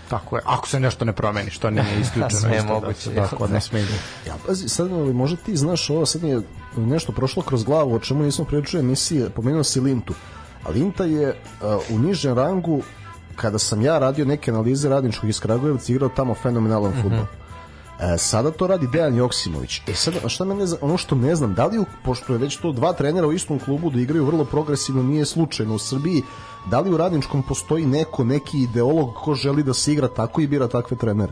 Tako 0.10 0.36
je, 0.36 0.42
ako 0.46 0.68
se 0.68 0.80
nešto 0.80 1.06
ne 1.06 1.14
promeni, 1.14 1.50
što 1.50 1.70
nije 1.70 2.00
isključeno. 2.02 2.42
Sve 2.42 2.56
je 2.56 2.64
moguće. 2.64 3.10
Da, 3.10 3.28
se, 3.28 3.32
da, 3.32 3.38
kod 3.38 3.52
ne 3.52 3.62
sme 3.62 3.80
Ja, 4.28 4.36
pazi, 4.48 4.70
sad 4.70 4.92
ovaj, 4.92 5.14
možda 5.14 5.38
ti 5.38 5.58
znaš 5.58 5.90
ovo, 5.90 6.06
sad 6.06 6.24
mi 6.24 6.30
je 6.30 6.42
nešto 6.78 7.12
prošlo 7.12 7.44
kroz 7.44 7.64
glavu, 7.64 7.96
o 7.96 8.00
čemu 8.00 8.24
nismo 8.24 8.46
pričali 8.46 8.84
emisije, 8.84 9.30
pomenuo 9.30 9.64
si 9.64 9.80
Lintu. 9.80 10.14
Linta 10.70 11.04
je 11.04 11.30
uh, 11.30 11.96
u 11.96 12.00
nižem 12.00 12.34
rangu, 12.34 12.82
kada 13.36 13.60
sam 13.60 13.82
ja 13.82 14.00
radio 14.00 14.26
neke 14.26 14.52
analize 14.52 14.90
radničkog 14.90 15.30
iz 15.30 15.40
Kragujevca, 15.40 15.94
igrao 15.94 16.10
tamo 16.10 16.34
fenomenalan 16.36 16.92
mm 16.92 16.96
-hmm. 16.96 17.02
futbol. 17.02 17.26
E, 18.00 18.18
sada 18.18 18.52
to 18.52 18.68
radi 18.68 18.88
Dejan 18.88 19.16
Joksimović. 19.16 19.82
E 19.88 19.94
sad, 19.94 20.14
šta 20.28 20.46
mene, 20.46 20.66
ono 20.82 20.98
što 20.98 21.16
ne 21.16 21.36
znam, 21.36 21.54
da 21.54 21.66
li, 21.66 21.80
u- 21.80 21.86
pošto 22.04 22.34
je 22.34 22.40
već 22.40 22.58
to 22.58 22.72
dva 22.72 22.94
trenera 22.94 23.28
u 23.28 23.34
istom 23.34 23.60
klubu 23.60 23.90
da 23.90 24.00
igraju 24.00 24.26
vrlo 24.26 24.46
progresivno, 24.46 25.04
nije 25.04 25.26
slučajno 25.26 25.76
u 25.76 25.80
Srbiji, 25.80 26.22
da 26.72 26.80
li 26.80 26.94
u 26.94 26.98
radničkom 26.98 27.44
postoji 27.44 27.86
neko, 27.86 28.24
neki 28.24 28.58
ideolog 28.58 29.14
ko 29.16 29.34
želi 29.36 29.64
da 29.64 29.74
se 29.74 29.94
igra 29.94 30.08
tako 30.08 30.42
i 30.42 30.48
bira 30.48 30.68
takve 30.68 30.98
trenere? 30.98 31.32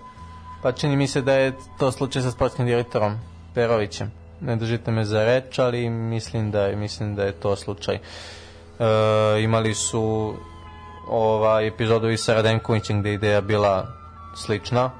Pa 0.61 0.71
čini 0.71 0.95
mi 0.95 1.07
se 1.07 1.21
da 1.21 1.33
je 1.33 1.53
to 1.79 1.91
slučaj 1.91 2.21
sa 2.21 2.31
sportskim 2.31 2.65
direktorom 2.65 3.17
Perovićem. 3.53 4.11
Ne 4.41 4.55
držite 4.55 4.91
me 4.91 5.05
za 5.05 5.25
reč, 5.25 5.59
ali 5.59 5.89
mislim 5.89 6.51
da 6.51 6.61
je, 6.61 6.75
mislim 6.75 7.15
da 7.15 7.23
je 7.23 7.31
to 7.31 7.55
slučaj. 7.55 7.95
E, 7.95 7.99
imali 9.43 9.73
su 9.73 10.33
ovaj 11.07 11.67
epizodu 11.67 12.09
i 12.09 12.17
sa 12.17 12.33
Radenkovićem 12.33 12.99
gde 12.99 13.13
ideja 13.13 13.41
bila 13.41 13.87
slična. 14.35 14.91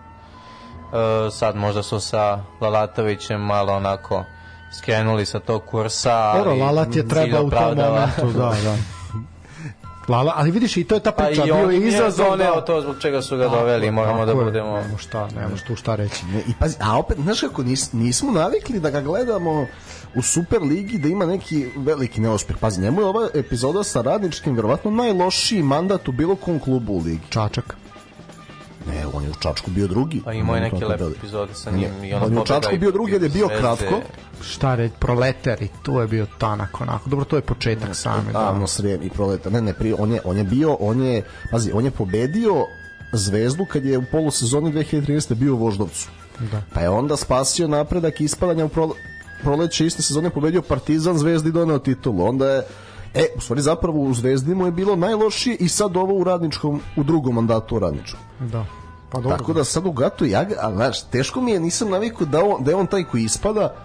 E, 0.94 1.32
sad 1.32 1.56
možda 1.56 1.84
su 1.84 2.00
sa 2.00 2.40
Lalatovićem 2.62 3.41
malo 3.41 3.74
onako 3.74 4.24
skrenuli 4.82 5.26
sa 5.26 5.40
tog 5.40 5.66
kursa. 5.66 6.14
ali 6.14 6.41
Oro, 6.41 6.56
Lalat 6.56 6.95
je 6.95 7.08
treba 7.08 7.41
u 7.41 7.50
tom 7.50 7.78
momentu, 7.78 8.32
da, 8.34 8.56
da. 8.64 8.78
Lala, 10.08 10.34
ali 10.36 10.52
vidiš 10.52 10.78
i 10.78 10.84
to 10.84 10.95
je 10.95 11.00
ta 11.00 11.12
Pa 11.12 11.24
priča, 11.24 11.41
i 11.41 11.45
bio 11.45 11.64
on 11.64 11.72
je 11.72 11.88
izazov 11.88 12.30
doneo 12.30 12.56
da... 12.56 12.66
to 12.66 12.82
zbog 12.82 12.95
čega 13.00 13.22
su 13.22 13.38
ga 13.38 13.48
doveli, 13.48 13.91
moramo 13.91 14.26
da 14.26 14.34
budemo... 14.34 14.78
Nemo 14.78 14.98
šta, 14.98 15.28
nemo 15.36 15.56
tu 15.68 15.76
šta 15.76 15.95
reći. 15.95 16.26
Ne, 16.26 16.40
I 16.48 16.54
pazi, 16.60 16.78
a 16.80 16.98
opet, 16.98 17.18
znaš 17.18 17.41
kako, 17.41 17.64
nis, 17.64 17.94
nismo 17.94 18.32
navikli 18.32 18.80
da 18.80 18.90
ga 18.90 19.02
gledamo 19.02 19.68
u 20.15 20.22
Super 20.22 20.61
ligi 20.61 20.98
da 20.98 21.07
ima 21.07 21.26
neki 21.26 21.68
veliki 21.76 22.22
neuspeh. 22.22 22.57
Pazi, 22.57 22.81
njemu 22.81 23.02
je 23.02 23.06
ova 23.06 23.30
epizoda 23.34 23.84
sa 23.84 24.02
radničkim 24.02 24.56
verovatno 24.56 24.91
najlošiji 24.91 25.64
mandat 25.64 26.07
u 26.07 26.11
bilo 26.11 26.35
kom 26.35 26.60
klubu 26.60 26.94
u 26.94 26.99
ligi. 26.99 27.19
Čačak. 27.30 27.76
Ne, 28.88 29.06
on 29.14 29.23
je 29.23 29.30
u 29.30 29.34
Čačku 29.34 29.72
bio 29.72 29.88
drugi. 29.88 30.22
Pa 30.26 30.34
imao 30.34 30.56
je 30.56 30.64
On 30.64 30.72
neke 30.72 30.85
lepe 30.85 31.03
da- 31.03 31.10
epizode 31.10 31.53
sa 31.53 31.72
Nije. 31.72 31.90
njim. 31.91 32.03
I 32.03 32.14
ono 32.14 32.26
On 32.26 32.34
je 32.34 32.41
u 32.41 32.45
Čačku 32.45 32.77
bio 32.77 32.91
drugi, 32.91 33.11
jer 33.11 33.23
je 33.23 33.30
bio 33.30 33.48
Zvezde. 33.48 33.61
kratko. 33.61 34.02
Šta 34.41 34.76
reći, 34.76 34.94
proleter 34.99 35.61
i 35.61 35.68
tu 35.84 35.94
je 35.94 36.07
bio 36.07 36.26
tanak 36.38 36.81
onako. 36.81 37.10
Dobro, 37.10 37.26
to 37.26 37.35
je 37.35 37.41
početak 37.41 37.95
same. 37.95 38.23
Da. 38.23 38.31
Davno 38.31 38.68
srijem 38.68 39.03
i 39.03 39.10
proleta. 39.10 39.49
Ne, 39.49 39.61
ne, 39.61 39.73
pri, 39.73 39.95
on 39.99 40.11
je, 40.11 40.22
on 40.23 40.38
je 40.38 40.44
bio, 40.44 40.73
on 40.73 41.02
je, 41.03 41.22
pazi, 41.52 41.72
on 41.72 41.85
je 41.85 41.91
pobedio 41.91 42.65
Zvezdu 43.14 43.65
kad 43.65 43.85
je 43.85 43.98
u 43.98 44.03
polusezoni 44.11 44.72
2013. 44.73 45.34
bio 45.34 45.53
u 45.53 45.57
Voždovcu. 45.57 46.07
Da. 46.41 46.61
Pa 46.73 46.80
je 46.81 46.90
onda 46.90 47.18
spasio 47.18 47.68
napredak 47.68 48.22
ispadanja 48.22 48.65
u 48.65 48.69
prole, 48.69 48.94
proleće 49.44 49.86
iste 49.86 50.02
sezone 50.02 50.30
pobedio 50.30 50.61
Partizan 50.61 51.18
Zvezdi 51.18 51.52
doneo 51.52 51.80
titulu. 51.80 52.26
Onda 52.26 52.49
je 52.49 52.64
E, 53.15 53.26
u 53.38 53.41
stvari 53.41 53.61
zapravo 53.61 53.99
u 53.99 54.14
Zvezdi 54.14 54.56
mu 54.56 54.65
je 54.65 54.72
bilo 54.72 54.95
najlošije 54.95 55.56
i 55.60 55.68
sad 55.68 55.98
ovo 55.98 56.14
u 56.14 56.24
radničkom, 56.24 56.82
u 56.95 57.03
drugom 57.03 57.36
mandatu 57.36 57.76
u 57.76 57.80
radničkom. 57.80 58.20
da. 58.40 58.65
Pa 59.10 59.20
dobro. 59.22 59.38
Tako 59.38 59.53
da 59.53 59.64
sad 59.64 59.86
u 59.86 59.91
Gatu 59.91 60.26
ja, 60.26 60.45
a 60.61 60.72
znaš, 60.74 61.03
teško 61.03 61.41
mi 61.41 61.52
je, 61.52 61.60
nisam 61.60 61.90
navikao 61.90 62.28
da, 62.28 62.45
on, 62.45 62.64
da 62.64 62.72
je 62.72 62.76
on 62.76 62.88
taj 62.88 63.03
koji 63.03 63.24
ispada, 63.24 63.76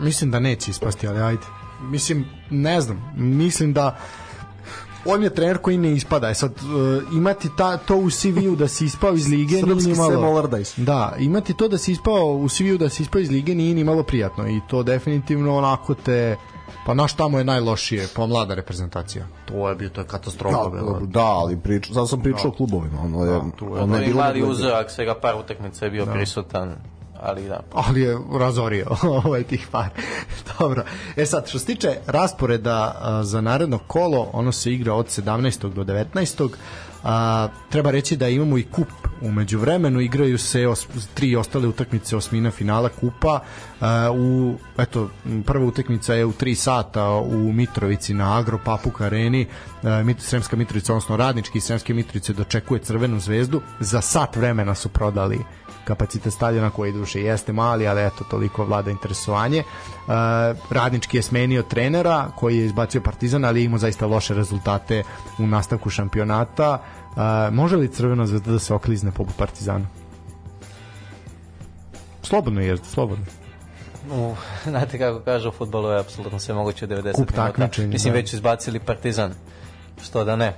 Mislim 0.00 0.30
da 0.30 0.40
neće 0.40 0.70
ispasti, 0.70 1.08
ali 1.08 1.20
ajde. 1.20 1.42
Mislim, 1.80 2.26
ne 2.50 2.80
znam, 2.80 3.12
mislim 3.16 3.72
da 3.72 3.98
on 5.04 5.22
je 5.22 5.34
trener 5.34 5.58
koji 5.58 5.78
ne 5.78 5.92
ispada. 5.92 6.30
E 6.30 6.34
sad, 6.34 6.52
uh, 6.52 7.14
imati 7.14 7.48
ta, 7.56 7.76
to 7.76 7.96
u 7.96 8.10
CV-u 8.10 8.56
da 8.56 8.68
si 8.68 8.84
ispao 8.84 9.14
iz 9.14 9.28
lige 9.28 9.54
nije 9.54 9.66
Srpski 9.66 9.90
ni 9.90 9.96
malo... 9.96 10.48
Da, 10.76 11.14
imati 11.18 11.54
to 11.54 11.68
da 11.68 11.78
si 11.78 11.92
ispao 11.92 12.24
u 12.26 12.48
CV-u 12.48 12.78
da 12.78 12.88
si 12.88 13.02
ispao 13.02 13.20
iz 13.20 13.30
lige 13.30 13.54
nije 13.54 13.74
ni 13.74 13.84
malo 13.84 14.02
prijatno 14.02 14.48
i 14.48 14.60
to 14.68 14.82
definitivno 14.82 15.56
onako 15.56 15.94
te 15.94 16.36
pa 16.86 16.94
naš 16.94 17.12
tamo 17.14 17.38
je 17.38 17.44
najlošije, 17.44 18.06
pa 18.16 18.26
mlada 18.26 18.54
reprezentacija. 18.54 19.26
To 19.44 19.68
je 19.68 19.74
bio, 19.74 19.88
to 19.88 20.00
je 20.00 20.06
katastrofa. 20.06 20.70
bilo. 20.70 21.00
da, 21.00 21.06
da, 21.06 21.24
ali 21.26 21.56
priča, 21.56 21.94
sad 21.94 22.08
sam 22.08 22.22
pričao 22.22 22.50
o 22.50 22.54
klubovima, 22.54 23.00
ono 23.00 23.24
je, 23.24 23.40
tu 23.58 23.64
je. 23.64 23.70
ono 23.70 23.78
je 23.78 23.82
Ono 23.82 23.98
bilo... 23.98 24.20
mali 24.22 24.42
uzorak, 24.42 24.90
svega 24.90 25.14
par 25.14 25.34
utakmica 25.34 25.84
je 25.84 25.90
bio 25.90 26.06
prisutan, 26.06 26.74
ali 27.22 27.48
da. 27.48 27.60
ali 27.72 28.00
je 28.00 28.18
razorio 28.38 28.86
ovaj 29.24 29.42
tih 29.42 29.68
par. 29.70 29.88
Dobro. 30.58 30.84
E 31.16 31.26
sad, 31.26 31.48
što 31.48 31.58
se 31.58 31.66
tiče 31.66 31.96
rasporeda 32.06 33.00
za 33.24 33.40
naredno 33.40 33.78
kolo, 33.78 34.30
ono 34.32 34.52
se 34.52 34.72
igra 34.72 34.94
od 34.94 35.06
17. 35.06 35.72
do 35.72 35.84
19. 35.84 36.48
A, 37.04 37.48
treba 37.70 37.90
reći 37.90 38.16
da 38.16 38.28
imamo 38.28 38.58
i 38.58 38.62
kup 38.62 38.88
umeđu 39.20 39.58
vremenu, 39.58 40.00
igraju 40.00 40.38
se 40.38 40.68
os, 40.68 40.86
tri 41.14 41.36
ostale 41.36 41.68
utakmice 41.68 42.16
osmina 42.16 42.50
finala 42.50 42.88
kupa 42.88 43.40
a, 43.80 44.10
u, 44.12 44.54
eto, 44.78 45.10
prva 45.46 45.66
utakmica 45.66 46.14
je 46.14 46.24
u 46.24 46.32
3 46.32 46.54
sata 46.54 47.10
u 47.10 47.52
Mitrovici 47.52 48.14
na 48.14 48.38
Agro 48.38 48.58
Papuk 48.64 49.00
areni 49.00 49.46
a, 49.82 49.86
Mit- 49.86 50.20
Sremska 50.20 50.56
Mitrovica, 50.56 50.92
odnosno 50.92 51.16
radnički 51.16 51.60
Sremske 51.60 51.94
Mitrovice 51.94 52.32
dočekuje 52.32 52.80
Crvenu 52.80 53.20
zvezdu 53.20 53.60
za 53.80 54.00
sat 54.00 54.36
vremena 54.36 54.74
su 54.74 54.88
prodali 54.88 55.38
kapacitet 55.84 56.32
stadiona 56.32 56.70
koji 56.70 56.92
duše 56.92 57.20
jeste 57.20 57.52
mali, 57.52 57.88
ali 57.88 58.06
eto 58.06 58.24
toliko 58.30 58.64
vlada 58.64 58.90
interesovanje. 58.90 59.58
E, 59.58 59.64
radnički 60.70 61.16
je 61.16 61.22
smenio 61.22 61.62
trenera 61.62 62.30
koji 62.36 62.58
je 62.58 62.66
izbacio 62.66 63.00
Partizan, 63.00 63.44
ali 63.44 63.60
je 63.60 63.64
imao 63.64 63.78
zaista 63.78 64.06
loše 64.06 64.34
rezultate 64.34 65.02
u 65.38 65.46
nastavku 65.46 65.90
šampionata. 65.90 66.82
E, 67.16 67.50
može 67.50 67.76
li 67.76 67.88
Crvena 67.88 68.26
zvezda 68.26 68.52
da 68.52 68.58
se 68.58 68.74
oklizne 68.74 69.10
po 69.10 69.26
Partizanu? 69.38 69.86
Slobodno 72.22 72.60
je, 72.60 72.76
slobodno. 72.76 73.24
U, 74.10 74.34
znate 74.64 74.98
kako 74.98 75.20
kažu 75.20 75.48
u 75.48 75.52
futbolu 75.52 75.88
je 75.88 76.00
apsolutno 76.00 76.38
sve 76.38 76.54
moguće 76.54 76.84
u 76.84 76.88
90 76.88 77.12
Kup 77.12 77.30
minuta. 77.30 77.82
Mislim 77.86 78.12
da. 78.12 78.18
već 78.18 78.32
izbacili 78.32 78.78
Partizan. 78.78 79.34
Što 80.02 80.24
da 80.24 80.36
ne. 80.36 80.54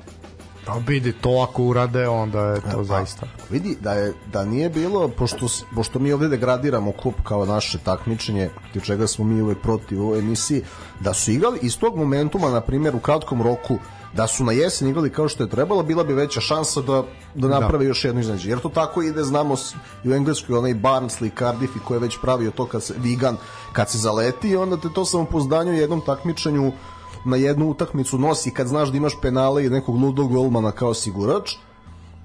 Pa 0.66 0.74
vidi, 0.86 1.12
to 1.12 1.46
ako 1.48 1.62
urade, 1.62 2.08
onda 2.08 2.40
je 2.40 2.60
to 2.72 2.84
zaista. 2.84 3.26
Vidi 3.50 3.76
da 3.80 3.92
je 3.92 4.12
da 4.32 4.44
nije 4.44 4.70
bilo 4.70 5.08
pošto 5.08 5.46
pošto 5.74 5.98
mi 5.98 6.12
ovde 6.12 6.28
degradiramo 6.28 6.92
kup 6.92 7.14
kao 7.24 7.46
naše 7.46 7.78
takmičenje, 7.78 8.50
ti 8.72 8.80
čega 8.80 9.06
smo 9.06 9.24
mi 9.24 9.42
uvek 9.42 9.58
protiv 9.58 10.02
u 10.02 10.04
ovoj 10.04 10.18
emisiji, 10.18 10.62
da 11.00 11.14
su 11.14 11.30
igrali 11.30 11.58
iz 11.62 11.78
tog 11.78 11.96
momentuma 11.96 12.50
na 12.50 12.60
primjer 12.60 12.96
u 12.96 13.00
kratkom 13.00 13.42
roku 13.42 13.78
da 14.16 14.26
su 14.26 14.44
na 14.44 14.52
jesen 14.52 14.88
igrali 14.88 15.10
kao 15.10 15.28
što 15.28 15.42
je 15.42 15.50
trebalo, 15.50 15.82
bila 15.82 16.04
bi 16.04 16.14
veća 16.14 16.40
šansa 16.40 16.80
da, 16.80 17.02
da 17.34 17.48
naprave 17.48 17.84
još 17.84 18.04
jedno 18.04 18.20
iznenađenje. 18.20 18.52
Jer 18.52 18.60
to 18.60 18.68
tako 18.68 19.02
ide, 19.02 19.22
znamo 19.22 19.56
i 20.04 20.10
u 20.10 20.14
Engleskoj 20.14 20.58
onaj 20.58 20.74
Barnsley, 20.74 21.38
Cardiff 21.38 21.76
i 21.76 21.78
ko 21.84 21.94
je 21.94 22.00
već 22.00 22.18
pravio 22.20 22.50
to 22.50 22.66
kad 22.66 22.82
se, 22.82 22.94
Vigan, 22.98 23.36
kad 23.72 23.90
se 23.90 23.98
zaleti 23.98 24.48
i 24.48 24.56
onda 24.56 24.76
te 24.76 24.88
to 24.94 25.04
samopouzdanje 25.04 25.72
u 25.72 25.74
jednom 25.74 26.00
takmičenju 26.06 26.72
na 27.24 27.36
jednu 27.36 27.70
utakmicu 27.70 28.18
nosi 28.18 28.50
kad 28.50 28.66
znaš 28.66 28.88
da 28.88 28.96
imaš 28.96 29.20
penale 29.22 29.66
i 29.66 29.70
nekog 29.70 29.96
ludog 29.96 30.32
golmana 30.32 30.70
kao 30.70 30.94
sigurač, 30.94 31.56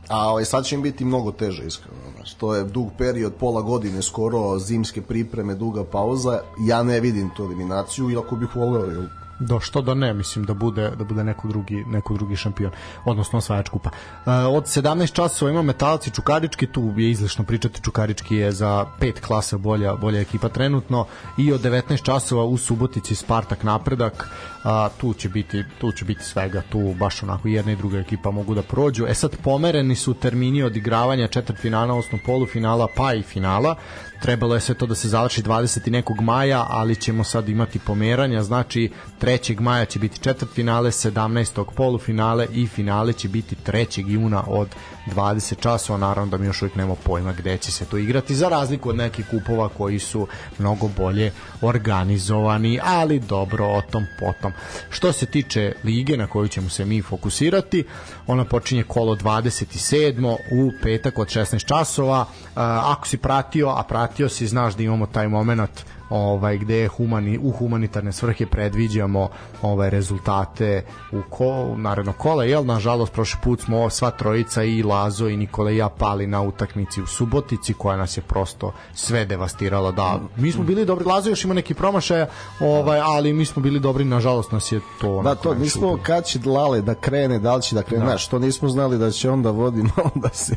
a 0.10 0.30
ovaj, 0.30 0.46
sad 0.46 0.66
će 0.66 0.76
im 0.76 0.82
biti 0.82 1.06
mnogo 1.06 1.32
teže 1.32 1.66
iskreno. 1.66 1.98
Znaš, 2.16 2.34
to 2.34 2.56
je 2.56 2.64
dug 2.64 2.88
period, 2.98 3.34
pola 3.40 3.62
godine 3.62 4.02
skoro, 4.02 4.60
zimske 4.60 5.02
pripreme, 5.02 5.56
duga 5.56 5.84
pauza. 5.84 6.40
Ja 6.60 6.84
ne 6.84 7.00
vidim 7.00 7.30
tu 7.36 7.44
eliminaciju, 7.44 8.10
iako 8.10 8.36
bih 8.36 8.56
voleo, 8.56 8.86
jer 8.86 9.10
do 9.40 9.60
što 9.60 9.82
da 9.82 9.94
ne 9.94 10.14
mislim 10.14 10.46
da 10.46 10.54
bude 10.54 10.92
da 10.96 11.04
bude 11.04 11.24
neko 11.24 11.48
drugi 11.48 11.84
neko 11.88 12.14
drugi 12.14 12.36
šampion 12.36 12.72
odnosno 13.06 13.38
osvajač 13.38 13.70
kupa. 13.70 13.90
Uh, 13.90 14.32
od 14.56 14.64
17 14.64 15.14
časova 15.14 15.52
ima 15.52 15.62
Metalac 15.62 16.08
i 16.08 16.12
Čukarički, 16.12 16.68
tu 16.68 16.94
je 16.98 17.12
izlišno 17.12 17.44
pričati 17.44 17.82
Čukarički 17.82 18.36
je 18.36 18.52
za 18.52 18.86
pet 19.00 19.20
klasa 19.20 19.58
bolja 19.58 19.96
bolja 19.96 20.22
ekipa 20.22 20.50
trenutno 20.50 21.06
i 21.38 21.54
od 21.54 21.62
19 21.62 22.04
časova 22.04 22.44
u 22.44 22.58
Subotici 22.58 23.16
Spartak 23.16 23.64
Napredak, 23.64 24.30
a, 24.64 24.90
tu 24.98 25.14
će 25.14 25.30
biti 25.30 25.64
tu 25.82 25.92
će 25.92 26.06
biti 26.06 26.24
svega, 26.24 26.62
tu 26.70 26.96
baš 27.00 27.24
onako 27.24 27.48
jedna 27.48 27.72
i 27.72 27.76
druga 27.76 28.00
ekipa 28.00 28.32
mogu 28.32 28.56
da 28.56 28.62
prođu. 28.62 29.06
E 29.08 29.14
sad 29.14 29.38
pomereni 29.44 29.96
su 29.96 30.14
termini 30.14 30.64
odigravanja 30.64 31.28
četvrtfinala, 31.28 31.94
odnosno 31.94 32.20
polufinala, 32.26 32.88
pa 32.96 33.14
i 33.14 33.22
finala 33.22 33.76
trebalo 34.22 34.56
je 34.56 34.62
sve 34.62 34.76
to 34.76 34.86
da 34.86 34.96
se 34.96 35.08
završi 35.08 35.44
20. 35.44 35.92
nekog 35.92 36.22
maja, 36.22 36.66
ali 36.70 36.96
ćemo 36.96 37.24
sad 37.24 37.50
imati 37.50 37.80
pomeranja, 37.80 38.44
znači 38.44 38.92
3. 39.22 39.60
maja 39.60 39.86
će 39.86 40.00
biti 40.00 40.20
četvrtfinale, 40.20 40.92
17. 40.92 41.64
polufinale 41.76 42.48
i 42.54 42.68
finale 42.68 43.14
će 43.14 43.30
biti 43.30 43.56
3. 43.68 44.10
juna 44.10 44.44
od 44.48 44.68
20 45.16 45.60
časova, 45.60 46.00
naravno 46.00 46.32
da 46.32 46.38
mi 46.38 46.46
još 46.46 46.62
uvijek 46.62 46.76
nemamo 46.76 46.96
pojma 47.04 47.34
gde 47.34 47.58
će 47.58 47.72
se 47.72 47.86
to 47.86 47.98
igrati, 47.98 48.36
za 48.36 48.50
razliku 48.50 48.90
od 48.90 48.96
nekih 48.96 49.26
kupova 49.32 49.70
koji 49.70 50.00
su 50.00 50.28
mnogo 50.60 50.90
bolje 50.98 51.32
organizovani, 51.62 52.80
ali 52.84 53.20
dobro, 53.20 53.66
o 53.66 53.82
tom 53.82 54.06
potom. 54.20 54.49
Što 54.90 55.12
se 55.14 55.26
tiče 55.26 55.74
lige 55.84 56.18
na 56.18 56.28
koju 56.28 56.48
ćemo 56.48 56.70
se 56.70 56.86
mi 56.86 57.02
fokusirati, 57.02 57.84
ona 58.28 58.46
počinje 58.46 58.84
kolo 58.84 59.16
27. 59.16 60.38
u 60.52 60.72
petak 60.84 61.20
od 61.20 61.28
16 61.28 61.66
časova, 61.66 62.26
ako 62.56 63.08
si 63.08 63.18
pratio, 63.18 63.70
a 63.70 63.84
pratio 63.84 64.30
si, 64.30 64.48
znaš 64.48 64.76
da 64.76 64.84
imamo 64.84 65.06
taj 65.06 65.28
moment 65.28 65.99
ovaj 66.10 66.58
gde 66.58 66.88
humani 66.88 67.40
u 67.44 67.52
humanitarne 67.52 68.12
svrhe 68.12 68.46
predviđamo 68.46 69.30
ovaj 69.62 69.90
rezultate 69.90 70.86
u 71.12 71.22
ko 71.30 71.76
naredno 71.78 72.14
kola 72.14 72.44
jel? 72.44 72.66
Nažalost 72.66 73.14
prošli 73.14 73.40
put 73.44 73.62
smo 73.62 73.90
sva 73.90 74.12
trojica 74.12 74.64
i 74.64 74.84
Lazo 74.84 75.28
i 75.28 75.38
Nikola 75.38 75.72
i 75.72 75.78
ja 75.78 75.90
pali 75.90 76.28
na 76.28 76.42
utakmici 76.42 77.02
u 77.02 77.08
Subotici 77.08 77.74
koja 77.74 77.98
nas 77.98 78.18
je 78.18 78.22
prosto 78.22 78.74
sve 78.94 79.26
devastirala. 79.26 79.92
Da 79.92 80.20
mi 80.36 80.52
smo 80.52 80.64
bili 80.64 80.86
dobri. 80.86 81.06
Lazo 81.06 81.30
još 81.30 81.44
ima 81.44 81.54
neki 81.54 81.74
promašaja 81.74 82.28
ovaj 82.60 83.00
ali 83.00 83.34
mi 83.34 83.46
smo 83.46 83.62
bili 83.62 83.80
dobri. 83.80 84.06
Nažalost 84.06 84.52
nas 84.52 84.72
je 84.72 84.80
to 85.02 85.22
da 85.24 85.36
to 85.36 85.54
nismo 85.54 86.00
kad 86.04 86.26
će 86.26 86.40
Lale 86.46 86.82
da 86.82 86.96
krene 86.96 87.40
da 87.40 87.56
li 87.56 87.62
će 87.62 87.76
da 87.76 87.84
krene 87.84 88.06
da. 88.06 88.18
što 88.18 88.40
nismo 88.40 88.70
znali 88.70 88.98
da 88.98 89.12
će 89.12 89.30
onda 89.30 89.52
vodimo 89.52 89.90
onda 90.16 90.30
se 90.30 90.56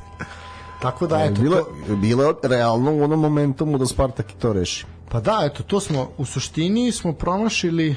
Tako 0.83 1.07
da, 1.07 1.25
eto, 1.25 1.41
bilo, 1.43 1.57
to... 1.87 1.97
bilo 1.97 2.35
realno 2.43 2.93
u 2.93 3.03
onom 3.03 3.21
momentumu 3.21 3.79
da 3.79 3.87
Spartak 3.87 4.31
i 4.33 4.39
to 4.39 4.53
reši. 4.53 4.87
Pa 5.09 5.21
da, 5.21 5.41
eto, 5.43 5.63
to 5.63 5.81
smo, 5.81 6.09
u 6.19 6.25
suštini 6.25 6.93
smo 6.93 7.13
promašili 7.13 7.97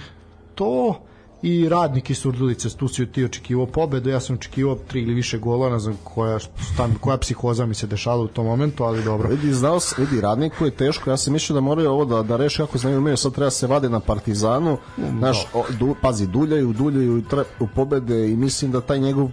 to 0.55 1.01
i 1.41 1.69
radnik 1.69 2.09
iz 2.09 2.17
Surdulice, 2.17 2.69
tu 2.69 2.87
si 2.87 3.05
ti 3.05 3.25
očekivao 3.25 3.65
pobedu, 3.65 4.09
ja 4.09 4.19
sam 4.19 4.35
očekivao 4.35 4.75
tri 4.75 5.01
ili 5.01 5.13
više 5.13 5.37
gola, 5.37 5.69
ne 5.69 5.79
znam 5.79 5.97
koja, 6.03 6.39
stan, 6.73 6.95
koja 7.01 7.17
psihoza 7.17 7.65
mi 7.65 7.73
se 7.73 7.87
dešala 7.87 8.23
u 8.23 8.27
tom 8.27 8.45
momentu, 8.45 8.83
ali 8.83 9.03
dobro. 9.03 9.29
Vidi, 9.29 9.53
znao, 9.53 9.79
vidi, 9.97 10.21
radniku 10.21 10.65
je 10.65 10.71
teško, 10.71 11.09
ja 11.09 11.17
sam 11.17 11.33
mislio 11.33 11.53
da 11.53 11.61
moraju 11.61 11.89
ovo 11.91 12.05
da, 12.05 12.23
da 12.23 12.37
reši 12.37 12.57
kako 12.57 12.77
znaju 12.77 12.97
umeju, 12.97 13.17
sad 13.17 13.33
treba 13.33 13.51
se 13.51 13.67
vade 13.67 13.89
na 13.89 13.99
Partizanu, 13.99 14.77
znaš, 15.17 15.47
o, 15.53 15.63
du, 15.79 15.95
pazi, 16.01 16.27
duljaju, 16.27 16.73
duljaju 16.73 17.23
tre, 17.29 17.43
u 17.59 17.67
pobede 17.67 18.31
i 18.31 18.35
mislim 18.35 18.71
da 18.71 18.81
taj 18.81 18.99
njegov, 18.99 19.29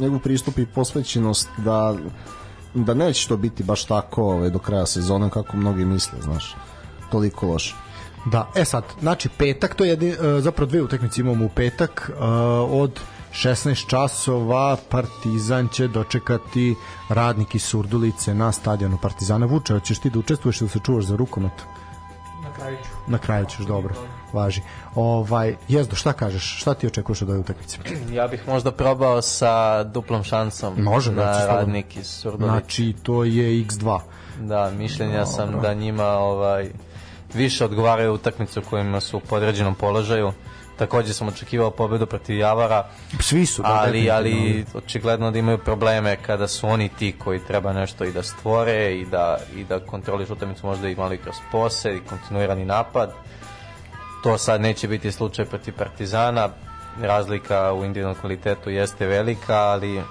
njegov 0.00 0.18
pristup 0.18 0.58
i 0.58 0.66
posvećenost 0.66 1.48
da 1.58 1.96
da 2.74 2.94
neće 2.94 3.28
to 3.28 3.36
biti 3.36 3.62
baš 3.62 3.84
tako 3.84 4.22
ovaj, 4.22 4.50
do 4.50 4.58
kraja 4.58 4.86
sezona 4.86 5.30
kako 5.30 5.56
mnogi 5.56 5.84
misle, 5.84 6.22
znaš 6.22 6.56
toliko 7.10 7.46
loše. 7.46 7.74
Da, 8.26 8.48
e 8.54 8.64
sad, 8.64 8.84
znači 9.00 9.28
petak, 9.38 9.74
to 9.74 9.84
je 9.84 9.90
jedin, 9.90 10.12
uh, 10.12 10.42
zapravo 10.42 10.70
dve 10.70 10.82
utakmice 10.82 11.20
imamo 11.20 11.44
u 11.44 11.48
petak, 11.48 12.10
uh, 12.14 12.24
od 12.80 13.00
16 13.32 13.86
časova 13.86 14.76
Partizan 14.88 15.68
će 15.68 15.88
dočekati 15.88 16.74
radnik 17.08 17.54
iz 17.54 17.62
Surdulice 17.62 18.34
na 18.34 18.52
stadionu 18.52 18.98
Partizana. 19.02 19.46
Vuče, 19.46 19.72
hoćeš 19.72 19.98
ti 19.98 20.10
da 20.10 20.18
učestvuješ 20.18 20.60
ili 20.60 20.70
se 20.70 20.78
čuvaš 20.86 21.04
za 21.04 21.16
rukomet? 21.16 21.52
Na 22.42 22.52
kraju 22.52 22.76
ću. 22.76 23.10
Na 23.10 23.18
kraju 23.18 23.46
ćeš, 23.46 23.66
dobro. 23.66 23.94
Važi. 24.32 24.60
Ovaj, 24.94 25.56
Jezdo, 25.68 25.96
šta 25.96 26.12
kažeš? 26.12 26.60
Šta 26.60 26.74
ti 26.74 26.86
očekuješ 26.86 27.22
od 27.22 27.30
ove 27.30 27.38
utakmice? 27.38 27.78
Ja 28.12 28.26
bih 28.26 28.48
možda 28.48 28.72
probao 28.72 29.22
sa 29.22 29.84
duplom 29.84 30.24
šansom 30.24 30.82
Može, 30.82 31.12
na 31.12 31.22
znači, 31.22 31.46
radnik 31.46 31.96
iz 31.96 32.06
Surdulice. 32.06 32.50
Znači, 32.50 32.94
to 33.02 33.24
je 33.24 33.64
x2. 33.64 34.00
Da, 34.40 34.70
mišljenja 34.70 35.26
sam 35.26 35.60
da 35.62 35.74
njima 35.74 36.06
ovaj 36.06 36.70
više 37.34 37.64
odgovaraju 37.64 38.12
utakmice 38.12 38.60
u 38.60 38.62
kojima 38.62 39.00
su 39.00 39.16
u 39.16 39.20
podređenom 39.20 39.74
položaju. 39.74 40.32
Takođe 40.78 41.14
sam 41.14 41.28
očekivao 41.28 41.70
pobedu 41.70 42.06
protiv 42.06 42.38
Javara. 42.38 42.88
Svi 43.20 43.46
su, 43.46 43.62
da, 43.62 43.68
ali, 43.68 44.10
ali 44.10 44.64
očigledno 44.74 45.30
da 45.30 45.38
imaju 45.38 45.58
probleme 45.58 46.16
kada 46.26 46.48
su 46.48 46.68
oni 46.68 46.88
ti 46.88 47.14
koji 47.18 47.40
treba 47.44 47.72
nešto 47.72 48.04
i 48.04 48.12
da 48.12 48.22
stvore 48.22 48.96
i 48.96 49.06
da, 49.06 49.38
i 49.56 49.64
da 49.64 49.80
kontroliš 49.80 50.30
utakmicu 50.30 50.66
možda 50.66 50.88
i 50.88 50.96
malo 50.96 51.14
i 51.14 51.18
kroz 51.18 51.34
pose 51.52 51.96
i 51.96 52.00
kontinuirani 52.00 52.64
napad. 52.64 53.12
To 54.22 54.38
sad 54.38 54.60
neće 54.60 54.88
biti 54.88 55.12
slučaj 55.12 55.44
protiv 55.44 55.74
Partizana. 55.78 56.48
Razlika 57.00 57.72
u 57.72 57.84
individualnom 57.84 58.20
kvalitetu 58.20 58.70
jeste 58.70 59.06
velika, 59.06 59.56
ali 59.56 60.02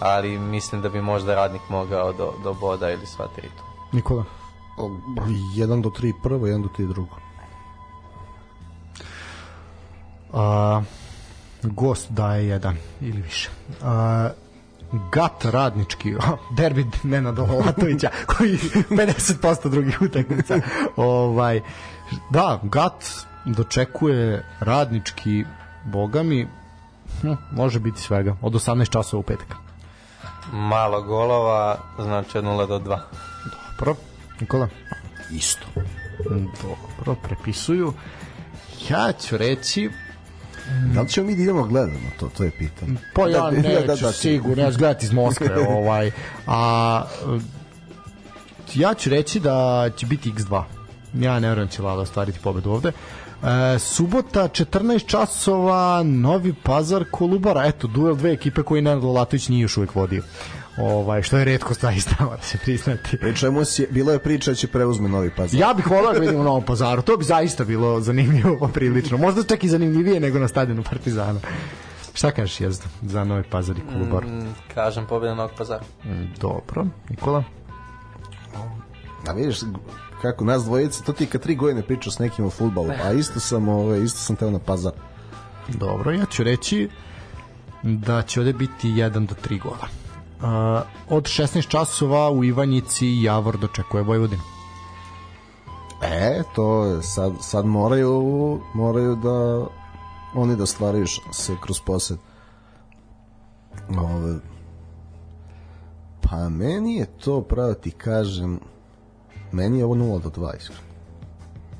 ali 0.00 0.38
mislim 0.38 0.82
da 0.82 0.88
bi 0.88 1.02
možda 1.02 1.34
radnik 1.34 1.62
mogao 1.68 2.12
do, 2.12 2.32
do 2.44 2.54
boda 2.54 2.90
ili 2.90 3.06
sva 3.06 3.28
tri 3.36 3.48
tu. 3.48 3.64
Nikola? 3.96 4.24
1 4.76 5.82
do 5.82 5.88
3 5.88 6.12
prvo, 6.22 6.46
1 6.46 6.62
do 6.62 6.68
3 6.78 6.88
drugo. 6.88 7.16
A, 10.32 10.82
gost 11.62 12.10
daje 12.10 12.48
jedan 12.48 12.76
ili 13.00 13.22
više. 13.22 13.50
A, 13.82 14.30
Gat 15.12 15.44
radnički, 15.44 16.14
derbi 16.56 16.86
Nenada 17.02 17.42
Latovića, 17.42 18.10
koji 18.26 18.58
50% 18.90 19.68
drugih 19.68 20.02
utakmica. 20.02 20.60
ovaj, 20.96 21.60
da, 22.30 22.60
Gat 22.62 23.04
dočekuje 23.44 24.44
radnički, 24.60 25.44
bogami, 25.84 26.48
hm, 27.20 27.32
može 27.52 27.80
biti 27.80 28.00
svega, 28.00 28.36
od 28.42 28.52
18 28.52 28.90
časova 28.90 29.20
u 29.20 29.22
petak. 29.22 29.56
Malo 30.52 31.02
golova, 31.02 31.78
znači 31.98 32.38
od 32.38 32.44
0 32.44 32.66
do 32.66 32.78
2. 32.78 32.98
Dobro. 33.78 33.94
Nikola? 34.40 34.68
Isto. 35.30 35.66
Dobro, 36.98 37.14
prepisuju. 37.22 37.92
Ja 38.88 39.12
ću 39.12 39.36
reći 39.36 39.90
Da 40.94 41.00
li 41.00 41.08
ćemo 41.08 41.26
mi 41.26 41.36
da 41.36 41.42
idemo 41.42 41.62
gledamo 41.62 42.10
to, 42.20 42.28
to 42.36 42.44
je 42.44 42.50
pitanje. 42.50 42.96
Pa 43.14 43.28
ja 43.28 43.40
da, 43.40 43.50
neću, 43.50 43.68
da, 43.68 43.80
da, 43.80 43.96
da, 43.96 44.12
sigurno, 44.12 44.62
ja 44.62 44.72
ću 44.72 44.78
gledati 44.78 45.06
iz 45.06 45.12
Moskve, 45.12 45.66
ovaj, 45.78 46.10
a 46.46 47.02
ja 48.74 48.94
ću 48.94 49.10
reći 49.10 49.40
da 49.40 49.90
će 49.96 50.06
biti 50.06 50.32
X2. 50.32 50.62
Ja 51.14 51.40
ne 51.40 51.48
vjerujem 51.48 51.68
da 51.68 51.72
će 51.72 51.82
Lala 51.82 52.02
ostvariti 52.02 52.38
pobedu 52.42 52.70
ovde. 52.70 52.88
E, 52.88 53.78
subota 53.78 54.48
14 54.48 55.06
časova 55.06 56.02
Novi 56.02 56.54
Pazar 56.62 57.04
Kolubara 57.10 57.64
eto 57.64 57.86
duel 57.86 58.14
dve 58.14 58.32
ekipe 58.32 58.62
koje 58.62 58.82
Nenad 58.82 59.04
Latović 59.04 59.48
nije 59.48 59.62
još 59.62 59.76
uvijek 59.76 59.94
vodio 59.94 60.22
ovaj 60.76 61.22
što 61.22 61.38
je 61.38 61.44
retko 61.44 61.74
zaista 61.74 62.24
mora 62.24 62.42
se 62.42 62.58
priznati. 62.58 63.18
Pričamo 63.18 63.64
si 63.64 63.86
bilo 63.90 64.12
je 64.12 64.18
priča 64.18 64.50
da 64.50 64.54
će 64.54 64.66
preuzme 64.66 65.08
Novi 65.08 65.30
Pazar. 65.30 65.60
Ja 65.60 65.74
bih 65.74 65.90
voleo 65.90 66.12
da 66.12 66.18
vidim 66.18 66.40
u 66.40 66.44
Novom 66.44 66.62
Pazaru. 66.62 67.02
To 67.02 67.16
bi 67.16 67.24
zaista 67.24 67.64
bilo 67.64 68.00
zanimljivo 68.00 68.56
poprilično. 68.66 69.16
Možda 69.16 69.42
čak 69.42 69.64
i 69.64 69.68
zanimljivije 69.68 70.20
nego 70.20 70.38
na 70.38 70.48
stadionu 70.48 70.82
Partizana. 70.82 71.40
Šta 72.14 72.30
kažeš 72.30 72.60
jezda 72.60 72.84
za 73.02 73.24
Novi 73.24 73.42
Pazar 73.42 73.76
i 73.78 73.92
Kolubar? 73.92 74.24
Mm, 74.24 74.54
kažem 74.74 75.06
pobjeda 75.06 75.34
Novog 75.34 75.50
Pazara. 75.58 75.84
Mm, 76.04 76.24
dobro. 76.40 76.86
Nikola? 77.10 77.44
A 79.28 79.32
vidiš, 79.32 79.60
kako 80.24 80.44
nas 80.44 80.64
dvojice, 80.64 81.04
to 81.04 81.12
ti 81.12 81.26
kad 81.26 81.42
tri 81.42 81.54
godine 81.54 81.82
pričao 81.82 82.12
s 82.12 82.18
nekim 82.18 82.44
o 82.44 82.50
futbalu, 82.50 82.90
a 83.04 83.12
isto 83.12 83.40
sam, 83.40 83.68
ove, 83.68 83.84
ovaj, 83.84 84.02
isto 84.02 84.18
sam 84.18 84.36
teo 84.36 84.50
na 84.50 84.58
Pazar. 84.58 84.92
Dobro, 85.68 86.12
ja 86.12 86.24
ću 86.24 86.42
reći 86.42 86.88
da 87.82 88.22
će 88.22 88.40
ovde 88.40 88.52
biti 88.52 88.88
1 88.88 89.26
do 89.26 89.34
3 89.48 89.62
gola. 89.62 89.88
Uh, 89.88 90.86
od 91.08 91.24
16 91.24 91.68
časova 91.68 92.30
u 92.30 92.44
Ivanjici 92.44 93.06
Javor 93.22 93.58
dočekuje 93.58 94.02
Vojvodinu. 94.02 94.42
E, 96.02 96.42
to 96.54 97.02
sad, 97.02 97.32
sad 97.40 97.66
moraju, 97.66 98.60
moraju 98.74 99.16
da 99.16 99.66
oni 100.34 100.56
da 100.56 100.66
stvaraju 100.66 101.06
se 101.32 101.56
kroz 101.60 101.80
posed. 101.80 102.18
Ove, 103.98 104.38
pa 106.20 106.48
meni 106.48 106.96
je 106.96 107.06
to 107.06 107.40
pravo 107.40 107.74
ti 107.74 107.90
kažem 107.90 108.60
meni 109.54 109.78
je 109.78 109.84
ovo 109.84 109.94
0 109.94 110.22
do 110.22 110.28
2 110.28 110.56
iskreno. 110.58 110.82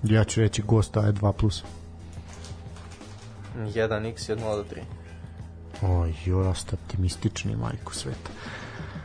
Ja 0.02 0.24
ću 0.24 0.40
reći 0.40 0.62
gosta 0.62 1.00
je 1.00 1.12
2 1.12 1.32
plus. 1.32 1.62
1x 3.56 4.30
je 4.30 4.36
0 4.36 4.56
do 4.56 4.64
3. 5.82 6.00
Oj, 6.00 6.14
joj, 6.24 6.54
ste 6.54 6.76
optimistični, 6.76 7.56
majko 7.56 7.94
sveta. 7.94 8.30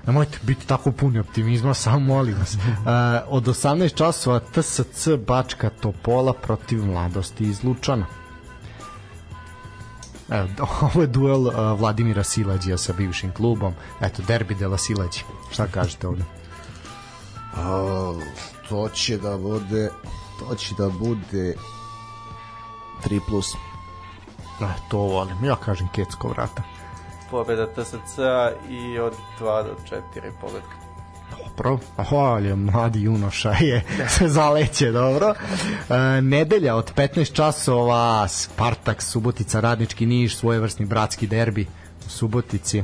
Nemojte 0.05 0.39
biti 0.43 0.67
tako 0.67 0.91
puni 0.91 1.19
optimizma, 1.19 1.73
samo 1.73 1.99
molim 1.99 2.35
vas. 2.35 2.53
Uh, 2.53 2.61
od 3.37 3.43
18 3.43 3.95
časova 3.95 4.39
TSC 4.39 5.07
Bačka 5.27 5.69
Topola 5.69 6.33
protiv 6.33 6.85
mladosti 6.85 7.43
iz 7.43 7.63
Lučana. 7.63 8.05
Evo, 10.29 10.47
ovo 10.81 11.01
je 11.01 11.07
duel 11.07 11.47
uh, 11.47 11.53
Vladimira 11.79 12.23
Silađija 12.23 12.77
sa 12.77 12.93
bivšim 12.93 13.31
klubom. 13.31 13.73
Eto, 14.01 14.23
derbi 14.27 14.55
dela 14.55 14.77
Silađi. 14.77 15.23
Šta 15.51 15.67
kažete 15.67 16.07
ovde? 16.07 16.23
A, 17.55 18.13
to 18.69 18.89
će 18.89 19.17
da 19.17 19.37
bude 19.37 19.89
to 20.39 20.55
će 20.55 20.75
da 20.75 20.89
bude 20.89 21.55
3 23.05 23.19
plus. 23.27 23.53
E, 24.61 24.65
to 24.89 24.97
volim. 24.97 25.45
Ja 25.45 25.55
kažem 25.55 25.87
Kecko 25.95 26.27
vrata. 26.27 26.63
Pobjeda 27.31 27.67
TSC 27.67 28.17
i 28.69 28.99
od 28.99 29.13
2 29.39 29.63
do 29.63 29.75
4 29.89 30.31
pobedka. 30.41 30.79
Dobro, 31.31 31.79
hvalje, 32.09 32.55
mladi 32.55 33.01
junoša 33.01 33.51
je 33.51 33.85
se 34.17 34.27
zaleće, 34.27 34.91
dobro. 34.91 35.33
E, 35.89 36.21
nedelja 36.21 36.75
od 36.75 36.93
15 36.95 37.33
časova, 37.33 38.27
Spartak, 38.27 39.01
Subotica, 39.01 39.59
Radnički 39.59 40.05
Niš, 40.05 40.37
svojevrsni 40.37 40.85
bratski 40.85 41.27
derbi 41.27 41.67
u 42.05 42.09
Subotici. 42.09 42.83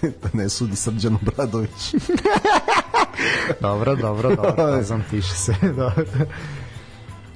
da 0.00 0.28
ne 0.42 0.48
sudi 0.48 0.76
Srđan 0.76 1.14
Obradović. 1.22 1.94
dobro, 3.60 3.96
dobro, 3.96 4.36
dobro, 4.36 4.82
znam, 4.88 5.04
piše 5.10 5.34
se. 5.34 5.54
Dobro. 5.76 6.04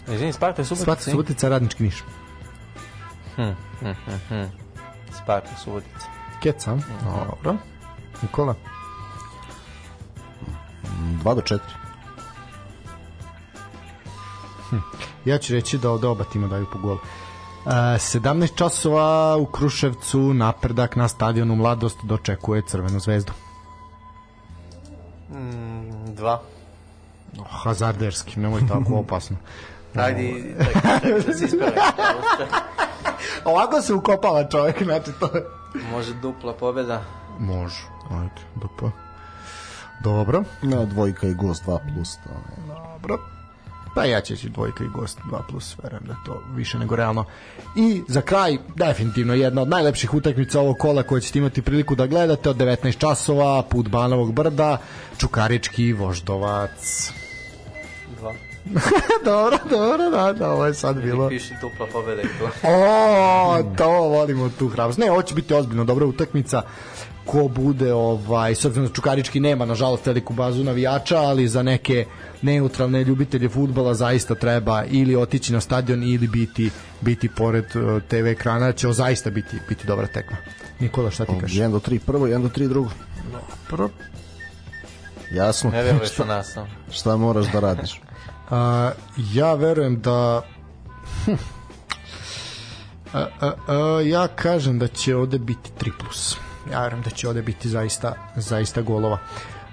Izvini, 0.08 0.32
Sparta 0.32 0.62
je 0.62 0.66
Subotica? 0.66 0.84
Spartak, 0.84 1.10
Subotica, 1.10 1.48
Radnički 1.48 1.82
Niš. 1.82 2.04
Hm, 3.36 3.42
hm, 3.80 3.92
hm, 4.04 4.12
hm. 4.28 4.44
Sparta, 5.22 5.56
Subotica. 5.64 6.06
Keca, 6.42 6.78
dobro. 7.04 7.56
Nikola? 8.22 8.54
2 11.24 11.34
do 11.34 11.40
4. 11.40 11.58
Ja 15.24 15.38
ću 15.38 15.52
reći 15.52 15.78
da 15.78 15.90
od 15.90 16.04
oba 16.04 16.24
tima 16.24 16.48
daju 16.48 16.66
po 16.72 16.78
golu. 16.78 16.98
Uh, 17.64 17.72
17 17.72 18.54
časova 18.54 19.36
u 19.36 19.46
Kruševcu 19.46 20.34
napredak 20.34 20.96
na 20.96 21.08
stadionu 21.08 21.56
Mladost 21.56 21.98
dočekuje 22.02 22.62
Crvenu 22.62 23.00
zvezdu. 23.00 23.32
Mm, 25.30 26.14
dva. 26.14 26.40
Oh, 27.38 27.46
hazarderski, 27.50 28.40
nemoj 28.40 28.68
tako 28.68 28.94
opasno. 29.04 29.36
Ajde, 29.94 30.54
da, 31.26 31.34
se 31.34 31.44
ispere. 31.44 31.72
Ovako 33.44 33.82
se 33.82 33.94
ukopava 33.94 34.48
čovjek, 34.48 34.82
znači 34.82 35.10
to 35.20 35.26
je... 35.36 35.44
Može 35.90 36.14
dupla 36.14 36.52
pobjeda. 36.52 37.02
Može, 37.38 37.86
ajde, 38.10 38.42
dobro. 38.54 38.90
Dobro, 40.02 40.42
No, 40.62 40.86
dvojka 40.86 41.26
i 41.26 41.34
gost 41.34 41.64
2 41.66 41.78
plus. 41.94 42.16
To, 42.16 42.30
ne. 42.30 42.74
dobro. 42.74 43.18
Pa 43.98 44.04
ja 44.04 44.20
ćeći 44.20 44.48
dvojka 44.48 44.84
i 44.84 44.88
gost 44.88 45.18
2 45.30 45.38
plus, 45.50 45.76
verujem 45.82 46.04
da 46.04 46.14
to 46.26 46.42
više 46.54 46.78
nego 46.78 46.96
realno. 46.96 47.24
I 47.76 48.02
za 48.08 48.20
kraj, 48.20 48.56
definitivno 48.76 49.34
jedna 49.34 49.62
od 49.62 49.68
najlepših 49.68 50.14
utakmica 50.14 50.60
ovog 50.60 50.76
kola 50.78 51.02
koje 51.02 51.20
ćete 51.20 51.38
imati 51.38 51.62
priliku 51.62 51.94
da 51.94 52.06
gledate 52.06 52.50
od 52.50 52.56
19 52.56 52.98
časova, 52.98 53.62
put 53.62 53.88
Banovog 53.88 54.32
brda, 54.32 54.78
Čukarički, 55.16 55.92
Voždovac. 55.92 57.10
Dva. 58.18 58.34
dobro, 59.24 59.58
dobro, 59.70 60.10
da, 60.10 60.32
da, 60.32 60.52
ovo 60.52 60.66
je 60.66 60.74
sad 60.74 61.02
bilo. 61.02 61.28
Piši 61.28 61.54
dupla 61.60 61.86
pobjeda 61.92 62.22
i 62.22 62.26
to. 62.38 62.50
O, 62.62 63.62
to 63.76 63.88
volimo 63.88 64.50
tu 64.58 64.68
hrabrost. 64.68 64.98
Ne, 64.98 65.10
ovo 65.10 65.22
će 65.22 65.34
biti 65.34 65.54
ozbiljno 65.54 65.84
dobra 65.84 66.06
utakmica 66.06 66.62
ko 67.28 67.48
bude 67.48 67.92
ovaj 67.92 68.54
s 68.54 68.64
obzirom 68.64 68.86
da 68.86 68.94
Čukarički 68.94 69.40
nema 69.40 69.64
nažalost 69.64 70.06
veliku 70.06 70.32
bazu 70.32 70.64
navijača, 70.64 71.16
ali 71.16 71.48
za 71.48 71.62
neke 71.62 72.06
neutralne 72.42 73.04
ljubitelje 73.04 73.48
fudbala 73.48 73.94
zaista 73.94 74.34
treba 74.34 74.84
ili 74.84 75.16
otići 75.16 75.52
na 75.52 75.60
stadion 75.60 76.02
ili 76.02 76.26
biti 76.26 76.70
biti 77.00 77.28
pored 77.28 77.64
uh, 77.76 78.02
TV 78.02 78.26
ekrana, 78.26 78.72
će 78.72 78.92
zaista 78.92 79.30
biti 79.30 79.56
biti 79.68 79.86
dobra 79.86 80.06
tekma. 80.06 80.36
Nikola, 80.80 81.10
šta 81.10 81.24
ti 81.24 81.32
kažeš? 81.40 81.58
1 81.58 81.70
do 81.70 81.78
3 81.78 81.98
prvo, 81.98 82.26
1 82.26 82.42
do 82.42 82.48
3 82.48 82.68
drugo. 82.68 82.90
Prvo, 83.68 83.90
Jasno. 85.30 85.70
Ne 85.70 85.82
veruješ 85.82 86.18
u 86.18 86.24
nas. 86.24 86.54
no. 86.54 86.66
Šta 86.90 87.16
moraš 87.16 87.46
da 87.52 87.60
radiš? 87.60 88.00
a, 88.50 88.90
ja 89.32 89.54
verujem 89.54 90.00
da 90.00 90.42
hm, 91.24 91.32
a, 93.12 93.26
a, 93.40 93.52
a, 93.68 94.00
ja 94.04 94.28
kažem 94.28 94.78
da 94.78 94.88
će 94.88 95.16
ovde 95.16 95.38
biti 95.38 95.70
3 95.80 95.90
plus. 95.98 96.36
Ja 96.72 96.82
verujem 96.82 97.02
da 97.02 97.10
će 97.10 97.28
ovde 97.28 97.42
biti 97.42 97.68
zaista, 97.68 98.14
zaista 98.36 98.82
golova. 98.82 99.18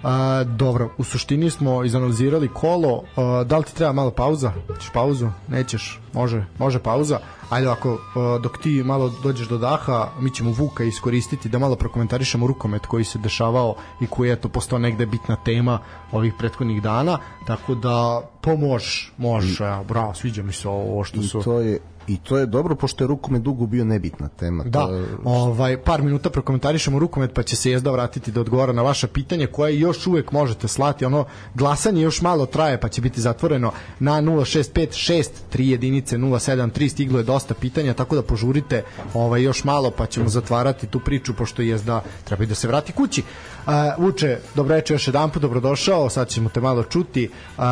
A, 0.06 0.44
dobro, 0.44 0.90
u 0.98 1.04
suštini 1.04 1.50
smo 1.50 1.84
izanalizirali 1.84 2.48
kolo. 2.48 3.04
A, 3.16 3.44
da 3.44 3.58
li 3.58 3.64
ti 3.64 3.76
treba 3.76 3.94
malo 3.94 4.12
pauza? 4.12 4.52
Ćeš 4.80 4.90
pauzu? 4.94 5.30
Nećeš? 5.48 6.00
Može, 6.14 6.46
može 6.58 6.80
pauza. 6.80 7.20
Ajde 7.50 7.68
ovako, 7.68 7.98
a, 8.16 8.40
dok 8.44 8.58
ti 8.58 8.84
malo 8.84 9.14
dođeš 9.24 9.48
do 9.48 9.58
daha, 9.58 10.10
mi 10.20 10.30
ćemo 10.30 10.52
Vuka 10.52 10.84
iskoristiti 10.84 11.50
da 11.50 11.60
malo 11.60 11.76
prokomentarišemo 11.76 12.48
rukomet 12.48 12.86
koji 12.86 13.04
se 13.04 13.20
dešavao 13.20 13.76
i 14.02 14.08
koji 14.08 14.30
je 14.30 14.42
to 14.42 14.50
postao 14.50 14.80
negde 14.80 15.06
bitna 15.06 15.36
tema 15.36 15.80
ovih 16.12 16.34
prethodnih 16.40 16.82
dana, 16.82 17.18
tako 17.48 17.76
da 17.76 18.22
pomož, 18.42 18.84
može, 19.18 19.84
bravo, 19.88 20.14
sviđa 20.14 20.44
mi 20.44 20.54
se 20.54 20.68
ovo 20.68 21.04
što 21.04 21.20
I 21.20 21.24
su... 21.24 21.42
to 21.44 21.60
je 21.60 21.80
I 22.08 22.18
to 22.18 22.38
je 22.38 22.46
dobro 22.46 22.76
pošto 22.76 23.04
je 23.04 23.08
rukomet 23.08 23.42
dugo 23.42 23.66
bio 23.66 23.86
nebitna 23.86 24.28
tema. 24.28 24.64
Da, 24.64 24.86
To 24.86 24.94
je, 24.94 25.08
ovaj, 25.24 25.78
par 25.78 26.02
minuta 26.02 26.30
prokomentarišemo 26.30 27.00
rukomet 27.00 27.34
pa 27.34 27.44
će 27.44 27.56
se 27.56 27.72
jezda 27.72 27.92
vratiti 27.92 28.32
da 28.32 28.42
odgovara 28.42 28.74
na 28.74 28.82
vaša 28.82 29.08
pitanje 29.08 29.48
koje 29.48 29.80
još 29.80 30.08
uvek 30.08 30.32
možete 30.32 30.68
slati. 30.68 31.06
Ono, 31.06 31.26
glasanje 31.54 32.02
još 32.02 32.22
malo 32.22 32.46
traje 32.46 32.80
pa 32.80 32.90
će 32.90 33.02
biti 33.02 33.22
zatvoreno 33.22 33.72
na 34.00 34.22
0656 34.22 35.30
3 35.54 35.62
jedinice 35.62 36.18
073 36.18 36.90
stiglo 36.90 37.20
je 37.20 37.24
dosta 37.24 37.54
pitanja 37.54 37.94
tako 37.94 38.16
da 38.16 38.22
požurite 38.22 38.84
ovaj, 39.14 39.44
još 39.44 39.64
malo 39.64 39.92
pa 39.92 40.06
ćemo 40.06 40.30
zatvarati 40.30 40.88
tu 40.88 41.00
priču 41.00 41.34
pošto 41.34 41.62
jezda 41.62 42.02
treba 42.24 42.44
i 42.44 42.48
da 42.48 42.56
se 42.56 42.68
vrati 42.68 42.92
kući. 42.92 43.24
Uh, 43.68 44.42
dobro 44.56 44.76
reče 44.76 44.94
još 44.94 45.08
jedan 45.08 45.30
put, 45.30 45.42
dobrodošao, 45.42 46.10
sad 46.10 46.30
ćemo 46.30 46.50
te 46.50 46.62
malo 46.62 46.84
čuti. 46.84 47.30
Uh, 47.58 47.64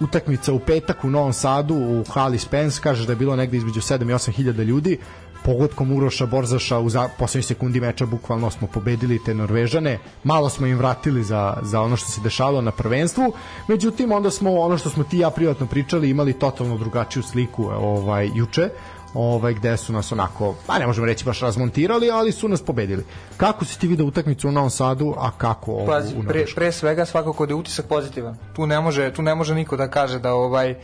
utakmica 0.00 0.52
u 0.52 0.58
petak 0.58 1.04
u 1.04 1.10
Novom 1.10 1.32
Sadu 1.32 1.74
u 1.74 2.04
hali 2.12 2.38
Spence, 2.38 2.80
kaže 2.82 3.06
da 3.06 3.12
je 3.12 3.16
bilo 3.16 3.36
negde 3.36 3.56
između 3.56 3.80
7 3.80 4.02
i 4.02 4.14
8 4.14 4.30
hiljada 4.30 4.62
ljudi. 4.62 4.98
Pogodkom 5.44 5.92
Uroša 5.92 6.26
Borzaša 6.26 6.78
u 6.78 6.90
za, 6.90 7.08
poslednjoj 7.18 7.42
sekundi 7.42 7.80
meča 7.80 8.06
bukvalno 8.06 8.50
smo 8.50 8.66
pobedili 8.66 9.24
te 9.24 9.34
Norvežane. 9.34 9.98
Malo 10.24 10.48
smo 10.48 10.66
im 10.66 10.78
vratili 10.78 11.24
za, 11.24 11.56
za 11.62 11.80
ono 11.80 11.96
što 11.96 12.10
se 12.10 12.20
dešavalo 12.20 12.60
na 12.60 12.70
prvenstvu. 12.70 13.32
Međutim 13.68 14.12
onda 14.12 14.30
smo 14.30 14.54
ono 14.54 14.78
što 14.78 14.90
smo 14.90 15.04
ti 15.04 15.18
ja 15.18 15.30
privatno 15.30 15.66
pričali 15.66 16.10
imali 16.10 16.32
totalno 16.32 16.78
drugačiju 16.78 17.22
sliku 17.22 17.64
ovaj 17.64 18.30
juče 18.34 18.68
ovaj 19.14 19.54
gde 19.54 19.76
su 19.76 19.92
nas 19.92 20.12
onako, 20.12 20.54
pa 20.66 20.78
ne 20.78 20.86
možemo 20.86 21.06
reći 21.06 21.24
baš 21.24 21.40
razmontirali, 21.40 22.10
ali 22.10 22.32
su 22.32 22.48
nas 22.48 22.62
pobedili. 22.62 23.04
Kako 23.36 23.64
si 23.64 23.78
ti 23.78 23.86
video 23.86 24.06
utakmicu 24.06 24.48
u 24.48 24.52
Novom 24.52 24.70
Sadu, 24.70 25.14
a 25.18 25.30
kako 25.30 25.72
ovu 25.72 25.86
Pazi, 25.86 26.14
u 26.18 26.22
pre, 26.22 26.44
pre 26.54 26.72
svega 26.72 27.04
svakako 27.04 27.46
da 27.46 27.52
je 27.52 27.56
utisak 27.56 27.86
pozitivan. 27.86 28.36
Tu 28.56 28.66
ne 28.66 28.80
može, 28.80 29.12
tu 29.12 29.22
ne 29.22 29.34
može 29.34 29.54
niko 29.54 29.76
da 29.76 29.88
kaže 29.90 30.18
da 30.18 30.32
ovaj 30.34 30.74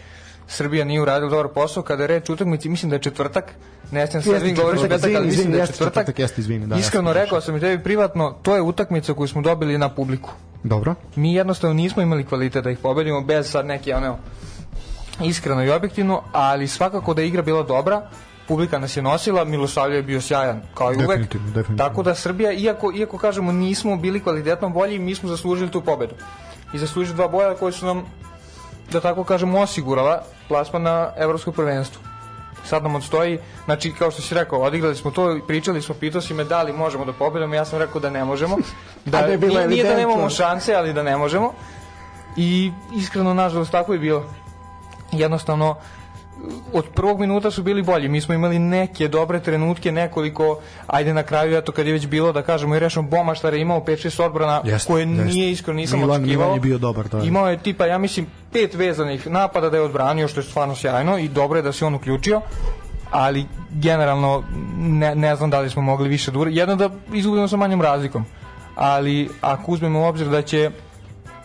Srbija 0.46 0.84
nije 0.84 1.02
uradila 1.02 1.30
dobar 1.30 1.48
posao 1.48 1.82
kada 1.82 2.02
je 2.02 2.06
reč 2.06 2.30
o 2.30 2.32
utakmici, 2.32 2.68
mislim 2.68 2.90
da 2.90 2.96
je 2.96 3.02
četvrtak. 3.02 3.52
Ne 3.90 4.06
sad 4.06 4.26
Jeste 4.26 4.44
vi 4.44 4.52
govorite 4.52 4.88
ali 4.92 4.96
izvini, 4.96 5.26
mislim 5.26 5.52
da 5.52 5.58
je 5.58 5.66
četvrtak. 5.66 5.92
četvrtak, 5.92 6.18
jeste, 6.18 6.40
izvini, 6.40 6.66
da, 6.66 6.76
Iskreno 6.76 7.10
jeste, 7.10 7.24
rekao 7.24 7.40
sam 7.40 7.56
i 7.56 7.60
tebi 7.60 7.82
privatno, 7.82 8.34
to 8.42 8.54
je 8.54 8.62
utakmica 8.62 9.14
koju 9.14 9.28
smo 9.28 9.42
dobili 9.42 9.78
na 9.78 9.88
publiku. 9.88 10.30
Dobro. 10.62 10.94
Mi 11.16 11.34
jednostavno 11.34 11.74
nismo 11.74 12.02
imali 12.02 12.24
kvalitet 12.24 12.64
da 12.64 12.70
ih 12.70 12.78
pobedimo 12.78 13.20
bez 13.20 13.50
sad 13.50 13.66
neke 13.66 13.94
ono 13.94 14.18
iskreno 15.20 15.64
i 15.64 15.70
objektivno, 15.70 16.22
ali 16.32 16.68
svakako 16.68 17.14
da 17.14 17.22
je 17.22 17.28
igra 17.28 17.42
bila 17.42 17.62
dobra, 17.62 18.02
publika 18.48 18.78
nas 18.78 18.96
je 18.96 19.02
nosila, 19.02 19.44
Milosavljev 19.44 19.96
je 19.96 20.02
bio 20.02 20.20
sjajan, 20.20 20.62
kao 20.74 20.92
i 20.92 20.96
uvek. 20.96 21.08
Definitivno, 21.08 21.46
definitivno. 21.46 21.88
Tako 21.88 22.02
da 22.02 22.14
Srbija, 22.14 22.52
iako, 22.52 22.92
iako 22.96 23.18
kažemo 23.18 23.52
nismo 23.52 23.96
bili 23.96 24.22
kvalitetno 24.22 24.68
bolji, 24.68 24.98
mi 24.98 25.14
smo 25.14 25.28
zaslužili 25.28 25.70
tu 25.70 25.80
pobedu. 25.80 26.14
I 26.72 26.78
zaslužili 26.78 27.16
dva 27.16 27.28
boja 27.28 27.54
koji 27.54 27.72
su 27.72 27.86
nam, 27.86 28.04
da 28.92 29.00
tako 29.00 29.24
kažemo, 29.24 29.60
osigurala 29.60 30.22
plasman 30.48 30.82
na 30.82 31.12
evropsko 31.16 31.52
prvenstvo. 31.52 32.02
Sad 32.64 32.82
nam 32.82 32.94
odstoji, 32.94 33.38
znači 33.64 33.92
kao 33.92 34.10
što 34.10 34.22
si 34.22 34.34
rekao, 34.34 34.62
odigrali 34.62 34.96
smo 34.96 35.10
to, 35.10 35.40
pričali 35.46 35.82
smo, 35.82 35.94
pitao 35.94 36.20
si 36.20 36.34
me 36.34 36.44
da 36.44 36.62
li 36.62 36.72
možemo 36.72 37.04
da 37.04 37.12
pobedimo, 37.12 37.54
ja 37.54 37.64
sam 37.64 37.78
rekao 37.78 38.00
da 38.00 38.10
ne 38.10 38.24
možemo. 38.24 38.56
Da, 39.04 39.20
da 39.20 39.26
je 39.26 39.38
bilo 39.38 39.54
nije, 39.54 39.68
nije 39.68 39.84
da 39.84 39.96
nemamo 39.96 40.30
šanse, 40.30 40.74
ali 40.74 40.92
da 40.92 41.02
ne 41.02 41.16
možemo. 41.16 41.52
I 42.36 42.72
iskreno, 42.96 43.34
nažalost, 43.34 43.72
tako 43.72 43.92
je 43.92 43.98
bilo. 43.98 44.24
Jednostavno, 45.18 45.76
od 46.72 46.84
prvog 46.94 47.20
minuta 47.20 47.50
su 47.50 47.62
bili 47.62 47.82
bolji. 47.82 48.08
Mi 48.08 48.20
smo 48.20 48.34
imali 48.34 48.58
neke 48.58 49.08
dobre 49.08 49.40
trenutke, 49.40 49.92
nekoliko, 49.92 50.58
ajde 50.86 51.14
na 51.14 51.22
kraju, 51.22 51.56
eto 51.56 51.72
kad 51.72 51.86
je 51.86 51.92
već 51.92 52.06
bilo, 52.06 52.32
da 52.32 52.42
kažemo, 52.42 52.76
i 52.76 52.80
Bomaštar 53.02 53.54
je 53.54 53.60
imao 53.60 53.80
5-6 53.80 54.22
odbrana, 54.22 54.60
Jeste, 54.64 54.92
koje 54.92 55.06
jeste. 55.06 55.24
nije 55.24 55.50
iskreno 55.50 55.76
nisam 55.76 56.00
Milan- 56.00 56.22
očekivao. 56.22 56.46
Milan 56.46 56.56
je 56.56 56.60
bio 56.60 56.78
dobar, 56.78 57.08
da. 57.08 57.18
Imao 57.18 57.50
je 57.50 57.58
tipa, 57.58 57.86
ja 57.86 57.98
mislim, 57.98 58.26
pet 58.52 58.74
vezanih 58.74 59.26
napada 59.26 59.70
da 59.70 59.76
je 59.76 59.82
odbranio, 59.82 60.28
što 60.28 60.40
je 60.40 60.44
stvarno 60.44 60.74
sjajno 60.74 61.18
i 61.18 61.28
dobro 61.28 61.58
je 61.58 61.62
da 61.62 61.72
se 61.72 61.84
on 61.84 61.94
uključio 61.94 62.40
ali 63.10 63.46
generalno 63.70 64.42
ne, 64.78 65.14
ne 65.14 65.36
znam 65.36 65.50
da 65.50 65.60
li 65.60 65.70
smo 65.70 65.82
mogli 65.82 66.08
više 66.08 66.30
da 66.30 66.38
uradimo. 66.38 66.60
Jedno 66.60 66.76
da 66.76 66.90
izgubimo 67.12 67.48
sa 67.48 67.56
manjom 67.56 67.82
razlikom, 67.82 68.24
ali 68.74 69.30
ako 69.40 69.72
uzmemo 69.72 70.00
u 70.00 70.04
obzir 70.04 70.28
da 70.28 70.42
će 70.42 70.70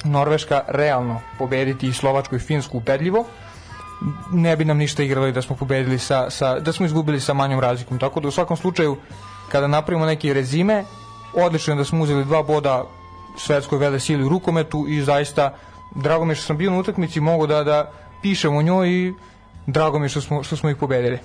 Norveška 0.04 0.62
realno 0.68 1.22
pobediti 1.38 1.88
i 1.88 1.94
Slovačku 1.94 2.36
i 2.36 2.40
Finsku 2.40 2.78
ubedljivo, 2.78 3.26
ne 4.32 4.56
bi 4.56 4.66
nam 4.66 4.78
ništa 4.78 5.04
igrali 5.04 5.32
da 5.32 5.42
smo 5.42 5.56
pobedili 5.56 6.00
sa, 6.00 6.30
sa 6.30 6.60
da 6.60 6.74
smo 6.74 6.86
izgubili 6.86 7.20
sa 7.20 7.34
manjom 7.34 7.60
razlikom. 7.60 8.00
Tako 8.00 8.20
da 8.20 8.28
u 8.28 8.32
svakom 8.32 8.58
slučaju 8.58 8.98
kada 9.52 9.68
napravimo 9.68 10.06
neki 10.06 10.34
rezime, 10.34 10.84
odlično 11.34 11.74
je 11.74 11.78
da 11.78 11.84
smo 11.84 12.04
uzeli 12.04 12.26
dva 12.26 12.44
boda 12.44 12.84
svetskoj 13.38 13.78
vele 13.80 14.00
sili 14.00 14.24
u 14.24 14.30
rukometu 14.30 14.86
i 14.88 15.02
zaista 15.02 15.56
drago 15.96 16.26
mi 16.26 16.32
je 16.32 16.36
što 16.36 16.46
sam 16.46 16.58
bio 16.58 16.72
na 16.72 16.78
utakmici, 16.78 17.20
mogu 17.20 17.48
da 17.48 17.64
da 17.64 17.92
pišem 18.22 18.56
o 18.56 18.62
njoj 18.62 18.90
i 18.90 19.14
drago 19.68 20.00
mi 20.00 20.06
je 20.06 20.10
što 20.10 20.22
smo, 20.22 20.44
što 20.44 20.56
smo 20.56 20.70
ih 20.70 20.76
pobedili. 20.78 21.20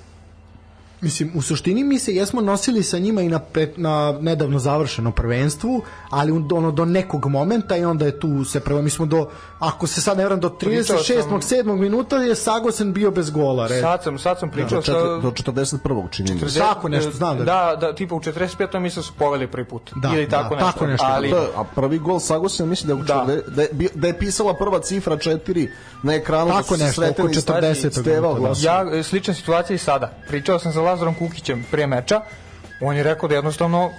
Mislim, 1.05 1.31
u 1.35 1.43
suštini 1.43 1.85
mi 1.85 1.99
se 1.99 2.15
jesmo 2.15 2.41
nosili 2.41 2.83
sa 2.83 2.99
njima 2.99 3.23
i 3.23 3.29
na, 3.29 3.39
pet, 3.39 3.77
na 3.77 4.19
nedavno 4.21 4.59
završeno 4.59 5.11
prvenstvu, 5.11 5.83
ali 6.11 6.33
ono 6.33 6.71
do 6.71 6.85
nekog 6.85 7.27
momenta 7.27 7.77
i 7.77 7.85
onda 7.85 8.05
je 8.05 8.21
tu 8.21 8.45
se 8.45 8.61
prvo, 8.61 8.83
mi 8.83 8.91
smo 8.91 9.07
do, 9.07 9.29
ako 9.59 9.87
se 9.87 10.01
sad 10.01 10.19
ne 10.19 10.25
vram, 10.25 10.41
do 10.41 10.49
36. 10.49 11.23
Sam, 11.23 11.41
7. 11.41 11.77
minuta 11.77 12.17
je 12.17 12.35
Sagosen 12.35 12.93
bio 12.93 13.11
bez 13.11 13.31
gola. 13.31 13.67
Red. 13.67 13.81
Sad 13.81 14.03
sam, 14.03 14.19
sad 14.19 14.39
sam 14.39 14.51
pričao 14.51 14.81
da, 14.81 14.93
do, 14.93 15.19
do 15.19 15.31
41. 15.31 16.11
čini 16.11 16.35
mi 16.35 16.51
se. 16.51 16.59
Tako 16.59 16.89
nešto, 16.89 17.11
znam 17.11 17.39
da. 17.39 17.45
Da, 17.45 17.77
da, 17.81 17.95
tipa 17.95 18.15
u 18.15 18.21
45. 18.21 18.79
mislim 18.79 19.01
da 19.01 19.07
su 19.07 19.13
poveli 19.19 19.47
prvi 19.47 19.65
put. 19.65 19.91
Da, 19.97 20.13
Ili 20.15 20.29
tako, 20.29 20.55
da, 20.55 20.61
nešto. 20.61 20.73
tako 20.73 20.87
nešto. 20.87 21.07
Ali, 21.09 21.31
da, 21.31 21.47
a 21.57 21.65
prvi 21.75 21.99
gol 21.99 22.21
Sagosen 22.21 22.69
mislim 22.69 22.99
da, 22.99 23.05
da. 23.05 23.27
da, 23.47 23.63
je, 23.63 23.69
da 23.95 24.07
je 24.07 24.19
pisala 24.19 24.55
prva 24.55 24.81
cifra 24.81 25.17
4 25.17 25.69
na 26.03 26.15
ekranu. 26.15 26.51
Tako 26.51 26.77
nešto, 26.77 27.03
oko 27.11 27.23
40. 27.23 28.65
Ja, 28.65 29.03
slična 29.03 29.35
situacija 29.35 29.75
i 29.75 29.79
sada. 29.79 30.13
Pričao 30.29 30.59
sam 30.59 30.73
sa 30.73 30.81
Lazarom 30.95 31.15
Kukićem 31.15 31.65
pre 31.71 31.87
meča, 31.87 32.21
on 32.81 32.97
je 32.97 33.03
rekao 33.03 33.29
da 33.29 33.35
jednostavno 33.35 33.91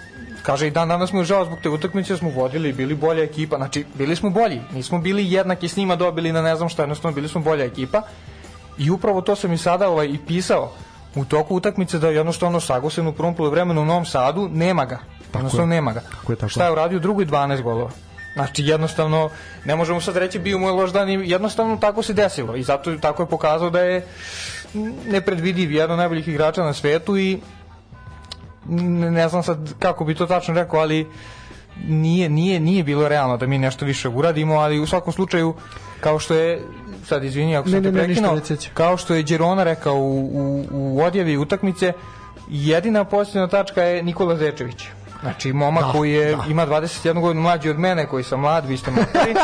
kaže 0.43 0.67
i 0.67 0.71
dan 0.71 0.87
danas 0.87 1.11
mu 1.11 1.19
je 1.19 1.25
žao 1.25 1.45
zbog 1.45 1.59
te 1.63 1.69
utakmice 1.69 2.17
smo 2.17 2.29
vodili 2.29 2.69
i 2.69 2.73
bili 2.73 2.95
bolja 2.95 3.23
ekipa. 3.23 3.57
Znači 3.57 3.85
bili 3.95 4.15
smo 4.15 4.29
bolji 4.29 4.61
nismo 4.73 4.99
bili 4.99 5.31
jednaki 5.31 5.67
s 5.67 5.75
njima 5.75 5.95
dobili 5.95 6.31
na 6.31 6.41
ne 6.41 6.55
znam 6.55 6.69
šta 6.69 6.83
jednostavno 6.83 7.15
bili 7.15 7.27
smo 7.27 7.41
bolja 7.41 7.65
ekipa. 7.65 8.01
I 8.77 8.89
upravo 8.89 9.21
to 9.21 9.35
sam 9.35 9.53
i 9.53 9.57
sada 9.57 9.89
ovaj, 9.89 10.07
i 10.07 10.19
pisao 10.27 10.71
u 11.15 11.25
toku 11.25 11.55
utakmice 11.55 11.99
da 11.99 12.09
jednostavno 12.09 12.59
Sagosen 12.59 13.07
u 13.07 13.13
prvom 13.13 13.35
poluvremenu 13.35 13.81
u 13.81 13.85
Novom 13.85 14.05
Sadu 14.05 14.49
nema 14.51 14.85
ga. 14.85 14.99
Jednostavno 15.33 15.65
nema 15.65 15.93
ga. 15.93 16.01
Tako 16.01 16.31
je, 16.31 16.35
tako. 16.35 16.49
šta 16.49 16.65
je 16.65 16.71
uradio? 16.71 16.99
Drugoj 16.99 17.25
12 17.25 17.61
golova. 17.61 17.91
Znači, 18.33 18.63
jednostavno, 18.63 19.29
ne 19.65 19.75
možemo 19.75 20.01
sad 20.01 20.17
reći 20.17 20.39
bio 20.39 20.59
mu 20.59 20.67
je 20.67 20.71
loš 20.71 20.91
dan 20.91 21.09
i 21.09 21.29
jednostavno 21.29 21.77
tako 21.77 22.03
se 22.03 22.13
desilo. 22.13 22.55
I 22.55 22.63
zato 22.63 22.97
tako 22.97 23.23
je 23.23 23.27
pokazao 23.27 23.69
da 23.69 23.79
je 23.79 24.07
nepredvidiv, 25.07 25.71
jedan 25.71 25.91
od 25.91 25.97
najboljih 25.97 26.27
igrača 26.27 26.63
na 26.63 26.73
svetu 26.73 27.17
i 27.17 27.39
ne 29.09 29.29
znam 29.29 29.43
sad 29.43 29.73
kako 29.79 30.05
bi 30.05 30.15
to 30.15 30.25
tačno 30.25 30.53
rekao, 30.53 30.79
ali 30.79 31.07
nije, 31.87 32.29
nije, 32.29 32.59
nije 32.59 32.83
bilo 32.83 33.07
realno 33.07 33.37
da 33.37 33.47
mi 33.47 33.57
nešto 33.57 33.85
više 33.85 34.09
uradimo, 34.09 34.55
ali 34.55 34.79
u 34.79 34.87
svakom 34.87 35.13
slučaju, 35.13 35.53
kao 35.99 36.19
što 36.19 36.33
je, 36.33 36.61
sad 37.05 37.23
izvini 37.23 37.57
ako 37.57 37.69
sam 37.69 37.83
ne, 37.83 37.91
te 37.91 37.97
prekinao, 37.97 38.39
kao 38.73 38.97
što 38.97 39.15
je 39.15 39.23
Đerona 39.23 39.63
rekao 39.63 39.95
u, 39.95 40.25
u, 40.25 40.65
u 40.71 41.01
odjavi 41.03 41.37
utakmice, 41.37 41.93
jedina 42.49 43.03
posljedna 43.03 43.47
tačka 43.47 43.83
je 43.83 44.03
Nikola 44.03 44.37
Zečević. 44.37 44.87
Znači, 45.25 45.53
momak 45.53 45.85
da, 45.85 45.91
koji 45.91 46.11
je, 46.11 46.35
da. 46.35 46.43
ima 46.49 46.67
21 46.67 47.21
godinu 47.21 47.41
mlađi 47.41 47.69
od 47.69 47.79
mene, 47.79 48.07
koji 48.07 48.23
sam 48.23 48.39
mlad, 48.39 48.65
vi 48.65 48.77
ste 48.77 48.91
mokri, 48.91 49.35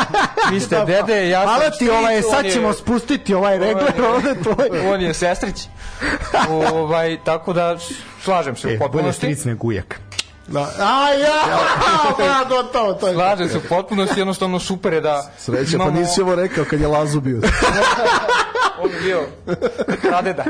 vi 0.52 0.60
ste 0.60 0.76
da, 0.80 0.86
dede, 0.86 1.30
ja 1.30 1.42
sam 1.42 1.50
Ali 1.50 1.78
ti 1.80 1.90
ovaj, 1.90 2.22
sad 2.22 2.52
ćemo 2.54 2.68
je, 2.68 2.74
spustiti 2.74 3.34
ovaj 3.34 3.58
regler 3.58 3.94
ovde 4.16 4.36
tvoj. 4.44 4.94
On 4.94 5.02
je 5.02 5.14
sestrić. 5.14 5.68
ovaj, 6.50 7.18
tako 7.24 7.54
da, 7.54 7.78
slažem 8.24 8.56
se 8.56 8.72
e, 8.72 8.76
u 8.76 8.80
potpunosti. 8.80 9.26
Bolje 9.26 9.36
stric 9.36 9.46
nego 9.46 9.68
ujak. 9.68 10.00
Da. 10.48 10.62
A 10.80 11.10
ja, 11.14 11.44
da, 12.18 12.46
gotovo, 12.56 12.94
to 12.94 13.08
je. 13.08 13.14
Slažem 13.14 13.50
se 13.50 13.58
u 13.58 13.62
potpunosti, 13.70 14.20
jednostavno 14.20 14.60
super 14.60 14.94
je 14.94 15.02
da 15.02 15.32
Sreća, 15.38 15.78
pa 15.78 15.84
imamo... 15.84 15.92
pa 15.92 16.00
nisi 16.00 16.22
ovo 16.22 16.36
rekao 16.36 16.66
kad 16.70 16.80
je 16.80 16.88
Lazu 16.88 17.22
bio. 17.22 17.42
On 18.84 18.90
bio 19.04 19.20
pradeda. 20.02 20.44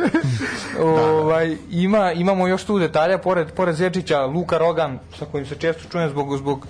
ovaj, 0.81 1.57
ima, 1.71 2.11
imamo 2.11 2.47
još 2.47 2.63
tu 2.63 2.79
detalja, 2.79 3.17
pored, 3.17 3.51
pored 3.51 3.75
Zečića, 3.75 4.25
Luka 4.25 4.57
Rogan, 4.57 4.99
sa 5.19 5.25
kojim 5.25 5.45
se 5.45 5.55
često 5.55 5.89
čujem 5.89 6.09
zbog, 6.09 6.37
zbog 6.37 6.67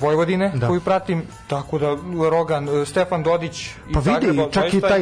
Vojvodine 0.00 0.52
da. 0.54 0.68
koju 0.68 0.80
pratim, 0.80 1.22
tako 1.48 1.78
da 1.78 1.96
Rogan, 2.30 2.68
e, 2.68 2.86
Stefan 2.86 3.22
Dodić 3.22 3.70
pa 3.92 4.00
i 4.00 4.02
vidi, 4.02 4.26
Zagreba, 4.26 4.50
čak 4.50 4.74
i 4.74 4.80
taj 4.80 5.00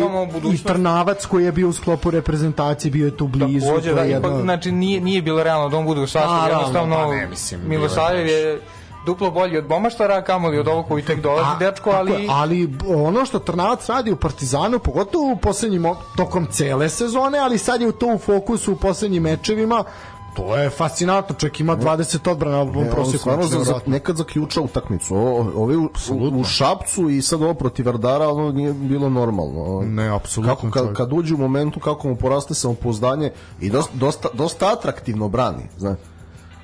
i 0.52 0.58
Trnavac 0.64 1.26
koji 1.26 1.44
je 1.44 1.52
bio 1.52 1.68
u 1.68 1.72
sklopu 1.72 2.10
reprezentacije, 2.10 2.90
bio 2.90 3.06
je 3.06 3.16
tu 3.16 3.26
blizu. 3.26 3.66
Takođe, 3.66 3.94
da, 3.94 4.02
jedno... 4.02 4.28
ipak, 4.28 4.42
znači 4.42 4.72
nije, 4.72 5.00
nije 5.00 5.22
bilo 5.22 5.42
realno 5.42 5.68
da 5.68 5.76
on 5.76 5.84
bude 5.84 6.00
u 6.00 6.06
sastavu, 6.06 6.48
jednostavno 6.48 6.96
pa 6.96 7.14
ne, 7.14 7.26
mislim, 7.26 7.60
Milosavljev 7.66 8.26
je 8.26 8.60
duplo 9.10 9.30
bolji 9.30 9.58
od 9.58 9.66
Bomaštara, 9.66 10.22
kamoli 10.22 10.58
od 10.58 10.68
ovog 10.68 10.86
koji 10.88 11.02
tek 11.04 11.20
dolazi, 11.20 11.58
dečko, 11.58 11.90
ali... 11.90 12.26
ali 12.30 12.68
ono 12.88 13.24
što 13.24 13.38
Trnavac 13.38 13.88
radi 13.88 14.12
u 14.12 14.16
Partizanu, 14.16 14.78
pogotovo 14.78 15.32
u 15.32 15.36
poslednjim, 15.36 15.86
tokom 16.16 16.46
cele 16.50 16.88
sezone, 16.88 17.38
ali 17.38 17.58
sad 17.58 17.80
je 17.80 17.88
u 17.88 17.92
to 17.92 18.14
u 18.14 18.18
fokusu 18.18 18.72
u 18.72 18.76
poslednjim 18.76 19.22
mečevima, 19.22 19.84
To 20.34 20.56
je 20.56 20.70
fascinantno, 20.70 21.34
čovjek 21.34 21.60
ima 21.60 21.76
20 21.76 22.30
odbrana 22.30 22.62
u 22.62 22.84
prosjeku. 22.90 23.30
On 23.30 23.42
za, 23.42 23.64
za, 23.64 23.80
nekad 23.86 24.16
zaključa 24.16 24.60
utakmicu. 24.60 25.16
Ovi 25.16 25.76
u, 25.76 25.90
u, 26.10 26.40
u, 26.40 26.44
Šapcu 26.44 27.08
i 27.10 27.22
sad 27.22 27.42
ovo 27.42 27.54
protiv 27.54 27.86
Vardara, 27.86 28.28
ono 28.28 28.52
nije 28.52 28.72
bilo 28.72 29.08
normalno. 29.08 29.82
Ne, 29.86 30.08
apsolutno. 30.16 30.54
Kako, 30.54 30.70
kad, 30.70 30.96
kad 30.96 31.12
uđe 31.12 31.34
u 31.34 31.38
momentu 31.38 31.80
kako 31.80 32.08
mu 32.08 32.16
poraste 32.16 32.54
samopouzdanje 32.54 33.32
i 33.60 33.70
dosta, 33.70 33.92
dosta, 33.94 34.28
dosta 34.34 34.72
atraktivno 34.72 35.28
brani, 35.28 35.66
znaš. 35.78 35.98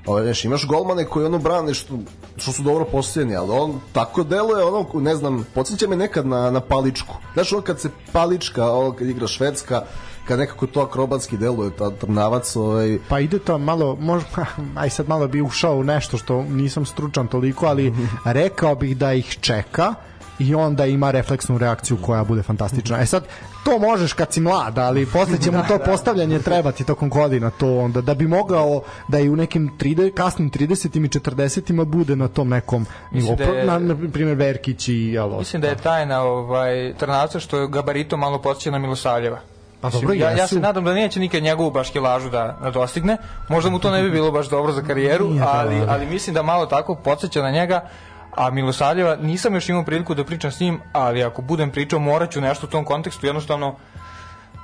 Ovaj, 0.06 0.22
znaš, 0.22 0.44
imaš 0.44 0.66
golmane 0.66 1.04
koji 1.04 1.26
ono 1.26 1.38
brane 1.38 1.74
što, 1.74 1.98
što 2.36 2.52
su 2.52 2.62
dobro 2.62 2.84
postavljeni, 2.84 3.36
ali 3.36 3.50
on 3.50 3.80
tako 3.92 4.24
deluje, 4.24 4.64
ono, 4.64 4.86
ne 4.94 5.16
znam, 5.16 5.46
podsjeća 5.54 5.88
me 5.88 5.96
nekad 5.96 6.26
na, 6.26 6.50
na 6.50 6.60
paličku. 6.60 7.14
Znaš, 7.34 7.52
ono 7.52 7.62
kad 7.62 7.80
se 7.80 7.90
palička, 8.12 8.72
ono 8.72 8.92
kad 8.92 9.08
igra 9.08 9.26
švedska, 9.26 9.82
kad 10.28 10.38
nekako 10.38 10.66
to 10.66 10.80
akrobatski 10.80 11.36
deluje, 11.36 11.70
ta 11.70 11.90
trnavac, 11.90 12.56
ovaj... 12.56 12.98
Pa 13.08 13.20
ide 13.20 13.38
to 13.38 13.58
malo, 13.58 13.96
možda, 14.00 14.46
aj 14.82 14.90
sad 14.90 15.08
malo 15.08 15.28
bi 15.28 15.42
ušao 15.42 15.76
u 15.76 15.84
nešto 15.84 16.18
što 16.18 16.42
nisam 16.42 16.86
stručan 16.86 17.28
toliko, 17.28 17.66
ali 17.66 17.94
rekao 18.24 18.74
bih 18.74 18.96
da 18.96 19.12
ih 19.12 19.38
čeka, 19.40 19.94
i 20.38 20.54
onda 20.54 20.86
ima 20.86 21.10
refleksnu 21.10 21.58
reakciju 21.58 21.96
koja 22.02 22.24
bude 22.24 22.42
fantastična. 22.42 23.00
E 23.00 23.06
sad, 23.06 23.24
to 23.64 23.78
možeš 23.78 24.12
kad 24.12 24.32
si 24.32 24.40
mlad, 24.40 24.78
ali 24.78 25.06
posle 25.06 25.38
će 25.38 25.50
mu 25.50 25.62
to 25.68 25.78
postavljanje 25.78 26.38
trebati 26.38 26.84
tokom 26.84 27.08
godina, 27.08 27.50
to 27.50 27.78
onda, 27.78 28.00
da 28.00 28.14
bi 28.14 28.26
mogao 28.26 28.82
da 29.08 29.18
i 29.18 29.28
u 29.28 29.36
nekim 29.36 29.70
30, 29.78 30.14
kasnim 30.14 30.50
30. 30.50 31.04
i 31.04 31.08
40. 31.08 31.84
bude 31.84 32.16
na 32.16 32.28
tom 32.28 32.48
nekom 32.48 32.86
nivou, 33.10 33.36
da 33.36 33.64
na, 33.64 33.78
na 33.78 33.96
primjer 34.12 34.36
Verkić 34.36 34.88
i 34.88 34.94
jel, 34.94 35.38
Mislim 35.38 35.62
da 35.62 35.68
je 35.68 35.76
tajna 35.76 36.22
ovaj, 36.22 36.94
Trnavca 36.98 37.40
što 37.40 37.58
je 37.58 37.68
gabarito 37.68 38.16
malo 38.16 38.42
posjeća 38.42 38.70
na 38.70 38.78
Milosavljeva. 38.78 39.38
Pa 39.80 39.90
dobro, 39.90 40.14
ja, 40.14 40.30
ja 40.30 40.46
se 40.46 40.60
nadam 40.60 40.84
da 40.84 40.94
neće 40.94 41.20
nikad 41.20 41.42
njegovu 41.42 41.70
baškilažu 41.70 42.30
da, 42.30 42.58
da 42.62 42.70
dostigne. 42.70 43.16
Možda 43.48 43.70
mu 43.70 43.78
to 43.78 43.90
ne 43.90 44.02
bi 44.02 44.10
bilo 44.10 44.30
baš 44.30 44.48
dobro 44.48 44.72
za 44.72 44.82
karijeru, 44.82 45.30
ali, 45.46 45.82
ali 45.88 46.06
mislim 46.06 46.34
da 46.34 46.42
malo 46.42 46.66
tako 46.66 46.94
podsjeća 46.94 47.42
na 47.42 47.50
njega. 47.50 47.88
A 48.36 48.50
Milosavljeva 48.50 49.16
nisam 49.16 49.54
još 49.54 49.68
imao 49.68 49.84
priliku 49.84 50.14
da 50.14 50.24
pričam 50.24 50.52
s 50.52 50.60
njim, 50.60 50.80
ali 50.92 51.22
ako 51.22 51.42
budem 51.42 51.70
pričao 51.70 51.98
moraću 51.98 52.40
nešto 52.40 52.66
u 52.66 52.70
tom 52.70 52.84
kontekstu, 52.84 53.26
jednostavno 53.26 53.76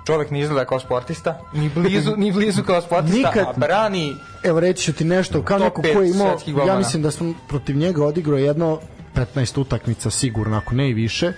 čovek 0.06 0.30
ne 0.30 0.40
izgleda 0.40 0.64
kao 0.64 0.80
sportista, 0.80 1.40
ni 1.54 1.68
blizu, 1.68 2.16
ni 2.16 2.32
blizu 2.32 2.62
kao 2.62 2.80
sportista, 2.80 3.16
Nikad, 3.16 3.46
a 3.48 3.52
brani 3.56 4.16
Evo 4.42 4.60
reći 4.60 4.84
ću 4.84 4.92
ti 4.92 5.04
nešto, 5.04 5.42
kao 5.42 5.58
neko 5.58 5.82
ko 5.82 5.88
je 5.88 6.10
imao, 6.10 6.38
ja 6.66 6.78
mislim 6.78 7.02
da 7.02 7.10
sam 7.10 7.34
protiv 7.48 7.76
njega 7.76 8.04
odigrao 8.04 8.38
jedno 8.38 8.78
15 9.14 9.60
utakmica 9.60 10.10
sigurno, 10.10 10.56
ako 10.56 10.74
ne 10.74 10.90
i 10.90 10.94
više, 10.94 11.32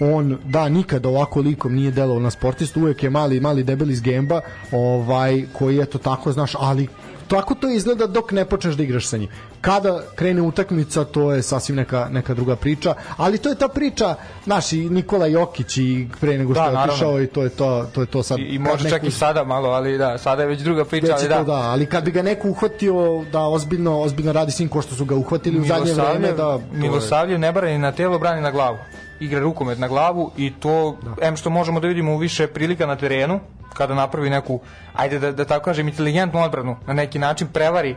on 0.00 0.38
da 0.44 0.68
nikad 0.68 1.06
ovako 1.06 1.40
likom 1.40 1.74
nije 1.74 1.90
delovao 1.90 2.22
na 2.22 2.30
sportistu, 2.30 2.80
uvek 2.80 3.02
je 3.02 3.10
mali 3.10 3.40
mali 3.40 3.62
debeli 3.62 3.92
iz 3.92 4.00
gemba, 4.00 4.40
ovaj 4.72 5.44
koji 5.52 5.76
je 5.76 5.86
to 5.86 5.98
tako 5.98 6.32
znaš, 6.32 6.52
ali 6.58 6.88
tako 7.28 7.54
to 7.54 7.70
izgleda 7.70 8.06
dok 8.06 8.32
ne 8.32 8.44
počneš 8.44 8.74
da 8.74 8.82
igraš 8.82 9.06
sa 9.06 9.16
njim. 9.16 9.28
Kada 9.60 10.02
krene 10.14 10.42
utakmica, 10.42 11.04
to 11.04 11.32
je 11.32 11.42
sasvim 11.42 11.76
neka, 11.76 12.08
neka 12.10 12.34
druga 12.34 12.56
priča, 12.56 12.94
ali 13.16 13.38
to 13.38 13.48
je 13.48 13.54
ta 13.54 13.68
priča, 13.68 14.14
znaš, 14.44 14.72
i 14.72 14.90
Nikola 14.90 15.26
Jokić 15.26 15.76
i 15.76 16.08
pre 16.20 16.38
nego 16.38 16.54
što 16.54 16.70
da, 16.70 16.70
je 16.70 16.78
otišao 16.78 17.22
i 17.22 17.26
to 17.26 17.42
je 17.42 17.48
to, 17.48 17.86
to 17.94 18.00
je 18.00 18.06
to 18.06 18.22
sad. 18.22 18.38
I, 18.38 18.42
i 18.42 18.58
može 18.58 18.84
neku... 18.84 18.96
čak 18.96 19.04
i 19.04 19.10
sada 19.10 19.44
malo, 19.44 19.68
ali 19.68 19.98
da, 19.98 20.18
sada 20.18 20.42
je 20.42 20.48
već 20.48 20.60
druga 20.60 20.84
priča, 20.84 21.14
ali 21.18 21.28
da. 21.28 21.42
da. 21.42 21.52
ali 21.52 21.86
kad 21.86 22.04
bi 22.04 22.10
ga 22.10 22.22
neko 22.22 22.48
uhvatio 22.48 23.24
da 23.32 23.40
ozbiljno, 23.40 24.00
ozbiljno 24.00 24.32
radi 24.32 24.52
s 24.52 24.58
njim 24.58 24.68
ko 24.68 24.82
što 24.82 24.94
su 24.94 25.04
ga 25.04 25.14
uhvatili 25.14 25.60
u 25.60 25.64
zadnje 25.64 25.94
vreme, 25.94 26.32
da... 26.32 26.58
Milosavljev 26.72 27.38
ne 27.38 27.52
brani 27.52 27.78
na 27.78 27.92
telo, 27.92 28.18
brani 28.18 28.40
na 28.40 28.50
glavu 28.50 28.78
igra 29.20 29.40
rukomet 29.40 29.78
na 29.78 29.88
glavu 29.88 30.30
i 30.36 30.52
to, 30.60 30.96
da. 31.02 31.26
em 31.26 31.36
što 31.36 31.50
možemo 31.50 31.80
da 31.80 31.88
vidimo 31.88 32.14
u 32.14 32.18
više 32.18 32.46
prilika 32.46 32.86
na 32.86 32.96
terenu, 32.96 33.40
kada 33.74 33.94
napravi 33.94 34.30
neku, 34.30 34.60
ajde 34.94 35.18
da, 35.18 35.32
da 35.32 35.44
tako 35.44 35.64
kažem, 35.64 35.88
inteligentnu 35.88 36.42
odbranu, 36.42 36.76
na 36.86 36.94
neki 36.94 37.18
način 37.18 37.48
prevari 37.48 37.96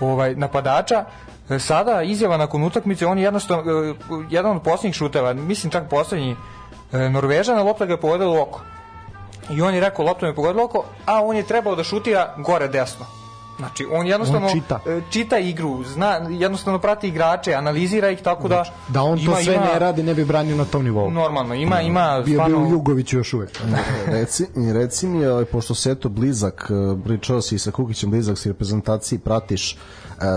ovaj 0.00 0.34
napadača, 0.34 1.04
e, 1.50 1.58
sada 1.58 2.02
izjava 2.02 2.36
nakon 2.36 2.62
utakmice, 2.62 3.06
on 3.06 3.18
je 3.18 3.24
jednostavno, 3.24 3.72
e, 3.72 3.94
jedan 4.30 4.56
od 4.56 4.62
posljednjih 4.62 4.94
šuteva, 4.94 5.32
mislim 5.32 5.70
čak 5.70 5.88
poslednji, 5.90 6.36
e, 6.92 7.10
Norvežana, 7.10 7.62
lopta 7.62 7.86
ga 7.86 7.92
je 7.92 8.00
pogodila 8.00 8.30
u 8.30 8.42
oko. 8.42 8.60
I 9.50 9.62
on 9.62 9.74
je 9.74 9.80
rekao, 9.80 10.04
lopta 10.04 10.26
me 10.26 10.34
pogodila 10.34 10.64
oko, 10.64 10.84
a 11.06 11.24
on 11.24 11.36
je 11.36 11.46
trebao 11.46 11.76
da 11.76 11.84
šutira 11.84 12.34
gore 12.38 12.68
desno. 12.68 13.06
Znači, 13.58 13.86
on 13.90 14.06
jednostavno 14.06 14.46
On 14.46 14.52
čita. 14.52 14.80
e, 14.86 15.00
čita 15.10 15.38
igru, 15.38 15.84
zna, 15.84 16.06
jednostavno 16.30 16.78
prati 16.78 17.08
igrače, 17.08 17.54
analizira 17.54 18.10
ih 18.10 18.22
tako 18.22 18.48
da... 18.48 18.64
Da 18.88 19.02
on 19.02 19.18
to 19.18 19.24
ima- 19.24 19.36
sve 19.36 19.54
ima- 19.54 19.64
ne 19.64 19.78
radi, 19.78 20.02
ne 20.02 20.14
bi 20.14 20.24
branio 20.24 20.56
na 20.56 20.64
tom 20.64 20.84
nivou. 20.84 21.10
Normalno, 21.10 21.54
ima, 21.54 21.80
ima 21.80 22.22
Bio 22.24 22.34
stvarno... 22.34 22.68
Jugoviću 22.70 23.16
još 23.16 23.32
uvek. 23.34 23.50
reci, 24.06 24.46
reci 24.74 25.06
mi, 25.06 25.26
ovaj, 25.26 25.44
pošto 25.44 25.74
se 25.74 25.90
eto 25.90 26.08
blizak, 26.08 26.70
eh, 26.70 27.04
pričao 27.04 27.40
si 27.40 27.54
i 27.54 27.58
sa 27.58 27.70
Kukićem 27.70 28.10
blizak 28.10 28.38
si 28.38 28.48
reprezentaciji, 28.48 29.18
pratiš, 29.18 29.76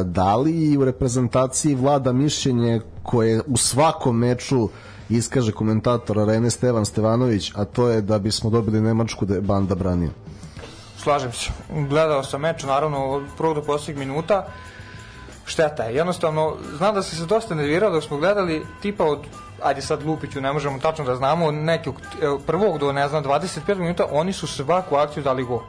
da 0.06 0.36
li 0.36 0.78
u 0.78 0.86
reprezentaciji 0.86 1.76
vlada 1.76 2.12
mišljenje 2.14 2.82
koje 3.04 3.42
u 3.48 3.58
svakom 3.58 4.18
meču 4.18 4.70
iskaže 5.10 5.52
komentator 5.52 6.20
Arene 6.20 6.50
Stevan 6.50 6.86
Stevanović, 6.86 7.52
a 7.56 7.66
to 7.66 7.88
je 7.90 8.02
da 8.02 8.20
bismo 8.20 8.50
dobili 8.50 8.82
Nemačku 8.82 9.26
da 9.26 9.36
je 9.36 9.42
banda 9.42 9.76
branio. 9.76 10.10
Slažem 11.04 11.32
se. 11.32 11.50
Gledao 11.70 12.24
sam 12.24 12.42
meč, 12.42 12.64
naravno, 12.64 13.06
od 13.06 13.24
prvog 13.38 13.56
do 13.56 13.62
posljednjeg 13.62 14.08
minuta. 14.08 14.46
Šteta 15.46 15.84
je. 15.84 15.96
Jednostavno, 15.96 16.56
znam 16.78 16.96
da 16.96 17.04
sam 17.04 17.18
se 17.20 17.26
dosta 17.26 17.56
nervirao 17.56 17.92
dok 17.92 18.04
smo 18.04 18.18
gledali 18.18 18.66
tipa 18.82 19.04
od 19.04 19.20
ajde 19.64 19.82
sad 19.82 20.06
Lupiću, 20.06 20.42
ne 20.42 20.54
možemo 20.54 20.80
tačno 20.80 21.06
da 21.06 21.16
znamo, 21.16 21.46
od 21.46 21.54
nekog 21.54 21.96
evo, 22.22 22.40
prvog 22.40 22.78
do, 22.78 22.92
ne 22.92 23.08
znam, 23.08 23.24
25 23.24 23.76
minuta, 23.76 24.06
oni 24.12 24.34
su 24.34 24.48
svaku 24.48 24.96
akciju 24.96 25.24
dali 25.24 25.44
gol. 25.44 25.60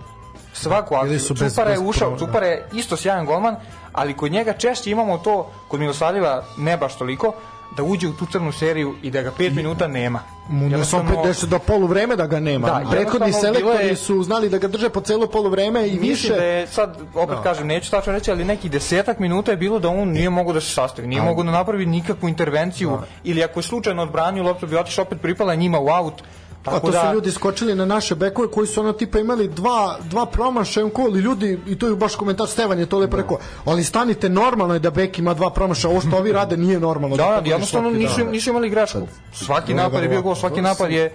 Svaku 0.52 0.94
akciju. 0.94 1.20
su 1.20 1.34
bez- 1.34 1.50
Cupara 1.50 1.70
je 1.70 1.78
ušao. 1.78 2.18
Cupara 2.18 2.46
je 2.46 2.68
isto 2.72 2.96
sjajan 2.96 3.26
golman, 3.26 3.56
ali 3.92 4.16
kod 4.16 4.32
njega 4.32 4.52
češće 4.52 4.90
imamo 4.90 5.18
to, 5.18 5.50
kod 5.68 5.80
Milosavljeva 5.80 6.42
ne 6.58 6.76
baš 6.76 6.98
toliko, 6.98 7.32
da 7.70 7.82
uđe 7.82 8.08
u 8.08 8.12
tu 8.12 8.26
crnu 8.26 8.52
seriju 8.52 8.94
i 9.02 9.10
da 9.10 9.22
ga 9.22 9.30
5 9.30 9.52
minuta 9.52 9.86
nema. 9.86 10.20
Mu 10.48 10.68
ne 10.68 10.76
opet 10.76 11.44
do 11.44 11.58
poluvreme 11.58 12.16
da 12.16 12.26
ga 12.26 12.40
nema. 12.40 12.66
Da, 12.66 12.90
Prethodni 12.90 13.32
selektori 13.32 13.86
je- 13.86 13.96
su 13.96 14.22
znali 14.22 14.48
da 14.48 14.58
ga 14.58 14.68
drže 14.68 14.88
po 14.88 15.00
celo 15.00 15.26
poluvreme 15.26 15.80
i 15.80 15.90
Mislim 15.90 16.00
više. 16.02 16.28
da 16.28 16.44
je 16.44 16.66
sad, 16.66 16.98
opet 17.14 17.36
Da. 17.36 17.42
kažem, 17.42 17.66
neću 17.66 17.90
tačno 17.90 18.12
reći, 18.12 18.30
ali 18.30 18.44
neki 18.44 18.68
desetak 18.68 19.18
minuta 19.18 19.50
je 19.50 19.56
bilo 19.56 19.78
da 19.78 19.88
on 19.88 20.08
nije 20.08 20.30
mogao 20.30 20.52
da 20.52 20.60
se 20.60 20.70
sastavi, 20.70 21.08
nije 21.08 21.22
mogao 21.22 21.44
da 21.44 21.50
napravi 21.50 21.86
nikakvu 21.86 22.28
intervenciju, 22.28 22.98
ili 23.24 23.44
ako 23.44 23.58
je 23.58 23.64
slučajno 23.64 24.02
odbranio 24.02 24.42
loptu 24.42 24.66
bi 24.66 24.76
otišao 24.76 25.02
opet 25.02 25.20
pripala 25.20 25.54
njima 25.54 25.78
u 25.78 25.88
aut. 25.88 26.22
Pa 26.62 26.70
Tako 26.70 26.86
to 26.86 26.92
da, 26.92 27.00
su 27.00 27.14
ljudi 27.14 27.30
skočili 27.30 27.74
na 27.74 27.84
naše 27.84 28.14
bekove 28.14 28.48
koji 28.50 28.66
su 28.66 28.80
ono 28.80 28.92
tipa 28.92 29.18
imali 29.18 29.48
dva, 29.48 29.96
dva 30.04 30.26
promašaja 30.26 30.86
u 30.86 30.90
kol 30.90 31.16
i 31.16 31.20
ljudi, 31.20 31.58
i 31.66 31.78
to 31.78 31.88
je 31.88 31.96
baš 31.96 32.16
komentar 32.16 32.48
Stevan 32.48 32.78
je 32.78 32.86
to 32.86 32.98
lepo 32.98 33.16
rekao, 33.16 33.38
ali 33.64 33.84
stanite 33.84 34.28
normalno 34.28 34.74
je 34.74 34.80
da 34.80 34.90
bek 34.90 35.18
ima 35.18 35.34
dva 35.34 35.50
promašaja, 35.50 35.92
ovo 35.92 36.00
što 36.00 36.16
ovi 36.16 36.32
rade 36.32 36.56
nije 36.56 36.80
normalno. 36.80 37.16
Da, 37.16 37.24
da, 37.24 37.36
bude 37.40 37.50
jednostavno 37.50 37.90
nisu, 37.90 38.24
nisu 38.24 38.50
imali 38.50 38.70
grašku. 38.70 38.98
Svaki 39.32 39.74
napad 39.74 40.02
je 40.02 40.08
bio 40.08 40.22
gol, 40.22 40.34
svaki 40.34 40.62
napad 40.62 40.90
je 40.90 41.14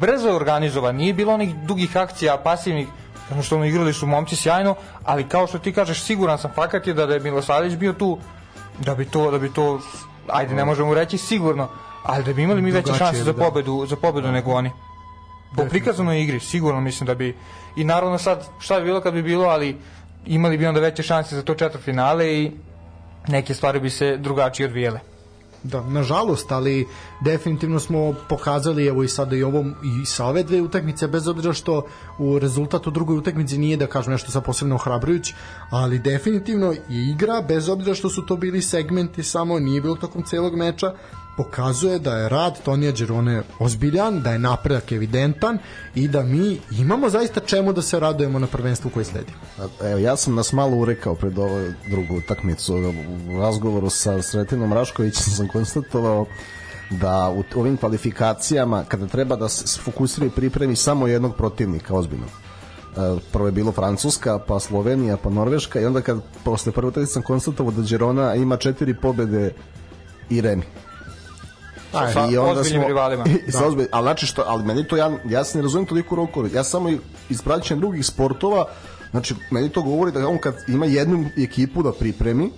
brzo 0.00 0.34
organizovan, 0.34 0.96
nije 0.96 1.14
bilo 1.14 1.34
onih 1.34 1.54
dugih 1.54 1.96
akcija, 1.96 2.36
pasivnih, 2.36 2.88
jednostavno 3.28 3.64
igrali 3.64 3.92
su 3.92 4.06
momci 4.06 4.36
sjajno, 4.36 4.74
ali 5.04 5.28
kao 5.28 5.46
što 5.46 5.58
ti 5.58 5.72
kažeš, 5.72 6.02
siguran 6.02 6.38
sam, 6.38 6.50
fakat 6.54 6.86
je 6.86 6.94
da, 6.94 7.06
da 7.06 7.14
je 7.14 7.20
Milosavljević 7.20 7.78
bio 7.78 7.92
tu, 7.92 8.18
da 8.78 8.94
bi 8.94 9.04
to, 9.04 9.30
da 9.30 9.38
bi 9.38 9.52
to, 9.52 9.80
ajde, 10.28 10.54
ne 10.54 10.64
možemo 10.64 10.94
reći 10.94 11.18
sigurno, 11.18 11.68
ali 12.08 12.24
da 12.24 12.32
bi 12.32 12.42
imali 12.42 12.62
mi 12.62 12.70
veće 12.70 12.92
šanse 12.92 13.24
za 13.24 13.32
da. 13.32 13.44
pobedu, 13.44 13.86
za 13.86 13.96
pobedu 13.96 14.32
nego 14.32 14.52
oni. 14.52 14.70
Po 15.56 15.64
prikazanoj 15.64 16.22
igri, 16.22 16.40
sigurno 16.40 16.80
mislim 16.80 17.06
da 17.06 17.14
bi, 17.14 17.36
i 17.76 17.84
naravno 17.84 18.18
sad, 18.18 18.48
šta 18.58 18.78
bi 18.80 18.84
bilo 18.84 19.00
kad 19.00 19.14
bi 19.14 19.22
bilo, 19.22 19.44
ali 19.44 19.76
imali 20.26 20.58
bi 20.58 20.66
onda 20.66 20.80
veće 20.80 21.02
šanse 21.02 21.36
za 21.36 21.42
to 21.42 21.54
četvrtfinale 21.54 22.34
i 22.34 22.52
neke 23.28 23.54
stvari 23.54 23.80
bi 23.80 23.90
se 23.90 24.16
drugačije 24.16 24.66
odvijele. 24.66 25.00
Da, 25.62 25.80
nažalost, 25.80 26.52
ali 26.52 26.86
definitivno 27.20 27.80
smo 27.80 28.14
pokazali 28.28 28.86
evo 28.86 29.02
i 29.02 29.08
sada 29.08 29.36
i 29.36 29.42
ovom 29.42 29.74
i 30.02 30.06
sa 30.06 30.26
ove 30.26 30.42
dve 30.42 30.60
utakmice 30.60 31.08
bez 31.08 31.28
obzira 31.28 31.52
što 31.52 31.86
u 32.18 32.38
rezultatu 32.38 32.90
drugoj 32.90 33.16
utakmici 33.16 33.58
nije 33.58 33.76
da 33.76 33.86
kažem 33.86 34.12
nešto 34.12 34.30
sa 34.30 34.40
posebno 34.40 34.74
ohrabrujući, 34.74 35.34
ali 35.70 35.98
definitivno 35.98 36.72
i 36.72 37.10
igra 37.14 37.42
bez 37.48 37.68
obzira 37.68 37.94
što 37.94 38.10
su 38.10 38.26
to 38.26 38.36
bili 38.36 38.62
segmenti 38.62 39.22
samo 39.22 39.58
nije 39.58 39.80
bilo 39.80 39.96
tokom 39.96 40.22
celog 40.22 40.56
meča 40.56 40.94
pokazuje 41.36 41.98
da 41.98 42.16
je 42.16 42.28
rad 42.28 42.62
Tonija 42.64 42.92
Đerone 42.92 43.42
ozbiljan, 43.58 44.22
da 44.22 44.32
je 44.32 44.38
napredak 44.38 44.92
evidentan 44.92 45.58
i 45.94 46.08
da 46.08 46.22
mi 46.22 46.60
imamo 46.70 47.10
zaista 47.10 47.40
čemu 47.40 47.72
da 47.72 47.82
se 47.82 48.00
radujemo 48.00 48.38
na 48.38 48.46
prvenstvu 48.46 48.90
koje 48.90 49.04
sledi. 49.04 49.32
Evo, 49.82 49.98
ja 49.98 50.16
sam 50.16 50.34
nas 50.34 50.52
malo 50.52 50.76
urekao 50.76 51.14
pred 51.14 51.38
ovu 51.38 51.72
drugu 51.90 52.16
utakmicu 52.16 52.76
u 52.76 53.40
razgovoru 53.40 53.90
sa 53.90 54.22
Sretinom 54.22 54.72
Raškovićem 54.72 55.32
sam 55.32 55.48
konstatovao 55.48 56.26
da 56.90 57.34
u 57.54 57.60
ovim 57.60 57.76
kvalifikacijama 57.76 58.84
kada 58.88 59.06
treba 59.06 59.36
da 59.36 59.48
se 59.48 59.80
fokusira 59.80 60.26
i 60.26 60.30
pripremi 60.30 60.76
samo 60.76 61.06
jednog 61.06 61.36
protivnika 61.36 61.94
ozbiljno 61.94 62.26
E, 62.96 63.18
prvo 63.32 63.46
je 63.46 63.52
bilo 63.52 63.72
Francuska, 63.72 64.38
pa 64.38 64.60
Slovenija, 64.60 65.16
pa 65.16 65.30
Norveška 65.30 65.80
i 65.80 65.84
onda 65.84 66.00
kad 66.00 66.20
posle 66.44 66.72
prve 66.72 66.88
utakmice 66.88 67.12
sam 67.12 67.22
konstatovao 67.22 67.72
da 67.72 67.82
Đerona 67.82 68.34
ima 68.34 68.56
četiri 68.56 68.94
pobede 68.94 69.52
i 70.30 70.40
remi. 70.40 70.62
Sa- 71.92 72.12
sa 72.12 72.42
ozbiljnim 72.42 72.86
rivalima. 72.86 73.24
I, 73.48 73.52
sa 73.52 73.66
ozbilj, 73.66 73.86
ali 73.92 74.04
znači 74.04 74.26
što, 74.26 74.44
ali 74.46 74.64
meni 74.64 74.88
to 74.88 74.96
ja, 74.96 75.10
ja 75.24 75.44
se 75.44 75.58
ne 75.58 75.62
razumijem 75.62 75.86
toliko 75.86 76.16
rokovi. 76.16 76.50
Ja 76.54 76.64
samo 76.64 76.90
iz 77.28 77.42
praćenja 77.42 77.80
drugih 77.80 78.06
sportova, 78.06 78.64
znači 79.10 79.34
meni 79.50 79.68
to 79.68 79.82
govori 79.82 80.12
da 80.12 80.28
on 80.28 80.38
kad 80.38 80.54
ima 80.68 80.86
jednu 80.86 81.24
ekipu 81.38 81.82
da 81.82 81.92
pripremi, 81.92 82.50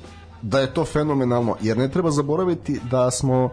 da 0.43 0.61
je 0.61 0.75
to 0.75 0.85
fenomenalno, 0.85 1.57
jer 1.61 1.79
ne 1.79 1.89
treba 1.89 2.11
zaboraviti 2.11 2.81
da 2.91 3.11
smo 3.11 3.51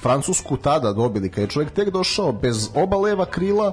Francusku 0.00 0.56
tada 0.56 0.92
dobili, 0.92 1.30
kad 1.30 1.42
je 1.42 1.48
čovjek 1.48 1.70
tek 1.70 1.90
došao 1.90 2.32
bez 2.32 2.70
oba 2.74 2.96
leva 2.96 3.24
krila 3.24 3.72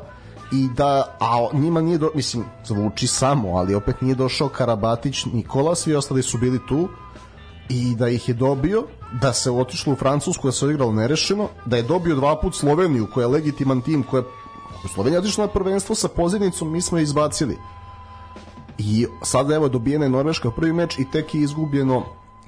i 0.52 0.70
da, 0.76 1.18
a 1.20 1.48
njima 1.54 1.82
nije, 1.82 1.98
do, 1.98 2.12
mislim, 2.16 2.46
zvuči 2.66 3.08
samo, 3.08 3.58
ali 3.58 3.76
opet 3.76 4.02
nije 4.02 4.16
došao 4.16 4.50
Karabatić, 4.50 5.26
Nikola, 5.26 5.76
svi 5.76 5.96
ostali 5.96 6.24
su 6.24 6.38
bili 6.38 6.60
tu, 6.68 6.90
i 7.70 7.96
da 7.96 8.10
ih 8.10 8.30
je 8.30 8.34
dobio, 8.34 8.84
da 9.22 9.34
se 9.34 9.52
otišlo 9.52 9.94
u 9.94 9.96
Francusku, 9.96 10.48
da 10.48 10.52
se 10.52 10.66
odigralo 10.66 10.92
nerešeno, 10.92 11.50
da 11.66 11.78
je 11.78 11.84
dobio 11.84 12.16
dva 12.16 12.36
put 12.42 12.56
Sloveniju, 12.56 13.08
koja 13.14 13.24
je 13.24 13.28
legitiman 13.28 13.82
tim, 13.82 14.04
koja 14.04 14.22
je 14.84 14.90
Slovenija 14.94 15.20
otišla 15.20 15.46
na 15.46 15.52
prvenstvo 15.52 15.96
sa 15.96 16.08
pozivnicom, 16.08 16.72
mi 16.72 16.82
smo 16.82 16.98
je 16.98 17.04
izbacili. 17.04 17.58
I 18.78 19.08
sada 19.24 19.56
evo 19.56 19.70
dobijena 19.70 20.06
je 20.06 20.10
Norveška 20.10 20.52
prvi 20.52 20.74
meč 20.74 21.00
i 21.00 21.06
tek 21.12 21.36
je 21.36 21.42
izgubljeno 21.42 22.04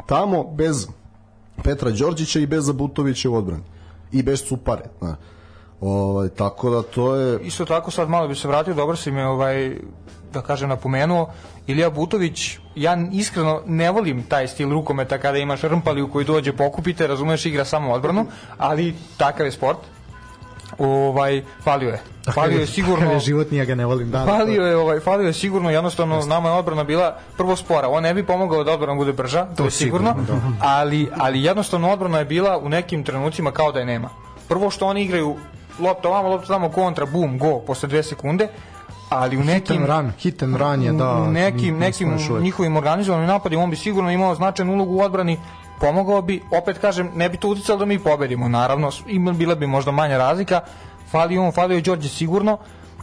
tamo 0.05 0.43
bez 0.43 0.87
Petra 1.63 1.91
Đorđića 1.91 2.39
i 2.39 2.47
bez 2.47 2.65
Zabutovića 2.65 3.29
u 3.29 3.35
odbrani. 3.35 3.63
I 4.11 4.23
bez 4.23 4.43
Cupare. 4.43 4.89
Da. 5.01 5.15
Ovaj, 5.81 6.29
tako 6.29 6.69
da 6.69 6.81
to 6.83 7.15
je... 7.15 7.39
Isto 7.41 7.65
tako 7.65 7.91
sad 7.91 8.09
malo 8.09 8.27
bi 8.27 8.35
se 8.35 8.47
vratio, 8.47 8.73
dobro 8.73 8.95
si 8.95 9.11
me 9.11 9.27
ovaj 9.27 9.77
da 10.33 10.41
kažem 10.41 10.69
napomenuo, 10.69 11.29
Ilija 11.67 11.89
Butović, 11.89 12.57
ja 12.75 12.97
iskreno 13.11 13.61
ne 13.65 13.91
volim 13.91 14.23
taj 14.23 14.47
stil 14.47 14.69
rukometa 14.69 15.17
kada 15.17 15.37
imaš 15.37 15.61
rmpaliju 15.61 16.09
koji 16.11 16.25
dođe 16.25 16.53
pokupite, 16.53 17.07
razumeš, 17.07 17.45
igra 17.45 17.65
samo 17.65 17.93
odbranu, 17.93 18.25
ali 18.57 18.95
takav 19.17 19.45
je 19.45 19.51
sport. 19.51 19.77
Ovaj, 20.77 21.43
falio 21.63 21.89
je. 21.89 22.01
Falio 22.33 22.59
je 22.59 22.67
sigurno... 22.67 22.99
Takav 22.99 23.13
je 23.13 23.19
život, 23.19 23.51
nije 23.51 23.65
ga 23.65 23.75
ne 23.75 23.85
volim. 23.85 24.11
Da, 24.11 24.25
Falio 24.25 24.65
je, 24.65 24.77
ovaj, 24.77 24.99
falio 24.99 25.27
je 25.27 25.33
sigurno, 25.33 25.69
jednostavno 25.69 26.25
nama 26.25 26.49
je 26.49 26.55
odbrana 26.55 26.83
bila 26.83 27.17
prvo 27.37 27.55
spora. 27.55 27.89
On 27.89 28.03
ne 28.03 28.13
bi 28.13 28.25
pomogao 28.25 28.63
da 28.63 28.71
odbrana 28.71 28.95
bude 28.95 29.13
brža, 29.13 29.45
to, 29.55 29.65
je 29.65 29.71
sigurno, 29.71 30.15
ali, 30.59 31.09
ali 31.17 31.43
jednostavno 31.43 31.91
odbrana 31.91 32.19
je 32.19 32.25
bila 32.25 32.57
u 32.57 32.69
nekim 32.69 33.03
trenucima 33.03 33.51
kao 33.51 33.71
da 33.71 33.79
je 33.79 33.85
nema. 33.85 34.09
Prvo 34.47 34.69
što 34.69 34.87
oni 34.87 35.03
igraju 35.03 35.35
lopta 35.79 36.09
ovamo, 36.09 36.29
lopta 36.29 36.47
tamo, 36.47 36.69
kontra, 36.69 37.05
bum, 37.05 37.37
go, 37.37 37.59
posle 37.59 37.89
dve 37.89 38.03
sekunde, 38.03 38.47
ali 39.09 39.37
u 39.37 39.43
nekim... 39.43 39.75
Hitan 39.75 39.87
ran, 39.87 40.11
hitan 40.19 40.55
ran 40.55 40.83
je, 40.83 40.91
da. 40.91 41.13
u 41.13 41.31
nekim, 41.31 41.77
nekim 41.77 42.17
njihovim 42.41 42.77
organizovanim 42.77 43.27
napadima 43.27 43.63
on 43.63 43.69
bi 43.69 43.75
sigurno 43.75 44.11
imao 44.11 44.35
značajnu 44.35 44.73
ulogu 44.73 44.95
u 44.95 45.01
odbrani, 45.01 45.37
pomogao 45.79 46.21
bi, 46.21 46.41
opet 46.51 46.77
kažem, 46.77 47.11
ne 47.15 47.29
bi 47.29 47.37
to 47.37 47.49
uticalo 47.49 47.79
da 47.79 47.85
mi 47.85 47.99
pobedimo, 47.99 48.49
naravno, 48.49 48.91
ima, 49.07 49.31
bila 49.31 49.55
bi 49.55 49.67
možda 49.67 49.91
manja 49.91 50.17
razlika, 50.17 50.61
fali 51.11 51.37
on, 51.37 51.51
falio 51.51 51.75
je 51.75 51.81
Đorđe 51.81 52.09
sigurno, 52.09 52.57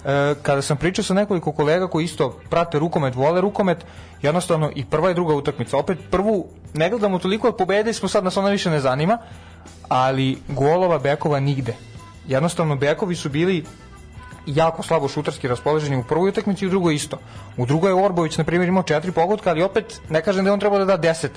e, 0.04 0.34
kada 0.42 0.62
sam 0.62 0.76
pričao 0.76 1.04
sa 1.04 1.14
nekoliko 1.14 1.52
kolega 1.52 1.88
koji 1.88 2.04
isto 2.04 2.38
prate 2.50 2.78
rukomet, 2.78 3.14
vole 3.14 3.40
rukomet, 3.40 3.86
jednostavno 4.22 4.70
i 4.74 4.84
prva 4.84 5.10
i 5.10 5.14
druga 5.14 5.34
utakmica, 5.34 5.78
opet 5.78 5.98
prvu 6.10 6.46
ne 6.74 6.90
gledamo 6.90 7.18
toliko, 7.18 7.52
pobedili 7.52 7.94
smo 7.94 8.08
sad 8.08 8.24
nas 8.24 8.36
ona 8.36 8.48
više 8.48 8.70
ne 8.70 8.80
zanima, 8.80 9.18
ali 9.88 10.38
golova 10.48 10.98
bekova 10.98 11.40
nigde. 11.40 11.74
Jednostavno 12.28 12.76
bekovi 12.76 13.16
su 13.16 13.28
bili 13.28 13.64
jako 14.46 14.82
slabo 14.82 15.08
šutarski 15.08 15.48
raspoloženi 15.48 15.96
u 15.96 16.04
prvoj 16.04 16.28
utakmici 16.28 16.64
i 16.64 16.68
u 16.68 16.70
drugoj 16.70 16.94
isto. 16.94 17.18
U 17.56 17.66
drugoj 17.66 17.90
je 17.90 18.04
Orbović, 18.04 18.38
na 18.38 18.44
primjer, 18.44 18.68
imao 18.68 18.82
četiri 18.82 19.12
pogotka, 19.12 19.50
ali 19.50 19.62
opet 19.62 20.00
ne 20.08 20.22
kažem 20.22 20.44
da 20.44 20.48
je 20.48 20.52
on 20.52 20.60
trebao 20.60 20.78
da 20.78 20.84
da 20.84 20.96
deset 20.96 21.32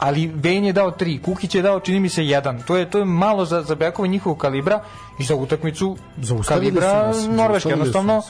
ali 0.00 0.26
Vejn 0.34 0.64
je 0.64 0.72
dao 0.72 0.90
tri, 0.90 1.18
Kukić 1.22 1.54
je 1.54 1.62
dao 1.62 1.80
čini 1.80 2.00
mi 2.00 2.08
se 2.08 2.26
jedan. 2.26 2.62
To 2.62 2.76
je 2.76 2.90
to 2.90 2.98
je 2.98 3.04
malo 3.04 3.44
za 3.44 3.62
za 3.62 3.74
bekove 3.74 4.08
njihovog 4.08 4.38
kalibra 4.38 4.80
i 5.18 5.24
za 5.24 5.34
utakmicu 5.36 5.96
Zaustavili 6.22 6.80
kalibra 6.80 7.12
Norveške. 7.28 7.68
Jednostavno 7.68 8.22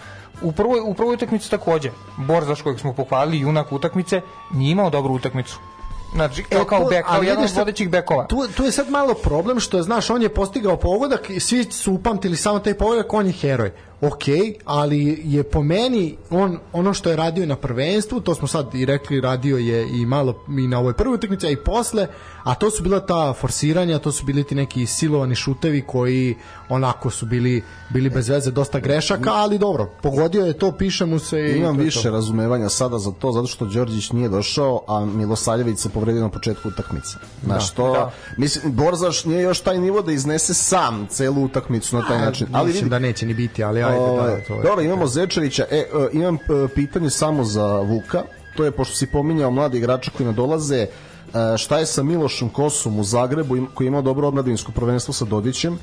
u 0.43 0.53
prvoj 0.53 0.81
u 0.85 0.95
prvoj 0.95 1.15
utakmici 1.15 1.51
takođe. 1.51 1.91
Borzaš 2.17 2.63
kojeg 2.63 2.81
smo 2.81 2.93
pohvalili, 2.93 3.41
junak 3.41 3.73
utakmice, 3.73 4.21
nije 4.53 4.73
imao 4.73 4.91
dobru 4.91 5.15
utakmicu. 5.15 5.59
Znači, 6.15 6.43
kao, 6.45 6.65
kao, 6.65 6.81
to- 6.81 6.89
bek, 6.89 7.07
kao 7.07 7.23
jedan 7.23 7.45
od 7.45 7.51
vodećih 7.57 7.91
bekova. 7.91 8.27
Tu, 8.27 8.49
tu 8.57 8.65
je 8.65 8.73
sad 8.73 8.91
malo 8.91 9.15
problem 9.15 9.61
što 9.61 9.83
znaš, 9.83 10.11
on 10.11 10.23
je 10.23 10.29
postigao 10.29 10.77
pogodak 10.77 11.31
i 11.31 11.41
svi 11.41 11.65
su 11.65 11.93
upamtili 11.93 12.37
samo 12.37 12.59
taj 12.59 12.75
pogodak, 12.75 13.13
on 13.13 13.27
je 13.27 13.33
heroj. 13.33 13.73
Ok, 14.01 14.23
ali 14.65 15.23
je 15.25 15.43
po 15.43 15.63
meni 15.63 16.17
on 16.31 16.59
ono 16.73 16.95
što 16.95 17.11
je 17.11 17.17
radio 17.17 17.47
na 17.47 17.57
prvenstvu, 17.57 18.21
to 18.21 18.35
smo 18.35 18.49
sad 18.49 18.75
i 18.75 18.87
rekli, 18.87 19.21
radio 19.21 19.57
je 19.59 20.01
i 20.01 20.07
malo 20.07 20.45
i 20.59 20.67
na 20.67 20.79
ovoj 20.79 20.93
prvoj 20.93 21.15
utakmici, 21.15 21.47
a 21.47 21.51
i 21.51 21.57
posle, 21.57 22.07
a 22.45 22.55
to 22.55 22.71
su 22.71 22.83
bila 22.83 23.01
ta 23.01 23.33
forsiranja, 23.33 23.99
to 23.99 24.13
su 24.13 24.25
bili 24.25 24.45
ti 24.45 24.55
neki 24.55 24.87
silovani 24.87 25.35
šutevi 25.35 25.83
koji 25.87 26.35
onako 26.69 27.11
su 27.11 27.27
bili 27.27 27.63
bili 27.91 28.11
bez 28.11 28.29
veze 28.29 28.51
dosta 28.51 28.81
grešaka, 28.81 29.31
ali 29.33 29.59
dobro, 29.59 29.91
pogodio 30.03 30.47
je 30.47 30.53
to, 30.59 30.73
piše 30.73 31.05
mu 31.07 31.19
se 31.19 31.41
i 31.41 31.59
Imam 31.59 31.77
to 31.77 31.83
više 31.83 32.03
to. 32.03 32.11
razumevanja 32.11 32.69
sada 32.69 32.99
za 32.99 33.11
to, 33.11 33.33
zato 33.33 33.47
što 33.47 33.65
Đorđić 33.67 34.13
nije 34.13 34.29
došao, 34.29 34.81
a 34.89 35.05
Milosavljević 35.05 35.79
se 35.79 35.89
povredio 35.89 36.23
na 36.23 36.29
početku 36.29 36.69
utakmice. 36.69 37.17
Znaš, 37.45 37.71
to, 37.71 37.93
Da. 37.93 38.11
mislim, 38.37 38.73
Borzaš 38.73 39.25
nije 39.25 39.43
još 39.43 39.61
taj 39.61 39.79
nivo 39.79 40.03
da 40.03 40.13
iznese 40.13 40.55
sam 40.55 41.07
celu 41.11 41.45
utakmicu 41.45 41.97
na 41.97 42.09
taj 42.09 42.19
način. 42.19 42.47
Ali 42.53 42.67
Mislim 42.67 42.85
vidi, 42.85 42.91
da 42.91 42.99
neće 42.99 43.27
ni 43.27 43.35
biti, 43.35 43.65
ali 43.65 43.83
ajde, 43.91 44.37
da, 44.37 44.45
to 44.49 44.55
je. 44.55 44.63
Dobro, 44.63 44.85
imamo 44.85 45.07
Zečevića. 45.07 45.65
E, 45.71 45.77
e, 45.77 45.87
imam 46.13 46.35
e, 46.35 46.39
pitanje 46.75 47.11
samo 47.11 47.45
za 47.45 47.67
Vuka. 47.81 48.23
To 48.57 48.65
je, 48.65 48.71
pošto 48.71 48.97
si 48.97 49.07
pominjao 49.07 49.51
mladi 49.51 49.79
igrača 49.79 50.11
koji 50.17 50.27
nadolaze, 50.27 50.77
e, 50.77 50.89
šta 51.57 51.79
je 51.79 51.87
sa 51.87 52.03
Milošem 52.03 52.49
Kosom 52.49 52.99
u 52.99 53.05
Zagrebu, 53.05 53.57
koji 53.75 53.87
je 53.87 53.89
imao 53.89 54.03
dobro 54.03 54.29
omladinsko 54.29 54.73
prvenstvo 54.73 55.15
sa 55.15 55.25
Dodićem? 55.25 55.75
E, 55.75 55.79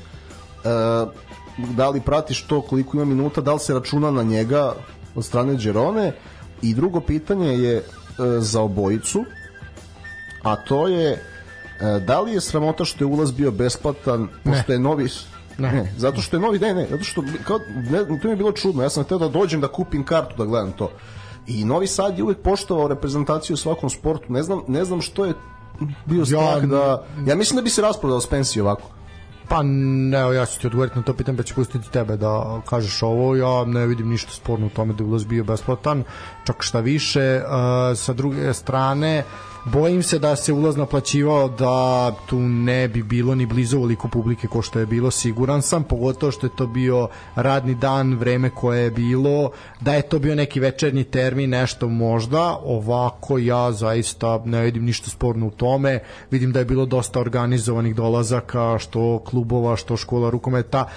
da 1.58 1.88
li 1.90 2.00
pratiš 2.00 2.42
to 2.46 2.60
koliko 2.60 2.96
ima 2.96 3.04
minuta, 3.04 3.40
da 3.40 3.54
li 3.54 3.60
se 3.60 3.74
računa 3.74 4.10
na 4.10 4.22
njega 4.22 4.74
od 5.14 5.24
strane 5.24 5.54
Đerone? 5.54 6.12
I 6.62 6.74
drugo 6.74 7.00
pitanje 7.00 7.48
je 7.48 7.76
e, 7.76 7.82
za 8.38 8.60
obojicu, 8.60 9.24
a 10.42 10.56
to 10.56 10.88
je 10.88 11.22
da 12.06 12.20
li 12.20 12.32
je 12.32 12.40
sramota 12.40 12.84
što 12.84 13.04
je 13.04 13.06
ulaz 13.06 13.32
bio 13.32 13.50
besplatan, 13.50 14.28
pošto 14.44 14.72
je 14.72 14.78
novi 14.78 15.08
Ne. 15.58 15.72
ne. 15.72 15.92
zato 15.96 16.22
što 16.22 16.36
je 16.36 16.40
novi, 16.40 16.58
ne, 16.58 16.74
ne, 16.74 16.86
zato 16.90 17.04
što 17.04 17.22
kao, 17.44 17.58
ne, 17.90 18.04
to 18.04 18.28
mi 18.28 18.30
je 18.30 18.36
bilo 18.36 18.52
čudno, 18.52 18.82
ja 18.82 18.90
sam 18.90 19.04
hteo 19.04 19.18
da 19.18 19.28
dođem 19.28 19.60
da 19.60 19.68
kupim 19.68 20.04
kartu 20.04 20.34
da 20.38 20.44
gledam 20.44 20.72
to. 20.72 20.90
I 21.46 21.64
Novi 21.64 21.86
Sad 21.86 22.18
je 22.18 22.24
uvek 22.24 22.38
poštovao 22.38 22.88
reprezentaciju 22.88 23.54
u 23.54 23.56
svakom 23.56 23.90
sportu. 23.90 24.32
Ne 24.32 24.42
znam, 24.42 24.60
ne 24.68 24.84
znam 24.84 25.00
što 25.00 25.24
je 25.24 25.34
bio 26.06 26.26
strah 26.26 26.62
da... 26.62 27.04
Ja 27.26 27.34
mislim 27.34 27.56
da 27.56 27.62
bi 27.62 27.70
se 27.70 27.82
rasprodao 27.82 28.20
Spensi 28.20 28.60
ovako. 28.60 28.90
Pa 29.48 29.62
ne, 29.62 30.18
ja 30.18 30.46
ću 30.46 30.60
ti 30.60 30.66
odgovoriti 30.66 30.96
na 30.98 31.02
to 31.02 31.14
pitanje, 31.14 31.36
pa 31.36 31.42
ću 31.42 31.54
pustiti 31.54 31.90
tebe 31.90 32.16
da 32.16 32.60
kažeš 32.68 33.02
ovo. 33.02 33.36
Ja 33.36 33.64
ne 33.64 33.86
vidim 33.86 34.08
ništa 34.08 34.32
sporno 34.32 34.66
u 34.66 34.70
tome 34.70 34.92
da 34.92 35.04
je 35.04 35.08
ulaz 35.08 35.24
bio 35.24 35.44
besplatan, 35.44 36.04
čak 36.44 36.56
šta 36.62 36.80
više. 36.80 37.42
Uh, 37.44 37.98
sa 37.98 38.12
druge 38.12 38.54
strane, 38.54 39.24
bojim 39.72 40.02
se 40.02 40.18
da 40.18 40.36
se 40.36 40.52
ulaz 40.52 40.76
naplaćivao 40.76 41.48
da 41.48 42.12
tu 42.26 42.40
ne 42.40 42.88
bi 42.88 43.02
bilo 43.02 43.34
ni 43.34 43.46
blizu 43.46 43.76
ovoliko 43.76 44.08
publike 44.08 44.48
ko 44.48 44.62
što 44.62 44.78
je 44.78 44.86
bilo, 44.86 45.10
siguran 45.10 45.62
sam, 45.62 45.84
pogotovo 45.84 46.32
što 46.32 46.46
je 46.46 46.56
to 46.56 46.66
bio 46.66 47.08
radni 47.34 47.74
dan, 47.74 48.14
vreme 48.14 48.50
koje 48.50 48.82
je 48.82 48.90
bilo, 48.90 49.50
da 49.80 49.94
je 49.94 50.02
to 50.02 50.18
bio 50.18 50.34
neki 50.34 50.60
večernji 50.60 51.04
termin, 51.04 51.50
nešto 51.50 51.88
možda, 51.88 52.58
ovako 52.64 53.38
ja 53.38 53.72
zaista 53.72 54.40
ne 54.44 54.62
vidim 54.62 54.84
ništa 54.84 55.10
sporno 55.10 55.46
u 55.46 55.50
tome, 55.50 56.00
vidim 56.30 56.52
da 56.52 56.58
je 56.58 56.64
bilo 56.64 56.86
dosta 56.86 57.20
organizovanih 57.20 57.94
dolazaka, 57.94 58.78
što 58.78 59.18
klubova, 59.18 59.76
što 59.76 59.96
škola 59.96 60.30
rukometa, 60.30 60.88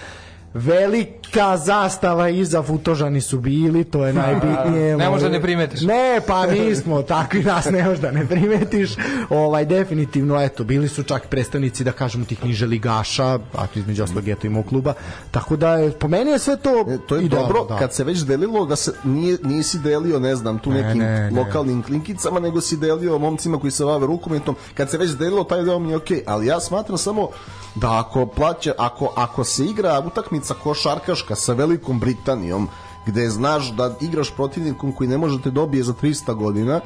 velika 0.53 1.57
zastava 1.57 2.29
iza 2.29 2.63
Futožani 2.63 3.21
su 3.21 3.39
bili, 3.39 3.83
to 3.83 4.05
je 4.05 4.13
najbitnije. 4.13 4.97
Ne 5.01 5.09
možda 5.09 5.29
ne 5.29 5.41
primetiš. 5.41 5.81
Ne, 5.81 6.21
pa 6.27 6.47
mi 6.47 6.75
smo 6.75 7.01
takvi 7.15 7.43
nas 7.43 7.65
ne 7.65 7.83
možda 7.83 8.11
ne 8.11 8.25
primetiš. 8.27 8.95
Ovaj 9.29 9.65
definitivno 9.65 10.41
eto 10.41 10.63
bili 10.63 10.87
su 10.87 11.03
čak 11.03 11.27
predstavnici 11.27 11.83
da 11.83 11.91
kažemo 11.91 12.25
tih 12.25 12.43
niže 12.45 12.65
ligaša, 12.65 13.25
a 13.53 13.67
to 13.73 13.79
između 13.79 14.03
ostalog 14.03 14.27
eto 14.27 14.47
imao 14.47 14.63
kluba. 14.63 14.93
Tako 15.31 15.55
da 15.55 15.73
je 15.75 15.91
po 15.91 16.07
meni 16.07 16.31
je 16.31 16.39
sve 16.39 16.57
to 16.57 16.85
E, 16.89 16.97
to 17.07 17.15
je 17.15 17.23
idealno, 17.25 17.47
dobro 17.47 17.65
da. 17.69 17.77
kad 17.79 17.93
se 17.93 18.03
već 18.03 18.19
delilo 18.19 18.65
da 18.65 18.75
se 18.75 18.91
nije, 19.03 19.37
nisi 19.43 19.79
delio 19.79 20.19
ne 20.19 20.35
znam 20.35 20.59
tu 20.59 20.69
Ne, 20.71 20.81
nekim 20.81 21.01
ne, 21.01 21.31
ne. 21.31 21.39
lokalnim 21.39 21.83
klinkicama 21.83 22.39
nego 22.39 22.61
si 22.61 22.77
delio 22.77 23.17
momcima 23.17 23.59
koji 23.59 23.71
se 23.71 23.85
bave 23.85 24.07
rukometom 24.07 24.55
kad 24.73 24.89
se 24.89 24.97
već 24.97 25.11
delilo 25.11 25.43
taj 25.43 25.63
deo 25.63 25.79
mi 25.79 25.89
je 25.89 25.95
okej 25.95 26.23
ali 26.27 26.47
ja 26.47 26.59
smatram 26.59 26.97
samo 26.97 27.27
da 27.75 27.99
ako 27.99 28.25
plaća 28.25 28.73
ako, 28.77 29.13
ako 29.15 29.43
se 29.43 29.65
igra 29.65 29.99
utakmica 30.07 30.40
košarkaška 30.63 31.35
sa 31.35 31.53
Velikom 31.53 31.99
Britanijom 31.99 32.67
gde 33.05 33.29
znaš 33.29 33.71
da 33.71 33.95
igraš 34.01 34.31
protivnikom 34.35 34.91
koji 34.91 35.09
ne 35.09 35.17
može 35.17 35.37
da 35.37 35.43
te 35.43 35.51
dobije 35.51 35.83
za 35.83 35.93
300 35.93 36.33
godina 36.33 36.81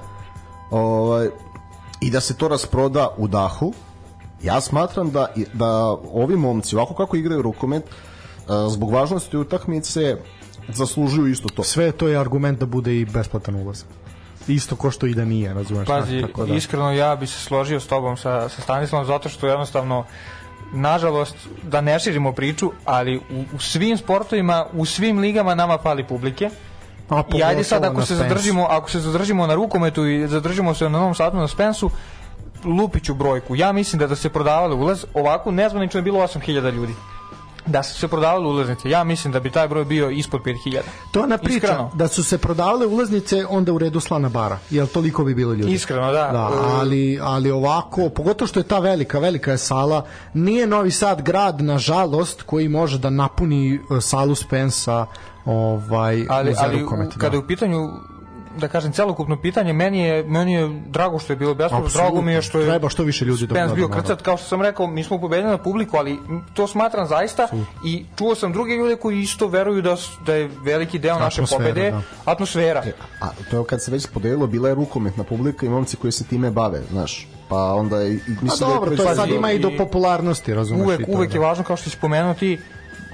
ovaj, 0.71 1.29
i 2.01 2.11
da 2.11 2.19
se 2.21 2.37
to 2.37 2.47
rasproda 2.47 3.15
u 3.17 3.27
dahu 3.27 3.73
ja 4.43 4.61
smatram 4.61 5.11
da, 5.11 5.27
da 5.53 5.97
ovi 6.13 6.35
momci 6.35 6.75
ovako 6.75 6.93
kako 6.93 7.17
igraju 7.17 7.41
rukomet 7.41 7.83
a, 8.47 8.69
zbog 8.69 8.91
važnosti 8.91 9.37
utakmice 9.37 10.17
zaslužuju 10.69 11.27
isto 11.27 11.49
to. 11.49 11.63
sve 11.63 11.91
to 11.91 12.07
je 12.07 12.17
argument 12.17 12.59
da 12.59 12.65
bude 12.65 12.99
i 12.99 13.05
besplatan 13.05 13.55
ulaz. 13.55 13.83
Isto 14.47 14.75
ko 14.75 14.91
što 14.91 15.07
i 15.07 15.13
da 15.13 15.25
nije, 15.25 15.53
razumeš? 15.53 15.87
Pazi, 15.87 16.21
tako 16.21 16.45
da. 16.45 16.55
iskreno 16.55 16.91
ja 16.91 17.15
bi 17.15 17.27
se 17.27 17.39
složio 17.39 17.79
s 17.79 17.87
tobom 17.87 18.17
sa, 18.17 18.49
sa 18.49 18.61
Stanislavom 18.61 19.07
zato 19.07 19.29
što 19.29 19.47
jednostavno 19.47 20.05
nažalost, 20.73 21.35
da 21.63 21.81
ne 21.81 21.99
širimo 21.99 22.31
priču, 22.31 22.71
ali 22.85 23.17
u, 23.17 23.43
u 23.55 23.59
svim 23.59 23.97
sportovima, 23.97 24.65
u 24.73 24.85
svim 24.85 25.19
ligama 25.19 25.55
nama 25.55 25.77
fali 25.77 26.03
publike. 26.03 26.49
A 27.09 27.23
I 27.35 27.43
ajde 27.43 27.63
sad 27.63 27.83
ako 27.83 28.05
se 28.05 28.15
zadržimo, 28.15 28.67
ako 28.69 28.89
se 28.89 28.99
zadržimo 28.99 29.47
na 29.47 29.55
rukometu 29.55 30.05
i 30.05 30.27
zadržimo 30.27 30.73
se 30.73 30.83
na 30.83 30.89
Novom 30.89 31.15
Sadu 31.15 31.37
na 31.37 31.47
Spensu, 31.47 31.89
lupiću 32.63 33.13
brojku. 33.13 33.55
Ja 33.55 33.71
mislim 33.71 33.99
da 33.99 34.07
da 34.07 34.15
se 34.15 34.29
prodavali 34.29 34.75
ulaz, 34.75 35.05
ovako 35.13 35.51
nezvanično 35.51 35.97
je 35.97 36.01
bilo 36.01 36.19
8000 36.19 36.73
ljudi. 36.73 36.93
Da 37.65 37.83
su 37.83 37.99
se 37.99 38.07
prodavale 38.07 38.47
ulaznice, 38.47 38.89
ja 38.89 39.03
mislim 39.03 39.33
da 39.33 39.39
bi 39.39 39.51
taj 39.51 39.67
broj 39.67 39.85
bio 39.85 40.09
ispod 40.09 40.41
5000. 40.41 40.79
To 41.11 41.19
je 41.19 41.23
ona 41.23 41.37
priča, 41.37 41.55
Iskreno. 41.55 41.91
da 41.93 42.07
su 42.07 42.23
se 42.23 42.37
prodavale 42.37 42.85
ulaznice, 42.87 43.45
onda 43.49 43.73
u 43.73 43.77
redu 43.77 43.99
slana 43.99 44.29
bara. 44.29 44.59
Jel 44.69 44.87
toliko 44.87 45.23
bi 45.23 45.35
bilo 45.35 45.53
ljudi? 45.53 45.71
Iskreno, 45.73 46.11
da. 46.11 46.29
Da, 46.31 46.49
ali, 46.79 47.19
ali 47.21 47.51
ovako, 47.51 48.09
pogotovo 48.09 48.47
što 48.47 48.59
je 48.59 48.63
ta 48.63 48.79
velika, 48.79 49.19
velika 49.19 49.51
je 49.51 49.57
sala, 49.57 50.05
nije 50.33 50.67
Novi 50.67 50.91
Sad 50.91 51.21
grad, 51.21 51.61
nažalost, 51.61 52.41
koji 52.41 52.69
može 52.69 52.99
da 52.99 53.09
napuni 53.09 53.75
e, 53.75 53.79
salu 54.01 54.35
Spensa 54.35 55.05
ovaj, 55.45 56.25
ali, 56.29 56.55
ali 56.59 56.79
rukomet. 56.81 57.13
kada 57.17 57.35
je 57.35 57.39
u 57.39 57.47
pitanju 57.47 57.89
da 58.55 58.67
kažem 58.67 58.91
celokupno 58.91 59.37
pitanje 59.37 59.73
meni 59.73 59.99
je 59.99 60.23
meni 60.25 60.53
je 60.53 60.81
drago 60.87 61.19
što 61.19 61.33
je 61.33 61.37
bilo 61.37 61.53
besplatno 61.53 61.85
Apsolutno. 61.85 62.01
drago 62.03 62.21
mi 62.21 62.31
je 62.31 62.41
što 62.41 62.59
je 62.59 62.65
Treba 62.65 62.89
što 62.89 63.03
više 63.03 63.25
ljudi 63.25 63.41
da 63.41 63.45
Spence 63.47 63.65
gleda, 63.65 63.75
bio 63.77 63.87
krcat 63.89 64.21
kao 64.21 64.37
što 64.37 64.47
sam 64.47 64.61
rekao 64.61 64.87
mi 64.87 65.03
smo 65.03 65.19
pobedili 65.19 65.49
na 65.49 65.57
publiku 65.57 65.97
ali 65.97 66.19
to 66.53 66.67
smatram 66.67 67.07
zaista 67.07 67.47
i 67.85 68.05
čuo 68.17 68.35
sam 68.35 68.51
druge 68.51 68.73
ljude 68.73 68.95
koji 68.95 69.19
isto 69.19 69.47
veruju 69.47 69.81
da 69.81 69.95
su- 69.95 70.19
da 70.25 70.33
je 70.33 70.49
veliki 70.55 70.99
deo 70.99 71.19
naše 71.19 71.35
Atmosfera, 71.35 71.59
pobede 71.63 71.91
da. 71.91 72.01
atmosfera 72.25 72.83
A 73.19 73.27
to 73.51 73.57
je 73.59 73.65
kad 73.65 73.83
se 73.83 73.91
već 73.91 74.07
podelilo, 74.07 74.47
bila 74.47 74.69
je 74.69 74.75
rukometna 74.75 75.23
publika 75.23 75.65
i 75.65 75.69
momci 75.69 75.97
koji 75.97 76.11
se 76.11 76.23
time 76.23 76.51
bave, 76.51 76.81
znaš. 76.91 77.27
Pa 77.49 77.73
onda 77.73 78.03
i, 78.03 78.07
i 78.07 78.19
A 78.31 78.41
mislim 78.41 78.69
dobro, 78.69 78.89
da 78.89 78.95
to 78.95 79.03
je 79.03 79.09
je 79.09 79.15
sad 79.15 79.29
ima 79.29 79.51
i 79.51 79.59
do 79.59 79.71
popularnosti, 79.77 80.53
razumeš? 80.53 80.83
uvek 80.83 81.01
uvek 81.07 81.33
je 81.33 81.39
da. 81.39 81.45
važno 81.45 81.63
kao 81.63 81.77
što 81.77 81.89
si 81.89 81.97
spomenuo 81.97 82.33
ti 82.33 82.59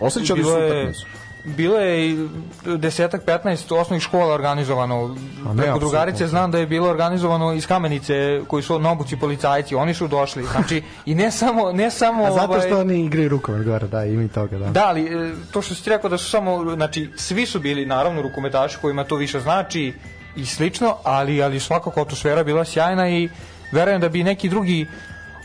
Osjećali 0.01 0.27
su 0.39 0.45
bilo 0.45 0.57
je 0.57 0.72
utakmicu. 0.72 1.05
Bilo 1.45 1.80
je 1.80 2.27
desetak 2.65 3.26
15 3.26 3.80
osnovnih 3.80 4.03
škola 4.03 4.34
organizovano 4.34 5.15
ne, 5.53 5.63
preko 5.63 5.80
drugarice 5.80 6.27
znam 6.27 6.51
da 6.51 6.57
je 6.57 6.68
bilo 6.68 6.89
organizovano 6.89 7.53
iz 7.53 7.68
Kamenice 7.68 8.41
koji 8.47 8.63
su 8.63 8.80
na 8.80 8.91
obuci 8.91 9.18
policajci 9.18 9.76
oni 9.76 9.93
su 9.93 10.07
došli 10.07 10.43
znači 10.43 10.84
i 11.05 11.15
ne 11.15 11.31
samo 11.31 11.72
ne 11.72 11.91
samo 11.91 12.26
A 12.26 12.31
zato 12.31 12.53
ovaj, 12.53 12.68
što 12.68 12.80
oni 12.80 13.05
igraju 13.05 13.30
rukomet 13.30 13.65
gore, 13.65 13.88
da, 13.88 14.05
ima 14.05 14.23
i 14.23 14.27
toga, 14.27 14.57
da. 14.57 14.65
Da, 14.65 14.85
ali 14.88 15.05
e, 15.05 15.31
to 15.51 15.61
što 15.61 15.76
si 15.76 15.84
ti 15.84 15.89
rekao 15.89 16.09
da 16.09 16.18
su 16.18 16.30
samo, 16.30 16.76
znači, 16.76 17.09
svi 17.15 17.45
su 17.45 17.59
bili 17.59 17.85
naravno 17.85 18.22
rukometaši 18.22 18.77
kojima 18.81 19.03
to 19.03 19.15
više 19.15 19.39
znači 19.39 19.93
i 20.35 20.45
slično, 20.45 20.95
ali, 21.03 21.43
ali 21.43 21.59
svakako 21.59 22.01
atmosfera 22.01 22.43
bila 22.43 22.65
sjajna 22.65 23.09
i 23.09 23.30
verujem 23.72 24.01
da 24.01 24.09
bi 24.09 24.23
neki 24.23 24.49
drugi 24.49 24.88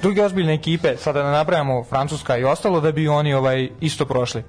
druge 0.02 0.24
ozbiljne 0.24 0.54
ekipe, 0.54 0.96
sada 0.96 1.22
da 1.22 1.30
napravimo 1.30 1.84
Francuska 1.84 2.36
i 2.36 2.44
ostalo, 2.44 2.80
da 2.80 2.92
bi 2.92 3.08
oni 3.08 3.34
ovaj 3.34 3.68
isto 3.80 4.04
prošli. 4.04 4.42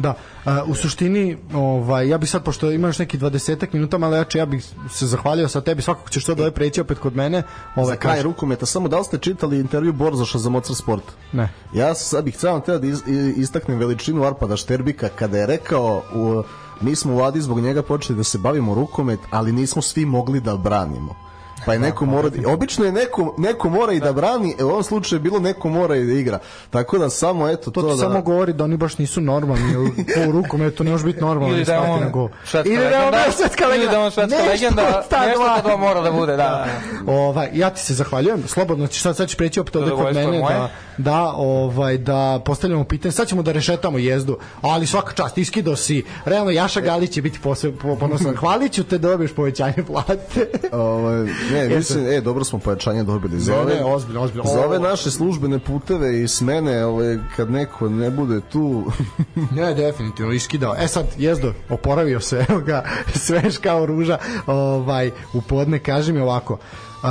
Da, 0.00 0.14
a, 0.44 0.62
u 0.64 0.74
suštini, 0.74 1.36
ovaj, 1.54 2.08
ja 2.08 2.18
bih 2.18 2.30
sad, 2.30 2.44
pošto 2.44 2.70
imaš 2.70 2.98
neki 2.98 3.18
20 3.18 3.66
minuta, 3.72 3.98
malo 3.98 4.16
jače, 4.16 4.38
ja 4.38 4.46
bih 4.46 4.64
se 4.90 5.06
zahvalio 5.06 5.48
sa 5.48 5.60
tebi, 5.60 5.82
svakako 5.82 6.10
ćeš 6.10 6.24
to 6.24 6.32
ovaj 6.32 6.50
preći 6.50 6.80
opet 6.80 6.98
kod 6.98 7.16
mene. 7.16 7.42
Ovaj, 7.76 7.86
Za 7.86 7.96
kraj 7.96 8.16
kaži- 8.16 8.22
rukometa, 8.22 8.66
samo 8.66 8.88
da 8.88 8.98
li 8.98 9.04
ste 9.04 9.18
čitali 9.18 9.60
intervju 9.60 9.92
Borzoša 9.92 10.38
za 10.38 10.50
Mocar 10.50 10.76
Sport? 10.76 11.04
Ne. 11.32 11.48
Ja 11.74 11.94
sad 11.94 12.24
bih 12.24 12.36
teo 12.36 12.78
da 12.78 12.86
iz, 12.86 13.02
istaknem 13.36 13.78
veličinu 13.78 14.24
Arpada 14.24 14.56
Šterbika 14.56 15.08
kada 15.08 15.38
je 15.38 15.46
rekao 15.46 16.02
u, 16.14 16.42
mi 16.80 16.96
smo 16.96 17.16
u 17.16 17.22
Adi 17.22 17.40
zbog 17.40 17.60
njega 17.60 17.82
počeli 17.82 18.16
da 18.16 18.24
se 18.24 18.38
bavimo 18.38 18.74
rukomet, 18.74 19.20
ali 19.30 19.52
nismo 19.52 19.82
svi 19.82 20.04
mogli 20.04 20.40
da 20.40 20.56
branimo. 20.56 21.29
Pa 21.66 21.72
je 21.72 21.78
neko 21.78 22.06
mora, 22.06 22.30
obično 22.46 22.84
je 22.84 22.92
neko, 22.92 23.34
neko 23.38 23.68
mora 23.68 23.92
i 23.92 24.00
da 24.00 24.12
brani, 24.12 24.54
e, 24.58 24.64
u 24.64 24.68
ovom 24.68 24.82
slučaju 24.82 25.16
je 25.16 25.22
bilo 25.22 25.38
neko 25.38 25.68
mora 25.68 25.96
i 25.96 26.04
da 26.04 26.12
igra. 26.12 26.38
Tako 26.70 26.98
da 26.98 27.10
samo 27.10 27.48
eto 27.48 27.70
To 27.70 27.82
to, 27.82 27.88
ti 27.88 27.96
da... 27.96 27.96
samo 27.96 28.22
govori 28.22 28.52
da 28.52 28.64
oni 28.64 28.76
baš 28.76 28.98
nisu 28.98 29.20
normalni, 29.20 29.72
jer 29.72 30.04
po 30.14 30.32
rukometu 30.32 30.84
ne 30.84 30.90
može 30.90 31.04
biti 31.04 31.20
normalno. 31.20 31.54
Ili 31.54 31.64
da 31.64 31.74
je 31.74 31.80
on 31.80 32.10
go. 32.12 32.28
Ili 32.64 32.76
da 32.76 32.98
on 32.98 33.14
legenda, 33.14 33.32
svetska 33.36 33.64
ili 33.64 33.72
legenda. 33.72 33.92
da 33.92 33.98
je 33.98 34.04
on 34.04 34.10
svetska 34.10 34.36
Nešto 34.36 34.50
legenda, 34.50 34.98
od 34.98 35.08
ta 35.08 35.26
nešto 35.26 35.62
dva 35.62 35.76
mora 35.76 36.00
da 36.00 36.12
bude, 36.12 36.36
da. 36.36 36.66
Ovaj, 37.06 37.48
ja 37.52 37.70
ti 37.70 37.80
se 37.80 37.94
zahvaljujem, 37.94 38.42
slobodno 38.46 38.86
ćeš 38.86 39.02
sad, 39.02 39.16
sad 39.16 39.28
ćeš 39.28 39.36
preći 39.36 39.60
opet 39.60 39.76
ovde 39.76 39.90
kod 39.90 40.14
mene 40.14 40.38
da, 40.38 40.70
da 41.00 41.32
ovaj 41.32 41.98
da 41.98 42.42
postavljamo 42.44 42.84
pitanje. 42.84 43.12
Sad 43.12 43.28
ćemo 43.28 43.42
da 43.42 43.52
rešetamo 43.52 43.98
jezdu, 43.98 44.38
ali 44.60 44.86
svaka 44.86 45.12
čast 45.14 45.38
iskido 45.38 45.76
si. 45.76 46.04
Realno 46.24 46.50
Jaša 46.50 46.80
Galić 46.80 47.10
će 47.10 47.22
biti 47.22 47.38
posebno 47.40 47.96
ponosan. 47.96 48.36
Hvaliću 48.36 48.84
te 48.84 48.98
da 48.98 49.08
dobiješ 49.08 49.32
povećanje 49.32 49.84
plate. 49.86 50.46
Ovaj 50.72 51.24
ne, 51.52 51.68
mislim, 51.68 52.06
e, 52.06 52.20
dobro 52.20 52.44
smo 52.44 52.58
pojačanje 52.58 53.02
dobili 53.02 53.40
za 53.40 53.56
ove. 53.56 53.74
ne, 53.74 53.84
ozbiljno, 53.84 54.20
ozbiljno. 54.22 54.44
Za 54.44 54.58
ove 54.58 54.76
Ovo- 54.76 54.88
naše 54.88 55.10
službene 55.10 55.58
puteve 55.58 56.22
i 56.22 56.28
smene, 56.28 56.84
ovaj, 56.84 57.18
kad 57.36 57.50
neko 57.50 57.88
ne 57.88 58.10
bude 58.10 58.40
tu, 58.42 58.84
Ne, 59.56 59.74
definitivno 59.74 60.32
iskidao. 60.32 60.74
E 60.78 60.88
sad 60.88 61.06
jezdo 61.18 61.52
oporavio 61.70 62.20
se, 62.20 62.44
evo 62.48 62.60
ga, 62.60 62.84
sveš 63.26 63.58
kao 63.58 63.86
ruža. 63.86 64.18
Ovaj 64.46 65.10
u 65.34 65.40
podne 65.40 65.78
kaže 65.78 66.12
mi 66.12 66.20
ovako. 66.20 66.58
Uh, 67.02 67.08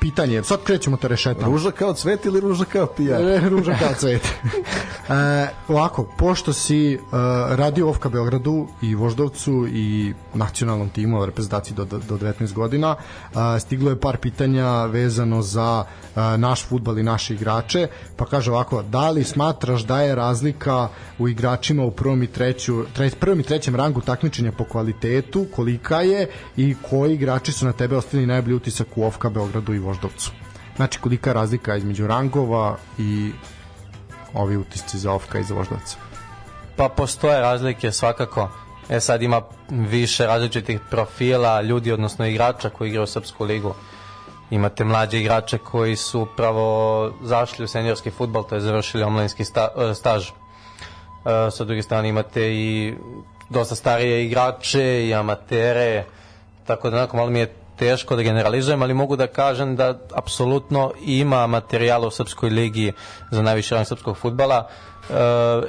pitanje, 0.00 0.42
sad 0.42 0.62
krećemo 0.64 0.96
te 0.96 1.08
rešetamo. 1.08 1.52
ruža 1.52 1.70
kao 1.70 1.92
cvet 1.92 2.24
ili 2.24 2.40
ruža 2.40 2.64
kao 2.64 2.86
pijan? 2.86 3.28
E, 3.28 3.48
ruža 3.48 3.76
kao 3.80 3.94
cvet. 4.00 4.22
e, 5.08 5.48
ovako, 5.68 6.08
pošto 6.18 6.52
si 6.52 6.94
e, 6.94 6.98
radio 7.50 7.88
Ovka 7.88 8.08
Beogradu 8.08 8.66
i 8.82 8.94
Voždovcu 8.94 9.66
i 9.68 10.14
nacionalnom 10.34 10.88
timu 10.88 11.26
reprezentaciji 11.26 11.76
do, 11.76 11.84
do, 11.84 11.98
do 11.98 12.16
19 12.16 12.52
godina, 12.52 12.96
e, 12.96 13.60
stiglo 13.60 13.90
je 13.90 14.00
par 14.00 14.16
pitanja 14.16 14.84
vezano 14.84 15.42
za 15.42 15.84
e, 15.84 16.38
naš 16.38 16.66
futbal 16.68 16.98
i 16.98 17.02
naše 17.02 17.34
igrače, 17.34 17.88
pa 18.16 18.24
kaže 18.24 18.50
ovako, 18.50 18.82
da 18.82 19.10
li 19.10 19.24
smatraš 19.24 19.82
da 19.82 20.02
je 20.02 20.14
razlika 20.14 20.88
u 21.18 21.28
igračima 21.28 21.84
u 21.84 21.90
prvom 21.90 22.22
i, 22.22 22.26
treću, 22.26 22.84
tre, 22.94 23.10
prvom 23.20 23.40
i 23.40 23.42
trećem 23.42 23.76
rangu 23.76 24.00
takmičenja 24.00 24.52
po 24.52 24.64
kvalitetu, 24.64 25.46
kolika 25.56 26.00
je 26.00 26.28
i 26.56 26.74
koji 26.90 27.14
igrači 27.14 27.52
su 27.52 27.66
na 27.66 27.72
tebe 27.72 27.96
ostavili 27.96 28.26
najbolji 28.26 28.54
utisak 28.54 28.86
u 28.96 29.04
Ovka 29.04 29.25
Beogradu 29.30 29.74
i 29.74 29.78
Voždovcu? 29.78 30.30
Znači 30.76 31.00
kolika 31.00 31.30
je 31.30 31.34
razlika 31.34 31.76
između 31.76 32.06
rangova 32.06 32.76
i 32.98 33.32
ovi 34.34 34.56
utisci 34.56 34.98
za 34.98 35.12
Ofka 35.12 35.38
i 35.38 35.44
za 35.44 35.54
Voždovac. 35.54 35.96
Pa 36.76 36.88
postoje 36.88 37.40
razlike 37.40 37.92
svakako. 37.92 38.48
E 38.88 39.00
sad 39.00 39.22
ima 39.22 39.42
više 39.70 40.26
različitih 40.26 40.80
profila 40.90 41.62
ljudi, 41.62 41.92
odnosno 41.92 42.26
igrača 42.26 42.70
koji 42.70 42.88
igraju 42.88 43.04
u 43.04 43.06
Srpsku 43.06 43.44
ligu. 43.44 43.74
Imate 44.50 44.84
mlađe 44.84 45.20
igrače 45.20 45.58
koji 45.58 45.96
su 45.96 46.20
upravo 46.20 47.12
zašli 47.22 47.64
u 47.64 47.68
seniorski 47.68 48.10
futbal, 48.10 48.44
to 48.44 48.54
je 48.54 48.60
završili 48.60 49.02
omladinski 49.02 49.44
sta, 49.44 49.68
e, 49.76 49.94
staž. 49.94 50.28
E, 50.28 51.50
sa 51.50 51.64
druge 51.64 51.82
strane 51.82 52.08
imate 52.08 52.54
i 52.54 52.94
dosta 53.50 53.74
starije 53.74 54.26
igrače 54.26 55.06
i 55.06 55.14
amatere, 55.14 56.04
tako 56.66 56.90
da 56.90 56.96
onako 56.96 57.16
malo 57.16 57.30
mi 57.30 57.38
je 57.38 57.54
teško 57.78 58.16
da 58.16 58.22
generalizujem, 58.22 58.82
ali 58.82 58.94
mogu 58.94 59.16
da 59.16 59.26
kažem 59.26 59.76
da 59.76 59.98
apsolutno 60.14 60.92
ima 61.00 61.46
materijala 61.46 62.06
u 62.06 62.10
Srpskoj 62.10 62.50
ligi 62.50 62.92
za 63.30 63.42
najviši 63.42 63.74
rang 63.74 63.86
srpskog 63.86 64.16
futbala. 64.16 64.68
E, 65.10 65.14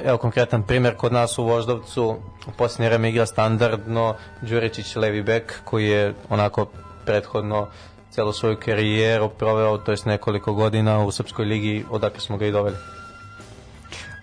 Evo 0.04 0.18
konkretan 0.18 0.62
primjer 0.62 0.96
kod 0.96 1.12
nas 1.12 1.38
u 1.38 1.44
Voždovcu 1.44 2.16
u 2.46 2.50
posljednje 2.58 2.88
vreme 2.88 3.08
igra 3.08 3.26
standardno 3.26 4.14
Đuričić 4.42 4.96
levi 4.96 5.22
bek 5.22 5.60
koji 5.64 5.86
je 5.88 6.14
onako 6.28 6.66
prethodno 7.04 7.66
celu 8.10 8.32
svoju 8.32 8.56
karijeru 8.64 9.28
proveo, 9.28 9.78
to 9.78 9.90
jest 9.90 10.06
nekoliko 10.06 10.52
godina 10.52 11.04
u 11.04 11.10
Srpskoj 11.10 11.44
ligi 11.44 11.84
odakle 11.90 12.20
smo 12.20 12.36
ga 12.36 12.46
i 12.46 12.52
doveli. 12.52 12.76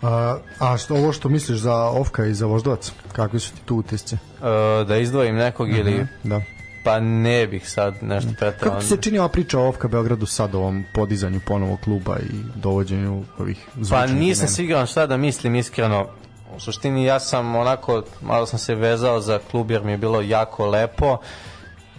A, 0.02 0.38
a 0.60 0.78
što, 0.78 0.96
ovo 0.96 1.14
što 1.14 1.30
misliš 1.30 1.58
za 1.58 1.76
Ofka 1.76 2.26
i 2.26 2.34
za 2.34 2.46
Voždovac, 2.46 2.92
kakvi 3.14 3.40
su 3.40 3.54
ti 3.54 3.62
tu 3.66 3.76
utisci? 3.76 4.16
E, 4.16 4.86
Da 4.86 4.98
izdvojim 4.98 5.36
nekog 5.36 5.70
ili 5.70 6.08
Da. 6.24 6.42
Pa 6.86 7.00
ne 7.00 7.48
bih 7.48 7.70
sad 7.70 7.96
nešto 8.02 8.30
pretredno. 8.40 8.70
Kako 8.70 8.82
se 8.82 8.98
čini 9.02 9.20
ova 9.20 9.30
priča 9.30 9.60
o 9.60 9.68
Ofka 9.68 9.88
Beogradu 9.88 10.26
sad 10.26 10.56
o 10.56 10.58
ovom 10.58 10.86
podizanju 10.94 11.40
ponovo 11.46 11.78
kluba 11.84 12.18
i 12.20 12.34
dovođenju 12.56 13.24
ovih 13.38 13.68
Pa 13.90 14.06
nisam 14.06 14.48
siguran 14.48 14.88
šta 14.88 15.08
da 15.08 15.18
mislim 15.18 15.56
iskreno. 15.56 16.08
U 16.56 16.60
suštini 16.60 17.06
ja 17.06 17.20
sam 17.20 17.56
onako, 17.56 18.04
malo 18.22 18.46
sam 18.46 18.60
se 18.60 18.76
vezao 18.76 19.22
za 19.22 19.40
klub 19.52 19.72
jer 19.72 19.84
mi 19.84 19.92
je 19.92 19.98
bilo 19.98 20.22
jako 20.22 20.66
lepo 20.66 21.18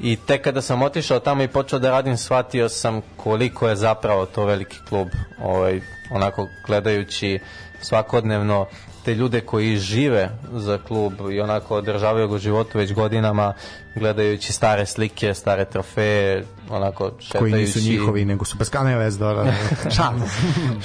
i 0.00 0.16
tek 0.16 0.44
kada 0.44 0.62
sam 0.62 0.82
otišao 0.82 1.20
tamo 1.20 1.42
i 1.42 1.48
počeo 1.48 1.78
da 1.78 1.90
radim 1.90 2.16
shvatio 2.16 2.68
sam 2.68 3.00
koliko 3.16 3.68
je 3.68 3.76
zapravo 3.76 4.26
to 4.26 4.44
veliki 4.44 4.76
klub. 4.88 5.08
Ovaj, 5.42 5.80
onako 6.10 6.48
gledajući 6.66 7.38
svakodnevno 7.80 8.66
te 9.06 9.14
ljude 9.14 9.40
koji 9.40 9.76
žive 9.76 10.30
za 10.52 10.78
klub 10.78 11.12
i 11.32 11.40
onako 11.40 11.76
održavaju 11.76 12.28
ga 12.28 12.38
životu 12.38 12.78
već 12.78 12.92
godinama 12.92 13.52
gledajući 13.94 14.52
stare 14.52 14.86
slike, 14.86 15.34
stare 15.34 15.64
trofeje, 15.64 16.44
onako 16.70 17.10
šetajući... 17.20 17.38
koji 17.38 17.52
nisu 17.52 17.78
njihovi, 17.90 18.24
nego 18.24 18.44
su 18.44 18.56
bez 18.58 18.70
kane 18.70 18.96
vez, 18.96 19.18
da. 19.18 19.52
Šalim. 19.96 20.22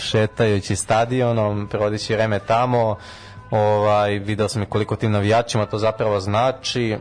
šetajući 0.10 0.76
stadionom, 0.76 1.68
provodići 1.68 2.14
vreme 2.14 2.40
tamo, 2.40 2.96
ovaj, 3.52 4.20
video 4.20 4.50
sam 4.50 4.64
i 4.64 4.66
koliko 4.66 4.96
tim 4.96 5.12
navijačima 5.12 5.66
to 5.66 5.78
zapravo 5.78 6.20
znači, 6.20 6.98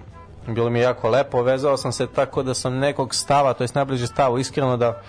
bilo 0.47 0.71
mi 0.71 0.79
je 0.79 0.83
jako 0.83 1.09
lepo, 1.09 1.43
vezao 1.43 1.77
sam 1.77 1.93
se 1.93 2.07
tako 2.07 2.43
da 2.43 2.55
sam 2.55 2.79
nekog 2.79 3.15
stava, 3.15 3.53
to 3.53 3.65
jest 3.65 3.75
najbliži 3.75 4.07
stavu, 4.07 4.39
iskreno 4.39 4.77
da 4.77 5.03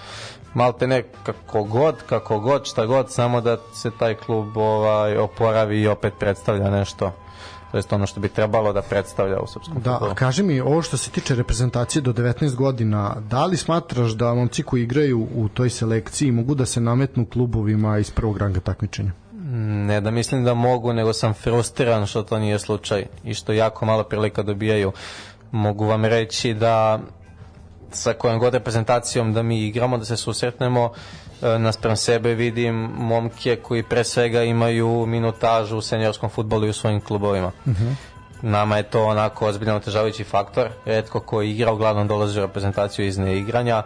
malte 0.53 0.87
ne 0.87 1.03
kako 1.23 1.63
god, 1.63 1.95
kako 2.09 2.39
god, 2.39 2.65
šta 2.65 2.85
god, 2.85 3.11
samo 3.11 3.41
da 3.41 3.57
se 3.73 3.91
taj 3.99 4.15
klub 4.15 4.57
ovaj, 4.57 5.17
oporavi 5.17 5.81
i 5.81 5.87
opet 5.87 6.13
predstavlja 6.19 6.69
nešto 6.69 7.11
to 7.71 7.77
jest 7.77 7.93
ono 7.93 8.07
što 8.07 8.19
bi 8.19 8.29
trebalo 8.29 8.73
da 8.73 8.81
predstavlja 8.81 9.39
u 9.39 9.47
srpskom 9.47 9.81
Da, 9.81 9.91
fudbalu. 9.93 10.11
a 10.11 10.15
kaži 10.15 10.43
mi, 10.43 10.61
ovo 10.61 10.81
što 10.81 10.97
se 10.97 11.11
tiče 11.11 11.35
reprezentacije 11.35 12.01
do 12.01 12.13
19 12.13 12.55
godina, 12.55 13.15
da 13.29 13.45
li 13.45 13.57
smatraš 13.57 14.11
da 14.11 14.33
momci 14.33 14.63
koji 14.63 14.83
igraju 14.83 15.27
u 15.35 15.49
toj 15.49 15.69
selekciji 15.69 16.31
mogu 16.31 16.55
da 16.55 16.65
se 16.65 16.81
nametnu 16.81 17.25
klubovima 17.25 17.97
iz 17.97 18.11
prvog 18.11 18.37
ranga 18.37 18.59
takmičenja? 18.59 19.11
Ne 19.85 20.01
da 20.01 20.11
mislim 20.11 20.43
da 20.43 20.53
mogu, 20.53 20.93
nego 20.93 21.13
sam 21.13 21.33
frustriran 21.33 22.05
što 22.05 22.23
to 22.23 22.39
nije 22.39 22.59
slučaj 22.59 23.05
i 23.23 23.33
što 23.33 23.53
jako 23.53 23.85
malo 23.85 24.03
prilika 24.03 24.43
dobijaju. 24.43 24.91
Mogu 25.51 25.85
vam 25.85 26.05
reći 26.05 26.53
da 26.53 26.99
sa 27.91 28.13
kojom 28.13 28.39
god 28.39 28.53
reprezentacijom 28.53 29.33
da 29.33 29.43
mi 29.43 29.59
igramo, 29.59 29.97
da 29.97 30.05
se 30.05 30.17
susretnemo, 30.17 30.91
e, 31.41 31.59
naspram 31.59 31.95
sebe 31.95 32.33
vidim 32.33 32.75
momke 32.97 33.55
koji 33.55 33.83
pre 33.83 34.03
svega 34.03 34.43
imaju 34.43 35.05
minutažu 35.05 35.77
u 35.77 35.81
seniorskom 35.81 36.29
futbolu 36.29 36.65
i 36.65 36.69
u 36.69 36.73
svojim 36.73 37.01
klubovima. 37.01 37.51
Nama 38.41 38.77
je 38.77 38.83
to 38.83 39.05
onako 39.05 39.47
ozbiljno 39.47 39.75
otežavajući 39.75 40.23
faktor. 40.23 40.69
Redko 40.85 41.19
ko 41.19 41.41
igra, 41.41 41.73
uglavnom 41.73 42.07
dolazi 42.07 42.39
u 42.39 42.41
reprezentaciju 42.41 43.05
iz 43.05 43.17
neigranja 43.17 43.83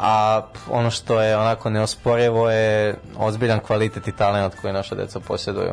a 0.00 0.42
ono 0.70 0.90
što 0.90 1.20
je 1.20 1.36
onako 1.36 1.70
neosporivo 1.70 2.50
je 2.50 2.94
ozbiljan 3.16 3.60
kvalitet 3.60 4.08
i 4.08 4.12
talent 4.12 4.54
koji 4.60 4.72
naša 4.72 4.94
deca 4.94 5.20
posjeduju. 5.20 5.72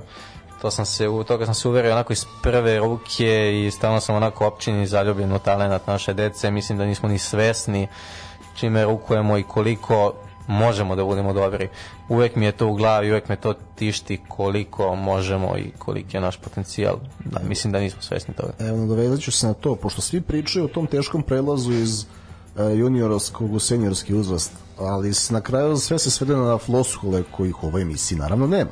To 0.62 0.72
sam 0.72 0.86
se, 0.86 1.08
u 1.08 1.24
toga 1.24 1.46
sam 1.46 1.54
se 1.54 1.68
uverio 1.68 1.92
onako 1.92 2.14
iz 2.14 2.26
prve 2.42 2.80
ruke 2.80 3.62
i 3.66 3.72
stalno 3.72 4.00
sam 4.00 4.16
onako 4.16 4.48
općini 4.48 4.88
zaljubljen 4.88 5.34
u 5.34 5.40
talent 5.40 5.88
naše 5.88 6.14
dece. 6.14 6.52
Mislim 6.52 6.78
da 6.78 6.86
nismo 6.86 7.10
ni 7.10 7.18
svesni 7.18 7.88
čime 8.56 8.84
rukujemo 8.84 9.38
i 9.38 9.44
koliko 9.44 10.14
možemo 10.48 10.96
da 10.96 11.04
budemo 11.04 11.34
dobri. 11.34 11.70
Uvek 12.10 12.36
mi 12.36 12.46
je 12.46 12.52
to 12.52 12.68
u 12.68 12.74
glavi, 12.74 13.12
uvek 13.12 13.30
me 13.30 13.36
to 13.36 13.54
tišti 13.76 14.20
koliko 14.28 14.96
možemo 14.96 15.58
i 15.58 15.72
koliki 15.78 16.18
je 16.18 16.22
naš 16.22 16.38
potencijal. 16.38 16.96
Da, 17.26 17.40
mislim 17.40 17.74
da 17.74 17.80
nismo 17.80 18.02
svesni 18.02 18.34
toga. 18.34 18.54
Evo, 18.60 18.78
nadovezat 18.78 19.20
ću 19.20 19.32
se 19.32 19.48
na 19.48 19.54
to, 19.54 19.76
pošto 19.76 20.02
svi 20.02 20.22
pričaju 20.22 20.66
o 20.66 20.68
tom 20.68 20.88
teškom 20.88 21.24
prelazu 21.24 21.72
iz 21.72 22.02
e, 22.02 22.06
juniorskog 22.76 23.54
u 23.54 23.60
seniorski 23.60 24.16
uzrast, 24.16 24.52
ali 24.80 25.12
na 25.30 25.42
kraju 25.42 25.78
sve 25.78 26.00
se 26.00 26.12
svede 26.12 26.36
na 26.36 26.58
floskule 26.58 27.24
kojih 27.32 27.64
u 27.64 27.68
ovoj 27.68 27.82
emisiji 27.82 28.18
naravno 28.18 28.48
nema. 28.48 28.72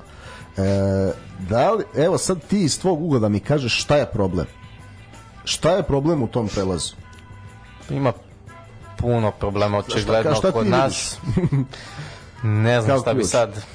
E, 0.59 1.11
da 1.39 1.71
li, 1.71 1.83
evo 1.95 2.17
sad 2.17 2.47
ti 2.47 2.63
iz 2.63 2.79
tvog 2.79 3.03
ugla 3.03 3.29
mi 3.29 3.39
kažeš 3.39 3.81
šta 3.81 3.95
je 3.95 4.05
problem? 4.05 4.45
Šta 5.43 5.71
je 5.71 5.83
problem 5.83 6.23
u 6.23 6.27
tom 6.27 6.47
prelazu? 6.47 6.95
Ima 7.89 8.13
puno 8.97 9.31
problema 9.31 9.77
očigledno 9.77 10.35
kod 10.53 10.67
nas. 10.67 11.17
ne 12.43 12.81
znam 12.81 12.99
šta 12.99 13.13
bi 13.13 13.23
sad 13.23 13.65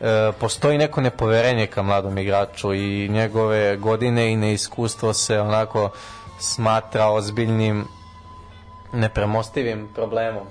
e, 0.00 0.32
postoji 0.40 0.78
neko 0.78 1.00
nepoverenje 1.00 1.66
ka 1.66 1.82
mladom 1.82 2.18
igraču 2.18 2.74
i 2.74 3.08
njegove 3.08 3.76
godine 3.76 4.32
i 4.32 4.36
neiskustvo 4.36 5.12
se 5.12 5.40
onako 5.40 5.90
smatra 6.38 7.06
ozbiljnim 7.06 7.84
nepremostivim 8.92 9.88
problemom 9.94 10.46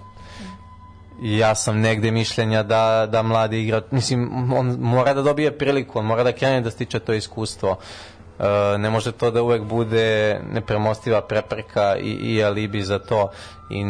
I 1.22 1.38
ja 1.38 1.56
sam 1.56 1.80
negde 1.80 2.12
mišljenja 2.12 2.64
da, 2.64 3.08
da 3.08 3.22
mladi 3.22 3.62
igrač, 3.62 3.84
mislim, 3.92 4.30
on 4.54 4.78
mora 4.80 5.14
da 5.14 5.22
dobije 5.22 5.58
priliku, 5.58 6.00
on 6.00 6.06
mora 6.06 6.24
da 6.24 6.32
krene 6.32 6.62
da 6.62 6.72
stiče 6.72 7.00
to 7.00 7.14
iskustvo. 7.14 7.78
E, 8.40 8.44
ne 8.78 8.90
može 8.90 9.12
to 9.12 9.32
da 9.32 9.42
uvek 9.42 9.64
bude 9.64 10.06
nepremostiva 10.46 11.22
prepreka 11.22 11.98
i, 11.98 12.10
i 12.10 12.44
alibi 12.44 12.82
za 12.82 13.00
to. 13.00 13.30
I 13.70 13.84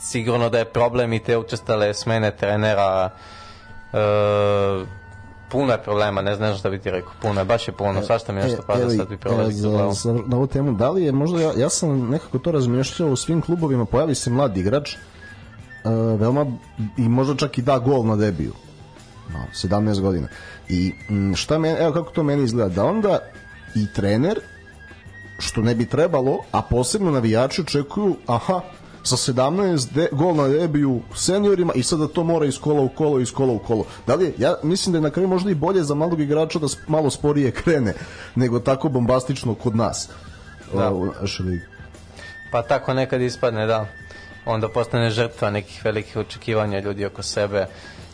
sigurno 0.00 0.48
da 0.48 0.58
je 0.58 0.64
problem 0.66 1.12
i 1.12 1.18
te 1.18 1.36
učestale 1.38 1.94
smene 1.94 2.30
trenera 2.30 3.10
e, 3.92 3.98
puno 5.48 5.72
je 5.72 5.78
problema, 5.78 6.22
ne 6.22 6.34
znam 6.34 6.56
šta 6.56 6.70
bi 6.70 6.78
ti 6.78 6.90
rekao, 6.90 7.12
puno 7.22 7.40
je, 7.40 7.44
baš 7.44 7.68
je 7.68 7.72
puno, 7.72 8.02
svašta 8.02 8.32
mi 8.32 8.40
nešto 8.40 8.62
pada 8.62 8.82
evo 8.82 8.92
i, 8.92 8.96
sad 8.96 9.08
bi 9.08 9.14
e, 9.14 9.18
prolazi 9.18 9.52
za 9.52 9.62
za- 9.62 9.68
glavu. 9.70 9.92
za- 9.92 10.18
na 10.26 10.36
ovu 10.36 10.46
temu, 10.46 10.72
da 10.72 10.90
li 10.90 11.04
je 11.04 11.12
možda, 11.12 11.40
ja, 11.40 11.52
ja 11.56 11.68
sam 11.68 12.10
nekako 12.10 12.38
to 12.38 12.52
razmišljao 12.52 13.08
u 13.08 13.16
svim 13.16 13.40
klubovima, 13.40 13.84
pojavi 13.84 14.14
se 14.14 14.30
mladi 14.30 14.60
igrač, 14.60 14.96
e, 15.84 15.90
veoma 15.90 16.46
i 16.96 17.08
možda 17.08 17.36
čak 17.36 17.58
i 17.58 17.62
da 17.62 17.78
gol 17.78 18.06
na 18.06 18.16
debiju. 18.16 18.52
malo, 19.32 19.46
17 19.54 20.00
godina. 20.00 20.28
I 20.68 20.92
m, 21.08 21.34
šta 21.34 21.58
meni, 21.58 21.78
evo 21.78 21.92
kako 21.92 22.10
to 22.10 22.22
meni 22.22 22.44
izgleda, 22.44 22.74
da 22.74 22.84
onda 22.84 23.18
i 23.74 23.92
trener, 23.92 24.40
što 25.38 25.62
ne 25.62 25.74
bi 25.74 25.86
trebalo, 25.86 26.38
a 26.52 26.62
posebno 26.62 27.10
navijači 27.10 27.60
očekuju, 27.60 28.16
aha, 28.26 28.60
sa 29.02 29.16
17 29.16 29.92
de, 29.92 30.08
gol 30.12 30.34
na 30.36 30.48
debiju 30.48 31.00
seniorima 31.14 31.72
i 31.74 31.82
sada 31.82 32.08
to 32.08 32.24
mora 32.24 32.46
iz 32.46 32.58
kola 32.60 32.82
u 32.82 32.88
kolo, 32.88 33.20
iz 33.20 33.32
kola 33.32 33.52
u 33.52 33.58
kolo. 33.58 33.84
Da 34.06 34.14
li 34.14 34.34
ja 34.38 34.54
mislim 34.62 34.92
da 34.92 34.98
je 34.98 35.02
na 35.02 35.10
kraju 35.10 35.28
možda 35.28 35.50
i 35.50 35.54
bolje 35.54 35.82
za 35.82 35.94
mladog 35.94 36.20
igrača 36.20 36.58
da 36.58 36.66
malo 36.88 37.10
sporije 37.10 37.50
krene, 37.50 37.94
nego 38.34 38.60
tako 38.60 38.88
bombastično 38.88 39.54
kod 39.54 39.76
nas. 39.76 40.08
Da. 40.74 40.92
U 40.92 41.12
našoj 41.20 41.46
ligi. 41.46 41.64
Pa 42.52 42.62
tako 42.62 42.94
nekad 42.94 43.20
ispadne, 43.20 43.66
da. 43.66 43.86
Onda 44.46 44.68
postane 44.68 45.10
žrtva 45.10 45.50
nekih 45.50 45.84
velikih 45.84 46.16
očekivanja 46.16 46.80
ljudi 46.80 47.06
oko 47.06 47.22
sebe. 47.22 47.66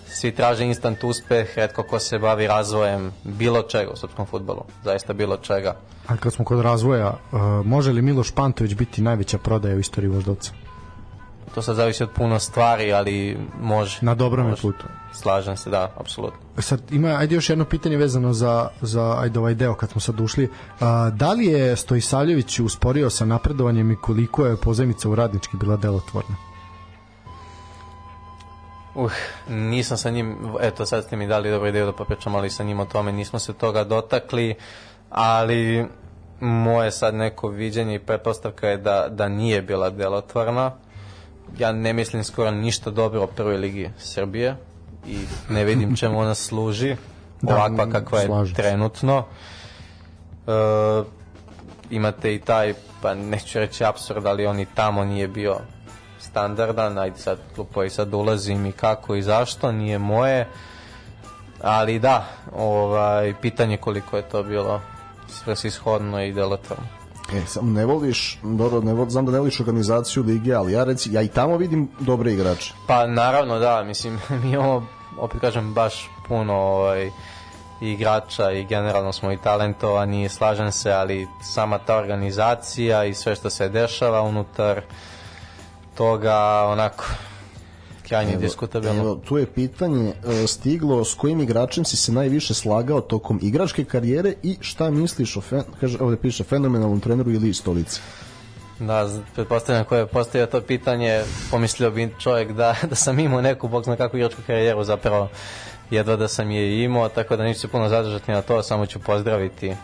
Svi 0.07 0.33
traže 0.35 0.65
instant 0.65 1.05
uspeh, 1.05 1.57
redko 1.57 1.83
ko 1.83 1.99
se 1.99 2.19
bavi 2.19 2.47
razvojem 2.47 3.13
bilo 3.25 3.63
čega 3.63 3.91
u 3.93 3.97
srpskom 3.97 4.27
futbolu. 4.27 4.65
Zaista 4.85 5.13
bilo 5.13 5.37
čega. 5.37 5.77
A 6.07 6.17
kad 6.17 6.33
smo 6.33 6.45
kod 6.45 6.61
razvoja, 6.61 7.09
uh, 7.09 7.41
može 7.67 7.93
li 7.93 8.03
Miloš 8.03 8.31
Pantović 8.31 8.75
biti 8.75 9.03
najveća 9.03 9.39
prodaja 9.39 9.77
u 9.77 9.79
istoriji 9.79 10.11
Voždovca? 10.11 10.53
To 11.55 11.63
sad 11.63 11.77
zavisi 11.77 12.03
od 12.03 12.11
puno 12.11 12.39
stvari, 12.39 12.93
ali 12.93 13.39
može. 13.61 13.99
Na 14.01 14.15
dobrom 14.15 14.49
je 14.49 14.57
putu. 14.57 14.85
Slažem 15.13 15.57
se, 15.57 15.71
da, 15.71 15.93
apsolutno. 15.97 16.39
Sad 16.59 16.93
ima 16.93 17.09
ajde 17.09 17.35
još 17.35 17.51
jedno 17.51 17.65
pitanje 17.65 17.97
vezano 17.97 18.33
za 18.33 18.69
za 18.81 19.21
ajde 19.21 19.39
ovaj 19.39 19.55
deo 19.55 19.75
kad 19.75 19.91
smo 19.91 20.01
sad 20.01 20.21
ušli. 20.21 20.51
A, 20.81 21.11
da 21.11 21.33
li 21.33 21.47
je 21.47 21.77
Stojisavljević 21.77 22.61
usporio 22.61 23.11
sa 23.11 23.25
napredovanjem 23.25 23.91
i 23.91 23.97
koliko 23.97 24.47
je 24.47 24.57
pozajmica 24.57 25.09
u 25.09 25.15
radnički 25.15 25.57
bila 25.57 25.77
delotvorna? 25.77 26.37
Uh, 28.95 29.13
nisam 29.49 29.97
sa 29.97 30.11
njim, 30.11 30.37
eto 30.61 30.87
sad 30.87 31.05
ste 31.05 31.17
mi 31.17 31.27
dali 31.27 31.51
dobro 31.51 31.69
ideju 31.69 31.87
da 31.87 31.93
popričam, 31.93 32.35
ali 32.35 32.51
sa 32.51 32.65
njim 32.65 32.81
o 32.81 32.85
tome 32.85 33.13
nismo 33.13 33.39
se 33.39 33.53
toga 33.53 33.85
dotakli, 33.85 34.55
ali 35.11 35.87
moje 36.41 36.91
sad 36.91 37.15
neko 37.15 37.49
viđenje 37.49 37.95
i 37.95 37.99
pretpostavka 37.99 38.69
je 38.69 38.77
da, 38.77 39.09
da 39.11 39.29
nije 39.29 39.63
bila 39.63 39.91
delotvorna. 39.91 40.73
Ja 41.59 41.73
ne 41.73 41.93
mislim 41.93 42.25
skoro 42.25 42.51
ništa 42.51 42.91
dobro 42.91 43.23
o 43.23 43.27
prvoj 43.27 43.57
ligi 43.57 43.91
Srbije 43.99 44.57
i 45.07 45.19
ne 45.51 45.65
vidim 45.65 45.97
čemu 45.97 46.21
ona 46.21 46.35
služi, 46.35 46.97
Da, 47.41 47.55
ovakva 47.55 47.91
kakva 47.91 48.21
je 48.21 48.27
slažem 48.27 48.55
trenutno. 48.55 49.25
E, 50.47 50.53
imate 51.91 52.35
i 52.35 52.41
taj, 52.41 52.75
pa 53.03 53.15
neću 53.15 53.59
reći 53.59 53.85
absurd, 53.85 54.27
ali 54.27 54.47
on 54.47 54.61
i 54.61 54.67
tamo 54.75 55.05
nije 55.05 55.29
bio 55.29 55.57
standardan, 56.19 56.99
ajde 56.99 57.17
sad 57.17 57.39
koji 57.75 57.91
sad 57.91 58.15
ulazim 58.15 58.67
i 58.67 58.73
kako 58.73 59.15
i 59.15 59.23
zašto, 59.23 59.73
nije 59.73 59.99
moje, 59.99 60.49
ali 61.63 61.99
da, 61.99 62.27
ovaj, 62.53 63.35
pitanje 63.41 63.77
koliko 63.77 64.17
je 64.17 64.23
to 64.23 64.43
bilo 64.43 64.81
svrsishodno 65.29 66.23
i 66.25 66.33
delotvorno. 66.33 66.98
E, 67.33 67.47
samo 67.47 67.71
ne 67.71 67.85
voliš, 67.85 68.39
dobro, 68.43 68.81
ne 68.81 68.95
vol, 68.95 69.09
znam 69.09 69.27
da 69.27 69.33
ne 69.33 69.39
voliš 69.39 69.61
organizaciju 69.61 70.23
lige, 70.23 70.55
ali 70.55 70.73
ja 70.73 70.85
reci, 70.85 71.13
ja 71.13 71.23
i 71.23 71.29
tamo 71.29 71.57
vidim 71.57 71.89
dobre 72.01 72.33
igrače. 72.33 72.75
Pa 72.87 73.07
naravno 73.07 73.59
da, 73.59 73.85
mislim, 73.85 74.21
mi 74.43 74.51
imamo, 74.51 74.87
opet 75.19 75.41
kažem, 75.41 75.75
baš 75.75 76.11
puno 76.29 76.55
ovaj, 76.55 77.11
igrača 77.81 78.51
i 78.51 78.65
generalno 78.65 79.13
smo 79.13 79.33
i 79.33 79.37
talentovani, 79.37 80.29
slažem 80.29 80.73
se, 80.73 80.93
ali 80.93 81.29
sama 81.43 81.79
ta 81.79 81.97
organizacija 81.97 83.05
i 83.05 83.15
sve 83.15 83.35
što 83.35 83.51
se 83.51 83.69
dešava 83.69 84.23
unutar 84.23 84.81
toga, 85.95 86.65
onako, 86.67 87.05
krajnje 88.09 88.37
diskutabilno. 88.37 89.01
Evo, 89.01 89.15
tu 89.15 89.39
je 89.39 89.47
pitanje 89.47 90.13
e, 90.13 90.47
stiglo 90.47 91.05
s 91.05 91.15
kojim 91.15 91.41
igračem 91.41 91.85
si 91.85 91.97
se 91.97 92.13
najviše 92.13 92.55
slagao 92.55 93.01
tokom 93.01 93.39
igračke 93.43 93.85
karijere 93.85 94.35
i 94.43 94.57
šta 94.61 94.91
misliš 94.91 95.37
o, 95.37 95.41
fen, 95.41 95.63
kaže, 95.81 95.99
ovde 96.01 96.17
piše, 96.17 96.45
fenomenalnom 96.45 97.01
treneru 97.01 97.31
ili 97.31 97.55
stolici? 97.55 98.01
Da, 98.79 99.09
pretpostavljam 99.35 99.85
ko 99.85 99.97
je 99.97 100.07
postavio 100.07 100.47
to 100.47 100.61
pitanje, 100.61 101.23
pomislio 101.51 101.91
bi 101.91 102.15
čovjek 102.19 102.53
da, 102.53 102.75
da 102.91 102.95
sam 102.95 103.19
imao 103.19 103.41
neku, 103.41 103.69
bog 103.69 103.85
zna 103.85 103.97
kakvu 103.97 104.17
igračku 104.17 104.43
karijeru, 104.47 104.85
zapravo 104.85 105.29
jedva 105.91 106.17
da 106.17 106.29
sam 106.29 106.51
je 106.51 106.85
imao, 106.85 107.09
tako 107.09 107.37
da 107.37 107.45
neću 107.45 107.61
se 107.61 107.69
puno 107.69 107.89
zadržati 107.89 108.33
na 108.33 108.43
to, 108.43 108.63
samo 108.63 108.87
ću 108.87 108.99
pozdraviti 108.99 109.75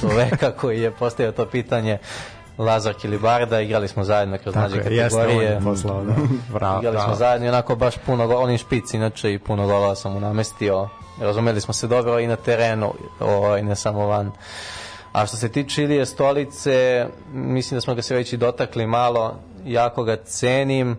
čoveka 0.00 0.50
koji 0.60 0.80
je 0.80 0.90
postavio 0.90 1.32
to 1.32 1.46
pitanje, 1.46 1.98
Lazar 2.60 2.94
Kilibarda, 2.94 3.60
igrali 3.60 3.88
smo 3.88 4.04
zajedno 4.04 4.38
kroz 4.38 4.54
Tako 4.54 4.68
mlađe 4.68 4.76
on 4.76 4.82
kategorije. 4.82 5.50
je 5.50 5.60
poslao, 5.64 6.04
da. 6.04 6.12
Bravo, 6.52 6.78
Igrali 6.78 6.98
smo 7.00 7.14
zajedno 7.14 7.46
i 7.46 7.48
onako 7.48 7.76
baš 7.76 7.94
puno 8.06 8.26
gola, 8.26 8.40
on 8.40 8.50
je 8.50 8.58
špic 8.58 8.94
inače 8.94 9.32
i 9.32 9.38
puno 9.38 9.66
gola 9.66 9.94
sam 9.94 10.12
mu 10.12 10.20
namestio. 10.20 10.88
Razumeli 11.20 11.60
smo 11.60 11.74
se 11.74 11.86
dobro 11.86 12.20
i 12.20 12.26
na 12.26 12.36
terenu, 12.36 12.92
ovaj, 13.20 13.62
ne 13.62 13.76
samo 13.76 14.06
van. 14.06 14.32
A 15.12 15.26
što 15.26 15.36
se 15.36 15.48
tiče 15.48 15.82
Ilije 15.82 16.06
Stolice, 16.06 17.06
mislim 17.32 17.76
da 17.76 17.80
smo 17.80 17.94
ga 17.94 18.02
se 18.02 18.14
već 18.14 18.32
i 18.32 18.36
dotakli 18.36 18.86
malo, 18.86 19.34
jako 19.64 20.04
ga 20.04 20.16
cenim 20.16 20.96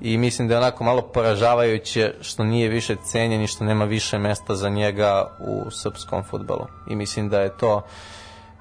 i 0.00 0.18
mislim 0.18 0.48
da 0.48 0.54
je 0.54 0.58
onako 0.58 0.84
malo 0.84 1.02
poražavajuće 1.02 2.14
što 2.20 2.44
nije 2.44 2.68
više 2.68 2.96
cenjen 3.04 3.42
i 3.42 3.46
što 3.46 3.64
nema 3.64 3.84
više 3.84 4.18
mesta 4.18 4.54
za 4.54 4.68
njega 4.68 5.36
u 5.40 5.70
srpskom 5.70 6.22
futbolu. 6.30 6.66
I 6.90 6.96
mislim 6.96 7.28
da 7.28 7.40
je 7.40 7.56
to 7.56 7.82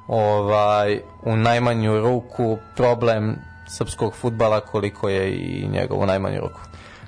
ovaj 0.09 1.01
u 1.23 1.35
najmanju 1.35 1.99
ruku 1.99 2.57
problem 2.75 3.35
srpskog 3.67 4.15
futbala 4.15 4.59
koliko 4.59 5.09
je 5.09 5.31
i 5.31 5.67
njegov 5.67 5.99
u 5.99 6.05
najmanju 6.05 6.39
ruku. 6.41 6.59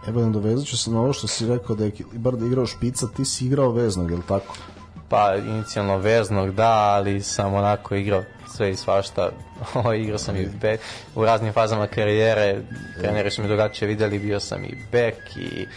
Evo, 0.08 0.26
dovezat 0.26 0.68
ću 0.68 0.78
se 0.78 0.92
na 0.92 1.02
ovo 1.02 1.14
što 1.14 1.28
si 1.28 1.48
rekao 1.48 1.76
da 1.76 1.86
je 1.86 1.92
Kilibarda 1.92 2.46
igrao 2.46 2.66
špica, 2.66 3.08
ti 3.08 3.26
si 3.26 3.46
igrao 3.46 3.72
veznog, 3.72 4.12
je 4.12 4.18
li 4.18 4.24
tako? 4.28 4.56
Pa 5.10 5.36
inicijalno 5.36 5.98
veznog 5.98 6.52
da, 6.52 6.72
ali 6.72 7.22
sam 7.22 7.54
onako 7.54 7.96
igrao 7.96 8.24
sve 8.56 8.72
i 8.72 8.76
svašta. 8.76 9.30
Igrao 10.02 10.18
sam 10.18 10.36
i 10.36 10.48
bek, 10.62 10.80
u 11.16 11.26
raznim 11.26 11.54
fazama 11.54 11.88
karijere, 11.88 12.62
treneri 13.00 13.32
su 13.32 13.42
mi 13.42 13.48
drugačije 13.48 13.88
videli, 13.88 14.20
bio 14.20 14.40
sam 14.40 14.64
i 14.64 14.78
bek 14.92 15.38
i 15.38 15.68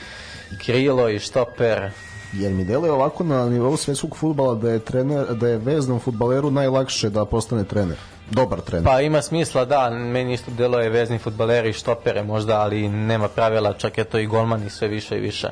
krilo 0.64 1.08
i 1.08 1.18
štoper. 1.18 1.90
Jer 2.38 2.52
mi 2.52 2.64
deluje 2.64 2.92
ovako 2.92 3.24
na 3.24 3.48
nivou 3.48 3.76
svetskog 3.76 4.16
futbala 4.16 4.54
da 4.54 4.70
je, 4.70 4.78
trener, 4.78 5.34
da 5.34 5.48
je 5.48 5.58
veznom 5.58 6.00
futbaleru 6.00 6.50
najlakše 6.50 7.10
da 7.10 7.24
postane 7.24 7.64
trener. 7.64 7.96
Dobar 8.30 8.60
trener. 8.60 8.84
Pa 8.84 9.00
ima 9.00 9.22
smisla, 9.22 9.64
da, 9.64 9.90
meni 9.90 10.32
isto 10.32 10.50
delo 10.50 10.78
je 10.80 10.90
vezni 10.90 11.18
futbaleri 11.18 11.70
i 11.70 11.72
štopere 11.72 12.22
možda, 12.22 12.60
ali 12.60 12.88
nema 12.88 13.28
pravila, 13.28 13.72
čak 13.72 13.98
je 13.98 14.04
to 14.04 14.18
i 14.18 14.26
golmani 14.26 14.70
sve 14.70 14.88
više 14.88 15.16
i 15.16 15.20
više. 15.20 15.48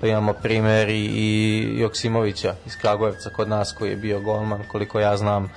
Pa 0.00 0.06
imamo 0.06 0.32
primer 0.32 0.88
i, 0.88 1.04
i 1.04 1.80
Joksimovića 1.80 2.54
iz 2.66 2.76
Kragujevca 2.76 3.30
kod 3.30 3.48
nas 3.48 3.72
koji 3.72 3.90
je 3.90 3.96
bio 3.96 4.20
golman, 4.20 4.62
koliko 4.72 5.00
ja 5.00 5.16
znam. 5.16 5.52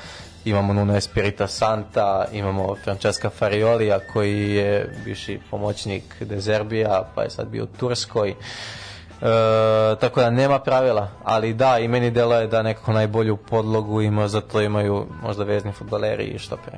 Imamo 0.45 0.73
Nuno 0.73 0.98
Espirita 0.98 1.48
Santa, 1.48 2.26
imamo 2.34 2.76
Francesca 2.84 3.30
Fariolija 3.30 3.99
koji 4.14 4.56
je 4.56 4.94
bivši 5.06 5.40
pomoćnik 5.52 6.03
Dezerbija, 6.19 7.11
pa 7.15 7.23
je 7.23 7.30
sad 7.30 7.48
bio 7.48 7.64
u 7.64 7.77
Turskoj. 7.77 8.30
E, 8.30 8.36
tako 9.99 10.21
da 10.21 10.29
nema 10.29 10.59
pravila, 10.59 11.09
ali 11.23 11.53
da, 11.53 11.79
i 11.79 11.87
meni 11.87 12.11
delo 12.11 12.35
je 12.35 12.47
da 12.47 12.61
nekako 12.61 12.93
najbolju 12.93 13.37
podlogu 13.37 14.01
ima, 14.01 14.27
zato 14.27 14.61
imaju 14.61 15.05
možda 15.23 15.43
vezni 15.43 15.71
futbaleri 15.71 16.23
i 16.23 16.39
štoperi. 16.39 16.77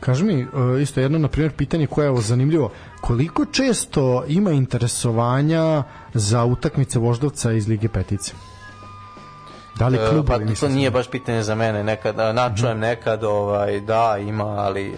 Kaži 0.00 0.24
mi, 0.24 0.40
e, 0.40 0.46
isto 0.82 1.00
jedno, 1.00 1.18
na 1.18 1.28
primjer, 1.28 1.52
pitanje 1.52 1.86
koje 1.86 2.06
je 2.06 2.10
ovo 2.10 2.20
zanimljivo. 2.20 2.70
Koliko 3.00 3.44
često 3.44 4.24
ima 4.28 4.50
interesovanja 4.50 5.82
za 6.14 6.44
utakmice 6.44 6.98
voždovca 6.98 7.52
iz 7.52 7.68
Lige 7.68 7.88
Petice? 7.88 8.32
Da 9.78 9.88
li 9.88 9.96
E, 9.96 10.08
klubovi 10.10 10.46
pa 10.46 10.54
to 10.60 10.68
nije 10.68 10.90
baš 10.90 11.08
pitanje 11.10 11.42
za 11.42 11.54
mene, 11.54 11.84
nekad 11.84 12.16
načujem 12.16 12.72
Mhm. 12.72 12.80
nekad, 12.80 13.24
ovaj, 13.24 13.80
da, 13.80 14.16
ima, 14.20 14.44
ali 14.44 14.94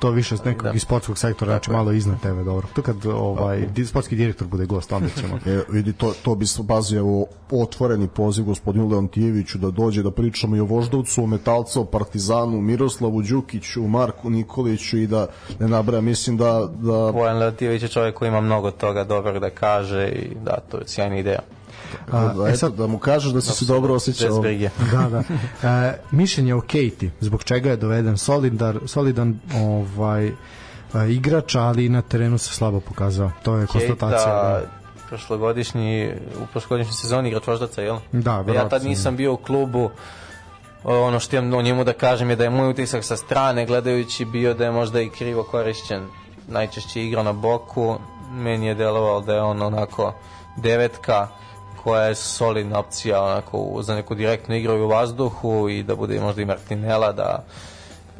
to 0.00 0.10
više 0.10 0.36
s 0.36 0.44
nekog 0.44 0.62
Da. 0.62 0.70
iz 0.72 0.82
sportskog 0.82 1.18
sektora, 1.18 1.52
znači 1.52 1.70
malo 1.70 1.92
iznad 1.92 2.20
tebe, 2.20 2.44
dobro. 2.44 2.66
To 2.74 2.82
kad 2.82 3.06
ovaj, 3.06 3.66
di- 3.66 3.86
sportski 3.86 4.16
direktor 4.16 4.46
bude 4.46 4.66
gost, 4.66 4.92
onda 4.92 5.08
ćemo. 5.20 5.38
E, 5.46 5.62
vidi, 5.68 5.92
to, 5.92 6.12
to 6.22 6.34
bi 6.34 6.46
se 6.46 6.62
bazio 6.62 7.24
otvoreni 7.50 8.08
poziv 8.08 8.44
gospodinu 8.44 8.88
Leontijeviću 8.88 9.58
da 9.58 9.70
dođe 9.70 10.02
da 10.02 10.10
pričamo 10.10 10.56
i 10.56 10.60
o 10.60 10.64
Voždovcu, 10.64 11.22
o 11.22 11.26
Metalcu, 11.26 11.80
o 11.80 11.84
Partizanu, 11.84 12.60
Miroslavu 12.60 13.22
Đukiću, 13.22 13.82
Marku 13.82 14.30
Nikoliću 14.30 14.98
i 14.98 15.06
da 15.06 15.26
ne 15.58 15.68
nabraja, 15.68 16.00
mislim 16.00 16.36
da, 16.36 16.68
da 16.74 17.12
Bojan 17.12 17.38
Leotijević 17.38 17.82
je 17.82 17.88
čovjek 17.88 18.14
koji 18.14 18.28
ima 18.28 18.40
mnogo 18.40 18.70
toga 18.70 19.04
dobrog 19.04 19.38
da 19.38 19.50
kaže 19.50 20.08
i 20.08 20.34
da, 20.44 20.58
to 20.70 20.78
je 20.78 20.84
sjajna 20.86 21.18
ideja. 21.18 21.40
A, 22.12 22.28
da, 22.28 22.48
e 22.48 22.56
sad- 22.56 22.74
da 22.74 22.86
mu 22.86 22.98
kažeš 22.98 23.32
da 23.32 23.40
si 23.40 23.52
se 23.52 23.64
dobro 23.64 23.94
osjećao. 23.94 24.42
Da, 24.92 25.08
da. 25.08 25.22
E, 25.64 25.98
mišljenje 26.10 26.54
o 26.54 26.60
Kejti, 26.60 27.10
zbog 27.20 27.44
čega 27.44 27.70
je 27.70 27.76
doveden 27.76 28.18
solidar, 28.18 28.78
solidan 28.86 29.38
ovaj, 29.56 30.32
igrač, 31.08 31.54
ali 31.54 31.88
na 31.88 32.02
terenu 32.02 32.38
se 32.38 32.54
slabo 32.54 32.80
pokazao. 32.80 33.30
To 33.42 33.56
je 33.56 33.66
konstatacija. 33.66 34.18
Kejta, 34.18 34.60
Da. 34.60 34.80
prošlogodišnji, 35.08 36.12
u 36.36 36.46
prošlogodišnjoj 36.46 36.94
sezoni 36.94 37.28
igrač 37.28 37.46
Voždaca, 37.46 37.82
jel? 37.82 37.98
Da, 38.12 38.30
ja 38.30 38.40
verovatno. 38.40 38.68
tad 38.70 38.84
nisam 38.84 39.16
bio 39.16 39.32
u 39.32 39.36
klubu, 39.36 39.90
ono 40.84 41.20
što 41.20 41.36
imam 41.36 41.54
o 41.54 41.62
njemu 41.62 41.84
da 41.84 41.92
kažem 41.92 42.30
je 42.30 42.36
da 42.36 42.44
je 42.44 42.50
moj 42.50 42.70
utisak 42.70 43.04
sa 43.04 43.16
strane 43.16 43.66
gledajući 43.66 44.24
bio 44.24 44.54
da 44.54 44.64
je 44.64 44.70
možda 44.70 45.00
i 45.00 45.08
krivo 45.08 45.42
korišćen 45.42 46.06
najčešće 46.48 47.04
igra 47.04 47.22
na 47.22 47.32
boku 47.32 47.98
meni 48.32 48.66
je 48.66 48.74
delovalo 48.74 49.20
da 49.20 49.34
je 49.34 49.42
on 49.42 49.62
onako 49.62 50.14
devetka 50.56 51.28
koja 51.82 52.02
je 52.02 52.14
solidna 52.14 52.78
opcija 52.78 53.22
onako, 53.22 53.82
za 53.82 53.94
neku 53.94 54.14
direktnu 54.14 54.54
igru 54.54 54.84
u 54.84 54.88
vazduhu 54.88 55.68
i 55.68 55.82
da 55.82 55.96
bude 55.96 56.20
možda 56.20 56.42
i 56.42 56.44
Martinela 56.44 57.12
da 57.12 57.44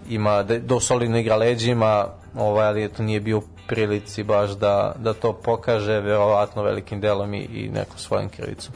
ima 0.08 0.42
da, 0.42 0.58
da 0.58 0.80
solidno 0.80 1.18
igra 1.18 1.36
leđima 1.36 2.06
ovaj, 2.36 2.66
ali 2.66 2.84
eto 2.84 3.02
nije 3.02 3.20
bio 3.20 3.38
u 3.38 3.42
prilici 3.66 4.22
baš 4.22 4.50
da, 4.50 4.94
da 4.98 5.14
to 5.14 5.32
pokaže 5.32 6.00
verovatno 6.00 6.62
velikim 6.62 7.00
delom 7.00 7.34
i, 7.34 7.38
i 7.38 7.68
nekom 7.68 7.98
svojim 7.98 8.28
krivicom 8.28 8.74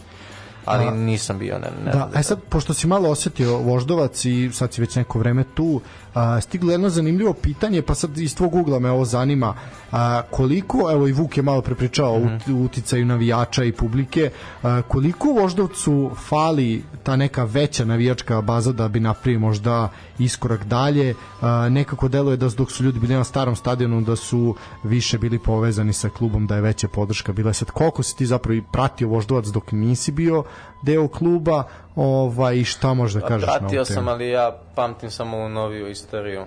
ali 0.65 0.85
A- 0.87 0.91
nisam 0.91 1.39
bio 1.39 1.59
ne, 1.59 1.69
ne 1.85 1.93
Da, 1.93 2.11
e 2.15 2.23
sad, 2.23 2.41
pošto 2.49 2.75
si 2.75 2.87
malo 2.87 3.11
osetio 3.11 3.59
Voždovac 3.59 4.25
i 4.25 4.51
sad 4.53 4.73
si 4.73 4.81
već 4.81 4.97
neko 4.97 5.19
vreme 5.19 5.45
tu, 5.55 5.81
a, 6.15 6.41
stiglo 6.41 6.71
je 6.71 6.75
jedno 6.75 6.89
zanimljivo 6.89 7.33
pitanje, 7.33 7.83
pa 7.83 7.95
sad 7.95 8.19
iz 8.19 8.37
tvog 8.37 8.55
ugla 8.55 8.79
me 8.79 8.91
ovo 8.91 9.05
zanima, 9.05 9.55
a, 9.93 10.23
koliko, 10.31 10.93
evo 10.93 11.09
i 11.09 11.13
Vuk 11.13 11.37
je 11.37 11.43
malo 11.43 11.63
prepričao 11.63 12.19
mm 12.19 12.23
-hmm. 12.23 12.61
o 12.61 12.65
uticaju 12.65 13.07
navijača 13.07 13.65
i 13.65 13.73
publike, 13.73 14.31
a, 14.63 14.83
koliko 14.83 15.29
Voždovcu 15.29 16.11
fali 16.29 16.85
ta 17.03 17.17
neka 17.17 17.45
veća 17.45 17.85
navijačka 17.85 18.41
baza 18.41 18.73
da 18.73 18.89
bi 18.89 19.01
napravio 19.01 19.41
možda 19.41 19.89
iskorak 20.19 20.65
dalje, 20.65 21.15
a, 21.41 21.69
nekako 21.69 22.09
deluje 22.09 22.37
da 22.37 22.49
dok 22.49 22.73
su 22.73 22.85
ljudi 22.85 22.99
bili 22.99 23.15
na 23.15 23.25
starom 23.25 23.57
stadionu 23.57 24.01
da 24.01 24.17
su 24.17 24.55
više 24.83 25.19
bili 25.19 25.39
povezani 25.39 25.93
sa 25.93 26.09
klubom, 26.09 26.47
da 26.47 26.55
je 26.55 26.61
veća 26.61 26.89
podrška 26.89 27.33
bila. 27.33 27.53
Sad, 27.53 27.71
koliko 27.71 28.03
si 28.03 28.17
ti 28.17 28.27
zapravo 28.27 28.61
pratio 28.73 29.09
Voždovac 29.09 29.47
dok 29.47 29.73
nisi 29.73 30.13
bio 30.13 30.45
deo 30.83 31.09
kluba 31.09 31.65
ovaj, 31.97 32.65
šta 32.65 32.95
možeš 32.95 33.23
da 33.23 33.29
kažeš 33.29 33.47
na 33.47 33.53
ovu 33.53 33.61
Pratio 33.61 33.85
temu? 33.85 33.95
sam, 33.95 34.09
ali 34.09 34.29
ja 34.29 34.59
pamtim 34.75 35.11
samo 35.11 35.39
u 35.39 35.49
noviju 35.49 35.91
istoriju. 35.91 36.45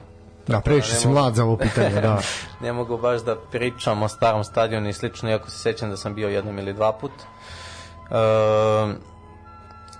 Da, 0.47 0.61
previše 0.61 0.93
ne 0.93 0.99
si 0.99 1.07
mlad 1.07 1.35
za 1.35 1.43
ovo 1.43 1.57
pitanje, 1.65 2.01
da. 2.01 2.21
ne 2.61 2.73
mogu 2.73 2.97
baš 2.97 3.21
da 3.21 3.35
pričam 3.51 4.03
o 4.03 4.07
starom 4.07 4.43
stadionu 4.43 4.89
i 4.89 4.93
slično, 4.93 5.29
iako 5.29 5.49
se 5.49 5.57
sećam 5.57 5.89
da 5.89 5.97
sam 5.97 6.15
bio 6.15 6.29
jednom 6.29 6.59
ili 6.59 6.73
dva 6.73 6.91
put. 6.91 7.11
E, 7.11 7.23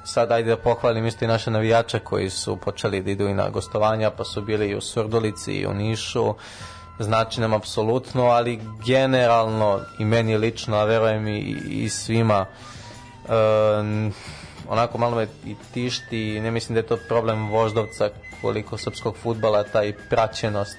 sad 0.05 0.31
ajde 0.31 0.49
da 0.49 0.57
pohvalim 0.57 1.05
isto 1.05 1.25
i 1.25 1.27
naše 1.27 1.51
navijače 1.51 1.99
koji 1.99 2.29
su 2.29 2.57
počeli 2.57 3.01
da 3.01 3.11
idu 3.11 3.27
i 3.27 3.33
na 3.33 3.49
gostovanja, 3.49 4.11
pa 4.11 4.23
su 4.23 4.41
bili 4.41 4.67
i 4.67 4.75
u 4.75 4.81
Surdulici 4.81 5.53
i 5.53 5.67
u 5.67 5.73
Nišu. 5.73 6.33
Znači 6.99 7.41
nam 7.41 7.53
apsolutno, 7.53 8.23
ali 8.23 8.61
generalno 8.85 9.79
i 9.99 10.05
meni 10.05 10.37
lično, 10.37 10.77
a 10.77 10.83
verujem 10.83 11.27
i, 11.27 11.55
i 11.69 11.89
svima, 11.89 12.45
e, 13.29 14.11
onako 14.69 14.97
malo 14.97 15.15
me 15.15 15.27
i 15.45 15.55
tišti 15.73 16.35
i 16.35 16.41
ne 16.41 16.51
mislim 16.51 16.73
da 16.73 16.79
je 16.79 16.87
to 16.87 16.97
problem 17.07 17.49
Voždovca 17.49 18.09
koliko 18.41 18.77
srpskog 18.77 19.15
futbala, 19.17 19.63
taj 19.63 19.93
praćenost 20.09 20.77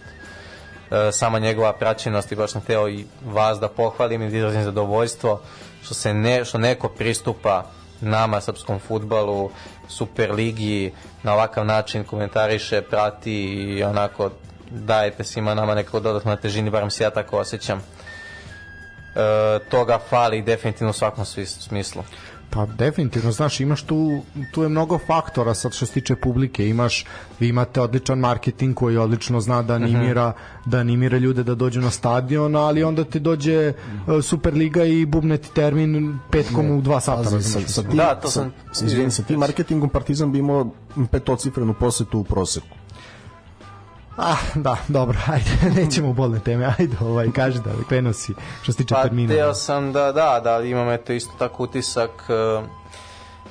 e, 0.90 1.12
sama 1.12 1.38
njegova 1.38 1.72
praćenost 1.72 2.32
i 2.32 2.36
baš 2.36 2.50
sam 2.50 2.60
teo 2.60 2.88
i 2.88 3.04
vas 3.24 3.58
da 3.58 3.68
pohvalim 3.68 4.22
i 4.22 4.30
da 4.30 4.36
izrazim 4.36 4.64
zadovoljstvo 4.64 5.40
što 5.82 5.94
se 5.94 6.14
ne, 6.14 6.44
što 6.44 6.58
neko 6.58 6.88
pristupa 6.88 7.64
nama 8.00 8.40
srpskom 8.40 8.78
futbalu 8.78 9.50
Superligi 9.88 10.92
na 11.22 11.34
ovakav 11.34 11.66
način 11.66 12.04
komentariše, 12.04 12.82
prati 12.82 13.32
i 13.32 13.82
onako 13.82 14.30
dajete 14.70 15.24
svima 15.24 15.54
nama 15.54 15.74
neko 15.74 16.00
dodatno 16.00 16.30
na 16.30 16.36
težini, 16.36 16.70
barem 16.70 16.90
se 16.90 17.04
ja 17.04 17.10
tako 17.10 17.38
osjećam. 17.38 17.78
E, 17.78 19.58
toga 19.70 19.98
fali 20.10 20.42
definitivno 20.42 20.90
u 20.90 20.92
svakom 20.92 21.24
smislu. 21.46 22.02
Pa 22.50 22.66
definitivno, 22.66 23.32
znaš, 23.32 23.60
imaš 23.60 23.82
tu, 23.82 24.20
tu 24.52 24.62
je 24.62 24.68
mnogo 24.68 24.98
faktora 24.98 25.54
sad 25.54 25.72
što 25.72 25.86
se 25.86 25.92
tiče 25.92 26.16
publike, 26.16 26.68
imaš, 26.68 27.04
vi 27.40 27.48
imate 27.48 27.80
odličan 27.80 28.18
marketing 28.18 28.74
koji 28.74 28.96
odlično 28.96 29.40
zna 29.40 29.62
da 29.62 29.74
animira, 29.74 30.32
da 30.66 30.78
animira 30.78 31.18
ljude 31.18 31.42
da 31.42 31.54
dođu 31.54 31.80
na 31.80 31.90
stadion, 31.90 32.56
ali 32.56 32.84
onda 32.84 33.04
ti 33.04 33.20
dođe 33.20 33.54
e, 33.54 33.74
Superliga 34.22 34.84
i 34.84 35.06
bubne 35.06 35.36
ti 35.36 35.48
termin 35.54 36.18
petkom 36.30 36.70
u 36.70 36.80
dva 36.80 37.00
sata. 37.00 37.22
Pazi, 37.22 37.42
sa, 37.42 37.60
sa 37.62 37.82
Da, 37.82 38.14
to 38.14 38.30
sa, 38.30 38.50
sam- 38.72 39.10
sa 39.10 39.22
tim 39.22 39.38
marketingom 39.38 39.88
Partizan 39.88 40.32
bi 40.32 40.38
imao 40.38 40.70
petocifrenu 41.10 41.74
posetu 41.74 42.18
u 42.18 42.24
proseku. 42.24 42.77
Ah, 44.20 44.36
da, 44.54 44.76
dobro, 44.88 45.18
ajde, 45.32 45.80
nećemo 45.80 46.10
u 46.10 46.12
bolne 46.12 46.40
teme, 46.40 46.74
ajde, 46.78 46.96
ovaj, 47.00 47.32
kaži 47.32 47.60
da, 47.60 47.70
krenuo 47.88 48.12
si 48.12 48.34
što 48.62 48.72
se 48.72 48.78
tiče 48.78 48.94
Pa 48.94 49.02
termina. 49.02 49.34
teo 49.34 49.54
sam 49.54 49.92
da, 49.92 50.12
da, 50.12 50.40
da 50.44 50.60
imam 50.64 50.90
eto 50.90 51.12
isto 51.12 51.32
tako 51.38 51.62
utisak 51.62 52.10
e, 52.28 52.62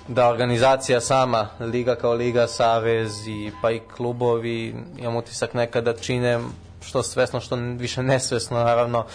da 0.08 0.30
organizacija 0.30 1.02
sama, 1.02 1.48
liga 1.60 1.96
kao 1.96 2.14
liga, 2.14 2.48
savez 2.48 3.28
i 3.28 3.52
pa 3.62 3.72
i 3.72 3.82
klubovi, 3.96 4.76
imam 4.98 5.16
utisak 5.16 5.54
nekada 5.54 5.94
čine 5.94 6.40
što 6.82 7.04
svesno, 7.04 7.40
što 7.40 7.56
više 7.56 8.04
nesvesno, 8.04 8.58
naravno, 8.58 9.06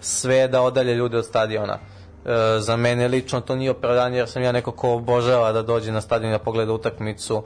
sve 0.00 0.48
da 0.48 0.62
odalje 0.62 0.94
ljude 0.94 1.18
od 1.18 1.26
stadiona. 1.26 1.78
E, 2.26 2.60
za 2.60 2.76
mene 2.76 3.08
lično 3.08 3.40
to 3.40 3.56
nije 3.56 3.70
opravdanje 3.70 4.18
jer 4.18 4.28
sam 4.28 4.42
ja 4.42 4.52
neko 4.52 4.72
ko 4.72 4.90
obožava 4.92 5.52
da 5.52 5.62
dođe 5.62 5.92
na 5.92 6.00
stadion 6.00 6.32
da 6.32 6.38
pogleda 6.38 6.72
utakmicu 6.72 7.44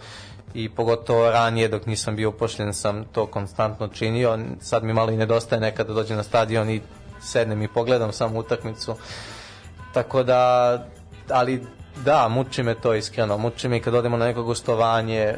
i 0.54 0.68
pogotovo 0.68 1.30
ranije 1.30 1.68
dok 1.68 1.86
nisam 1.86 2.16
bio 2.16 2.28
upošljen 2.28 2.74
sam 2.74 3.04
to 3.04 3.26
konstantno 3.26 3.88
činio. 3.88 4.38
Sad 4.60 4.84
mi 4.84 4.92
malo 4.92 5.10
i 5.10 5.16
nedostaje 5.16 5.60
nekada 5.60 5.88
da 5.88 5.94
dođem 5.94 6.16
na 6.16 6.22
stadion 6.22 6.70
i 6.70 6.80
sednem 7.22 7.62
i 7.62 7.68
pogledam 7.68 8.12
samo 8.12 8.38
utakmicu. 8.38 8.96
Tako 9.94 10.22
da, 10.22 10.72
ali 11.30 11.66
da, 12.04 12.28
muči 12.28 12.62
me 12.62 12.74
to 12.74 12.94
iskreno. 12.94 13.38
Muči 13.38 13.68
me 13.68 13.76
i 13.76 13.80
kad 13.80 13.94
odemo 13.94 14.16
na 14.16 14.26
neko 14.26 14.42
gostovanje 14.42 15.34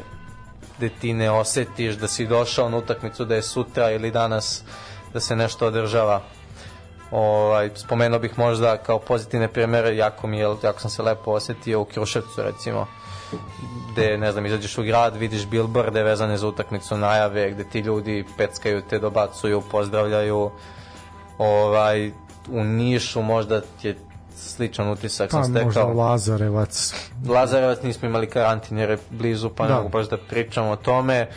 gde 0.77 0.89
ti 0.89 1.13
ne 1.13 1.31
osetiš 1.31 1.95
da 1.95 2.07
si 2.07 2.27
došao 2.27 2.69
na 2.69 2.77
utakmicu 2.77 3.25
da 3.25 3.35
je 3.35 3.41
sutra 3.41 3.91
ili 3.91 4.11
danas 4.11 4.63
da 5.13 5.19
se 5.19 5.35
nešto 5.35 5.67
održava. 5.67 6.21
Ovaj, 7.11 7.69
spomenuo 7.75 8.19
bih 8.19 8.39
možda 8.39 8.77
kao 8.77 8.99
pozitivne 8.99 9.47
primere, 9.47 9.95
jako, 9.95 10.27
mi 10.27 10.37
je, 10.37 10.55
jako 10.63 10.79
sam 10.79 10.89
se 10.89 11.03
lepo 11.03 11.31
osetio 11.31 11.81
u 11.81 11.85
Kruševcu 11.85 12.41
recimo 12.41 12.87
gde, 13.91 14.17
ne 14.17 14.31
znam, 14.31 14.45
izađeš 14.45 14.77
u 14.77 14.83
grad, 14.83 15.15
vidiš 15.15 15.45
bilborde 15.47 16.03
vezane 16.03 16.37
za 16.37 16.47
utakmicu 16.47 16.97
najave, 16.97 17.51
gde 17.51 17.63
ti 17.63 17.79
ljudi 17.79 18.25
peckaju 18.37 18.81
te, 18.81 18.99
dobacuju, 18.99 19.61
pozdravljaju. 19.71 20.51
Ovaj, 21.37 22.11
u 22.51 22.63
Nišu 22.63 23.21
možda 23.21 23.61
je 23.81 23.95
sličan 24.35 24.89
utisak 24.91 25.31
pa 25.31 25.43
sam 25.43 25.53
možda 25.53 25.71
stekao. 25.71 25.93
Lazarevac, 25.93 26.93
Lazarevac 27.27 27.81
nismo 27.83 28.07
imali 28.07 28.29
karantin 28.29 28.77
jer 28.77 28.89
je 28.89 28.97
blizu, 29.09 29.49
pa 29.49 29.63
Da. 29.63 29.69
ne 29.69 29.75
mogu 29.75 29.89
baš 29.89 30.09
da 30.09 30.17
pričam 30.17 30.67
o 30.67 30.75
tome. 30.75 31.27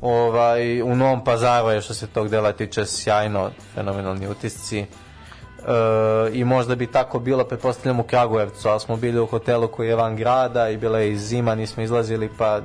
Ovaj, 0.00 0.82
u 0.82 0.96
Novom 0.96 1.24
pazaru 1.24 1.68
je 1.68 1.80
što 1.80 1.94
se 1.94 2.06
tog 2.06 2.28
dela 2.28 2.52
tiče 2.52 2.86
sjajno, 2.86 3.50
fenomenalni 3.74 4.28
utisci. 4.28 4.86
I 6.32 6.44
možda 6.44 6.74
bi 6.74 6.86
tako 6.86 7.18
bilo, 7.18 7.44
pretpostavljam 7.44 8.00
u 8.00 8.02
Kragujevcu, 8.02 8.68
ali 8.68 8.80
smo 8.80 8.96
bili 8.96 9.20
u 9.20 9.26
hotelu 9.26 9.68
koji 9.68 9.88
je 9.88 9.96
van 9.96 10.16
grada 10.16 10.68
i 10.68 10.76
bila 10.76 10.98
je 10.98 11.16
zima, 11.16 11.54
nismo 11.54 11.82
izlazili, 11.82 12.30
pa 12.38 12.60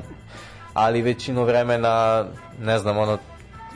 ali 0.73 1.01
većinu 1.01 1.43
vremena, 1.43 2.25
ne 2.61 2.79
znam, 2.79 2.97
ono, 2.97 3.17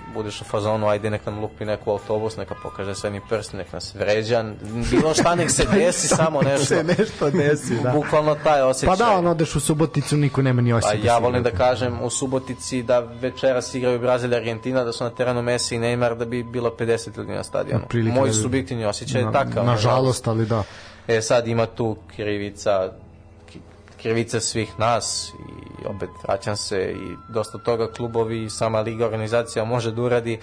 budeš 0.07 0.41
u 0.41 0.45
fazonu, 0.45 0.87
ajde 0.87 1.09
nek 1.09 1.25
nam 1.25 1.39
lupi 1.39 1.65
neku 1.65 1.91
autobus, 1.91 2.37
neka 2.37 2.55
pokaže 2.55 2.95
srednji 2.95 3.21
prst, 3.29 3.53
nek 3.53 3.73
nas 3.73 3.95
vređa, 3.95 4.45
bilo 4.91 5.13
šta 5.13 5.35
nek 5.35 5.51
se 5.51 5.65
desi, 5.73 6.07
samo 6.07 6.41
nešto. 6.41 6.65
se 6.65 6.83
nešto 6.85 7.29
desi, 7.31 7.75
da. 7.75 7.89
Bukvalno 7.91 8.35
taj 8.35 8.61
osjećaj. 8.61 8.87
Pa 8.87 8.95
da, 8.95 9.11
ono, 9.11 9.31
odeš 9.31 9.55
u 9.55 9.59
Suboticu, 9.59 10.17
niko 10.17 10.41
nema 10.41 10.61
ni 10.61 10.71
Pa 10.71 10.77
osjeća. 10.77 11.05
ja 11.05 11.17
volim 11.17 11.43
da 11.43 11.51
kažem 11.51 12.01
u 12.01 12.09
Subotici 12.09 12.83
da 12.83 12.99
večeras 12.99 13.75
igraju 13.75 13.99
Brazil 13.99 14.33
i 14.33 14.37
Argentina, 14.37 14.83
da 14.83 14.91
su 14.91 15.03
na 15.03 15.09
terenu 15.09 15.41
Messi 15.41 15.75
i 15.75 15.79
Neymar, 15.79 16.15
da 16.15 16.25
bi 16.25 16.43
bilo 16.43 16.69
50 16.71 16.87
ljudi 17.17 17.31
na 17.31 17.43
stadionu. 17.43 17.83
Otprilike, 17.83 18.15
Moj 18.15 18.27
da 18.27 18.33
subjektivni 18.33 18.85
osjećaj 18.85 19.21
je 19.21 19.25
Na- 19.25 19.31
takav. 19.33 19.65
Nažalost, 19.65 20.27
ali 20.27 20.45
da. 20.45 20.63
E 21.07 21.21
sad 21.21 21.47
ima 21.47 21.65
tu 21.67 21.97
krivica 22.15 22.91
krivica 24.01 24.39
svih 24.39 24.79
nas 24.79 25.33
i 25.81 25.85
opet 25.87 26.09
vraćam 26.23 26.55
se 26.55 26.95
i 26.95 27.15
dosta 27.29 27.57
toga 27.57 27.91
klubovi 27.91 28.43
i 28.43 28.49
sama 28.49 28.79
liga 28.79 29.05
organizacija 29.05 29.65
može 29.65 29.91
da 29.91 30.01
uradi 30.01 30.39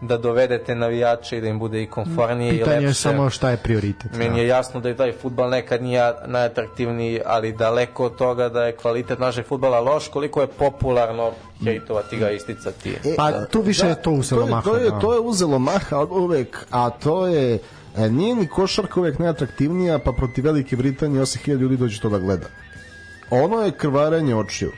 da 0.00 0.18
dovedete 0.18 0.74
navijače 0.74 1.38
i 1.38 1.40
da 1.40 1.48
im 1.48 1.58
bude 1.58 1.82
i 1.82 1.86
konfornije 1.86 2.54
i 2.54 2.58
Pitanje 2.58 2.76
lepše. 2.76 2.88
je 2.88 2.94
samo 2.94 3.30
šta 3.30 3.50
je 3.50 3.56
prioritet. 3.56 4.12
Meni 4.12 4.34
da. 4.34 4.40
je 4.40 4.46
jasno 4.46 4.80
da 4.80 4.88
je 4.88 4.96
taj 4.96 5.12
futbal 5.12 5.50
nekad 5.50 5.82
nije 5.82 6.12
najatraktivniji, 6.26 7.20
ali 7.26 7.52
daleko 7.52 8.04
od 8.04 8.16
toga 8.16 8.48
da 8.48 8.64
je 8.64 8.76
kvalitet 8.76 9.18
našeg 9.18 9.46
futbala 9.46 9.80
loš, 9.80 10.08
koliko 10.08 10.40
je 10.40 10.46
popularno 10.46 11.32
hejtovati 11.64 12.16
ga, 12.16 12.30
isticati. 12.30 12.90
E, 12.90 13.14
Pa, 13.16 13.44
tu 13.44 13.60
više 13.60 13.86
je 13.86 14.02
to 14.02 14.10
uzelo 14.10 14.40
to 14.40 14.46
je, 14.46 14.50
maha, 14.50 14.70
To 14.70 14.76
je, 14.76 14.90
da. 14.90 14.98
to 14.98 15.14
je 15.14 15.20
uzelo 15.20 15.58
maha 15.58 15.98
uvek, 16.10 16.66
a 16.70 16.90
to 16.90 17.26
je 17.26 17.58
e, 17.96 18.10
nije 18.10 18.34
ni 18.34 18.46
košarka 18.48 19.00
uvek 19.00 19.18
najatraktivnija, 19.18 19.98
pa 19.98 20.12
protiv 20.12 20.44
Velike 20.44 20.76
Britanije 20.76 21.22
8000 21.22 21.58
ljudi 21.58 21.76
dođe 21.76 22.00
to 22.00 22.08
da 22.08 22.18
gleda. 22.18 22.46
Ono 23.30 23.60
je 23.60 23.72
krvarenje 23.72 24.36
očiju. 24.36 24.72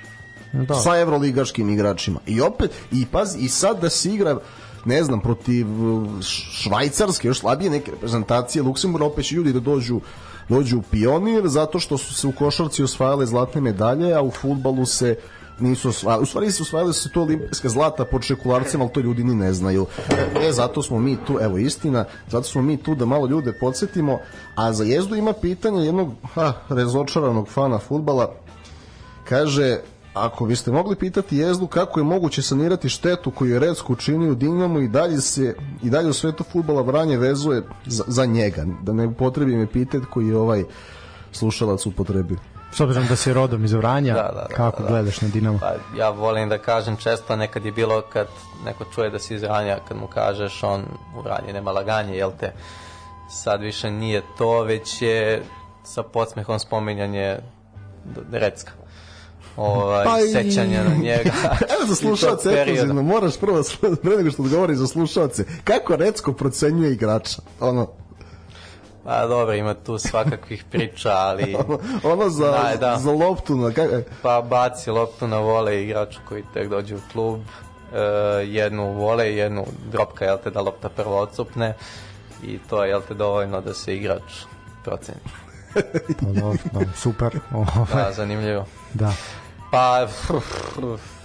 Da. 0.52 0.74
Sa 0.74 0.98
evroligaškim 0.98 1.68
igračima. 1.68 2.20
I 2.26 2.40
opet, 2.40 2.70
i 2.92 3.06
pazi, 3.06 3.38
i 3.38 3.48
sad 3.48 3.80
da 3.80 3.90
se 3.90 4.10
igra 4.10 4.38
ne 4.84 5.04
znam, 5.04 5.20
protiv 5.20 5.84
uh, 5.84 6.06
švajcarske, 6.62 7.28
još 7.28 7.38
slabije 7.40 7.70
neke 7.70 7.90
reprezentacije 7.90 8.62
Luksemburga, 8.62 9.06
opet 9.06 9.24
će 9.24 9.34
ljudi 9.34 9.52
da 9.52 9.60
dođu 9.60 10.00
dođu 10.48 10.78
u 10.78 10.82
pionir 10.82 11.48
zato 11.48 11.78
što 11.78 11.98
su 11.98 12.14
se 12.14 12.26
u 12.26 12.32
košarci 12.32 12.82
osvajale 12.82 13.26
zlatne 13.26 13.60
medalje, 13.60 14.14
a 14.14 14.22
u 14.22 14.30
futbalu 14.30 14.86
se 14.86 15.16
nisu 15.60 15.89
osvajali, 15.89 16.22
u 16.22 16.26
stvari 16.26 16.51
su 16.51 16.62
osvajali 16.62 16.94
su 16.94 17.10
to 17.10 17.22
olimpijska 17.22 17.68
zlata 17.68 18.05
pod 18.05 18.22
šekularcima, 18.22 18.85
ali 18.85 18.93
to 18.93 19.01
ljudi 19.01 19.24
ni 19.24 19.35
ne 19.35 19.52
znaju. 19.52 19.86
E, 20.48 20.52
zato 20.52 20.82
smo 20.82 20.98
mi 20.98 21.16
tu, 21.26 21.39
evo 21.40 21.59
istina, 21.59 22.05
zato 22.28 22.48
smo 22.48 22.62
mi 22.62 22.76
tu 22.76 22.94
da 22.94 23.06
malo 23.06 23.26
ljude 23.26 23.52
podsjetimo, 23.52 24.18
a 24.55 24.72
za 24.72 24.85
jezdu 24.85 25.16
ima 25.16 25.32
pitanje 25.32 25.86
jednog 25.86 26.12
ha, 26.35 26.52
rezočaranog 26.68 27.48
fana 27.48 27.78
futbala, 27.78 28.35
kaže, 29.24 29.78
ako 30.14 30.47
biste 30.47 30.72
mogli 30.72 30.97
pitati 30.97 31.36
jezdu 31.36 31.66
kako 31.66 32.01
je 32.01 32.05
moguće 32.05 32.43
sanirati 32.43 32.89
štetu 32.89 33.30
koju 33.30 33.52
je 33.52 33.59
Recko 33.59 33.93
učinio 33.93 34.35
Dinamo 34.35 34.80
i 34.80 34.89
dalje 34.89 35.20
se 35.20 35.55
i 35.82 35.90
dalje 35.90 36.09
u 36.09 36.12
svetu 36.12 36.44
futbala 36.52 36.82
Vranje 36.82 37.16
vezuje 37.16 37.62
za, 37.86 38.05
za 38.06 38.26
njega, 38.26 38.66
da 38.82 38.93
ne 38.93 39.06
upotrebim 39.06 39.60
epitet 39.60 40.02
koji 40.10 40.28
je 40.28 40.36
ovaj 40.36 40.64
slušalac 41.32 41.86
upotrebio. 41.86 42.39
S 42.72 42.80
obzirom 42.80 43.06
da 43.06 43.16
si 43.16 43.32
rodom 43.32 43.64
iz 43.64 43.72
Vranja, 43.72 44.14
Da, 44.14 44.22
da, 44.24 44.46
da, 44.48 44.54
kako 44.56 44.82
da. 44.82 44.88
gledaš 44.88 45.20
na 45.20 45.28
Dinamo? 45.28 45.58
Pa, 45.58 45.72
ja 45.96 46.10
volim 46.10 46.48
da 46.48 46.58
kažem 46.58 46.96
često, 46.96 47.36
nekad 47.36 47.64
je 47.64 47.72
bilo 47.72 48.02
kad 48.02 48.26
neko 48.64 48.84
čuje 48.86 49.10
da 49.10 49.18
si 49.18 49.34
iz 49.34 49.42
Vranja, 49.42 49.78
kad 49.88 49.96
mu 49.96 50.06
kažeš 50.06 50.62
on 50.62 50.84
u 51.16 51.22
Vranji 51.22 51.52
nema 51.52 51.72
laganje, 51.72 52.16
jel 52.16 52.30
te? 52.40 52.52
Sad 53.32 53.60
više 53.60 53.90
nije 53.90 54.22
to, 54.38 54.62
već 54.62 55.02
je 55.02 55.42
sa 55.84 56.02
podsmehom 56.02 56.58
spominjanje 56.58 57.38
Recka. 58.32 58.72
Ovaj, 59.56 60.04
Pa 60.04 60.18
i- 60.20 60.28
sećanja 60.28 60.84
na 60.84 60.94
njega. 60.94 61.30
Evo 61.74 61.86
za 61.86 61.92
I 61.92 61.96
slušalce 61.96 62.50
ekskluzivno, 62.50 63.02
moraš 63.02 63.36
prvo, 63.36 63.62
pre 64.02 64.10
nego 64.10 64.30
što 64.30 64.42
odgovori 64.42 64.76
za 64.76 64.86
slušalce, 64.86 65.44
kako 65.64 65.96
Recko 65.96 66.32
procenjuje 66.32 66.92
igrača? 66.92 67.42
Ono, 67.60 67.88
Pa 69.09 69.26
dobro, 69.26 69.55
ima 69.55 69.74
tu 69.74 69.98
svakakvih 69.98 70.64
priča, 70.70 71.10
ali 71.12 71.55
ono, 71.66 71.78
ono 72.02 72.28
za, 72.28 72.51
Da, 72.51 72.76
da. 72.80 72.97
za 72.97 73.12
loptu, 73.12 73.56
na, 73.56 73.72
kako, 73.72 73.94
pa 74.22 74.40
baci 74.40 74.90
loptu 74.90 75.26
na 75.26 75.39
vole 75.39 75.82
igraču 75.82 76.18
koji 76.28 76.44
tek 76.55 76.68
dođe 76.68 76.97
u 76.97 77.01
klub, 77.12 77.40
e, 77.94 77.98
jednu 78.47 78.93
vole, 78.93 79.35
jednu 79.35 79.66
dropka, 79.90 80.24
jel 80.24 80.39
te, 80.44 80.51
da 80.51 80.60
lopta 80.60 80.89
prvo 80.89 81.18
odsupne 81.18 81.74
i 82.43 82.59
to 82.59 82.85
je, 82.85 82.90
jel 82.90 83.02
te, 83.09 83.14
dovoljno 83.14 83.60
da 83.60 83.74
se 83.74 83.97
igrač 83.97 84.44
proceni. 84.85 85.20
Pa 86.20 86.40
dobro, 86.40 86.59
dobro, 86.72 86.89
super. 86.97 87.40
Ovaj, 87.52 88.05
Da, 88.05 88.12
zanimljivo. 88.12 88.64
da. 88.94 89.12
Pa, 89.70 90.06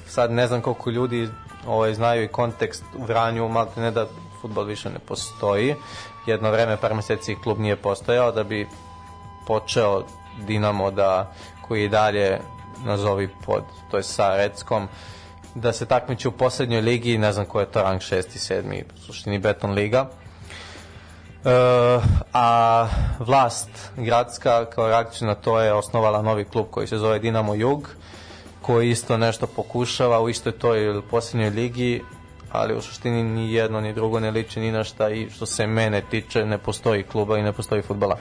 sad 0.08 0.32
ne 0.32 0.48
znam 0.48 0.62
koliko 0.62 0.90
ljudi 0.90 1.30
ovaj, 1.68 1.94
znaju 1.94 2.24
i 2.24 2.28
kontekst 2.28 2.84
u 2.98 3.04
Vranju, 3.04 3.48
malo 3.48 3.70
ne 3.78 3.92
da 3.92 4.08
futbol 4.42 4.64
više 4.64 4.90
ne 4.90 5.00
postoji. 5.00 5.76
Jedno 6.26 6.52
vreme, 6.52 6.78
par 6.78 6.94
meseci 6.94 7.36
klub 7.36 7.60
nije 7.60 7.76
postojao 7.76 8.32
da 8.32 8.44
bi 8.44 8.68
počeo 9.48 10.04
Dinamo 10.48 10.92
da, 10.92 11.32
koji 11.62 11.90
dalje 11.90 12.40
nazovi 12.86 13.30
pod, 13.46 13.64
to 13.92 13.98
je 13.98 14.04
sa 14.04 14.36
Reckom, 14.36 14.88
da 15.56 15.74
se 15.74 15.86
takmiči 15.86 16.28
u 16.28 16.32
poslednjoj 16.32 16.82
ligi, 16.82 17.18
ne 17.18 17.34
znam 17.34 17.46
ko 17.46 17.60
je 17.60 17.66
to 17.66 17.82
rang 17.82 18.02
6. 18.02 18.16
i 18.16 18.62
7. 18.62 18.84
u 18.96 18.98
suštini 18.98 19.40
Beton 19.40 19.72
Liga. 19.72 20.10
E, 21.46 21.50
a 22.34 22.88
vlast 23.20 23.70
gradska 23.98 24.66
kao 24.66 24.88
reakciju 24.88 25.28
na 25.28 25.36
to 25.36 25.60
je 25.60 25.74
osnovala 25.74 26.22
novi 26.22 26.46
klub 26.46 26.66
koji 26.72 26.88
se 26.88 26.98
zove 26.98 27.20
Dinamo 27.20 27.56
Jug 27.56 27.90
koji 28.62 28.90
isto 28.90 29.18
nešto 29.18 29.48
pokušava 29.48 30.22
u 30.22 30.30
istoj 30.30 30.52
toj 30.52 31.02
posljednjoj 31.12 31.50
ligi 31.50 32.02
ali 32.54 32.76
u 32.76 32.82
suštini 32.82 33.24
ni 33.24 33.54
jedno 33.54 33.82
ni 33.82 33.94
drugo 33.94 34.20
ne 34.20 34.32
liči 34.32 34.60
ni 34.60 34.72
na 34.72 34.84
šta 34.84 35.10
i 35.10 35.30
što 35.30 35.46
se 35.46 35.68
mene 35.68 36.02
tiče 36.02 36.46
ne 36.46 36.58
postoji 36.58 37.04
kluba 37.04 37.38
i 37.38 37.44
ne 37.44 37.54
postoji 37.54 37.82
futbala. 37.82 38.18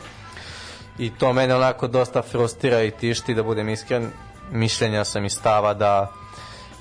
I 0.98 1.10
to 1.10 1.32
mene 1.32 1.54
onako 1.54 1.86
dosta 1.88 2.22
frustrira 2.22 2.82
i 2.82 2.90
tišti 2.90 3.34
da 3.34 3.42
budem 3.42 3.68
iskren. 3.68 4.10
Mišljenja 4.50 5.04
sam 5.04 5.24
i 5.24 5.30
stava 5.30 5.74
da 5.74 6.12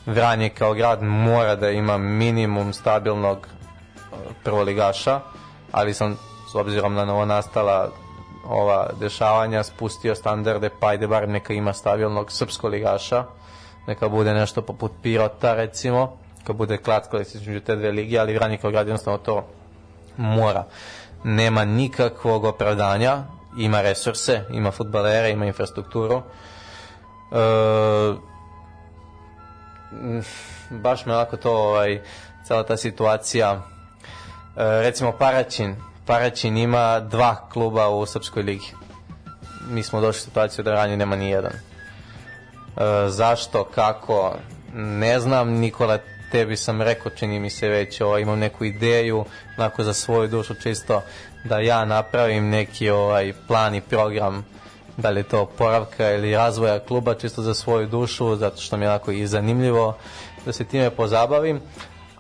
Vranje 0.05 0.49
kao 0.49 0.73
grad 0.73 1.03
mora 1.03 1.55
da 1.55 1.69
ima 1.69 1.97
minimum 1.97 2.73
stabilnog 2.73 3.47
e, 3.47 4.15
prvoligaša, 4.43 5.19
ali 5.71 5.93
sam 5.93 6.17
s 6.51 6.55
obzirom 6.55 6.93
na 6.93 7.05
novo 7.05 7.25
nastala 7.25 7.89
ova 8.45 8.89
dešavanja 8.99 9.63
spustio 9.63 10.15
standarde, 10.15 10.69
pa 10.79 10.87
ajde 10.87 11.07
bar 11.07 11.29
neka 11.29 11.53
ima 11.53 11.73
stabilnog 11.73 12.31
srpskog 12.31 12.71
ligaša, 12.71 13.25
neka 13.87 14.09
bude 14.09 14.33
nešto 14.33 14.61
poput 14.61 14.91
Pirota 15.01 15.53
recimo, 15.53 16.17
kad 16.43 16.55
bude 16.55 16.77
klatko 16.77 17.19
između 17.19 17.59
te 17.59 17.75
dve 17.75 17.91
lige, 17.91 18.19
ali 18.19 18.33
Vranje 18.33 18.57
kao 18.57 18.71
grad 18.71 18.87
jednostavno 18.87 19.17
to 19.17 19.47
mora. 20.17 20.63
Nema 21.23 21.65
nikakvog 21.65 22.43
opravdanja, 22.43 23.23
ima 23.57 23.81
resurse, 23.81 24.43
ima 24.51 24.71
futbalere, 24.71 25.29
ima 25.29 25.45
infrastrukturu. 25.45 26.21
E, 27.31 27.35
baš 30.69 31.05
me 31.05 31.13
onako 31.13 31.37
to 31.37 31.51
ovaj 31.51 32.01
cela 32.47 32.63
ta 32.63 32.77
situacija 32.77 33.51
e, 33.51 33.61
recimo 34.57 35.11
Paraćin 35.11 35.75
Paraćin 36.05 36.57
ima 36.57 36.99
dva 36.99 37.49
kluba 37.49 37.89
u 37.89 38.05
Srpskoj 38.05 38.43
ligi 38.43 38.73
mi 39.69 39.83
smo 39.83 40.01
došli 40.01 40.19
u 40.19 40.21
situaciju 40.21 40.63
da 40.63 40.71
ranije 40.71 40.97
nema 40.97 41.15
ni 41.15 41.29
jedan 41.29 41.51
e, 41.51 41.59
zašto, 43.07 43.63
kako 43.63 44.35
ne 44.73 45.19
znam 45.19 45.49
Nikola 45.49 45.97
tebi 46.31 46.57
sam 46.57 46.81
rekao 46.81 47.11
čini 47.11 47.39
mi 47.39 47.49
se 47.49 47.69
već 47.69 48.01
ovaj, 48.01 48.21
imam 48.21 48.39
neku 48.39 48.65
ideju 48.65 49.25
onako 49.57 49.83
za 49.83 49.93
svoju 49.93 50.27
dušu 50.27 50.53
čisto 50.53 51.01
da 51.43 51.59
ja 51.59 51.85
napravim 51.85 52.49
neki 52.49 52.89
ovaj 52.89 53.33
plan 53.47 53.75
i 53.75 53.81
program 53.81 54.45
da 54.97 55.09
li 55.09 55.19
je 55.19 55.23
to 55.23 55.45
poravka 55.45 56.11
ili 56.11 56.35
razvoja 56.35 56.79
kluba 56.79 57.13
čisto 57.13 57.41
za 57.41 57.53
svoju 57.53 57.87
dušu, 57.87 58.35
zato 58.35 58.61
što 58.61 58.77
mi 58.77 58.85
je 58.85 58.89
onako 58.89 59.11
i 59.11 59.27
zanimljivo 59.27 59.97
da 60.45 60.53
se 60.53 60.63
time 60.63 60.89
pozabavim. 60.89 61.61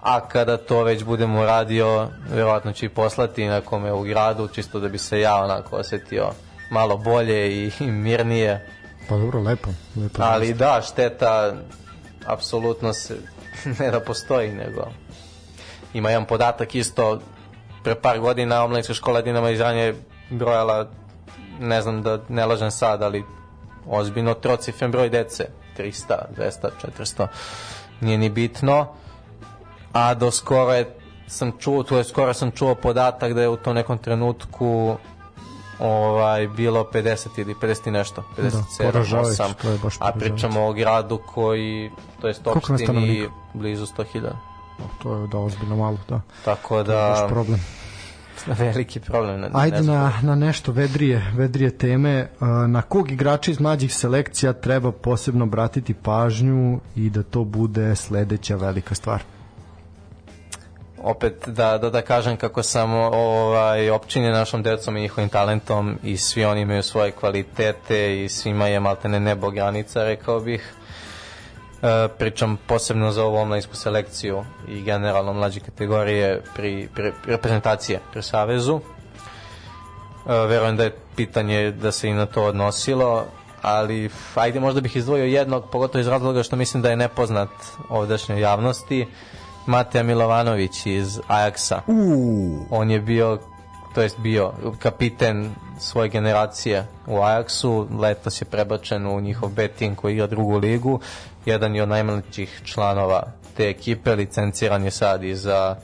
A 0.01 0.27
kada 0.27 0.57
to 0.57 0.83
već 0.83 1.03
budem 1.03 1.35
uradio, 1.35 2.07
verovatno 2.29 2.73
ću 2.73 2.85
i 2.85 2.89
poslati 2.89 3.45
nekome 3.45 3.93
u 3.93 4.01
gradu, 4.01 4.47
čisto 4.47 4.79
da 4.79 4.89
bi 4.89 4.97
se 4.97 5.19
ja 5.19 5.43
onako 5.43 5.75
osetio 5.75 6.29
malo 6.69 6.97
bolje 6.97 7.51
i, 7.51 7.71
i 7.79 7.85
mirnije. 7.91 8.69
Pa 9.09 9.17
dobro, 9.17 9.41
lepo. 9.41 9.69
lepo 9.95 10.23
Ali 10.23 10.53
da, 10.53 10.81
šteta 10.81 11.53
apsolutno 12.25 12.93
se 12.93 13.17
ne 13.79 13.91
da 13.91 13.99
postoji, 13.99 14.51
nego 14.51 14.87
ima 15.93 16.09
jedan 16.09 16.25
podatak 16.25 16.75
isto 16.75 17.19
pre 17.83 17.95
par 17.95 18.19
godina 18.19 18.63
omladinska 18.63 18.93
škola 18.93 19.21
Dinama 19.21 19.49
iz 19.49 19.59
Ranje 19.59 19.81
je 19.81 19.95
brojala 20.29 20.87
ne 21.59 21.81
znam 21.81 22.01
da 22.01 22.19
ne 22.29 22.45
lažem 22.45 22.71
sad, 22.71 23.03
ali 23.03 23.23
ozbiljno 23.87 24.33
trocifren 24.33 24.91
broj 24.91 25.09
dece, 25.09 25.47
300, 25.77 26.15
200, 26.37 26.69
400, 26.99 27.27
nije 28.01 28.17
ni 28.17 28.29
bitno, 28.29 28.87
a 29.93 30.13
do 30.13 30.31
skoro 30.31 30.73
je 30.73 30.95
sam 31.27 31.51
čuo, 31.59 31.83
to 31.83 31.97
je 31.97 32.03
skoro 32.03 32.33
sam 32.33 32.51
čuo 32.51 32.75
podatak 32.75 33.33
da 33.33 33.41
je 33.41 33.49
u 33.49 33.57
tom 33.57 33.75
nekom 33.75 33.97
trenutku 33.97 34.97
ovaj 35.81 36.47
bilo 36.47 36.87
50 36.93 37.27
ili 37.37 37.53
50 37.53 37.87
i 37.87 37.91
nešto, 37.91 38.23
57, 38.37 38.83
poražavajuće, 38.83 39.43
8, 39.43 39.53
to 39.61 39.69
je 39.69 39.77
baš 39.77 39.95
a 39.99 40.11
pričamo 40.11 40.65
o 40.67 40.73
gradu 40.73 41.17
koji, 41.17 41.91
to 42.21 42.27
je 42.27 42.33
opštini 42.45 43.29
blizu 43.53 43.85
100.000. 43.85 44.31
To 45.03 45.17
je 45.17 45.27
da 45.27 45.37
ozbiljno 45.37 45.75
malo, 45.75 45.97
da. 46.09 46.21
Tako 46.45 46.67
To 46.67 46.77
je 46.77 46.83
da, 46.83 46.93
baš 46.93 47.29
problem. 47.29 47.59
veliki 48.59 48.99
problem. 48.99 49.41
Ne, 49.41 49.49
Ajde 49.53 49.81
na, 49.81 50.13
na 50.21 50.35
nešto 50.35 50.71
vedrije, 50.71 51.31
vedrije 51.35 51.77
teme. 51.77 52.27
A, 52.39 52.67
Na 52.67 52.81
kog 52.81 53.11
igrača 53.11 53.51
iz 53.51 53.59
mlađih 53.59 53.95
selekcija 53.95 54.53
treba 54.53 54.91
posebno 54.91 55.45
obratiti 55.45 55.93
pažnju 55.93 56.79
i 56.95 57.09
da 57.09 57.23
to 57.23 57.43
bude 57.43 57.95
sledeća 57.95 58.55
velika 58.55 58.95
stvar? 58.95 59.23
Opet 61.03 61.47
da, 61.47 61.77
da, 61.77 61.89
da 61.89 62.01
kažem 62.01 62.37
kako 62.37 62.63
sam 62.63 62.93
ovaj, 62.93 63.89
opčinjen 63.89 64.33
našom 64.33 64.63
decom 64.63 64.97
i 64.97 65.01
njihovim 65.01 65.29
talentom 65.29 65.99
i 66.03 66.17
svi 66.17 66.45
oni 66.45 66.61
imaju 66.61 66.83
svoje 66.83 67.11
kvalitete 67.11 68.23
i 68.23 68.29
svima 68.29 68.67
je 68.67 68.79
maltene 68.79 69.19
nebo 69.19 69.51
granica, 69.51 70.03
rekao 70.03 70.39
bih. 70.39 70.73
E, 71.81 72.07
pričam 72.17 72.57
posebno 72.67 73.11
za 73.11 73.23
ovu 73.23 73.37
omladinsku 73.37 73.75
selekciju 73.75 74.43
i 74.67 74.81
generalno 74.81 75.33
mlađe 75.33 75.59
kategorije 75.59 76.41
pri, 76.55 76.89
pri, 76.95 77.11
pri 77.23 77.31
reprezentacije 77.31 77.99
pri 78.11 78.21
Savezu. 78.21 78.79
E, 78.79 80.33
verujem 80.47 80.77
da 80.77 80.83
je 80.83 80.95
pitanje 81.15 81.71
da 81.71 81.91
se 81.91 82.09
i 82.09 82.13
na 82.13 82.25
to 82.25 82.43
odnosilo, 82.43 83.25
ali 83.61 84.09
ajde 84.35 84.59
možda 84.59 84.81
bih 84.81 84.95
izdvojio 84.95 85.25
jednog, 85.25 85.69
pogotovo 85.71 86.01
iz 86.01 86.07
razloga 86.07 86.43
što 86.43 86.55
mislim 86.55 86.83
da 86.83 86.89
je 86.89 86.95
nepoznat 86.95 87.49
ovdašnjoj 87.89 88.41
javnosti, 88.41 89.07
Mateja 89.65 90.03
Milovanović 90.03 90.85
iz 90.85 91.19
Ajaksa. 91.27 91.81
Uuu, 91.87 92.65
On 92.69 92.91
je 92.91 92.99
bio, 92.99 93.39
to 93.95 94.01
jest 94.01 94.19
bio 94.19 94.53
kapiten 94.79 95.55
svoje 95.79 96.09
generacije 96.09 96.87
u 97.07 97.21
Ajaksu, 97.21 97.87
letos 97.99 98.41
je 98.41 98.45
prebačen 98.45 99.07
u 99.07 99.21
njihov 99.21 99.49
B 99.49 99.67
tim 99.67 99.95
koji 99.95 100.13
igra 100.13 100.27
drugu 100.27 100.57
ligu, 100.57 100.99
jedan 101.45 101.75
je 101.75 101.83
od 101.83 101.89
najmlađih 101.89 102.61
članova 102.63 103.23
te 103.57 103.69
ekipe, 103.69 104.15
licenciran 104.15 104.83
je 104.83 104.91
sad 104.91 105.23
i 105.23 105.35
za, 105.35 105.75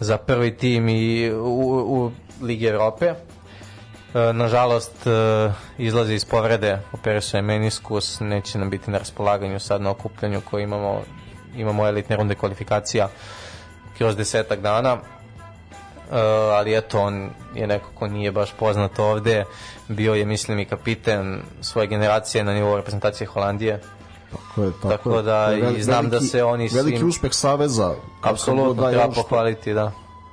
za 0.00 0.16
prvi 0.16 0.56
tim 0.56 0.88
i 0.88 1.32
u, 1.32 1.40
u 1.86 2.10
Ligi 2.42 2.66
Evrope. 2.66 3.14
E, 4.14 4.32
nažalost, 4.32 5.06
e, 5.06 5.52
izlazi 5.78 6.14
iz 6.14 6.24
povrede, 6.24 6.78
operisuje 6.92 7.42
meniskus, 7.42 8.20
neće 8.20 8.58
nam 8.58 8.70
biti 8.70 8.90
na 8.90 8.98
raspolaganju 8.98 9.60
sad 9.60 9.82
na 9.82 9.90
okupljanju 9.90 10.40
koje 10.50 10.62
imamo, 10.62 11.00
imamo 11.54 11.86
elitne 11.86 12.16
runde 12.16 12.34
kvalifikacija 12.34 13.08
kroz 13.98 14.16
desetak 14.16 14.60
dana. 14.60 14.94
Uh, 14.94 16.18
ali 16.50 16.76
eto, 16.76 17.00
on 17.00 17.14
je 17.54 17.66
neko 17.66 17.90
ko 17.94 18.06
nije 18.08 18.32
baš 18.32 18.52
poznat 18.52 18.98
ovde, 18.98 19.44
bio 19.88 20.14
je, 20.14 20.24
mislim, 20.24 20.58
i 20.58 20.64
kapiten 20.64 21.42
svoje 21.60 21.86
generacije 21.86 22.44
na 22.44 22.54
nivou 22.54 22.76
reprezentacije 22.76 23.26
Holandije. 23.26 23.80
Tako 24.32 24.62
je, 24.62 24.70
tako, 24.72 24.88
Tako 24.88 25.16
je. 25.16 25.22
da 25.22 25.48
Vel- 25.48 25.76
i 25.76 25.82
znam 25.82 26.04
da 26.04 26.10
veliki- 26.10 26.26
se 26.26 26.44
oni 26.44 26.68
Veliki 26.68 26.96
svim- 26.96 27.08
uspeh 27.08 27.30
Saveza. 27.32 27.94
Apsolutno, 28.22 28.74
da 28.74 28.88
je 28.88 28.94
treba 28.94 29.12
što- 29.12 29.22
pohvaliti, 29.22 29.74
da. 29.74 29.92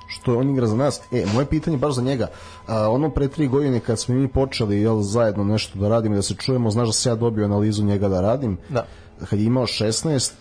što 0.09 0.37
on 0.37 0.49
igra 0.49 0.67
za 0.67 0.75
nas. 0.75 1.01
E, 1.11 1.25
moje 1.25 1.45
pitanje 1.45 1.77
baš 1.77 1.93
za 1.93 2.01
njega. 2.01 2.27
A, 2.67 2.89
ono 2.89 3.09
pre 3.09 3.27
tri 3.27 3.47
godine 3.47 3.79
kad 3.79 3.99
smo 3.99 4.15
mi 4.15 4.27
počeli 4.27 4.81
jel, 4.81 5.01
zajedno 5.01 5.43
nešto 5.43 5.79
da 5.79 5.89
radimo 5.89 6.15
i 6.15 6.17
da 6.17 6.21
se 6.21 6.35
čujemo, 6.35 6.71
znaš 6.71 6.87
da 6.87 6.93
se 6.93 7.09
ja 7.09 7.15
dobio 7.15 7.45
analizu 7.45 7.83
njega 7.83 8.09
da 8.09 8.21
radim. 8.21 8.57
Da. 8.69 8.85
Kad 9.29 9.39
je 9.39 9.45
imao 9.45 9.63
16, 9.63 10.31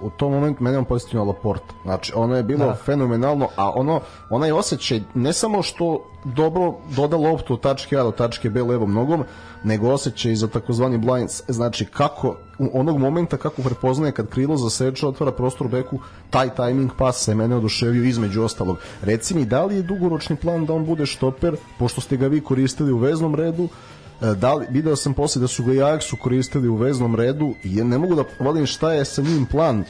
uh, 0.00 0.06
u 0.06 0.10
tom 0.10 0.32
momentu 0.32 0.62
mene 0.62 0.78
on 0.78 0.84
posjetio 0.84 1.18
na 1.18 1.24
Laporta. 1.24 1.74
Znači, 1.82 2.12
ono 2.14 2.36
je 2.36 2.42
bilo 2.42 2.66
Da. 2.66 2.74
fenomenalno, 2.74 3.48
a 3.56 3.70
ono, 3.70 4.00
onaj 4.30 4.52
osjećaj, 4.52 5.00
ne 5.14 5.32
samo 5.32 5.62
što 5.62 6.04
dobro 6.24 6.74
doda 6.96 7.16
loptu 7.16 7.54
od 7.54 7.60
tačke 7.60 7.96
A 7.96 8.02
do 8.02 8.10
tačke 8.10 8.50
B 8.50 8.62
levom 8.62 8.92
nogom, 8.92 9.24
nego 9.64 9.88
osjećaj 9.88 10.34
za 10.34 10.48
takozvani 10.48 10.98
blinds, 10.98 11.42
znači 11.48 11.84
kako 11.84 12.36
u 12.58 12.80
onog 12.80 12.98
momenta 12.98 13.36
kako 13.36 13.62
prepoznaje 13.62 14.12
kad 14.12 14.28
krilo 14.28 14.56
zaseče, 14.56 15.06
otvara 15.06 15.32
prostor 15.32 15.68
beku, 15.68 15.98
taj 16.30 16.54
timing 16.54 16.90
pas 16.98 17.24
se 17.24 17.34
mene 17.34 17.56
oduševio 17.56 18.04
između 18.04 18.42
ostalog. 18.42 18.76
Reci 19.02 19.34
mi, 19.34 19.44
da 19.44 19.64
li 19.64 19.76
je 19.76 19.82
dugoročni 19.82 20.36
plan 20.36 20.66
da 20.66 20.74
on 20.74 20.86
bude 20.86 21.06
štoper, 21.06 21.56
pošto 21.78 22.00
ste 22.00 22.16
ga 22.16 22.26
vi 22.26 22.40
koristili 22.40 22.92
u 22.92 22.98
veznom 22.98 23.34
redu, 23.34 23.64
E, 23.64 23.95
da 24.20 24.54
li, 24.54 24.66
video 24.70 24.96
sam 24.96 25.14
posle 25.14 25.40
da 25.40 25.48
su 25.48 25.64
ga 25.64 25.72
i 25.72 25.76
Ajaxu 25.76 26.16
koristili 26.16 26.68
u 26.68 26.76
veznom 26.76 27.14
redu 27.14 27.54
i 27.62 27.84
ne 27.84 27.98
mogu 27.98 28.14
da 28.14 28.24
volim 28.38 28.66
šta 28.66 28.92
je 28.92 29.04
sa 29.04 29.22
njim 29.22 29.46
plan 29.46 29.84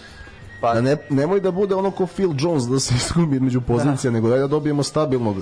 Pa- 0.60 0.74
da 0.74 0.80
ne, 0.80 0.96
nemoj 1.10 1.40
da 1.40 1.50
bude 1.50 1.74
ono 1.74 1.90
ko 1.90 2.06
Phil 2.06 2.30
Jones 2.38 2.64
da 2.64 2.80
se 2.80 2.94
izgubi 3.04 3.40
među 3.40 3.60
pozicija, 3.60 4.10
nego 4.10 4.28
daj 4.28 4.38
da 4.38 4.46
dobijemo 4.46 4.82
stabilnog 4.82 5.36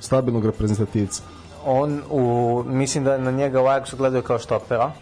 stabilnog 0.00 0.46
reprezentativca. 0.46 1.22
On, 1.64 2.02
u, 2.10 2.64
mislim 2.66 3.04
da 3.04 3.18
na 3.18 3.30
njega 3.30 3.60
u 3.62 3.64
Ajaxu 3.64 3.96
gledaju 3.96 4.22
kao 4.22 4.38
štopera, 4.38 4.92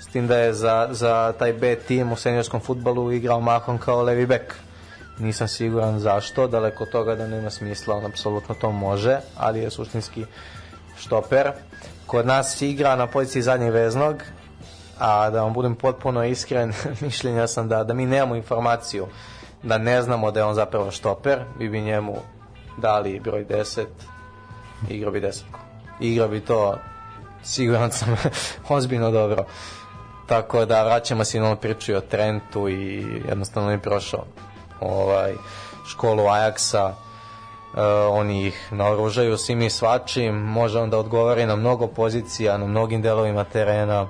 s 0.00 0.06
tim 0.06 0.26
da 0.26 0.38
je 0.38 0.54
za, 0.54 0.88
za 0.90 1.32
taj 1.38 1.52
B 1.52 1.76
tim 1.76 2.12
u 2.12 2.16
seniorskom 2.16 2.60
futbalu 2.60 3.12
igrao 3.12 3.40
mahom 3.40 3.78
kao 3.78 4.02
levi 4.02 4.26
bek. 4.26 4.54
Nisam 5.18 5.48
siguran 5.48 5.98
zašto, 5.98 6.46
daleko 6.46 6.86
toga 6.86 7.14
da 7.14 7.26
nema 7.26 7.50
smisla, 7.50 7.94
on 7.94 8.06
apsolutno 8.06 8.54
to 8.54 8.72
može, 8.72 9.20
ali 9.36 9.60
je 9.60 9.70
suštinski 9.70 10.24
štoper. 10.96 11.52
Kod 12.08 12.26
nas 12.26 12.62
igra 12.62 12.96
na 12.96 13.06
poziciji 13.06 13.42
zadnjeg 13.42 13.72
veznog, 13.72 14.22
a 14.98 15.30
da 15.30 15.42
vam 15.42 15.52
budem 15.52 15.74
potpuno 15.74 16.24
iskren, 16.24 16.72
mišljenja 17.00 17.46
sam 17.46 17.68
da, 17.68 17.84
da 17.84 17.94
mi 17.94 18.06
nemamo 18.06 18.34
informaciju, 18.34 19.06
da 19.62 19.78
ne 19.78 20.02
znamo 20.02 20.30
da 20.30 20.40
je 20.40 20.44
on 20.44 20.54
zapravo 20.54 20.90
štoper, 20.90 21.38
bi 21.58 21.68
bi 21.68 21.80
njemu 21.80 22.16
dali 22.76 23.20
broj 23.20 23.44
10, 23.44 23.86
igrao 24.90 25.12
bi 25.12 25.20
desetku. 25.20 25.60
Igrao 26.00 26.28
bi 26.28 26.40
to, 26.40 26.78
siguran 27.42 27.92
sam, 27.92 28.16
ozbiljno 28.68 29.10
dobro. 29.10 29.44
Tako 30.26 30.64
da 30.64 30.84
vraćamo 30.84 31.24
se 31.24 31.40
na 31.40 31.56
priču 31.56 31.94
o 31.94 32.00
Trentu 32.00 32.68
i 32.68 33.06
jednostavno 33.28 33.70
je 33.70 33.78
prošao 33.78 34.24
ovaj, 34.80 35.34
školu 35.86 36.22
Ajaxa, 36.22 36.92
Uh, 37.74 37.80
oni 38.10 38.46
ih 38.46 38.68
naoružaju 38.72 39.36
svim 39.36 39.62
i 39.62 39.70
svačim, 39.70 40.34
može 40.34 40.78
on 40.78 40.90
da 40.90 40.98
odgovori 40.98 41.46
na 41.46 41.56
mnogo 41.56 41.86
pozicija, 41.86 42.58
na 42.58 42.66
mnogim 42.66 43.02
delovima 43.02 43.44
terena, 43.44 44.08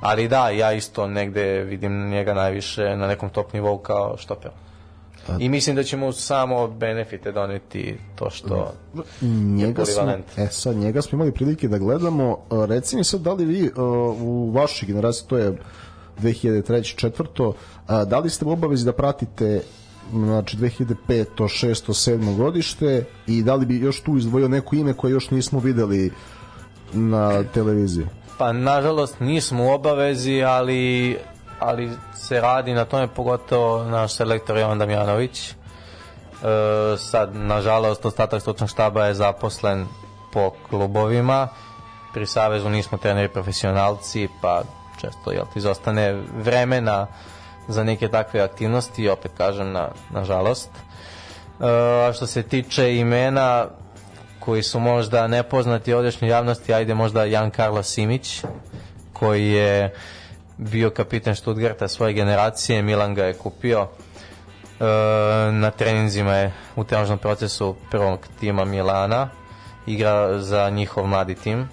ali 0.00 0.28
da, 0.28 0.48
ja 0.48 0.72
isto 0.72 1.06
negde 1.06 1.62
vidim 1.62 2.10
njega 2.10 2.34
najviše 2.34 2.96
na 2.96 3.06
nekom 3.06 3.28
top 3.30 3.52
nivou 3.52 3.78
kao 3.78 4.16
štoper. 4.16 4.50
I 5.38 5.48
mislim 5.48 5.76
da 5.76 5.82
će 5.82 5.96
mu 5.96 6.12
samo 6.12 6.68
benefite 6.68 7.32
doneti 7.32 7.98
to 8.16 8.30
što 8.30 8.72
Njega 9.56 9.84
smo, 9.84 9.94
polivalent. 9.94 10.38
e 10.38 10.46
sad, 10.46 10.76
njega 10.76 11.02
smo 11.02 11.16
imali 11.16 11.32
prilike 11.32 11.68
da 11.68 11.78
gledamo. 11.78 12.38
E, 12.52 12.66
Reci 12.66 12.96
mi 12.96 13.04
sad, 13.04 13.20
da 13.20 13.32
li 13.32 13.44
vi 13.44 13.66
e, 13.66 13.70
u 14.20 14.50
vašoj 14.50 14.86
generaciji, 14.86 15.28
to 15.28 15.38
je 15.38 15.58
2003. 16.22 16.96
četvrto, 16.96 17.54
da 18.06 18.18
li 18.18 18.30
ste 18.30 18.44
u 18.44 18.50
obavezi 18.50 18.84
da 18.84 18.92
pratite 18.92 19.62
znači 20.12 20.56
2005. 20.56 20.94
6. 21.08 21.88
7. 21.88 22.36
godište 22.36 23.04
i 23.26 23.42
da 23.42 23.54
li 23.54 23.66
bi 23.66 23.78
još 23.78 24.00
tu 24.00 24.16
izdvojio 24.16 24.48
neko 24.48 24.76
ime 24.76 24.92
koje 24.92 25.12
još 25.12 25.30
nismo 25.30 25.58
videli 25.58 26.12
na 26.92 27.42
televiziji? 27.42 28.06
Pa 28.38 28.52
nažalost 28.52 29.20
nismo 29.20 29.64
u 29.64 29.70
obavezi, 29.70 30.42
ali, 30.42 31.16
ali 31.58 31.90
se 32.14 32.40
radi 32.40 32.74
na 32.74 32.84
tome, 32.84 33.08
pogotovo 33.08 33.84
naš 33.84 34.14
selektor 34.14 34.58
Jovan 34.58 34.78
Damjanović. 34.78 35.50
E, 35.50 35.54
sad, 36.98 37.36
nažalost, 37.36 38.04
ostatak 38.04 38.40
stručnog 38.40 38.70
štaba 38.70 39.06
je 39.06 39.14
zaposlen 39.14 39.86
po 40.32 40.50
klubovima. 40.68 41.48
Pri 42.14 42.26
Savezu 42.26 42.68
nismo 42.68 42.98
treneri 42.98 43.28
profesionalci, 43.28 44.28
pa 44.42 44.62
često 45.00 45.32
jel, 45.32 45.44
izostane 45.54 46.22
vremena 46.44 47.06
za 47.68 47.84
neke 47.84 48.08
takve 48.08 48.40
aktivnosti, 48.40 49.08
opet 49.08 49.32
kažem, 49.36 49.72
na, 49.72 49.88
nažalost. 50.10 50.70
E, 51.60 51.64
a 52.08 52.12
što 52.12 52.26
se 52.26 52.42
tiče 52.42 52.96
imena, 52.96 53.66
koji 54.40 54.62
su 54.62 54.80
možda 54.80 55.26
nepoznati 55.26 55.94
ovdešnjoj 55.94 56.30
javnosti, 56.30 56.74
ajde 56.74 56.94
možda 56.94 57.24
Jan 57.24 57.50
Carlo 57.50 57.82
Simić, 57.82 58.44
koji 59.12 59.46
je 59.46 59.94
bio 60.56 60.90
kapitan 60.90 61.36
Stuttgarta 61.36 61.88
svoje 61.88 62.12
generacije, 62.12 62.82
Milan 62.82 63.14
ga 63.14 63.24
je 63.24 63.34
kupio. 63.34 63.88
E, 64.80 64.84
na 65.52 65.70
treninzima 65.70 66.34
je 66.34 66.52
u 66.76 66.84
trenažnom 66.84 67.18
procesu 67.18 67.76
prvog 67.90 68.26
tima 68.40 68.64
Milana, 68.64 69.28
igra 69.86 70.38
za 70.38 70.70
njihov 70.70 71.06
mladi 71.06 71.34
tim. 71.34 71.60
E, 71.60 71.66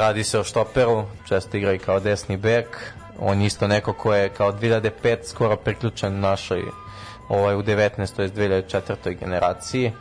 radi 0.00 0.24
se 0.24 0.38
o 0.38 0.44
štoperu, 0.44 1.04
često 1.28 1.56
igra 1.56 1.72
i 1.72 1.78
kao 1.78 2.00
desni 2.00 2.36
bek. 2.36 2.92
On 3.18 3.40
je 3.40 3.46
isto 3.46 3.66
neko 3.68 3.92
ko 3.92 4.14
je 4.14 4.28
kao 4.28 4.52
2005 4.52 5.16
skoro 5.24 5.56
priključen 5.56 6.20
našoj 6.20 6.62
ovaj, 7.28 7.56
u 7.56 7.62
19. 7.62 8.16
to 8.16 8.22
je 8.22 8.30
2004. 8.30 9.18
generaciji 9.20 9.86
e, 9.86 9.92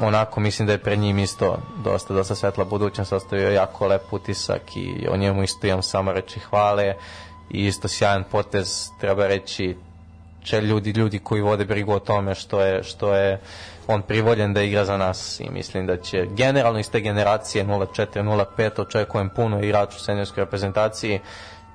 onako 0.00 0.40
mislim 0.40 0.66
da 0.66 0.72
je 0.72 0.78
pred 0.82 0.98
njim 0.98 1.18
isto 1.18 1.58
dosta, 1.84 2.14
dosta 2.14 2.34
svetla 2.34 2.64
budućnost 2.64 3.12
ostavio 3.12 3.50
jako 3.50 3.86
lep 3.86 4.12
utisak 4.12 4.76
i 4.76 5.06
o 5.10 5.16
njemu 5.16 5.42
isto 5.42 5.66
imam 5.66 5.82
samo 5.82 6.12
reći 6.12 6.40
hvale 6.40 6.94
i 7.50 7.66
isto 7.66 7.88
sjajan 7.88 8.24
potez 8.30 8.88
treba 9.00 9.26
reći 9.26 9.76
će 10.44 10.60
ljudi, 10.60 10.90
ljudi 10.90 11.18
koji 11.18 11.42
vode 11.42 11.64
brigu 11.64 11.92
o 11.92 11.98
tome 11.98 12.34
što 12.34 12.60
je, 12.60 12.82
što 12.82 13.14
je 13.14 13.40
on 13.86 14.02
privoljen 14.02 14.54
da 14.54 14.62
igra 14.62 14.84
za 14.84 14.96
nas 14.96 15.40
i 15.40 15.50
mislim 15.50 15.86
da 15.86 15.96
će 15.96 16.26
generalno 16.26 16.78
iz 16.78 16.90
te 16.90 17.00
generacije 17.00 17.64
04-05 17.64 18.80
očekujem 18.80 19.28
puno 19.28 19.62
igrača 19.62 19.96
u 19.96 20.00
seniorskoj 20.00 20.44
reprezentaciji 20.44 21.20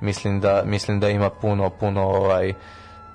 mislim 0.02 0.40
da, 0.40 0.64
mislim 0.66 1.00
da 1.00 1.10
ima 1.10 1.30
puno, 1.30 1.70
puno 1.70 2.02
ovaj, 2.02 2.54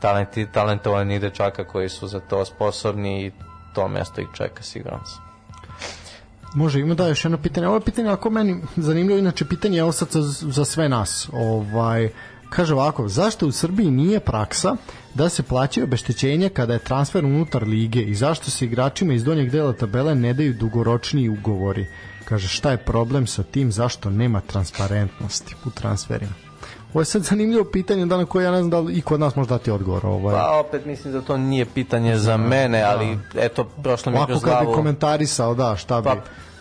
talenti, 0.00 0.46
talentovanih 0.52 1.20
dečaka 1.20 1.64
koji 1.64 1.88
su 1.88 2.06
za 2.06 2.20
to 2.20 2.44
sposobni 2.44 3.26
i 3.26 3.32
to 3.74 3.88
mesto 3.88 4.20
ih 4.20 4.28
čeka 4.34 4.62
siguran 4.62 5.00
sam. 5.06 5.32
Može, 6.54 6.80
ima 6.80 6.94
da 6.94 7.08
još 7.08 7.24
jedno 7.24 7.38
pitanje. 7.38 7.66
Ovo 7.66 7.76
je 7.76 7.80
pitanje 7.84 8.08
ako 8.08 8.30
meni 8.30 8.62
zanimljivo, 8.76 9.18
inače 9.18 9.44
pitanje 9.44 9.76
je 9.76 9.82
ovo 9.82 9.92
sad 9.92 10.08
za, 10.10 10.50
za 10.50 10.64
sve 10.64 10.88
nas. 10.88 11.28
Ovaj, 11.32 12.08
kaže 12.50 12.74
ovako, 12.74 13.08
zašto 13.08 13.46
u 13.46 13.52
Srbiji 13.52 13.90
nije 13.90 14.20
praksa 14.20 14.76
da 15.14 15.28
se 15.28 15.42
plaćaju 15.42 15.84
obeštećenja 15.84 16.48
kada 16.48 16.72
je 16.72 16.78
transfer 16.78 17.24
unutar 17.24 17.68
lige 17.68 18.02
i 18.02 18.14
zašto 18.14 18.50
se 18.50 18.64
igračima 18.64 19.14
iz 19.14 19.24
donjeg 19.24 19.50
dela 19.50 19.72
tabele 19.72 20.14
ne 20.14 20.32
daju 20.34 20.54
dugoročniji 20.54 21.28
ugovori? 21.28 21.86
Kaže, 22.24 22.48
šta 22.48 22.70
je 22.70 22.76
problem 22.76 23.26
sa 23.26 23.42
tim, 23.42 23.72
zašto 23.72 24.10
nema 24.10 24.40
transparentnosti 24.40 25.54
u 25.64 25.70
transferima? 25.70 26.32
Ovo 26.94 27.00
je 27.00 27.04
sad 27.04 27.22
zanimljivo 27.22 27.64
pitanje 27.64 28.06
da 28.06 28.16
na 28.16 28.26
koje 28.26 28.44
ja 28.44 28.50
ne 28.50 28.58
znam 28.58 28.70
da 28.70 28.80
li 28.80 28.94
i 28.94 29.00
kod 29.00 29.20
nas 29.20 29.36
može 29.36 29.48
dati 29.48 29.70
odgovor. 29.70 30.06
Ovaj. 30.06 30.34
Pa 30.34 30.60
opet 30.66 30.84
mislim 30.84 31.12
da 31.12 31.20
to 31.20 31.36
nije 31.36 31.64
pitanje 31.64 32.16
za 32.18 32.36
mene, 32.36 32.82
ali 32.82 33.18
eto, 33.34 33.64
prošlo 33.64 34.12
mi 34.12 34.16
je 34.16 34.18
Ovako 34.18 34.30
kroz 34.32 34.42
kad 34.42 34.58
bi 34.58 34.64
glavu. 34.64 34.76
komentarisao, 34.76 35.54
da, 35.54 35.76
šta 35.76 36.00
bi... 36.00 36.04
Pa, 36.04 36.16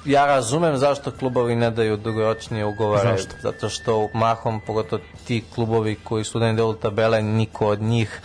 ja 0.06 0.26
razumem 0.26 0.78
zašto 0.78 1.12
klubovi 1.12 1.56
ne 1.56 1.72
daju 1.72 1.98
dugoročnije 1.98 2.66
ugovore. 2.66 3.18
Zašto? 3.18 3.36
Zato 3.42 3.70
što 3.70 4.10
mahom, 4.14 4.62
pogotovo 4.68 5.02
ti 5.28 5.44
klubovi 5.56 5.96
koji 6.04 6.24
su 6.24 6.38
u 6.38 6.42
delu 6.42 6.74
tabele, 6.74 7.22
niko 7.22 7.68
od 7.68 7.82
njih 7.82 8.22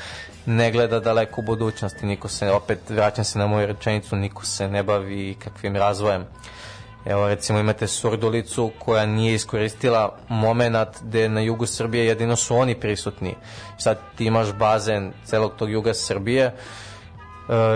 ne 0.47 0.73
gleda 0.73 1.01
daleko 1.01 1.41
u 1.41 1.45
budućnosti. 1.45 2.07
Niko 2.07 2.29
se, 2.29 2.51
opet 2.51 2.91
vraćam 2.91 3.25
se 3.25 3.39
na 3.39 3.47
moju 3.47 3.67
rečenicu, 3.67 4.17
niko 4.17 4.45
se 4.45 4.69
ne 4.69 4.83
bavi 4.83 5.37
kakvim 5.39 5.77
razvojem. 5.77 6.27
Evo 7.05 7.29
recimo 7.29 7.59
imate 7.59 7.87
Surdulicu 7.87 8.71
koja 8.79 9.07
nije 9.07 9.35
iskoristila 9.35 10.19
moment 10.29 11.03
gde 11.03 11.29
na 11.29 11.41
jugu 11.41 11.67
Srbije 11.67 12.07
jedino 12.07 12.37
su 12.37 12.57
oni 12.57 12.75
prisutni. 12.75 13.35
Sad 13.79 13.99
ti 14.17 14.25
imaš 14.25 14.53
bazen 14.53 15.13
celog 15.25 15.53
tog 15.57 15.71
juga 15.71 15.95
Srbije 15.95 16.45
e, 16.45 16.53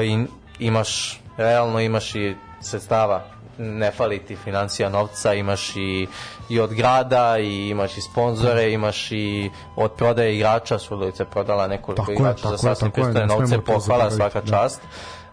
i 0.05 0.27
imaš 0.59 1.21
realno 1.37 1.81
imaš 1.81 2.15
i 2.15 2.35
sredstava 2.63 3.40
ne 3.61 3.91
fali 3.91 4.19
ti 4.19 4.37
financija 4.37 4.89
novca, 4.89 5.35
imaš 5.35 5.77
i, 5.77 6.07
i 6.49 6.61
od 6.61 6.75
grada, 6.75 7.39
i 7.39 7.69
imaš 7.69 7.97
i 7.97 8.01
sponzore, 8.01 8.73
imaš 8.73 9.13
i 9.13 9.51
od 9.77 9.93
prodaje 9.93 10.37
igrača, 10.37 10.79
Surdulica 10.79 11.23
je 11.23 11.31
prodala 11.31 11.67
nekoliko 11.67 12.03
Tako 12.03 12.13
je, 12.13 12.15
igrača 12.15 12.43
tako 12.43 12.57
za 12.57 12.69
je, 12.69 12.75
sasvim 12.75 12.91
tako 12.91 13.01
je, 13.01 13.05
pristojne 13.05 13.27
ne 13.27 13.35
novce, 13.35 13.61
pohvala, 13.61 14.11
svaka 14.11 14.41
da. 14.41 14.47
čast 14.47 14.81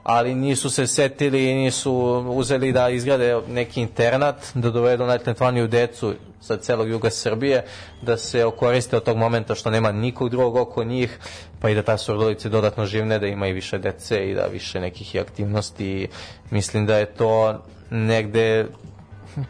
ali 0.08 0.36
nisu 0.36 0.70
se 0.70 0.88
setili 0.88 1.50
i 1.50 1.56
nisu 1.56 1.94
uzeli 2.28 2.72
da 2.72 2.90
izgrade 2.90 3.42
neki 3.48 3.82
internat, 3.82 4.36
da 4.54 4.72
dovedu 4.72 5.06
najtalentovaniju 5.06 5.68
decu 5.68 6.14
sa 6.42 6.58
celog 6.58 6.90
juga 6.90 7.10
Srbije, 7.10 7.66
da 8.02 8.18
se 8.18 8.46
okoriste 8.46 8.98
od 8.98 9.04
tog 9.04 9.18
momenta 9.18 9.56
što 9.56 9.70
nema 9.70 9.92
nikog 9.92 10.30
drugog 10.30 10.56
oko 10.56 10.84
njih, 10.84 11.20
pa 11.60 11.70
i 11.70 11.76
da 11.76 11.84
ta 11.84 11.98
Surdulica 11.98 12.50
dodatno 12.50 12.86
živne, 12.86 13.20
da 13.20 13.28
ima 13.28 13.48
i 13.48 13.54
više 13.54 13.78
dece 13.78 14.30
i 14.30 14.34
da 14.34 14.46
više 14.52 14.80
nekih 14.80 15.16
aktivnosti. 15.22 16.08
Mislim 16.52 16.86
da 16.86 16.98
je 16.98 17.06
to 17.06 17.64
negde 17.90 18.66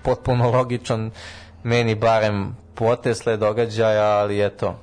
potpuno 0.03 0.51
logičan 0.51 1.11
meni 1.63 1.95
barem 1.95 2.55
potesle 2.75 3.37
događaja, 3.37 4.05
ali 4.05 4.45
eto, 4.45 4.79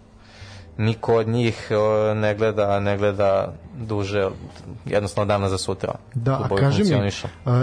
niko 0.79 1.15
od 1.15 1.29
njih 1.29 1.69
e, 1.71 2.15
ne 2.15 2.35
gleda, 2.35 2.81
ne 2.81 2.99
gleda 2.99 3.55
duže 3.79 4.29
jednostavno 4.87 5.29
dana 5.29 5.49
za 5.49 5.59
sutra. 5.59 5.95
Da, 6.15 6.33
a 6.33 6.57
kaži 6.57 6.85
mi, 6.85 7.11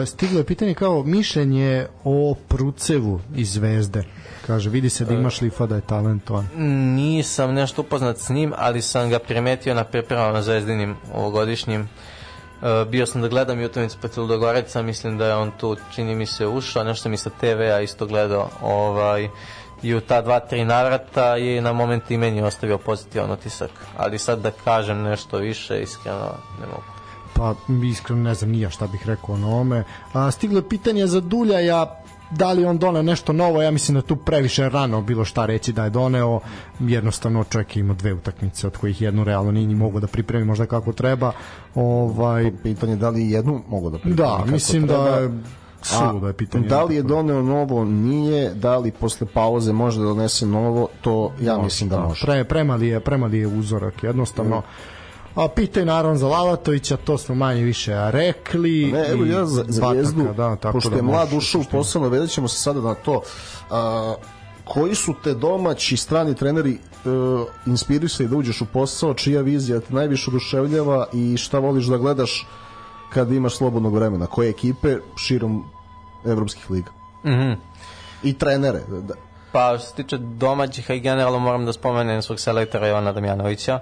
stiglo 0.05 0.37
je 0.37 0.45
pitanje 0.45 0.73
kao 0.73 1.03
mišljenje 1.03 1.87
o 2.03 2.35
Prucevu 2.47 3.21
iz 3.35 3.53
Zvezde. 3.53 4.03
Kaže, 4.47 4.69
vidi 4.69 4.89
se 4.89 5.05
da 5.05 5.13
ima 5.13 5.29
šlifa 5.29 5.65
da 5.65 5.75
je 5.75 5.81
talentovan. 5.81 6.47
Nisam 6.95 7.53
nešto 7.53 7.81
upoznat 7.81 8.17
s 8.17 8.29
njim, 8.29 8.53
ali 8.57 8.81
sam 8.81 9.09
ga 9.09 9.19
primetio 9.19 9.73
na 9.73 9.83
pripremama 9.83 10.41
zvezdinim 10.41 10.95
ovogodišnjim. 11.13 11.81
E, 11.81 11.87
bio 12.89 13.05
sam 13.05 13.21
da 13.21 13.27
gledam 13.27 13.57
protiv 14.01 14.21
Ludogoreca, 14.21 14.81
mislim 14.81 15.17
da 15.17 15.25
je 15.25 15.35
on 15.35 15.51
tu, 15.59 15.75
čini 15.95 16.15
mi 16.15 16.25
se, 16.25 16.47
ušao, 16.47 16.83
nešto 16.83 17.09
mi 17.09 17.17
sa 17.17 17.29
TV-a 17.29 17.79
isto 17.79 18.05
gledao, 18.05 18.49
ovaj, 18.61 19.29
i 19.83 19.95
u 19.95 20.01
ta 20.01 20.21
dva, 20.21 20.39
tri 20.39 20.65
navrata 20.65 21.35
je 21.35 21.61
na 21.61 21.73
moment 21.73 22.11
i 22.11 22.17
meni 22.17 22.41
ostavio 22.41 22.77
pozitivan 22.77 23.31
utisak. 23.31 23.71
Ali 23.97 24.19
sad 24.19 24.39
da 24.39 24.51
kažem 24.51 25.01
nešto 25.01 25.37
više, 25.37 25.81
iskreno 25.81 26.33
ne 26.61 26.67
mogu. 26.67 26.83
Pa 27.33 27.55
iskreno 27.85 28.21
ne 28.21 28.33
znam 28.33 28.51
nija 28.51 28.69
šta 28.69 28.87
bih 28.87 29.07
rekao 29.07 29.35
o 29.35 29.37
ovome. 29.37 29.83
A, 30.13 30.31
stiglo 30.31 30.57
je 30.57 30.69
pitanje 30.69 31.07
za 31.07 31.19
Duljaja 31.19 32.03
da 32.31 32.51
li 32.51 32.65
on 32.65 32.77
doneo 32.77 33.01
nešto 33.01 33.33
novo, 33.33 33.61
ja 33.61 33.71
mislim 33.71 33.95
da 33.95 34.01
tu 34.01 34.15
previše 34.15 34.69
rano 34.69 35.01
bilo 35.01 35.25
šta 35.25 35.45
reći 35.45 35.73
da 35.73 35.83
je 35.83 35.89
doneo, 35.89 36.39
jednostavno 36.79 37.43
čovjek 37.43 37.75
je 37.75 37.79
imao 37.79 37.95
dve 37.95 38.13
utakmice 38.13 38.67
od 38.67 38.77
kojih 38.77 39.01
jednu 39.01 39.23
realno 39.23 39.51
nije 39.51 39.67
ni 39.67 39.75
mogo 39.75 39.99
da 39.99 40.07
pripremi 40.07 40.45
možda 40.45 40.65
kako 40.65 40.93
treba. 40.93 41.31
Ovaj, 41.75 42.51
Pitanje 42.63 42.95
da 42.95 43.09
li 43.09 43.29
jednu 43.29 43.61
mogu 43.67 43.89
da 43.89 43.97
pripremi 43.97 44.15
da, 44.15 44.45
mislim 44.51 44.87
treba. 44.87 45.03
da 45.03 45.15
je 45.17 45.29
suludo 45.81 46.27
je 46.27 46.33
pitanje. 46.33 46.67
Da 46.67 46.83
li 46.83 46.95
je 46.95 47.03
doneo 47.03 47.41
novo, 47.41 47.85
nije, 47.85 48.53
da 48.53 48.77
li 48.77 48.91
posle 48.91 49.27
pauze 49.33 49.73
može 49.73 49.99
da 49.99 50.05
donese 50.05 50.45
novo, 50.45 50.87
to 51.01 51.31
ja 51.41 51.57
mislim 51.57 51.89
da 51.89 51.99
može. 51.99 52.25
Pre, 52.25 52.43
premali, 52.43 52.87
je, 52.87 52.99
premali 52.99 53.39
je 53.39 53.47
uzorak, 53.47 54.03
jednostavno. 54.03 54.61
A 55.35 55.47
pitaj 55.47 55.85
naravno 55.85 56.17
za 56.17 56.27
Lalatovića, 56.27 56.97
to 56.97 57.17
smo 57.17 57.35
manje 57.35 57.61
više 57.61 58.11
rekli. 58.11 58.91
Ne, 58.91 59.07
evo 59.09 59.25
ja 59.25 59.45
za 59.45 59.65
zvijezdu, 59.67 60.23
da, 60.37 60.55
tako 60.55 60.73
pošto 60.73 60.89
da 60.89 60.95
je 60.95 61.01
mlad 61.01 61.33
ušao 61.33 61.61
u 61.61 61.63
posao, 61.71 62.01
navedat 62.01 62.29
ćemo 62.29 62.47
se 62.47 62.61
sada 62.61 62.81
na 62.81 62.93
to. 62.93 63.21
A, 63.69 64.15
koji 64.63 64.95
su 64.95 65.13
te 65.23 65.33
domaći 65.33 65.97
strani 65.97 66.35
treneri 66.35 66.71
uh, 67.05 67.47
inspirisali 67.65 68.29
da 68.29 68.35
uđeš 68.35 68.61
u 68.61 68.65
posao, 68.65 69.13
čija 69.13 69.41
vizija 69.41 69.79
te 69.79 69.93
najviše 69.93 70.29
oduševljava 70.29 71.07
i 71.13 71.37
šta 71.37 71.59
voliš 71.59 71.85
da 71.85 71.97
gledaš 71.97 72.47
kad 73.13 73.31
imaš 73.31 73.57
slobodnog 73.57 73.95
vremena? 73.95 74.27
Koje 74.27 74.49
ekipe 74.49 74.97
širom 75.15 75.63
evropskih 76.25 76.71
liga? 76.71 76.91
Mhm. 77.25 77.51
I 78.23 78.33
trenere. 78.33 78.81
Da, 78.89 79.13
Pa 79.51 79.77
što 79.77 79.87
se 79.87 79.95
tiče 79.95 80.17
domaćih, 80.17 80.91
a 80.91 80.93
i 80.93 80.99
generalno 80.99 81.39
moram 81.39 81.65
da 81.65 81.73
spomenem 81.73 82.21
svog 82.21 82.39
selektora 82.39 82.87
Jovana 82.87 83.11
Damjanovića, 83.11 83.79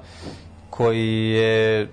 koji 0.80 1.30
je 1.30 1.88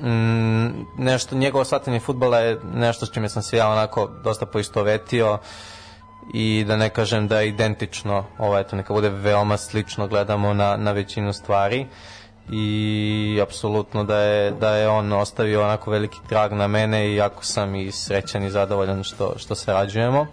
mm, 0.00 0.66
nešto, 0.98 1.36
njegovo 1.36 1.64
shvatanje 1.64 2.00
futbala 2.00 2.38
je 2.38 2.58
nešto 2.74 3.06
s 3.06 3.12
čime 3.12 3.28
sam 3.28 3.42
se 3.42 3.56
ja 3.56 3.68
onako 3.68 4.10
dosta 4.24 4.46
poistovetio 4.46 5.38
i 6.34 6.64
da 6.66 6.76
ne 6.76 6.88
kažem 6.88 7.28
da 7.28 7.40
je 7.40 7.48
identično, 7.48 8.24
ovo 8.38 8.58
eto 8.58 8.76
neka 8.76 8.94
bude 8.94 9.08
veoma 9.08 9.56
slično 9.56 10.06
gledamo 10.08 10.54
na, 10.54 10.76
na 10.76 10.92
većinu 10.92 11.32
stvari 11.32 11.86
i 12.50 13.38
apsolutno 13.42 14.04
da 14.04 14.18
je, 14.18 14.50
da 14.50 14.76
je 14.76 14.88
on 14.88 15.12
ostavio 15.12 15.62
onako 15.62 15.90
veliki 15.90 16.18
trag 16.28 16.52
na 16.52 16.66
mene 16.66 17.08
i 17.08 17.16
jako 17.16 17.44
sam 17.44 17.74
i 17.74 17.92
srećan 17.92 18.44
i 18.44 18.50
zadovoljan 18.50 19.02
što, 19.02 19.34
što 19.38 19.54
sarađujemo. 19.54 20.26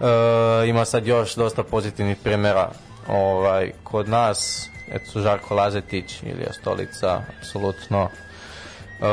E, 0.00 0.68
ima 0.68 0.84
sad 0.84 1.06
još 1.06 1.34
dosta 1.34 1.62
pozitivnih 1.62 2.16
primjera 2.22 2.70
ovaj, 3.08 3.72
kod 3.84 4.08
nas 4.08 4.71
eto 4.92 5.20
Žarko 5.20 5.54
Lazetić 5.54 6.22
Ilija 6.22 6.52
Stolica 6.52 7.22
apsolutno. 7.38 8.08
E, 8.08 9.06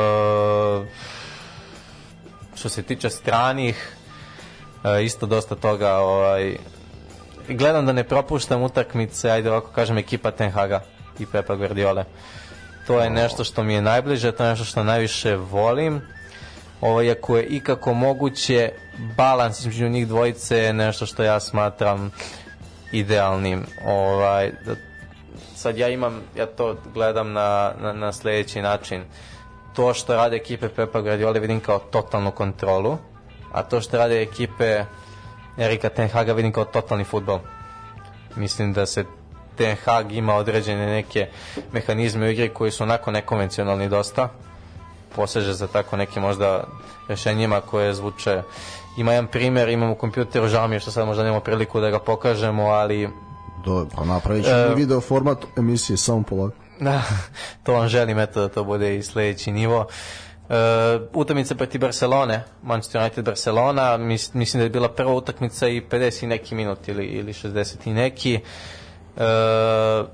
što 2.54 2.68
se 2.68 2.82
tiče 2.82 3.10
stranih 3.10 3.92
e, 4.84 5.04
isto 5.04 5.26
dosta 5.26 5.54
toga 5.54 5.96
ovaj, 5.96 6.56
gledam 7.48 7.86
da 7.86 7.92
ne 7.92 8.04
propuštam 8.04 8.62
utakmice 8.62 9.30
ajde 9.30 9.50
ovako 9.50 9.70
kažem 9.72 9.98
ekipa 9.98 10.30
Ten 10.30 10.50
Haga 10.50 10.82
i 11.18 11.26
Pepa 11.26 11.54
Guardiole. 11.54 12.04
To 12.86 13.00
je 13.00 13.10
nešto 13.10 13.44
što 13.44 13.62
mi 13.62 13.74
je 13.74 13.82
najbliže 13.82 14.32
to 14.32 14.44
je 14.44 14.50
nešto 14.50 14.64
što 14.64 14.84
najviše 14.84 15.36
volim. 15.36 16.00
Ovaj, 16.80 17.10
ako 17.10 17.36
je 17.36 17.44
ikako 17.44 17.94
moguće 17.94 18.72
balans 19.16 19.60
između 19.60 19.88
njih 19.88 20.08
dvojice 20.08 20.58
je 20.58 20.72
nešto 20.72 21.06
što 21.06 21.22
ja 21.22 21.40
smatram 21.40 22.10
idealnim 22.92 23.66
ovaj, 23.84 24.52
da, 24.64 24.74
sad 25.60 25.78
ja 25.78 25.88
imam 25.88 26.20
ja 26.36 26.46
to 26.46 26.76
gledam 26.94 27.32
na, 27.32 27.72
na, 27.80 27.92
na 27.92 28.12
sledeći 28.12 28.62
način. 28.62 29.04
To 29.76 29.94
što 29.94 30.14
rade 30.16 30.36
ekipe 30.36 30.68
Pepa 30.68 31.00
Guardiola 31.00 31.38
vidim 31.38 31.60
kao 31.60 31.78
totalnu 31.78 32.30
kontrolu 32.30 32.98
a 33.52 33.62
to 33.62 33.80
što 33.80 33.98
rade 33.98 34.22
ekipe 34.22 34.84
Erika 35.58 35.88
Ten 35.88 36.08
Haga 36.08 36.32
vidim 36.32 36.52
kao 36.52 36.64
totalni 36.64 37.04
futbol. 37.04 37.38
Mislim 38.36 38.72
da 38.72 38.86
se 38.86 39.04
Ten 39.56 39.76
Hag 39.84 40.12
ima 40.12 40.34
određene 40.34 40.86
neke 40.86 41.28
mehanizme 41.72 42.26
u 42.26 42.30
igri 42.30 42.48
koji 42.48 42.70
su 42.70 42.82
onako 42.82 43.10
nekonvencionalni 43.10 43.88
dosta 43.88 44.28
poseže 45.16 45.52
za 45.52 45.66
tako 45.66 45.96
nekim 45.96 46.22
možda 46.22 46.64
rešenjima 47.08 47.60
koje 47.60 47.94
zvuče. 47.94 48.42
Ima 48.98 49.12
jedan 49.12 49.26
primer, 49.26 49.68
imam 49.68 49.90
u 49.90 49.94
kompjuteru 49.94 50.48
žao 50.48 50.68
mi 50.68 50.76
je 50.76 50.80
što 50.80 50.90
sad 50.90 51.06
možda 51.06 51.22
nemamo 51.22 51.40
priliku 51.40 51.80
da 51.80 51.90
ga 51.90 51.98
pokažemo 51.98 52.64
ali 52.66 53.08
do, 53.64 53.86
pa 53.96 54.04
napravit 54.04 54.44
ćemo 54.44 54.56
E, 54.56 54.74
video 54.74 55.00
format 55.00 55.38
emisije, 55.56 55.96
samo 55.96 56.22
polako. 56.22 56.56
Da, 56.80 57.02
to 57.64 57.72
vam 57.72 57.88
želim, 57.88 58.18
eto, 58.18 58.40
da 58.40 58.48
to 58.48 58.64
bude 58.64 58.96
i 58.96 59.02
sledeći 59.02 59.52
nivo. 59.52 59.86
E, 60.48 60.54
utakmica 61.14 61.54
proti 61.54 61.78
Barcelone, 61.78 62.44
Manchester 62.62 63.00
United 63.00 63.24
Barcelona, 63.24 63.96
mis, 63.96 64.34
mislim 64.34 64.58
da 64.60 64.64
je 64.64 64.70
bila 64.70 64.88
prva 64.88 65.14
utakmica 65.14 65.68
i 65.68 65.80
50 65.80 66.24
i 66.24 66.26
neki 66.26 66.54
minut 66.54 66.88
ili, 66.88 67.06
ili 67.06 67.32
60 67.32 67.76
i 67.84 67.92
neki. 67.92 68.34
E, 68.34 68.40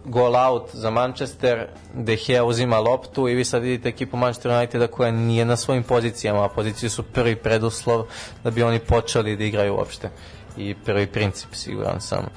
goal 0.04 0.36
out 0.36 0.70
za 0.72 0.90
Manchester, 0.90 1.68
De 1.94 2.16
Gea 2.26 2.44
uzima 2.44 2.78
loptu 2.78 3.28
i 3.28 3.34
vi 3.34 3.44
sad 3.44 3.62
vidite 3.62 3.88
ekipu 3.88 4.16
Manchester 4.16 4.52
Uniteda 4.52 4.86
koja 4.86 5.10
nije 5.10 5.44
na 5.44 5.56
svojim 5.56 5.82
pozicijama, 5.82 6.44
a 6.44 6.48
pozicije 6.48 6.90
su 6.90 7.02
prvi 7.02 7.36
preduslov 7.36 8.06
da 8.44 8.50
bi 8.50 8.62
oni 8.62 8.78
počeli 8.78 9.36
da 9.36 9.44
igraju 9.44 9.74
uopšte 9.74 10.10
i 10.56 10.74
prvi 10.84 11.06
princip, 11.06 11.54
siguran 11.54 12.00
sam. 12.00 12.24
E, 12.24 12.28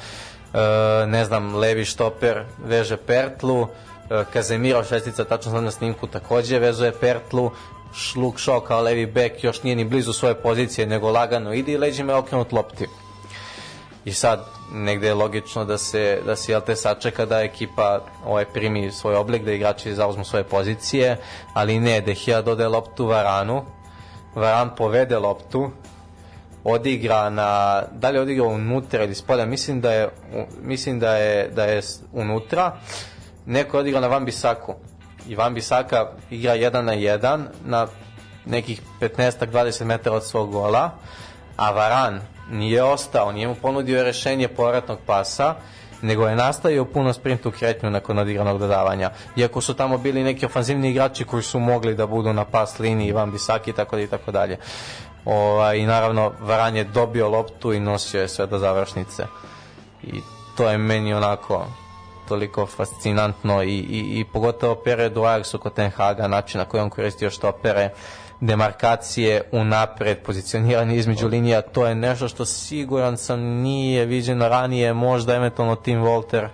ne 1.07 1.25
znam, 1.25 1.55
levi 1.55 1.85
štoper 1.85 2.43
veže 2.65 2.97
Pertlu, 2.97 3.67
e, 4.09 4.23
Kazemiro 4.33 4.83
šestica, 4.83 5.23
tačno 5.23 5.51
sam 5.51 5.63
na 5.63 5.71
snimku, 5.71 6.07
takođe 6.07 6.59
vezuje 6.59 6.91
Pertlu, 6.91 7.51
Šluk 7.93 8.37
Šo 8.37 8.59
kao 8.59 8.81
levi 8.81 9.05
bek 9.05 9.43
još 9.43 9.63
nije 9.63 9.75
ni 9.75 9.85
blizu 9.85 10.13
svoje 10.13 10.35
pozicije, 10.35 10.87
nego 10.87 11.11
lagano 11.11 11.53
ide 11.53 11.71
i 11.71 11.77
leđima 11.77 12.13
je 12.13 12.17
okrenut 12.17 12.51
lopti. 12.51 12.87
I 14.05 14.13
sad 14.13 14.45
negde 14.71 15.07
je 15.07 15.13
logično 15.13 15.65
da 15.65 15.77
se 15.77 16.21
da 16.25 16.35
se 16.35 16.51
jel 16.51 16.61
te 16.61 16.75
sačeka 16.75 17.25
da 17.25 17.41
ekipa 17.41 17.99
ovaj 18.25 18.45
primi 18.45 18.91
svoj 18.91 19.15
oblik 19.15 19.43
da 19.43 19.51
igrači 19.51 19.93
zauzmu 19.93 20.25
svoje 20.25 20.43
pozicije, 20.43 21.17
ali 21.53 21.79
ne, 21.79 22.01
De 22.01 22.15
Gea 22.25 22.41
dodaje 22.41 22.69
loptu 22.69 23.05
Varanu. 23.05 23.65
Varan 24.35 24.75
povede 24.75 25.19
loptu, 25.19 25.71
odigra 26.63 27.29
na 27.29 27.81
da 27.91 28.09
li 28.09 28.17
je 28.17 28.21
odigrao 28.21 28.47
unutra 28.47 29.03
ili 29.03 29.15
spolja, 29.15 29.45
mislim 29.45 29.81
da 29.81 29.91
je 29.91 30.09
mislim 30.61 30.99
da 30.99 31.15
je 31.15 31.49
da 31.49 31.63
je 31.63 31.81
unutra. 32.13 32.71
Neko 33.45 33.79
je 33.79 34.01
na 34.01 34.07
Van 34.07 34.25
Bisaku. 34.25 34.75
I 35.27 35.35
Van 35.35 35.53
Bisaka 35.53 36.11
igra 36.29 36.55
1 36.55 36.81
na 36.81 36.93
1 36.93 37.45
na 37.65 37.87
nekih 38.45 38.81
15-20 39.01 39.83
metara 39.83 40.15
od 40.15 40.25
svog 40.25 40.51
gola, 40.51 40.91
a 41.57 41.71
Varan 41.71 42.21
nije 42.51 42.83
ostao, 42.83 43.31
nije 43.31 43.47
mu 43.47 43.55
ponudio 43.55 44.03
rešenje 44.03 44.47
povratnog 44.47 44.99
pasa 45.05 45.55
nego 46.01 46.27
je 46.27 46.35
nastavio 46.35 46.85
puno 46.85 47.13
sprintu 47.13 47.51
kretnju 47.51 47.89
nakon 47.89 48.19
odigranog 48.19 48.59
dodavanja. 48.59 49.11
Iako 49.35 49.61
su 49.61 49.73
tamo 49.73 49.97
bili 49.97 50.23
neki 50.23 50.45
ofanzivni 50.45 50.89
igrači 50.89 51.25
koji 51.25 51.43
su 51.43 51.59
mogli 51.59 51.95
da 51.95 52.07
budu 52.07 52.33
na 52.33 52.45
pas 52.45 52.79
liniji, 52.79 53.11
Van 53.11 53.31
Bisaki 53.31 53.69
i 53.69 53.73
tako 53.73 53.99
i 53.99 54.07
tako 54.07 54.31
dalje. 54.31 54.57
Ovaj, 55.31 55.77
I 55.77 55.85
naravno 55.85 56.31
Varan 56.39 56.75
je 56.75 56.83
dobio 56.83 57.29
loptu 57.29 57.73
i 57.73 57.79
nosio 57.79 58.21
je 58.21 58.27
sve 58.27 58.47
do 58.47 58.57
završnice. 58.57 59.25
I 60.03 60.21
to 60.57 60.69
je 60.69 60.77
meni 60.77 61.13
onako 61.13 61.65
toliko 62.27 62.65
fascinantno 62.65 63.63
i, 63.63 63.67
i, 63.67 64.19
i 64.19 64.25
pogotovo 64.33 64.75
period 64.75 65.17
u 65.17 65.21
Ajaxu 65.21 65.57
kod 65.57 65.73
Ten 65.73 65.91
Haga, 65.91 66.27
način 66.27 66.59
na 66.59 66.65
koji 66.65 66.81
on 66.81 66.89
koristio 66.89 67.29
štopere, 67.29 67.89
demarkacije 68.39 69.41
unapred, 69.51 70.17
pozicioniranje 70.23 70.95
između 70.95 71.27
linija, 71.27 71.61
to 71.61 71.85
je 71.85 71.95
nešto 71.95 72.27
što 72.27 72.45
siguran 72.45 73.17
sam 73.17 73.39
nije 73.39 74.05
viđeno 74.05 74.47
ranije, 74.47 74.93
možda 74.93 75.35
eventualno 75.35 75.75
Tim 75.75 76.01
Walter, 76.01 76.47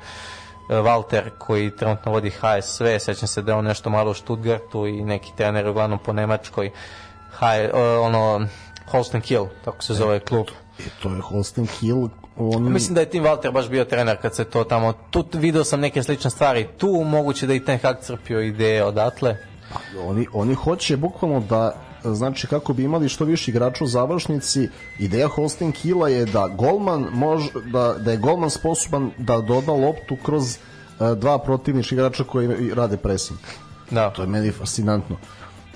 Walter 0.70 1.30
koji 1.38 1.76
trenutno 1.76 2.12
vodi 2.12 2.30
HSV, 2.30 2.86
sećam 3.00 3.28
se 3.28 3.42
da 3.42 3.52
je 3.52 3.58
on 3.58 3.66
nešto 3.66 3.90
malo 3.90 4.12
u 4.12 4.14
Stuttgartu 4.14 4.88
i 4.88 5.04
neki 5.04 5.32
trener 5.38 5.68
uglavnom 5.68 6.00
po 6.00 6.14
Nemačkoj, 6.14 6.72
H, 7.32 7.70
ono, 8.02 8.48
Holsten 8.92 9.22
Kiel, 9.22 9.46
tako 9.66 9.84
se 9.84 9.94
zove 9.94 10.20
klub. 10.20 10.46
E, 10.80 10.84
to 11.04 11.10
je 11.10 11.22
Holsten 11.22 11.68
Kiel 11.68 12.08
on... 12.38 12.72
Mislim 12.72 12.96
da 12.96 13.02
je 13.02 13.10
Tim 13.10 13.24
Walter 13.24 13.52
baš 13.52 13.70
bio 13.70 13.86
trener 13.86 14.22
kad 14.22 14.36
se 14.36 14.44
to 14.44 14.64
tamo, 14.64 14.94
tu 15.10 15.26
video 15.34 15.64
sam 15.64 15.80
neke 15.80 16.04
slične 16.04 16.30
stvari, 16.30 16.68
tu 16.78 16.88
moguće 16.88 17.48
da 17.48 17.54
i 17.54 17.60
Ten 17.60 17.80
Hag 17.80 17.96
crpio 18.02 18.42
ideje 18.42 18.86
odatle. 18.86 19.38
Oni, 20.08 20.28
oni 20.34 20.54
hoće 20.54 20.98
bukvalno 20.98 21.40
da 21.40 21.76
znači 22.04 22.48
kako 22.48 22.74
bi 22.74 22.84
imali 22.84 23.10
što 23.10 23.26
više 23.26 23.52
igrača 23.52 23.84
u 23.84 23.88
završnici 23.88 24.70
ideja 25.00 25.28
Holstein 25.28 25.72
Kila 25.72 26.10
je 26.10 26.26
da 26.26 26.48
golman 26.48 27.08
može 27.12 27.50
da, 27.72 27.96
da 28.00 28.12
je 28.12 28.18
golman 28.18 28.50
sposoban 28.50 29.12
da 29.18 29.42
doda 29.42 29.72
loptu 29.72 30.18
kroz 30.26 30.58
uh, 31.00 31.18
dva 31.18 31.40
protivnička 31.40 31.96
igrača 31.96 32.24
koji 32.24 32.74
rade 32.74 32.98
pressing 32.98 33.40
da. 33.92 34.10
to 34.10 34.22
je 34.22 34.28
meni 34.28 34.52
fascinantno 34.52 35.18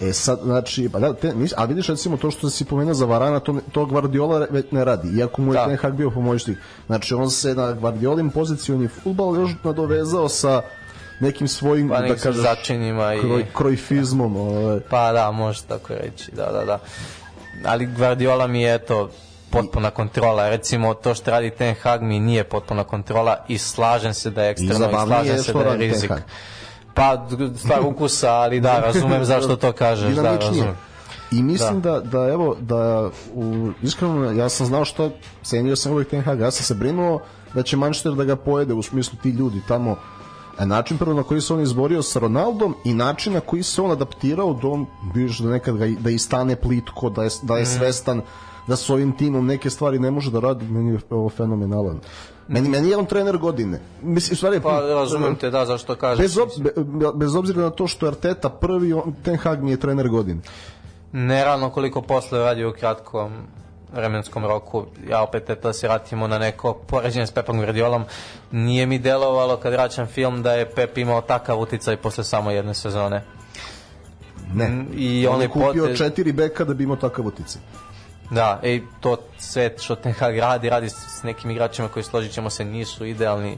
E 0.01 0.13
sad, 0.13 0.39
znači, 0.43 0.89
pa 0.93 0.99
da, 0.99 1.13
te, 1.13 1.33
nis, 1.35 1.53
a 1.57 1.65
vidiš 1.65 1.87
recimo 1.87 2.17
to 2.17 2.31
što 2.31 2.49
si 2.49 2.65
pomenuo 2.65 2.93
za 2.93 3.05
Varana, 3.05 3.39
to, 3.39 3.55
to 3.71 3.85
Guardiola 3.85 4.47
već 4.49 4.65
ne 4.71 4.85
radi, 4.85 5.17
iako 5.17 5.41
mu 5.41 5.53
je 5.53 5.57
da. 5.57 5.65
Ten 5.65 5.77
Hag 5.77 5.93
bio 5.93 6.09
pomoćnik. 6.09 6.57
Znači, 6.87 7.13
on 7.13 7.29
se 7.29 7.55
na 7.55 7.71
Guardiolim 7.71 8.29
pozicioni 8.29 8.87
futbal 8.87 9.35
još 9.35 9.51
nadovezao 9.63 10.29
sa 10.29 10.61
nekim 11.19 11.47
svojim, 11.47 11.89
pa, 11.89 12.01
da 12.01 12.15
kažeš, 12.15 12.41
začinima 12.41 13.13
i... 13.13 13.19
Kroj, 13.19 13.45
krojfizmom. 13.53 14.35
Ovaj. 14.35 14.79
Pa 14.89 15.11
da, 15.11 15.31
može 15.31 15.63
tako 15.63 15.93
reći, 15.93 16.31
da, 16.31 16.51
da, 16.51 16.65
da. 16.65 16.79
Ali 17.65 17.85
Guardiola 17.85 18.47
mi 18.47 18.61
je, 18.61 18.75
eto, 18.75 19.09
potpuna 19.49 19.91
kontrola. 19.91 20.49
Recimo, 20.49 20.93
to 20.93 21.13
što 21.13 21.31
radi 21.31 21.49
Ten 21.49 21.75
Hag 21.81 22.01
mi 22.01 22.19
nije 22.19 22.43
potpuna 22.43 22.83
kontrola 22.83 23.45
i 23.47 23.57
slažem 23.57 24.13
se 24.13 24.29
da 24.29 24.43
je 24.43 24.51
ekstremno 24.51 24.85
i, 24.85 24.89
i 24.89 25.07
slažem 25.07 25.37
se 25.37 25.53
da 25.53 25.59
je 25.59 25.77
rizik. 25.77 26.11
Pa, 26.99 27.27
stvar 27.57 27.85
ukusa, 27.85 28.31
ali 28.31 28.59
da, 28.59 28.79
razumem 28.79 29.25
zašto 29.25 29.55
to 29.55 29.71
kažeš. 29.71 30.15
Da, 30.15 30.21
razumem. 30.21 30.75
I 31.31 31.43
mislim 31.43 31.81
da. 31.81 31.91
da, 31.91 31.99
da 31.99 32.27
evo, 32.27 32.55
da 32.59 33.09
u, 33.33 33.71
iskreno, 33.81 34.31
ja 34.31 34.49
sam 34.49 34.65
znao 34.65 34.85
što, 34.85 35.11
cenio 35.43 35.75
sam 35.75 35.91
uvijek 35.91 36.09
Ten 36.09 36.21
Hag, 36.21 36.39
ja 36.39 36.51
sam 36.51 36.63
se 36.63 36.73
brinuo 36.73 37.21
da 37.53 37.63
će 37.63 37.77
Manchester 37.77 38.13
da 38.13 38.23
ga 38.23 38.35
pojede 38.35 38.73
u 38.73 38.81
smislu 38.81 39.19
ti 39.23 39.29
ljudi 39.29 39.61
tamo 39.67 39.95
a 40.59 40.65
način 40.65 40.97
prvo 40.97 41.13
na 41.13 41.23
koji 41.23 41.41
se 41.41 41.53
on 41.53 41.61
izborio 41.61 42.01
sa 42.01 42.19
Ronaldom 42.19 42.75
i 42.83 42.93
način 42.93 43.33
na 43.33 43.39
koji 43.39 43.63
se 43.63 43.81
on 43.81 43.91
adaptirao 43.91 44.53
da 44.53 44.67
on 44.67 44.85
vidiš 45.13 45.39
da 45.39 45.49
nekad 45.49 45.77
ga, 45.77 45.87
da 45.99 46.09
i 46.09 46.17
stane 46.17 46.55
plitko, 46.55 47.09
da 47.09 47.23
je, 47.23 47.29
da 47.41 47.57
je 47.57 47.63
mhm. 47.63 47.71
svestan 47.71 48.21
da 48.67 48.75
s 48.75 48.89
ovim 48.89 49.17
timom 49.17 49.45
neke 49.45 49.69
stvari 49.69 49.99
ne 49.99 50.11
može 50.11 50.31
da 50.31 50.39
radi, 50.39 50.65
meni 50.65 50.91
je 50.91 50.99
ovo 51.09 51.29
fenomenalan. 51.29 51.99
Meni, 52.47 52.69
meni 52.69 52.89
je 52.89 52.97
on 52.97 53.05
trener 53.05 53.37
godine. 53.37 53.79
Mislim, 54.01 54.37
stvari, 54.37 54.59
pa 54.59 54.79
razumem 54.79 55.35
te, 55.35 55.49
da, 55.49 55.65
zašto 55.65 55.95
kažeš. 55.95 56.21
Bez, 56.21 56.37
ob, 56.37 56.49
bez 57.15 57.35
obzira 57.35 57.61
na 57.61 57.69
to 57.69 57.87
što 57.87 58.05
je 58.05 58.07
Arteta 58.07 58.49
prvi, 58.49 58.93
on, 58.93 59.13
Ten 59.23 59.37
Hag 59.37 59.63
mi 59.63 59.71
je 59.71 59.79
trener 59.79 60.09
godine. 60.09 60.41
Neravno 61.11 61.69
koliko 61.69 62.01
posle 62.01 62.39
radi 62.39 62.65
u 62.65 62.73
kratkom 62.73 63.31
vremenskom 63.93 64.45
roku, 64.45 64.85
ja 65.09 65.23
opet 65.23 65.49
eto 65.49 65.67
da 65.67 65.73
se 65.73 65.87
vratimo 65.87 66.27
na 66.27 66.37
neko 66.37 66.73
poređenje 66.73 67.27
s 67.27 67.31
Pepom 67.31 67.57
Guardiolom, 67.57 68.03
nije 68.51 68.85
mi 68.85 68.99
delovalo 68.99 69.57
kad 69.57 69.73
vraćam 69.73 70.07
film 70.07 70.43
da 70.43 70.53
je 70.53 70.69
Pep 70.69 70.97
imao 70.97 71.21
takav 71.21 71.59
uticaj 71.59 71.97
posle 71.97 72.23
samo 72.23 72.51
jedne 72.51 72.73
sezone. 72.73 73.23
Ne, 74.53 74.85
I 74.93 75.27
on, 75.27 75.35
on 75.35 75.41
je 75.41 75.47
kupio 75.47 75.83
potez... 75.83 75.97
četiri 75.97 76.31
beka 76.31 76.63
da 76.63 76.73
bi 76.73 76.83
imao 76.83 76.95
takav 76.95 77.25
uticaj. 77.25 77.61
Da, 78.29 78.59
ej, 78.63 78.81
to 78.99 79.17
sve 79.37 79.73
što 79.79 79.95
Ten 79.95 80.13
Hag 80.13 80.37
radi, 80.47 80.69
radi 80.69 80.89
s 80.89 81.23
nekim 81.23 81.51
igračima 81.51 81.87
koji 81.87 82.03
složit 82.03 82.31
ćemo 82.31 82.49
se 82.49 82.65
nisu 82.65 83.05
idealni 83.05 83.57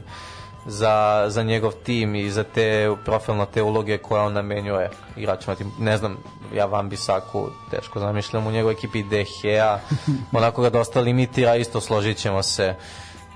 za, 0.66 1.24
za 1.28 1.42
njegov 1.42 1.72
tim 1.72 2.14
i 2.14 2.30
za 2.30 2.44
te 2.44 2.94
profilno 3.04 3.46
te 3.46 3.62
uloge 3.62 3.98
koje 3.98 4.22
on 4.22 4.32
namenjuje 4.32 4.90
igračima. 5.16 5.56
Ne 5.78 5.96
znam, 5.96 6.16
ja 6.54 6.66
Van 6.66 6.88
Bisaku 6.88 7.48
teško 7.70 8.00
zamišljam 8.00 8.46
u 8.46 8.52
njegovoj 8.52 8.72
ekipi 8.72 9.02
Dehea, 9.02 9.78
onako 10.38 10.62
ga 10.62 10.70
dosta 10.70 11.00
limitira, 11.00 11.56
isto 11.56 11.80
složit 11.80 12.16
ćemo 12.16 12.42
se. 12.42 12.74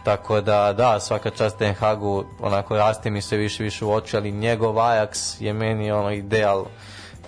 Tako 0.04 0.40
da, 0.40 0.72
da, 0.72 1.00
svaka 1.00 1.30
čast 1.30 1.58
Ten 1.58 1.74
Hagu, 1.74 2.24
onako 2.40 2.76
raste 2.76 3.10
mi 3.10 3.22
se 3.22 3.36
više 3.36 3.62
više 3.62 3.84
u 3.84 3.92
oči, 3.92 4.16
ali 4.16 4.32
njegov 4.32 4.74
Ajax 4.74 5.42
je 5.42 5.52
meni 5.52 5.92
ono 5.92 6.10
ideal 6.10 6.64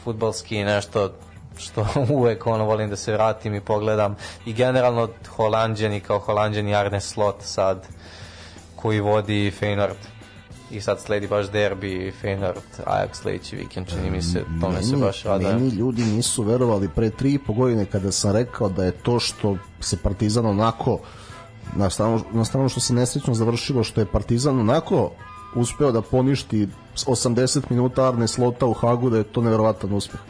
futbalski 0.05 0.64
nešto 0.64 1.10
što 1.59 1.86
uvek 2.18 2.47
ono 2.47 2.64
volim 2.64 2.90
da 2.90 2.97
se 2.97 3.12
vratim 3.12 3.55
i 3.55 3.60
pogledam. 3.60 4.16
I 4.47 4.52
generalno 4.52 5.09
Holandjani 5.36 6.01
kao 6.01 6.18
Holandjani 6.18 6.74
Arne 6.74 7.01
Slot 7.01 7.36
sad 7.40 7.86
koji 8.76 9.01
vodi 9.01 9.52
Feyenoord. 9.60 10.18
I 10.70 10.80
sad 10.80 11.01
sledi 11.01 11.26
baš 11.26 11.51
derbi 11.51 12.12
Feyenoord 12.22 12.85
Ajax 12.86 13.09
sledeći 13.12 13.56
vikend 13.56 13.86
čini 13.89 14.10
mi 14.10 14.22
se 14.22 14.44
tome 14.60 14.74
meni, 14.74 14.86
se 14.86 14.97
baš 14.97 15.22
rada. 15.22 15.52
meni 15.52 15.68
ljudi 15.68 16.02
nisu 16.05 16.43
verovali 16.43 16.89
pre 16.89 17.10
tri 17.10 17.32
i 17.32 17.39
po 17.39 17.52
godine 17.52 17.85
kada 17.85 18.12
sam 18.12 18.32
rekao 18.32 18.68
da 18.68 18.85
je 18.85 18.93
to 18.93 19.20
što 19.20 19.56
se 19.80 19.97
Partizan 19.97 20.47
onako 20.47 20.98
na 21.76 21.90
stranu, 21.90 22.20
na 22.32 22.44
stranu 22.44 22.68
što 22.68 22.80
se 22.80 22.94
nesrećno 22.94 23.35
završilo 23.35 23.85
što 23.85 24.01
je 24.01 24.06
Partizan 24.06 24.60
onako 24.60 25.10
uspeo 25.55 25.93
da 25.93 26.02
poništi 26.02 26.68
80 27.06 27.60
minuta 27.70 28.09
Arne 28.09 28.28
Slota 28.28 28.66
u 28.66 28.72
Hagu 28.72 29.10
da 29.10 29.18
je 29.18 29.24
to 29.24 29.43
neverovatan 29.43 29.93
uspeh 29.93 30.20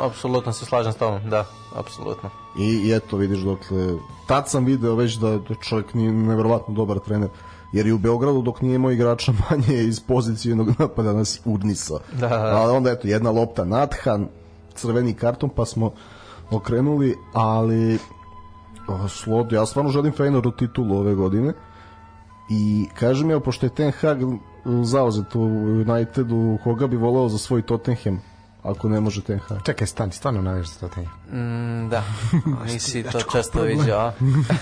Apsolutno 0.00 0.52
se 0.52 0.64
slažem 0.64 0.92
s 0.92 0.96
tobom, 0.96 1.30
da, 1.30 1.44
apsolutno. 1.74 2.30
I, 2.58 2.64
I 2.64 2.94
eto, 2.94 3.16
vidiš, 3.16 3.40
dokle, 3.40 3.94
tad 4.26 4.50
sam 4.50 4.64
video 4.64 4.94
već 4.94 5.14
da, 5.14 5.38
da 5.38 5.54
čovjek 5.54 5.94
nije 5.94 6.12
neverovatno 6.12 6.74
dobar 6.74 6.98
trener 6.98 7.28
jer 7.72 7.86
i 7.86 7.92
u 7.92 7.98
Beogradu 7.98 8.42
dok 8.42 8.60
nije 8.60 8.74
imao 8.74 8.90
igrača 8.90 9.32
manje 9.50 9.82
iz 9.82 10.00
pozicijnog 10.00 10.68
napada 10.78 11.12
nas 11.12 11.40
urnisa. 11.44 11.94
Da, 12.12 12.28
da. 12.28 12.56
Ali 12.56 12.76
onda 12.76 12.90
eto 12.90 13.08
jedna 13.08 13.30
lopta 13.30 13.64
nathan, 13.64 14.28
crveni 14.74 15.14
karton 15.14 15.50
pa 15.50 15.64
smo 15.64 15.92
okrenuli, 16.50 17.16
ali 17.32 17.98
o, 18.88 19.08
slod, 19.08 19.52
ja 19.52 19.66
stvarno 19.66 19.90
želim 19.90 20.12
Feyenoordu 20.12 20.56
titulu 20.58 20.96
ove 20.96 21.14
godine 21.14 21.52
i 22.50 22.86
kažem 22.98 23.30
ja, 23.30 23.40
pošto 23.40 23.66
je 23.66 23.74
Ten 23.74 23.92
Hag 23.92 24.18
zauzet 24.82 25.34
u 25.34 25.40
Unitedu, 25.40 26.58
koga 26.64 26.86
bi 26.86 26.96
voleo 26.96 27.28
za 27.28 27.38
svoj 27.38 27.62
Tottenham 27.62 28.31
ako 28.62 28.88
ne 28.88 29.00
može 29.00 29.22
Ten 29.22 29.38
Hag. 29.38 29.58
Čekaj, 29.64 29.86
stani, 29.86 30.12
stvarno 30.12 30.42
navijaš 30.42 30.66
za 30.66 30.80
Tottenham. 30.80 31.14
Mm, 31.32 31.88
da, 31.88 32.02
nisi 32.72 33.02
to 33.02 33.20
često 33.32 33.62
vidio, 33.62 33.96
a? 34.04 34.12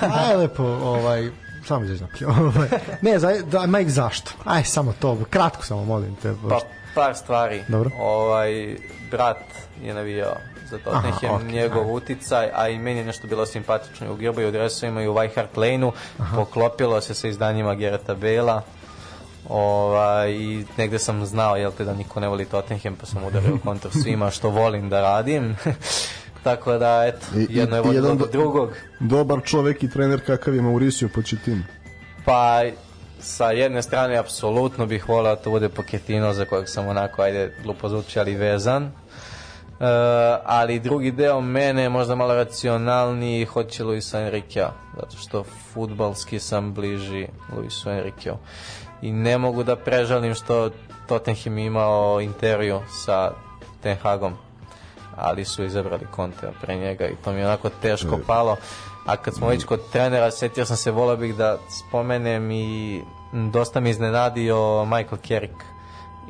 Aj, 0.01 0.37
lepo, 0.37 0.63
ovaj, 0.65 1.31
samo 1.67 1.85
izađi 1.85 2.03
napolje. 2.03 2.27
Ovaj. 2.41 2.69
ne, 3.03 3.19
za, 3.19 3.33
da, 3.51 3.67
Mike, 3.67 3.91
zašto? 3.91 4.31
Aj, 4.45 4.65
samo 4.65 4.95
to, 5.01 5.19
kratko 5.31 5.65
samo, 5.65 5.85
molim 5.85 6.17
te. 6.23 6.35
Pa, 6.49 6.61
par 6.95 7.17
stvari. 7.17 7.63
Dobro. 7.69 7.91
Ovaj, 7.99 8.77
brat 9.11 9.45
je 9.83 9.95
navijao 9.95 10.37
za 10.71 10.79
Tottenham, 10.79 11.41
okay, 11.41 11.53
njegov 11.53 11.83
ajde. 11.83 11.93
uticaj, 11.93 12.51
a 12.55 12.69
i 12.69 12.79
meni 12.79 12.99
je 12.99 13.05
nešto 13.05 13.27
bilo 13.27 13.47
simpatično. 13.47 14.13
U 14.13 14.51
dresovima 14.51 15.03
i 15.03 15.09
u 15.09 15.15
White 15.15 15.35
Hart 15.35 15.57
Lane-u, 15.57 15.93
poklopilo 16.35 17.01
se 17.01 17.15
sa 17.15 17.29
izdanjima 17.29 17.75
Gerata 17.75 18.15
Bela, 18.15 18.63
Ovaj, 19.51 20.33
I 20.33 20.65
negde 20.77 20.99
sam 20.99 21.27
znao 21.27 21.57
jel 21.57 21.73
te, 21.73 21.85
da 21.85 21.95
niko 21.95 22.21
ne 22.21 22.29
voli 22.29 22.45
Tottenham, 22.45 22.97
pa 22.97 23.07
sam 23.07 23.25
udario 23.25 23.59
kontra 23.65 23.91
svima 23.91 24.31
što 24.31 24.51
volim 24.51 24.89
da 24.89 25.01
radim. 25.01 25.57
Tako 26.45 26.79
da, 26.79 27.05
eto, 27.07 27.27
I, 27.37 27.47
jedno 27.51 27.77
je 27.77 27.83
vodilo 27.83 28.15
do 28.15 28.27
drugog. 28.27 28.71
Dobar 29.01 29.41
čovek 29.45 29.83
i 29.83 29.91
trener 29.91 30.27
kakav 30.27 30.55
je 30.55 30.63
Mauricio 30.63 31.09
Pochettino. 31.15 31.63
Pa, 32.25 32.63
sa 33.21 33.51
jedne 33.51 33.83
strane, 33.83 34.17
apsolutno 34.17 34.87
bih 34.87 35.09
volao 35.09 35.35
da 35.35 35.43
to 35.43 35.51
bude 35.51 35.69
Pochettino, 35.69 36.33
za 36.33 36.45
kojeg 36.45 36.69
sam 36.69 36.89
onako, 36.89 37.23
ajde, 37.23 37.55
glupo 37.63 37.89
zvuči, 37.89 38.21
ali 38.21 38.35
vezan. 38.35 38.85
Uh, 38.85 39.87
ali 40.45 40.81
drugi 40.81 41.11
deo 41.11 41.41
mene 41.41 41.83
je 41.83 41.89
možda 41.89 42.15
malo 42.15 42.35
racionalniji 42.35 43.45
hoće 43.45 43.85
Luisa 43.85 44.19
Enriquea 44.19 44.71
zato 44.97 45.17
što 45.17 45.45
futbalski 45.73 46.39
sam 46.39 46.75
bliži 46.75 47.27
Luisu 47.57 47.89
Enriqueu 47.89 48.37
i 49.03 49.13
ne 49.13 49.39
mogu 49.39 49.63
da 49.63 49.77
prežalim 49.77 50.35
što 50.35 50.71
Tottenham 51.07 51.59
imao 51.59 52.21
intervju 52.21 52.81
sa 53.05 53.33
Ten 53.83 53.97
Hagom 53.97 54.35
ali 55.17 55.45
su 55.45 55.65
izabrali 55.65 56.07
Conte 56.17 56.51
pre 56.61 56.77
njega 56.77 57.07
i 57.07 57.17
to 57.25 57.33
mi 57.33 57.39
je 57.39 57.47
onako 57.47 57.69
teško 57.83 58.19
palo. 58.27 58.57
A 59.07 59.17
kad 59.17 59.35
smo 59.35 59.49
već 59.49 59.65
kod 59.65 59.81
trenera 59.93 60.31
setio 60.31 60.65
sam 60.65 60.77
se 60.77 60.91
volao 60.91 61.17
bih 61.17 61.37
da 61.37 61.59
spomenem 61.69 62.51
i 62.51 63.01
dosta 63.53 63.81
me 63.81 63.91
iznenadio 63.91 64.85
Michael 64.85 65.19
Carrick. 65.29 65.55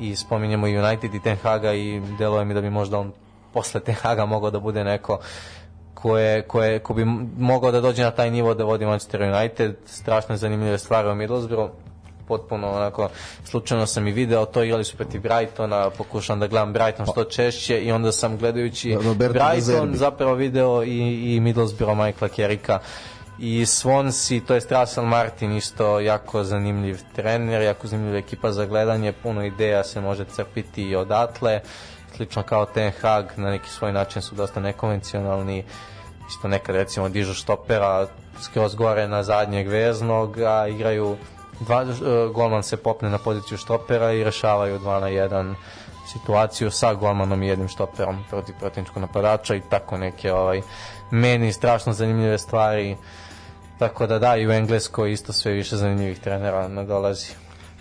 I 0.01 0.17
spominjemo 0.17 0.67
i 0.67 0.79
United 0.79 1.15
i 1.15 1.23
Ten 1.23 1.37
Haga 1.37 1.73
i 1.75 2.01
deluje 2.19 2.45
mi 2.45 2.55
da 2.55 2.61
bi 2.61 2.71
možda 2.71 2.99
on 2.99 3.13
posle 3.53 3.81
Ten 3.81 3.95
Haga 3.95 4.27
mogao 4.27 4.51
da 4.51 4.59
bude 4.59 4.85
neko 4.85 5.19
ko, 5.95 6.19
je, 6.19 6.43
ko, 6.83 6.95
bi 6.95 7.05
mogao 7.39 7.71
da 7.71 7.81
dođe 7.81 8.03
na 8.03 8.11
taj 8.11 8.31
nivo 8.31 8.55
da 8.55 8.65
vodi 8.65 8.87
Manchester 8.87 9.23
United. 9.23 9.77
Strašno 9.87 10.37
zanimljive 10.37 10.79
stvari 10.79 11.09
o 11.09 11.15
Middlesbrough 11.15 11.71
potpuno 12.31 12.71
onako 12.71 13.09
slučajno 13.45 13.87
sam 13.87 14.09
i 14.09 14.13
video 14.13 14.47
to 14.47 14.63
igrali 14.63 14.85
su 14.85 14.97
protiv 14.97 15.21
Brightona 15.21 15.91
pokušam 15.91 16.41
da 16.41 16.47
gledam 16.47 16.73
Brighton 16.73 17.07
što 17.07 17.25
češće 17.25 17.81
i 17.81 17.93
onda 17.93 18.13
sam 18.13 18.37
gledajući 18.37 18.95
Roberto 19.05 19.39
Brighton 19.39 19.95
zapravo 19.95 20.35
video 20.35 20.85
i, 20.85 21.35
i 21.35 21.41
Middlesbrough 21.41 21.99
Michaela 21.99 22.35
Kerrika 22.37 22.79
i 23.41 23.67
Swansea, 23.67 24.41
to 24.47 24.55
je 24.55 24.61
Russell 24.71 25.07
Martin 25.07 25.53
isto 25.53 26.01
jako 26.01 26.45
zanimljiv 26.45 26.99
trener, 27.15 27.63
jako 27.63 27.87
zanimljiva 27.87 28.19
ekipa 28.19 28.53
za 28.53 28.67
gledanje, 28.67 29.13
puno 29.13 29.45
ideja 29.45 29.85
se 29.85 30.01
može 30.01 30.25
crpiti 30.25 30.83
i 30.83 30.97
odatle, 30.97 31.61
slično 32.17 32.43
kao 32.43 32.67
Ten 32.67 32.93
Hag, 33.01 33.25
na 33.37 33.51
neki 33.51 33.71
svoj 33.71 33.93
način 33.93 34.23
su 34.23 34.35
dosta 34.35 34.61
nekonvencionalni, 34.61 35.65
isto 36.29 36.49
nekad 36.49 36.77
recimo 36.77 37.09
dižu 37.09 37.35
štopera 37.35 38.07
skroz 38.41 38.75
gore 38.75 39.09
na 39.09 39.23
zadnjeg 39.23 39.69
veznog, 39.69 40.41
a 40.41 40.69
igraju 40.69 41.17
dva, 41.61 41.83
uh, 41.83 42.35
golman 42.35 42.63
se 42.63 42.77
popne 42.77 43.11
na 43.11 43.19
poziciju 43.19 43.59
štopera 43.59 44.13
i 44.13 44.25
rešavaju 44.25 44.79
2 44.79 45.01
na 45.01 45.07
1 45.07 45.55
situaciju 46.13 46.71
sa 46.71 46.95
golmanom 46.95 47.43
i 47.43 47.49
jednim 47.49 47.69
štoperom 47.69 48.25
protiv 48.31 48.55
protivničkog 48.61 49.03
napadača 49.03 49.55
i 49.55 49.63
tako 49.71 49.99
neke 49.99 50.33
ovaj 50.33 50.63
meni 51.11 51.53
strašno 51.53 51.93
zanimljive 51.93 52.39
stvari. 52.39 52.97
Tako 53.79 54.07
da 54.07 54.19
da 54.19 54.37
i 54.37 54.47
u 54.47 54.53
Engleskoj 54.53 55.13
isto 55.13 55.33
sve 55.33 55.53
više 55.53 55.77
zanimljivih 55.77 56.19
trenera 56.19 56.69
nadolazi. 56.69 57.33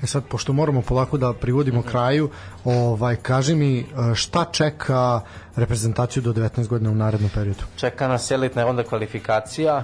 E 0.04 0.08
sad, 0.08 0.24
pošto 0.30 0.54
moramo 0.54 0.82
polako 0.82 1.18
da 1.18 1.34
privodimo 1.34 1.82
kraju, 1.82 2.30
ovaj, 2.66 3.16
kaži 3.16 3.56
mi 3.56 3.80
e, 3.80 3.86
šta 4.16 4.46
čeka 4.52 5.22
reprezentaciju 5.56 6.24
do 6.24 6.34
19 6.34 6.68
godina 6.68 6.92
u 6.92 6.96
narednom 6.96 7.30
periodu? 7.34 7.64
čeka 7.76 8.08
nas 8.08 8.32
elitna 8.32 8.64
ronda 8.64 8.84
kvalifikacija 8.84 9.84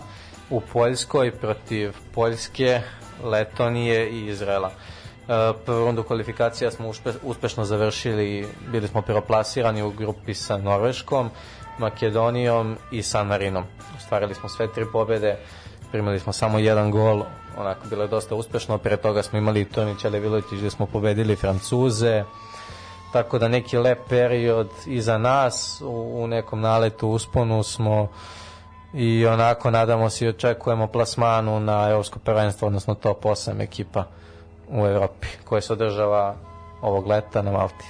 u 0.50 0.62
Poljskoj 0.62 1.32
protiv 1.32 1.94
Poljske, 2.14 2.82
Letonije 3.26 4.10
i 4.10 4.26
Izrela. 4.27 4.72
E, 5.27 5.53
Prvu 5.65 5.85
rundu 5.85 6.03
kvalifikacija 6.03 6.72
smo 6.72 6.89
uspe, 6.89 7.11
uspešno 7.23 7.65
završili, 7.65 8.47
bili 8.72 8.88
smo 8.88 9.02
prvoplasirani 9.02 9.84
u 9.84 9.91
grupi 9.91 10.34
sa 10.34 10.57
Norveškom, 10.57 11.30
Makedonijom 11.77 12.77
i 12.91 13.03
San 13.03 13.27
Marinom. 13.27 13.64
Ostvarili 13.97 14.35
smo 14.35 14.49
sve 14.49 14.73
tri 14.73 14.85
pobede, 14.91 15.38
primili 15.91 16.19
smo 16.19 16.34
samo 16.34 16.60
jedan 16.60 16.91
gol, 16.91 17.23
onako 17.57 17.88
bilo 17.89 18.02
je 18.02 18.07
dosta 18.07 18.35
uspešno, 18.35 18.77
pre 18.77 18.97
toga 18.97 19.23
smo 19.23 19.38
imali 19.38 19.65
Tonić 19.65 20.06
Alevilović 20.06 20.45
gde 20.52 20.69
smo 20.69 20.85
pobedili 20.85 21.35
Francuze, 21.35 22.23
tako 23.14 23.39
da 23.39 23.47
neki 23.47 23.77
lep 23.77 23.99
period 24.10 24.69
iza 24.85 25.18
nas 25.18 25.81
u, 25.81 26.23
u 26.23 26.27
nekom 26.27 26.61
naletu 26.61 27.10
usponu 27.10 27.64
smo 27.64 28.07
i 28.96 29.26
onako 29.26 29.72
nadamo 29.72 30.10
se 30.10 30.26
i 30.26 30.30
očekujemo 30.30 30.88
plasmanu 30.88 31.60
na 31.60 31.90
evropsko 31.90 32.20
prvenstvo 32.20 32.68
odnosno 32.68 32.94
top 32.94 33.24
8 33.24 33.62
ekipa 33.62 34.04
u 34.70 34.86
Evropi 34.86 35.28
koje 35.44 35.62
se 35.62 35.74
održava 35.74 36.36
ovog 36.82 37.08
leta 37.08 37.42
na 37.42 37.52
Malti 37.52 37.86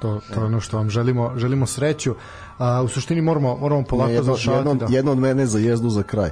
To, 0.00 0.20
to 0.34 0.40
je 0.40 0.46
ono 0.46 0.60
što 0.60 0.76
vam 0.76 0.90
želimo, 0.90 1.32
želimo 1.36 1.66
sreću. 1.66 2.14
A, 2.58 2.82
u 2.82 2.88
suštini 2.88 3.20
moramo, 3.20 3.56
moramo 3.56 3.82
polako 3.82 4.10
jedno, 4.10 4.24
završavati. 4.24 4.68
jedno, 4.68 4.86
da. 4.86 4.96
jedno 4.96 5.12
od 5.12 5.18
mene 5.18 5.46
za 5.46 5.58
jezdu 5.58 5.90
za 5.90 6.02
kraj. 6.02 6.30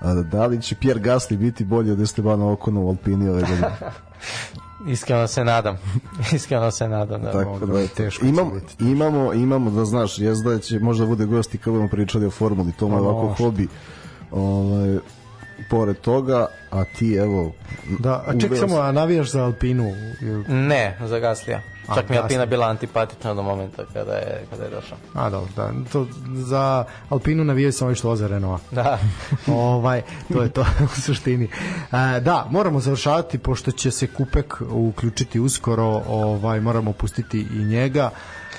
A, 0.00 0.14
da 0.14 0.46
li 0.46 0.62
će 0.62 0.74
Pierre 0.74 1.00
Gasly 1.00 1.36
biti 1.36 1.64
bolji 1.64 1.90
od 1.90 2.00
Estebana 2.00 2.52
Okona 2.52 2.80
u 2.80 2.88
Alpini 2.88 3.28
ove 3.28 3.40
godine? 3.40 3.70
iskreno 4.84 5.26
se 5.26 5.44
nadam 5.44 5.76
iskreno 6.34 6.70
se 6.70 6.88
nadam 6.88 7.22
da 7.22 7.32
Tako 7.32 7.50
mogu 7.50 7.66
da, 7.66 7.72
biti, 7.74 7.94
teško 7.94 8.26
imam, 8.26 8.50
će 8.50 8.54
biti. 8.56 8.84
imamo, 8.84 9.32
imamo 9.32 9.70
da 9.70 9.84
znaš, 9.84 10.18
jezda 10.18 10.58
će 10.58 10.78
možda 10.78 11.06
bude 11.06 11.24
gost 11.26 11.54
i 11.54 11.58
kad 11.58 11.72
budemo 11.72 11.88
pričali 11.88 12.26
o 12.26 12.30
formuli, 12.30 12.72
to 12.72 12.88
mu 12.88 12.94
je 12.94 13.00
Pa 13.00 13.04
ovako 13.04 13.34
hobi. 13.34 13.68
Ovaj, 14.32 14.96
pored 15.70 15.96
toga, 15.96 16.46
a 16.70 16.84
ti 16.86 17.14
evo... 17.14 17.52
Da, 17.98 18.24
a 18.26 18.32
ček 18.32 18.56
samo, 18.56 18.68
sam- 18.68 18.80
a 18.80 18.92
navijaš 18.92 19.30
za 19.30 19.44
Alpinu? 19.44 19.92
Ili- 20.22 20.44
ne 20.48 20.98
za 21.02 21.18
Gaslija 21.18 21.60
A, 21.88 21.94
čak 21.94 22.08
mi 22.08 22.16
je 22.16 22.22
Alpina 22.22 22.46
bila 22.46 22.68
antipatična 22.68 23.34
do 23.34 23.42
momenta 23.42 23.84
kada 23.92 24.12
je, 24.12 24.46
kada 24.50 24.64
je 24.64 24.70
došao 24.70 24.98
A, 25.14 25.30
dobro, 25.30 25.50
da. 25.56 25.70
To, 25.92 26.06
za 26.34 26.84
Alpinu 27.08 27.44
navijaju 27.44 27.72
samo 27.72 27.86
ovi 27.86 27.96
što 27.96 28.08
voze 28.08 28.28
Renault. 28.28 28.62
da 28.70 28.98
ovaj, 29.52 30.02
to 30.32 30.42
je 30.42 30.48
to 30.48 30.60
u 30.84 31.00
suštini. 31.00 31.44
E, 31.44 32.20
da, 32.20 32.46
moramo 32.50 32.80
završavati 32.80 33.38
pošto 33.38 33.70
će 33.70 33.90
se 33.90 34.06
Kupek 34.06 34.54
uključiti 34.70 35.40
uskoro, 35.40 36.02
ovaj 36.08 36.60
moramo 36.60 36.92
pustiti 36.92 37.46
i 37.54 37.64
njega. 37.64 38.10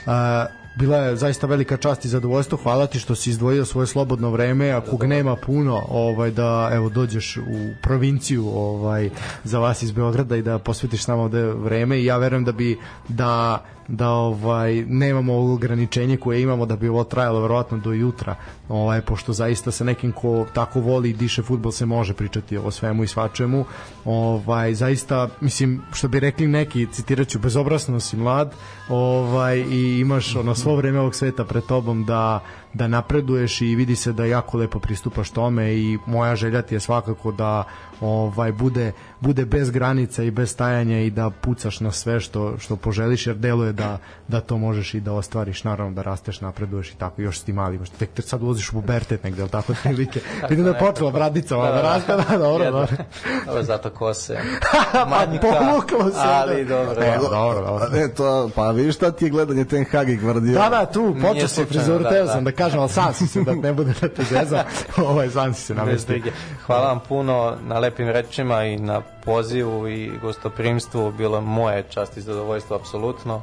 E, 0.07 0.65
bila 0.76 0.97
je 0.97 1.15
zaista 1.15 1.47
velika 1.47 1.77
čast 1.77 2.06
i 2.06 2.10
zadovoljstvo. 2.10 2.57
Hvala 2.64 2.88
ti 2.88 2.99
što 2.99 3.15
si 3.15 3.30
izdvojio 3.30 3.65
svoje 3.65 3.88
slobodno 3.88 4.30
vreme, 4.30 4.72
ako 4.72 4.97
ga 4.97 5.07
nema 5.07 5.35
puno, 5.35 5.85
ovaj 5.89 6.31
da 6.31 6.69
evo 6.73 6.89
dođeš 6.89 7.38
u 7.38 7.73
provinciju, 7.81 8.47
ovaj 8.47 9.10
za 9.43 9.60
vas 9.60 9.81
iz 9.81 9.91
Beograda 9.91 10.35
i 10.35 10.41
da 10.41 10.60
posvetiš 10.60 11.07
nama 11.07 11.23
ovde 11.23 11.43
vreme. 11.43 11.99
I 11.99 12.06
ja 12.06 12.18
verujem 12.18 12.43
da 12.43 12.52
bi 12.52 12.80
da 13.07 13.64
da 13.88 14.10
ovaj 14.10 14.86
nemamo 14.88 15.34
ovo 15.34 15.53
ograničenje 15.53 16.18
koje 16.18 16.41
imamo 16.41 16.66
da 16.66 16.76
bi 16.76 16.90
ovo 16.90 17.03
trajalo 17.03 17.41
verovatno 17.41 17.78
do 17.78 17.91
jutra 17.91 18.36
ovaj 18.70 19.02
pošto 19.02 19.34
zaista 19.34 19.72
sa 19.72 19.84
nekim 19.84 20.12
ko 20.12 20.45
tako 20.53 20.80
voli 20.80 21.10
i 21.10 21.14
diše 21.14 21.44
fudbal 21.44 21.72
se 21.72 21.86
može 21.86 22.14
pričati 22.14 22.57
o 22.57 22.72
svemu 22.72 23.03
i 23.03 23.07
svačemu. 23.07 23.66
Ovaj 24.06 24.74
zaista 24.74 25.30
mislim 25.41 25.82
što 25.94 26.07
bi 26.07 26.20
rekli 26.20 26.48
neki 26.48 26.88
citiraću 26.91 27.40
bezobrazno 27.40 27.99
si 27.99 28.18
mlad 28.18 28.53
ovaj 28.90 29.57
i 29.57 29.99
imaš 29.99 30.36
ono 30.36 30.56
svo 30.56 30.76
vreme 30.76 30.99
ovog 30.99 31.16
sveta 31.16 31.45
pred 31.45 31.64
tobom 31.64 32.06
da 32.06 32.40
da 32.76 32.88
napreduješ 32.88 33.62
i 33.62 33.76
vidi 33.76 33.95
se 33.95 34.14
da 34.14 34.26
jako 34.26 34.57
lepo 34.57 34.80
pristupaš 34.80 35.30
tome 35.30 35.74
i 35.74 35.98
moja 36.06 36.36
želja 36.36 36.62
ti 36.62 36.76
je 36.76 36.80
svakako 36.80 37.32
da 37.32 37.64
ovaj 38.01 38.51
bude 38.51 38.91
bude 39.19 39.45
bez 39.45 39.69
granica 39.69 40.23
i 40.23 40.31
bez 40.31 40.51
stajanja 40.51 40.99
i 40.99 41.09
da 41.09 41.30
pucaš 41.30 41.80
na 41.80 41.91
sve 41.91 42.19
što 42.19 42.57
što 42.59 42.76
poželiš 42.76 43.27
jer 43.27 43.35
deluje 43.35 43.73
da 43.73 43.97
da 44.27 44.41
to 44.41 44.57
možeš 44.57 44.93
i 44.93 44.99
da 44.99 45.13
ostvariš 45.13 45.63
naravno 45.63 45.93
da 45.93 46.01
rasteš 46.01 46.41
napreduješ 46.41 46.91
i 46.91 46.95
tako 46.95 47.22
još 47.22 47.39
si 47.39 47.45
ti 47.45 47.53
mali 47.53 47.76
imaš 47.76 47.89
tek 47.89 48.09
te 48.09 48.22
sad 48.22 48.43
ulaziš 48.43 48.69
u 48.69 48.73
pubertet 48.73 49.23
negde 49.23 49.41
al 49.41 49.49
tako 49.49 49.72
otprilike 49.72 50.19
vidim 50.49 50.65
da 50.65 50.72
je 50.72 50.80
počela 50.80 51.11
bradica 51.11 51.57
ova 51.57 51.72
da, 51.72 51.81
raste 51.81 52.15
da, 52.15 52.38
dobro 52.38 52.63
Jedno. 52.63 52.80
dobro 52.80 52.95
Ovo 53.47 53.57
je 53.57 53.63
zato 53.63 53.89
kose 53.89 54.38
pa 54.93 55.05
manjka 55.05 55.47
povuklo 55.47 56.11
se 56.11 56.19
ali 56.23 56.65
da. 56.65 56.76
dobro 56.76 57.05
E, 57.05 57.17
dobro, 57.30 57.65
dobro. 57.65 57.89
Ne, 57.89 58.13
to, 58.13 58.49
pa 58.55 58.72
vidiš 58.72 58.95
šta 58.95 59.11
ti 59.11 59.26
je 59.26 59.30
gledanje 59.30 59.65
Ten 59.65 59.85
Hag 59.91 60.09
i 60.09 60.15
Gvardiola. 60.15 60.69
Da, 60.69 60.77
da, 60.77 60.85
tu 60.85 61.15
počeo 61.22 61.48
se 61.48 61.65
frizuru, 61.65 62.03
da, 62.03 62.09
teo 62.09 62.25
da. 62.25 62.32
sam 62.32 62.43
da 62.43 62.51
kažem, 62.51 62.80
ali 62.80 62.90
sam 62.90 63.14
si 63.14 63.27
se, 63.27 63.43
da 63.43 63.56
ne 63.56 63.74
bude 63.74 63.93
da 64.01 64.09
te 64.09 64.24
zezam, 64.24 64.64
ovaj, 64.98 65.30
sam 65.30 65.53
si 65.53 65.61
se 65.61 65.74
namestio. 65.75 66.22
Hvala 66.65 66.88
vam 66.88 66.99
puno 67.07 67.56
na 67.67 67.80
lepim 67.85 68.09
rečima 68.09 68.64
i 68.64 68.77
na 68.77 69.01
pozivu 69.01 69.88
i 69.88 70.11
gostoprimstvu. 70.22 71.11
Bilo 71.11 71.38
je 71.38 71.41
moje 71.41 71.83
čast 71.89 72.17
i 72.17 72.22
zadovoljstvo, 72.22 72.75
apsolutno. 72.75 73.41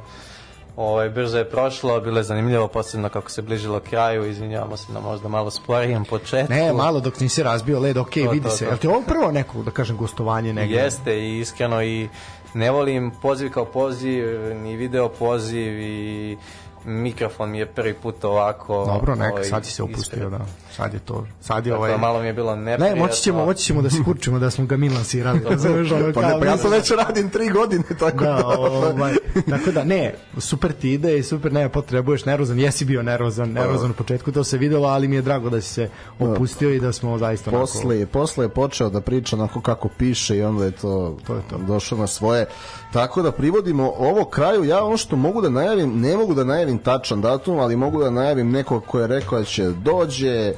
Ovaj, 0.77 1.09
brzo 1.09 1.37
je 1.37 1.49
prošlo, 1.49 1.99
bilo 1.99 2.17
je 2.17 2.23
zanimljivo, 2.23 2.67
posebno 2.67 3.09
kako 3.09 3.29
se 3.31 3.41
bližilo 3.41 3.79
kraju, 3.79 4.25
izvinjavamo 4.29 4.77
se 4.77 4.93
na 4.93 4.99
možda 4.99 5.27
malo 5.27 5.51
sporijem 5.51 6.05
početku. 6.05 6.53
Ne, 6.53 6.73
malo 6.73 6.99
dok 6.99 7.19
nisi 7.19 7.43
razbio 7.43 7.79
led, 7.79 7.97
ok, 7.97 8.09
To, 8.13 8.31
vidi 8.31 8.43
to, 8.43 8.49
se. 8.49 8.65
to. 8.65 8.71
Jel 8.71 8.77
ti 8.77 8.87
ovo 8.87 9.01
prvo 9.07 9.31
neko, 9.31 9.63
da 9.63 9.71
kažem, 9.71 9.97
gostovanje 9.97 10.53
negde? 10.53 10.75
Jeste 10.75 11.19
i 11.19 11.39
iskreno 11.39 11.83
i 11.83 12.09
ne 12.53 12.71
volim 12.71 13.11
poziv 13.21 13.51
kao 13.51 13.65
poziv, 13.65 14.55
ni 14.55 14.75
video 14.75 15.09
poziv 15.09 15.79
i 15.81 16.37
mikrofon 16.85 17.49
mi 17.51 17.59
je 17.59 17.65
prvi 17.65 17.93
put 17.93 18.23
ovako 18.23 18.85
Dobro, 18.85 19.15
neka, 19.15 19.33
ovaj, 19.33 19.43
sad 19.43 19.65
si 19.65 19.71
se 19.71 19.83
opustio, 19.83 20.15
ispred. 20.15 20.31
da. 20.31 20.45
Sad 20.73 20.93
je 20.93 20.99
to, 20.99 21.25
sad 21.41 21.65
je 21.65 21.71
Tako 21.71 21.77
ovaj... 21.77 21.91
da 21.91 21.97
malo 21.97 22.19
mi 22.19 22.27
je 22.27 22.33
bilo 22.33 22.55
Ne, 22.55 22.61
neprijatno. 22.61 22.95
moći 22.97 23.21
ćemo, 23.21 23.45
moći 23.45 23.63
ćemo 23.63 23.81
da 23.81 23.89
se 23.89 24.03
kurčimo 24.05 24.39
da 24.39 24.49
smo 24.49 24.65
ga 24.65 24.77
mi 24.77 24.89
lansirali. 24.89 25.39
Razumeš, 25.49 25.91
ono, 25.91 26.13
Pa, 26.13 26.21
ne, 26.23 26.39
pa 26.39 26.45
ja 26.45 26.51
to 26.51 26.57
smo- 26.57 26.69
već 26.69 26.91
radim 26.93 27.29
tri 27.29 27.49
godine, 27.49 27.83
tako 27.89 28.17
Da, 28.17 28.31
da... 28.31 28.47
ovaj, 28.47 29.13
tako 29.49 29.71
da 29.71 29.83
ne, 29.83 30.13
super 30.37 30.71
ti 30.71 30.93
ide 30.93 31.17
i 31.17 31.23
super 31.23 31.53
ne 31.53 31.69
potrebuješ 31.69 32.25
nervozan, 32.25 32.59
jesi 32.59 32.85
bio 32.85 33.03
nervozan, 33.03 33.49
nervozan 33.51 33.91
u 33.91 33.95
početku, 33.95 34.31
to 34.31 34.43
se 34.43 34.57
videlo, 34.57 34.87
ali 34.87 35.07
mi 35.07 35.15
je 35.15 35.21
drago 35.21 35.49
da 35.49 35.61
si 35.61 35.69
se 35.69 35.89
opustio 36.19 36.69
i 36.71 36.79
da 36.79 36.93
smo 36.93 37.17
zaista 37.17 37.49
onako- 37.49 37.61
Posle, 37.63 37.99
je- 37.99 38.05
posle 38.05 38.45
je 38.45 38.49
počeo 38.49 38.89
da 38.89 39.01
priča 39.01 39.35
onako 39.35 39.61
kako 39.61 39.89
piše 39.89 40.37
i 40.37 40.43
onda 40.43 40.65
je 40.65 40.71
to, 40.71 41.17
To 41.23 41.35
je 41.35 41.41
to. 41.49 41.57
došao 41.57 41.97
na 41.97 42.07
svoje. 42.07 42.45
Tako 42.93 43.21
da 43.21 43.31
privodimo 43.33 43.83
ovo 43.89 44.25
kraju. 44.25 44.63
Ja 44.63 44.83
ono 44.83 44.97
što 44.97 45.15
mogu 45.15 45.41
da 45.41 45.49
najavim, 45.51 45.99
ne 46.01 46.17
mogu 46.17 46.33
da 46.33 46.43
najavim 46.43 46.77
tačan 46.77 47.21
datum, 47.21 47.59
ali 47.59 47.75
mogu 47.75 47.99
da 47.99 48.09
najavim 48.11 48.51
nekog 48.51 48.85
ko 48.85 48.99
je 48.99 49.07
rekao 49.07 49.39
da 49.39 49.45
će 49.45 49.63
dođe 49.63 50.53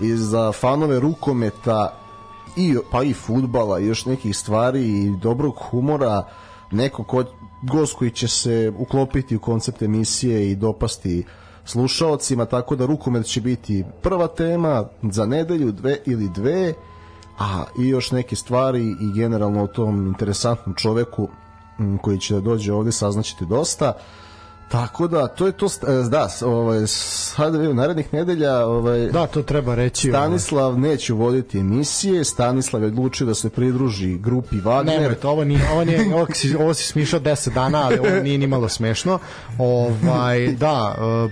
i 0.00 0.16
za 0.16 0.52
fanove 0.52 1.00
rukometa 1.00 1.94
i, 2.56 2.76
pa 2.90 3.02
i 3.02 3.12
futbala 3.12 3.80
i 3.80 3.86
još 3.86 4.06
nekih 4.06 4.36
stvari 4.36 4.88
i 4.88 5.16
dobrog 5.22 5.54
humora 5.70 6.24
neko 6.70 7.04
ko, 7.04 7.24
gost 7.62 7.96
koji 7.96 8.10
će 8.10 8.28
se 8.28 8.72
uklopiti 8.78 9.36
u 9.36 9.40
koncept 9.40 9.82
emisije 9.82 10.50
i 10.50 10.56
dopasti 10.56 11.24
slušaocima, 11.64 12.44
tako 12.44 12.76
da 12.76 12.86
rukomet 12.86 13.26
će 13.26 13.40
biti 13.40 13.84
prva 14.02 14.26
tema 14.26 14.84
za 15.02 15.26
nedelju, 15.26 15.72
dve 15.72 15.96
ili 16.06 16.28
dve 16.28 16.74
a 17.38 17.64
i 17.78 17.88
još 17.88 18.10
neke 18.10 18.36
stvari 18.36 18.96
i 19.00 19.12
generalno 19.14 19.62
o 19.62 19.66
tom 19.66 20.06
interesantnom 20.06 20.74
čoveku 20.74 21.28
koji 22.02 22.18
će 22.18 22.34
da 22.34 22.40
dođe 22.40 22.72
ovde 22.72 22.92
saznaćete 22.92 23.44
dosta. 23.44 23.92
Tako 24.68 25.08
da, 25.08 25.28
to 25.28 25.46
je 25.46 25.52
to, 25.52 25.66
e, 25.66 26.08
da, 26.08 26.28
ovaj, 26.42 26.86
sad 26.86 27.56
vidimo, 27.56 27.74
narednih 27.74 28.14
nedelja, 28.14 28.66
ovaj, 28.66 29.06
Da, 29.06 29.26
to 29.26 29.42
treba 29.42 29.74
reći. 29.74 30.10
ovaj. 30.10 30.20
Stanislav 30.20 30.78
neće 30.78 31.12
uvoditi 31.12 31.58
emisije, 31.58 32.24
Stanislav 32.24 32.82
je 32.82 32.88
odlučio 32.88 33.26
da 33.26 33.34
se 33.34 33.50
pridruži 33.50 34.18
grupi 34.18 34.56
Wagner. 34.56 35.00
Nemojte, 35.00 35.26
ovo 35.26 35.44
nije, 35.44 35.70
ovo 35.72 35.84
nije, 35.84 36.14
ovo 36.14 36.26
si, 36.34 36.56
ovo 36.56 36.74
si 36.74 36.84
smišao 36.84 37.20
10 37.20 37.54
dana, 37.54 37.82
ali 37.84 37.98
ovo 37.98 38.22
nije 38.22 38.38
ni 38.38 38.46
malo 38.46 38.68
smešno. 38.68 39.18
Ovaj, 39.58 40.52
da, 40.52 40.94
uh, 41.24 41.30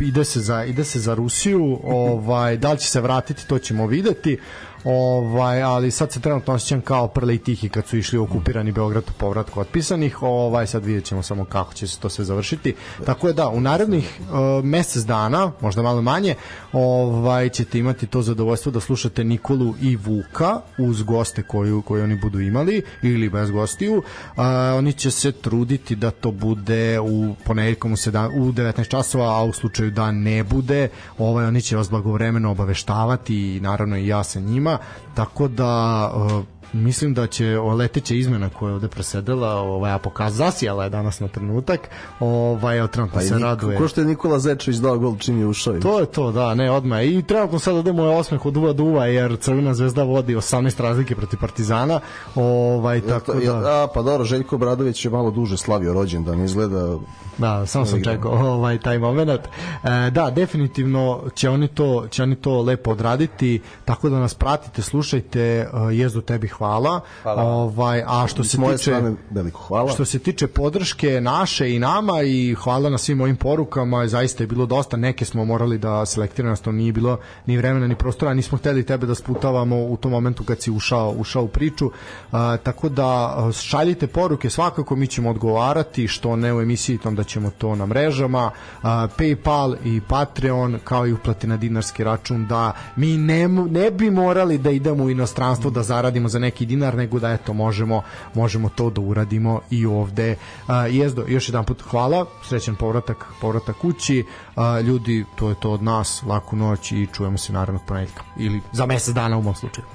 ide 0.00 0.24
se 0.24 0.40
za 0.40 0.64
ide 0.64 0.84
se 0.84 1.00
za 1.00 1.14
Rusiju, 1.14 1.80
ovaj 1.84 2.56
da 2.56 2.72
li 2.72 2.78
će 2.78 2.86
se 2.86 3.00
vratiti 3.00 3.48
to 3.48 3.58
ćemo 3.58 3.86
videti. 3.86 4.38
Ovaj, 4.84 5.62
ali 5.62 5.90
sad 5.90 6.12
se 6.12 6.20
trenutno 6.20 6.54
osjećam 6.54 6.80
kao 6.80 7.08
prle 7.08 7.34
i 7.34 7.38
tihi 7.38 7.68
kad 7.68 7.86
su 7.86 7.96
išli 7.96 8.18
okupirani 8.18 8.72
Beograd 8.72 9.04
u 9.08 9.12
povratku 9.18 9.60
otpisanih. 9.60 10.22
Ovaj 10.22 10.66
sad 10.66 10.84
vidjet 10.84 11.04
ćemo 11.04 11.22
samo 11.22 11.44
kako 11.44 11.74
će 11.74 11.86
se 11.86 11.98
to 11.98 12.08
sve 12.08 12.24
završiti. 12.24 12.74
Tako 13.06 13.26
je 13.26 13.32
da, 13.32 13.48
u 13.48 13.60
narednih 13.60 14.20
uh, 14.20 14.64
mesec 14.64 15.02
dana, 15.02 15.52
možda 15.60 15.82
malo 15.82 16.02
manje, 16.02 16.34
ovaj 16.72 17.48
ćete 17.48 17.78
imati 17.78 18.06
to 18.06 18.22
zadovoljstvo 18.22 18.72
da 18.72 18.80
slušate 18.80 19.24
Nikolu 19.24 19.74
i 19.80 19.96
Vuka 19.96 20.60
uz 20.78 21.02
goste 21.02 21.42
koju 21.42 21.82
koji 21.82 22.02
oni 22.02 22.16
budu 22.16 22.40
imali 22.40 22.82
ili 23.02 23.28
bez 23.30 23.50
gostiju. 23.50 23.96
Uh, 23.96 24.42
oni 24.76 24.92
će 24.92 25.10
se 25.10 25.32
truditi 25.32 25.96
da 25.96 26.10
to 26.10 26.30
bude 26.30 27.00
u 27.00 27.34
ponedeljkom 27.44 27.92
u, 27.92 27.96
7, 27.96 28.40
u 28.40 28.52
19 28.52 28.88
časova, 28.88 29.38
a 29.38 29.42
u 29.42 29.52
slučaju 29.52 29.90
da 29.90 30.12
ne 30.12 30.44
bude, 30.44 30.88
ovaj 31.18 31.46
oni 31.46 31.62
će 31.62 31.76
vas 31.76 31.90
blagovremeno 31.90 32.50
obaveštavati 32.50 33.56
i 33.56 33.60
naravno 33.60 33.96
i 33.96 34.06
ja 34.06 34.24
sa 34.24 34.40
njima, 34.40 34.71
tako 35.14 35.48
da 35.48 36.10
uh, 36.14 36.44
mislim 36.72 37.14
da 37.14 37.26
će 37.26 37.58
ova 37.58 37.74
leteća 37.74 38.14
izmena 38.14 38.48
koja 38.50 38.70
je 38.70 38.74
ovde 38.74 38.88
presedela, 38.88 39.54
ovaj, 39.54 39.92
a 39.92 39.98
pokaz 39.98 40.36
zasijala 40.36 40.84
je 40.84 40.90
danas 40.90 41.20
na 41.20 41.28
trenutak, 41.28 41.80
ovaj, 42.20 42.88
trenutno 42.88 43.14
Pa 43.14 43.20
se 43.20 43.34
Niko, 43.34 43.46
raduje. 43.46 43.78
ko 43.78 43.88
što 43.88 44.00
je 44.00 44.06
Nikola 44.06 44.38
Zečević 44.38 44.78
dao 44.78 44.98
gol 44.98 45.16
čim 45.18 45.38
je 45.38 45.46
ušao. 45.46 45.80
To 45.80 46.00
je 46.00 46.06
to, 46.06 46.32
da, 46.32 46.54
ne, 46.54 46.70
odmah. 46.70 47.04
I 47.04 47.22
trenutno 47.22 47.58
sad 47.58 47.76
idemo 47.76 48.04
je 48.04 48.16
osmeh 48.16 48.46
od 48.46 48.56
uva 48.56 48.72
do 48.72 48.84
uva, 48.84 49.06
jer 49.06 49.36
Crvena 49.36 49.74
zvezda 49.74 50.02
vodi 50.02 50.36
18 50.36 50.80
razlike 50.82 51.14
protiv 51.16 51.38
Partizana. 51.40 52.00
Ovaj, 52.34 53.00
tako 53.00 53.34
da... 53.34 53.56
A, 53.56 53.86
pa 53.94 54.02
dobro, 54.02 54.24
Željko 54.24 54.58
Bradović 54.58 55.04
je 55.04 55.10
malo 55.10 55.30
duže 55.30 55.56
slavio 55.56 55.92
rođendan, 55.92 56.44
izgleda 56.44 56.98
Da, 57.38 57.66
samo 57.66 57.86
sam 57.86 58.04
čekao 58.04 58.32
ovaj 58.32 58.78
taj 58.78 58.98
momenat. 58.98 59.40
E, 59.46 60.10
da, 60.10 60.30
definitivno 60.30 61.22
će 61.34 61.50
oni 61.50 61.68
to 61.68 62.06
će 62.10 62.22
oni 62.22 62.36
to 62.36 62.62
lepo 62.62 62.90
odraditi, 62.90 63.60
tako 63.84 64.08
da 64.08 64.18
nas 64.18 64.34
pratite, 64.34 64.82
slušajte, 64.82 65.68
uh, 65.72 65.96
jezdu 65.96 66.20
tebi 66.20 66.48
hvala. 66.48 66.61
Hvala. 66.62 67.00
Ovaj, 67.42 68.02
a 68.06 68.26
što 68.26 68.44
se 68.44 68.58
moje 68.58 68.76
tiče 68.76 69.02
veliko 69.30 69.60
hvala. 69.60 69.90
Što 69.92 70.04
se 70.04 70.18
tiče 70.18 70.46
podrške 70.46 71.20
naše 71.20 71.74
i 71.74 71.78
nama 71.78 72.22
i 72.22 72.54
hvala 72.54 72.90
na 72.90 72.98
svim 72.98 73.20
ovim 73.20 73.36
porukama, 73.36 74.06
zaista 74.06 74.42
je 74.42 74.46
bilo 74.46 74.66
dosta, 74.66 74.96
neke 74.96 75.24
smo 75.24 75.44
morali 75.44 75.78
da 75.78 76.06
selektiramo, 76.06 76.56
to 76.56 76.72
nije 76.72 76.92
bilo 76.92 77.18
ni 77.46 77.56
vremena 77.56 77.86
ni 77.86 77.94
prostora, 77.94 78.34
nismo 78.34 78.58
hteli 78.58 78.86
tebe 78.86 79.06
da 79.06 79.14
sputavamo 79.14 79.76
u 79.76 79.96
tom 79.96 80.10
momentu 80.10 80.44
kad 80.44 80.60
si 80.60 80.70
ušao, 80.70 81.14
ušao 81.18 81.42
u 81.42 81.48
priču, 81.48 81.90
a, 82.32 82.56
tako 82.56 82.88
da 82.88 83.36
šaljite 83.52 84.06
poruke 84.06 84.50
svakako, 84.50 84.96
mi 84.96 85.06
ćemo 85.06 85.30
odgovarati, 85.30 86.08
što 86.08 86.36
ne 86.36 86.54
u 86.54 86.60
emisiji, 86.60 86.98
onda 87.04 87.24
ćemo 87.24 87.50
to 87.50 87.74
na 87.74 87.86
mrežama, 87.86 88.50
a, 88.82 89.08
Paypal 89.18 89.76
i 89.84 90.00
Patreon, 90.00 90.78
kao 90.84 91.06
i 91.06 91.12
uplati 91.12 91.46
na 91.46 91.56
dinarski 91.56 92.04
račun, 92.04 92.46
da 92.46 92.72
mi 92.96 93.16
ne, 93.16 93.48
ne 93.48 93.90
bi 93.90 94.10
morali 94.10 94.58
da 94.58 94.70
idemo 94.70 95.04
u 95.04 95.10
inostranstvo 95.10 95.70
da 95.70 95.82
zaradimo 95.82 96.28
za 96.28 96.38
neki 96.52 96.66
dinar, 96.66 96.94
nego 96.94 97.18
da 97.18 97.32
eto 97.32 97.52
možemo, 97.52 98.02
možemo 98.34 98.68
to 98.68 98.90
da 98.90 99.00
uradimo 99.00 99.60
i 99.70 99.86
ovde. 99.86 100.36
A, 100.66 100.86
jezdo, 100.86 101.24
još 101.28 101.48
jedan 101.48 101.64
put 101.64 101.82
hvala, 101.82 102.26
srećan 102.48 102.76
povratak, 102.76 103.26
povratak 103.40 103.76
kući, 103.76 104.24
a, 104.56 104.80
ljudi, 104.80 105.24
to 105.36 105.48
je 105.48 105.54
to 105.54 105.70
od 105.70 105.82
nas, 105.82 106.22
laku 106.26 106.56
noć 106.56 106.92
i 106.92 107.08
čujemo 107.12 107.38
se 107.38 107.52
naravno 107.52 107.80
ponedjeljka 107.86 108.22
ili 108.36 108.60
za 108.72 108.86
mesec 108.86 109.14
dana 109.14 109.38
u 109.38 109.42
mom 109.42 109.54
slučaju. 109.54 109.86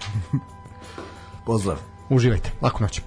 Pozdrav. 1.46 1.78
Uživajte, 2.10 2.52
laku 2.62 2.84
noć. 2.84 3.02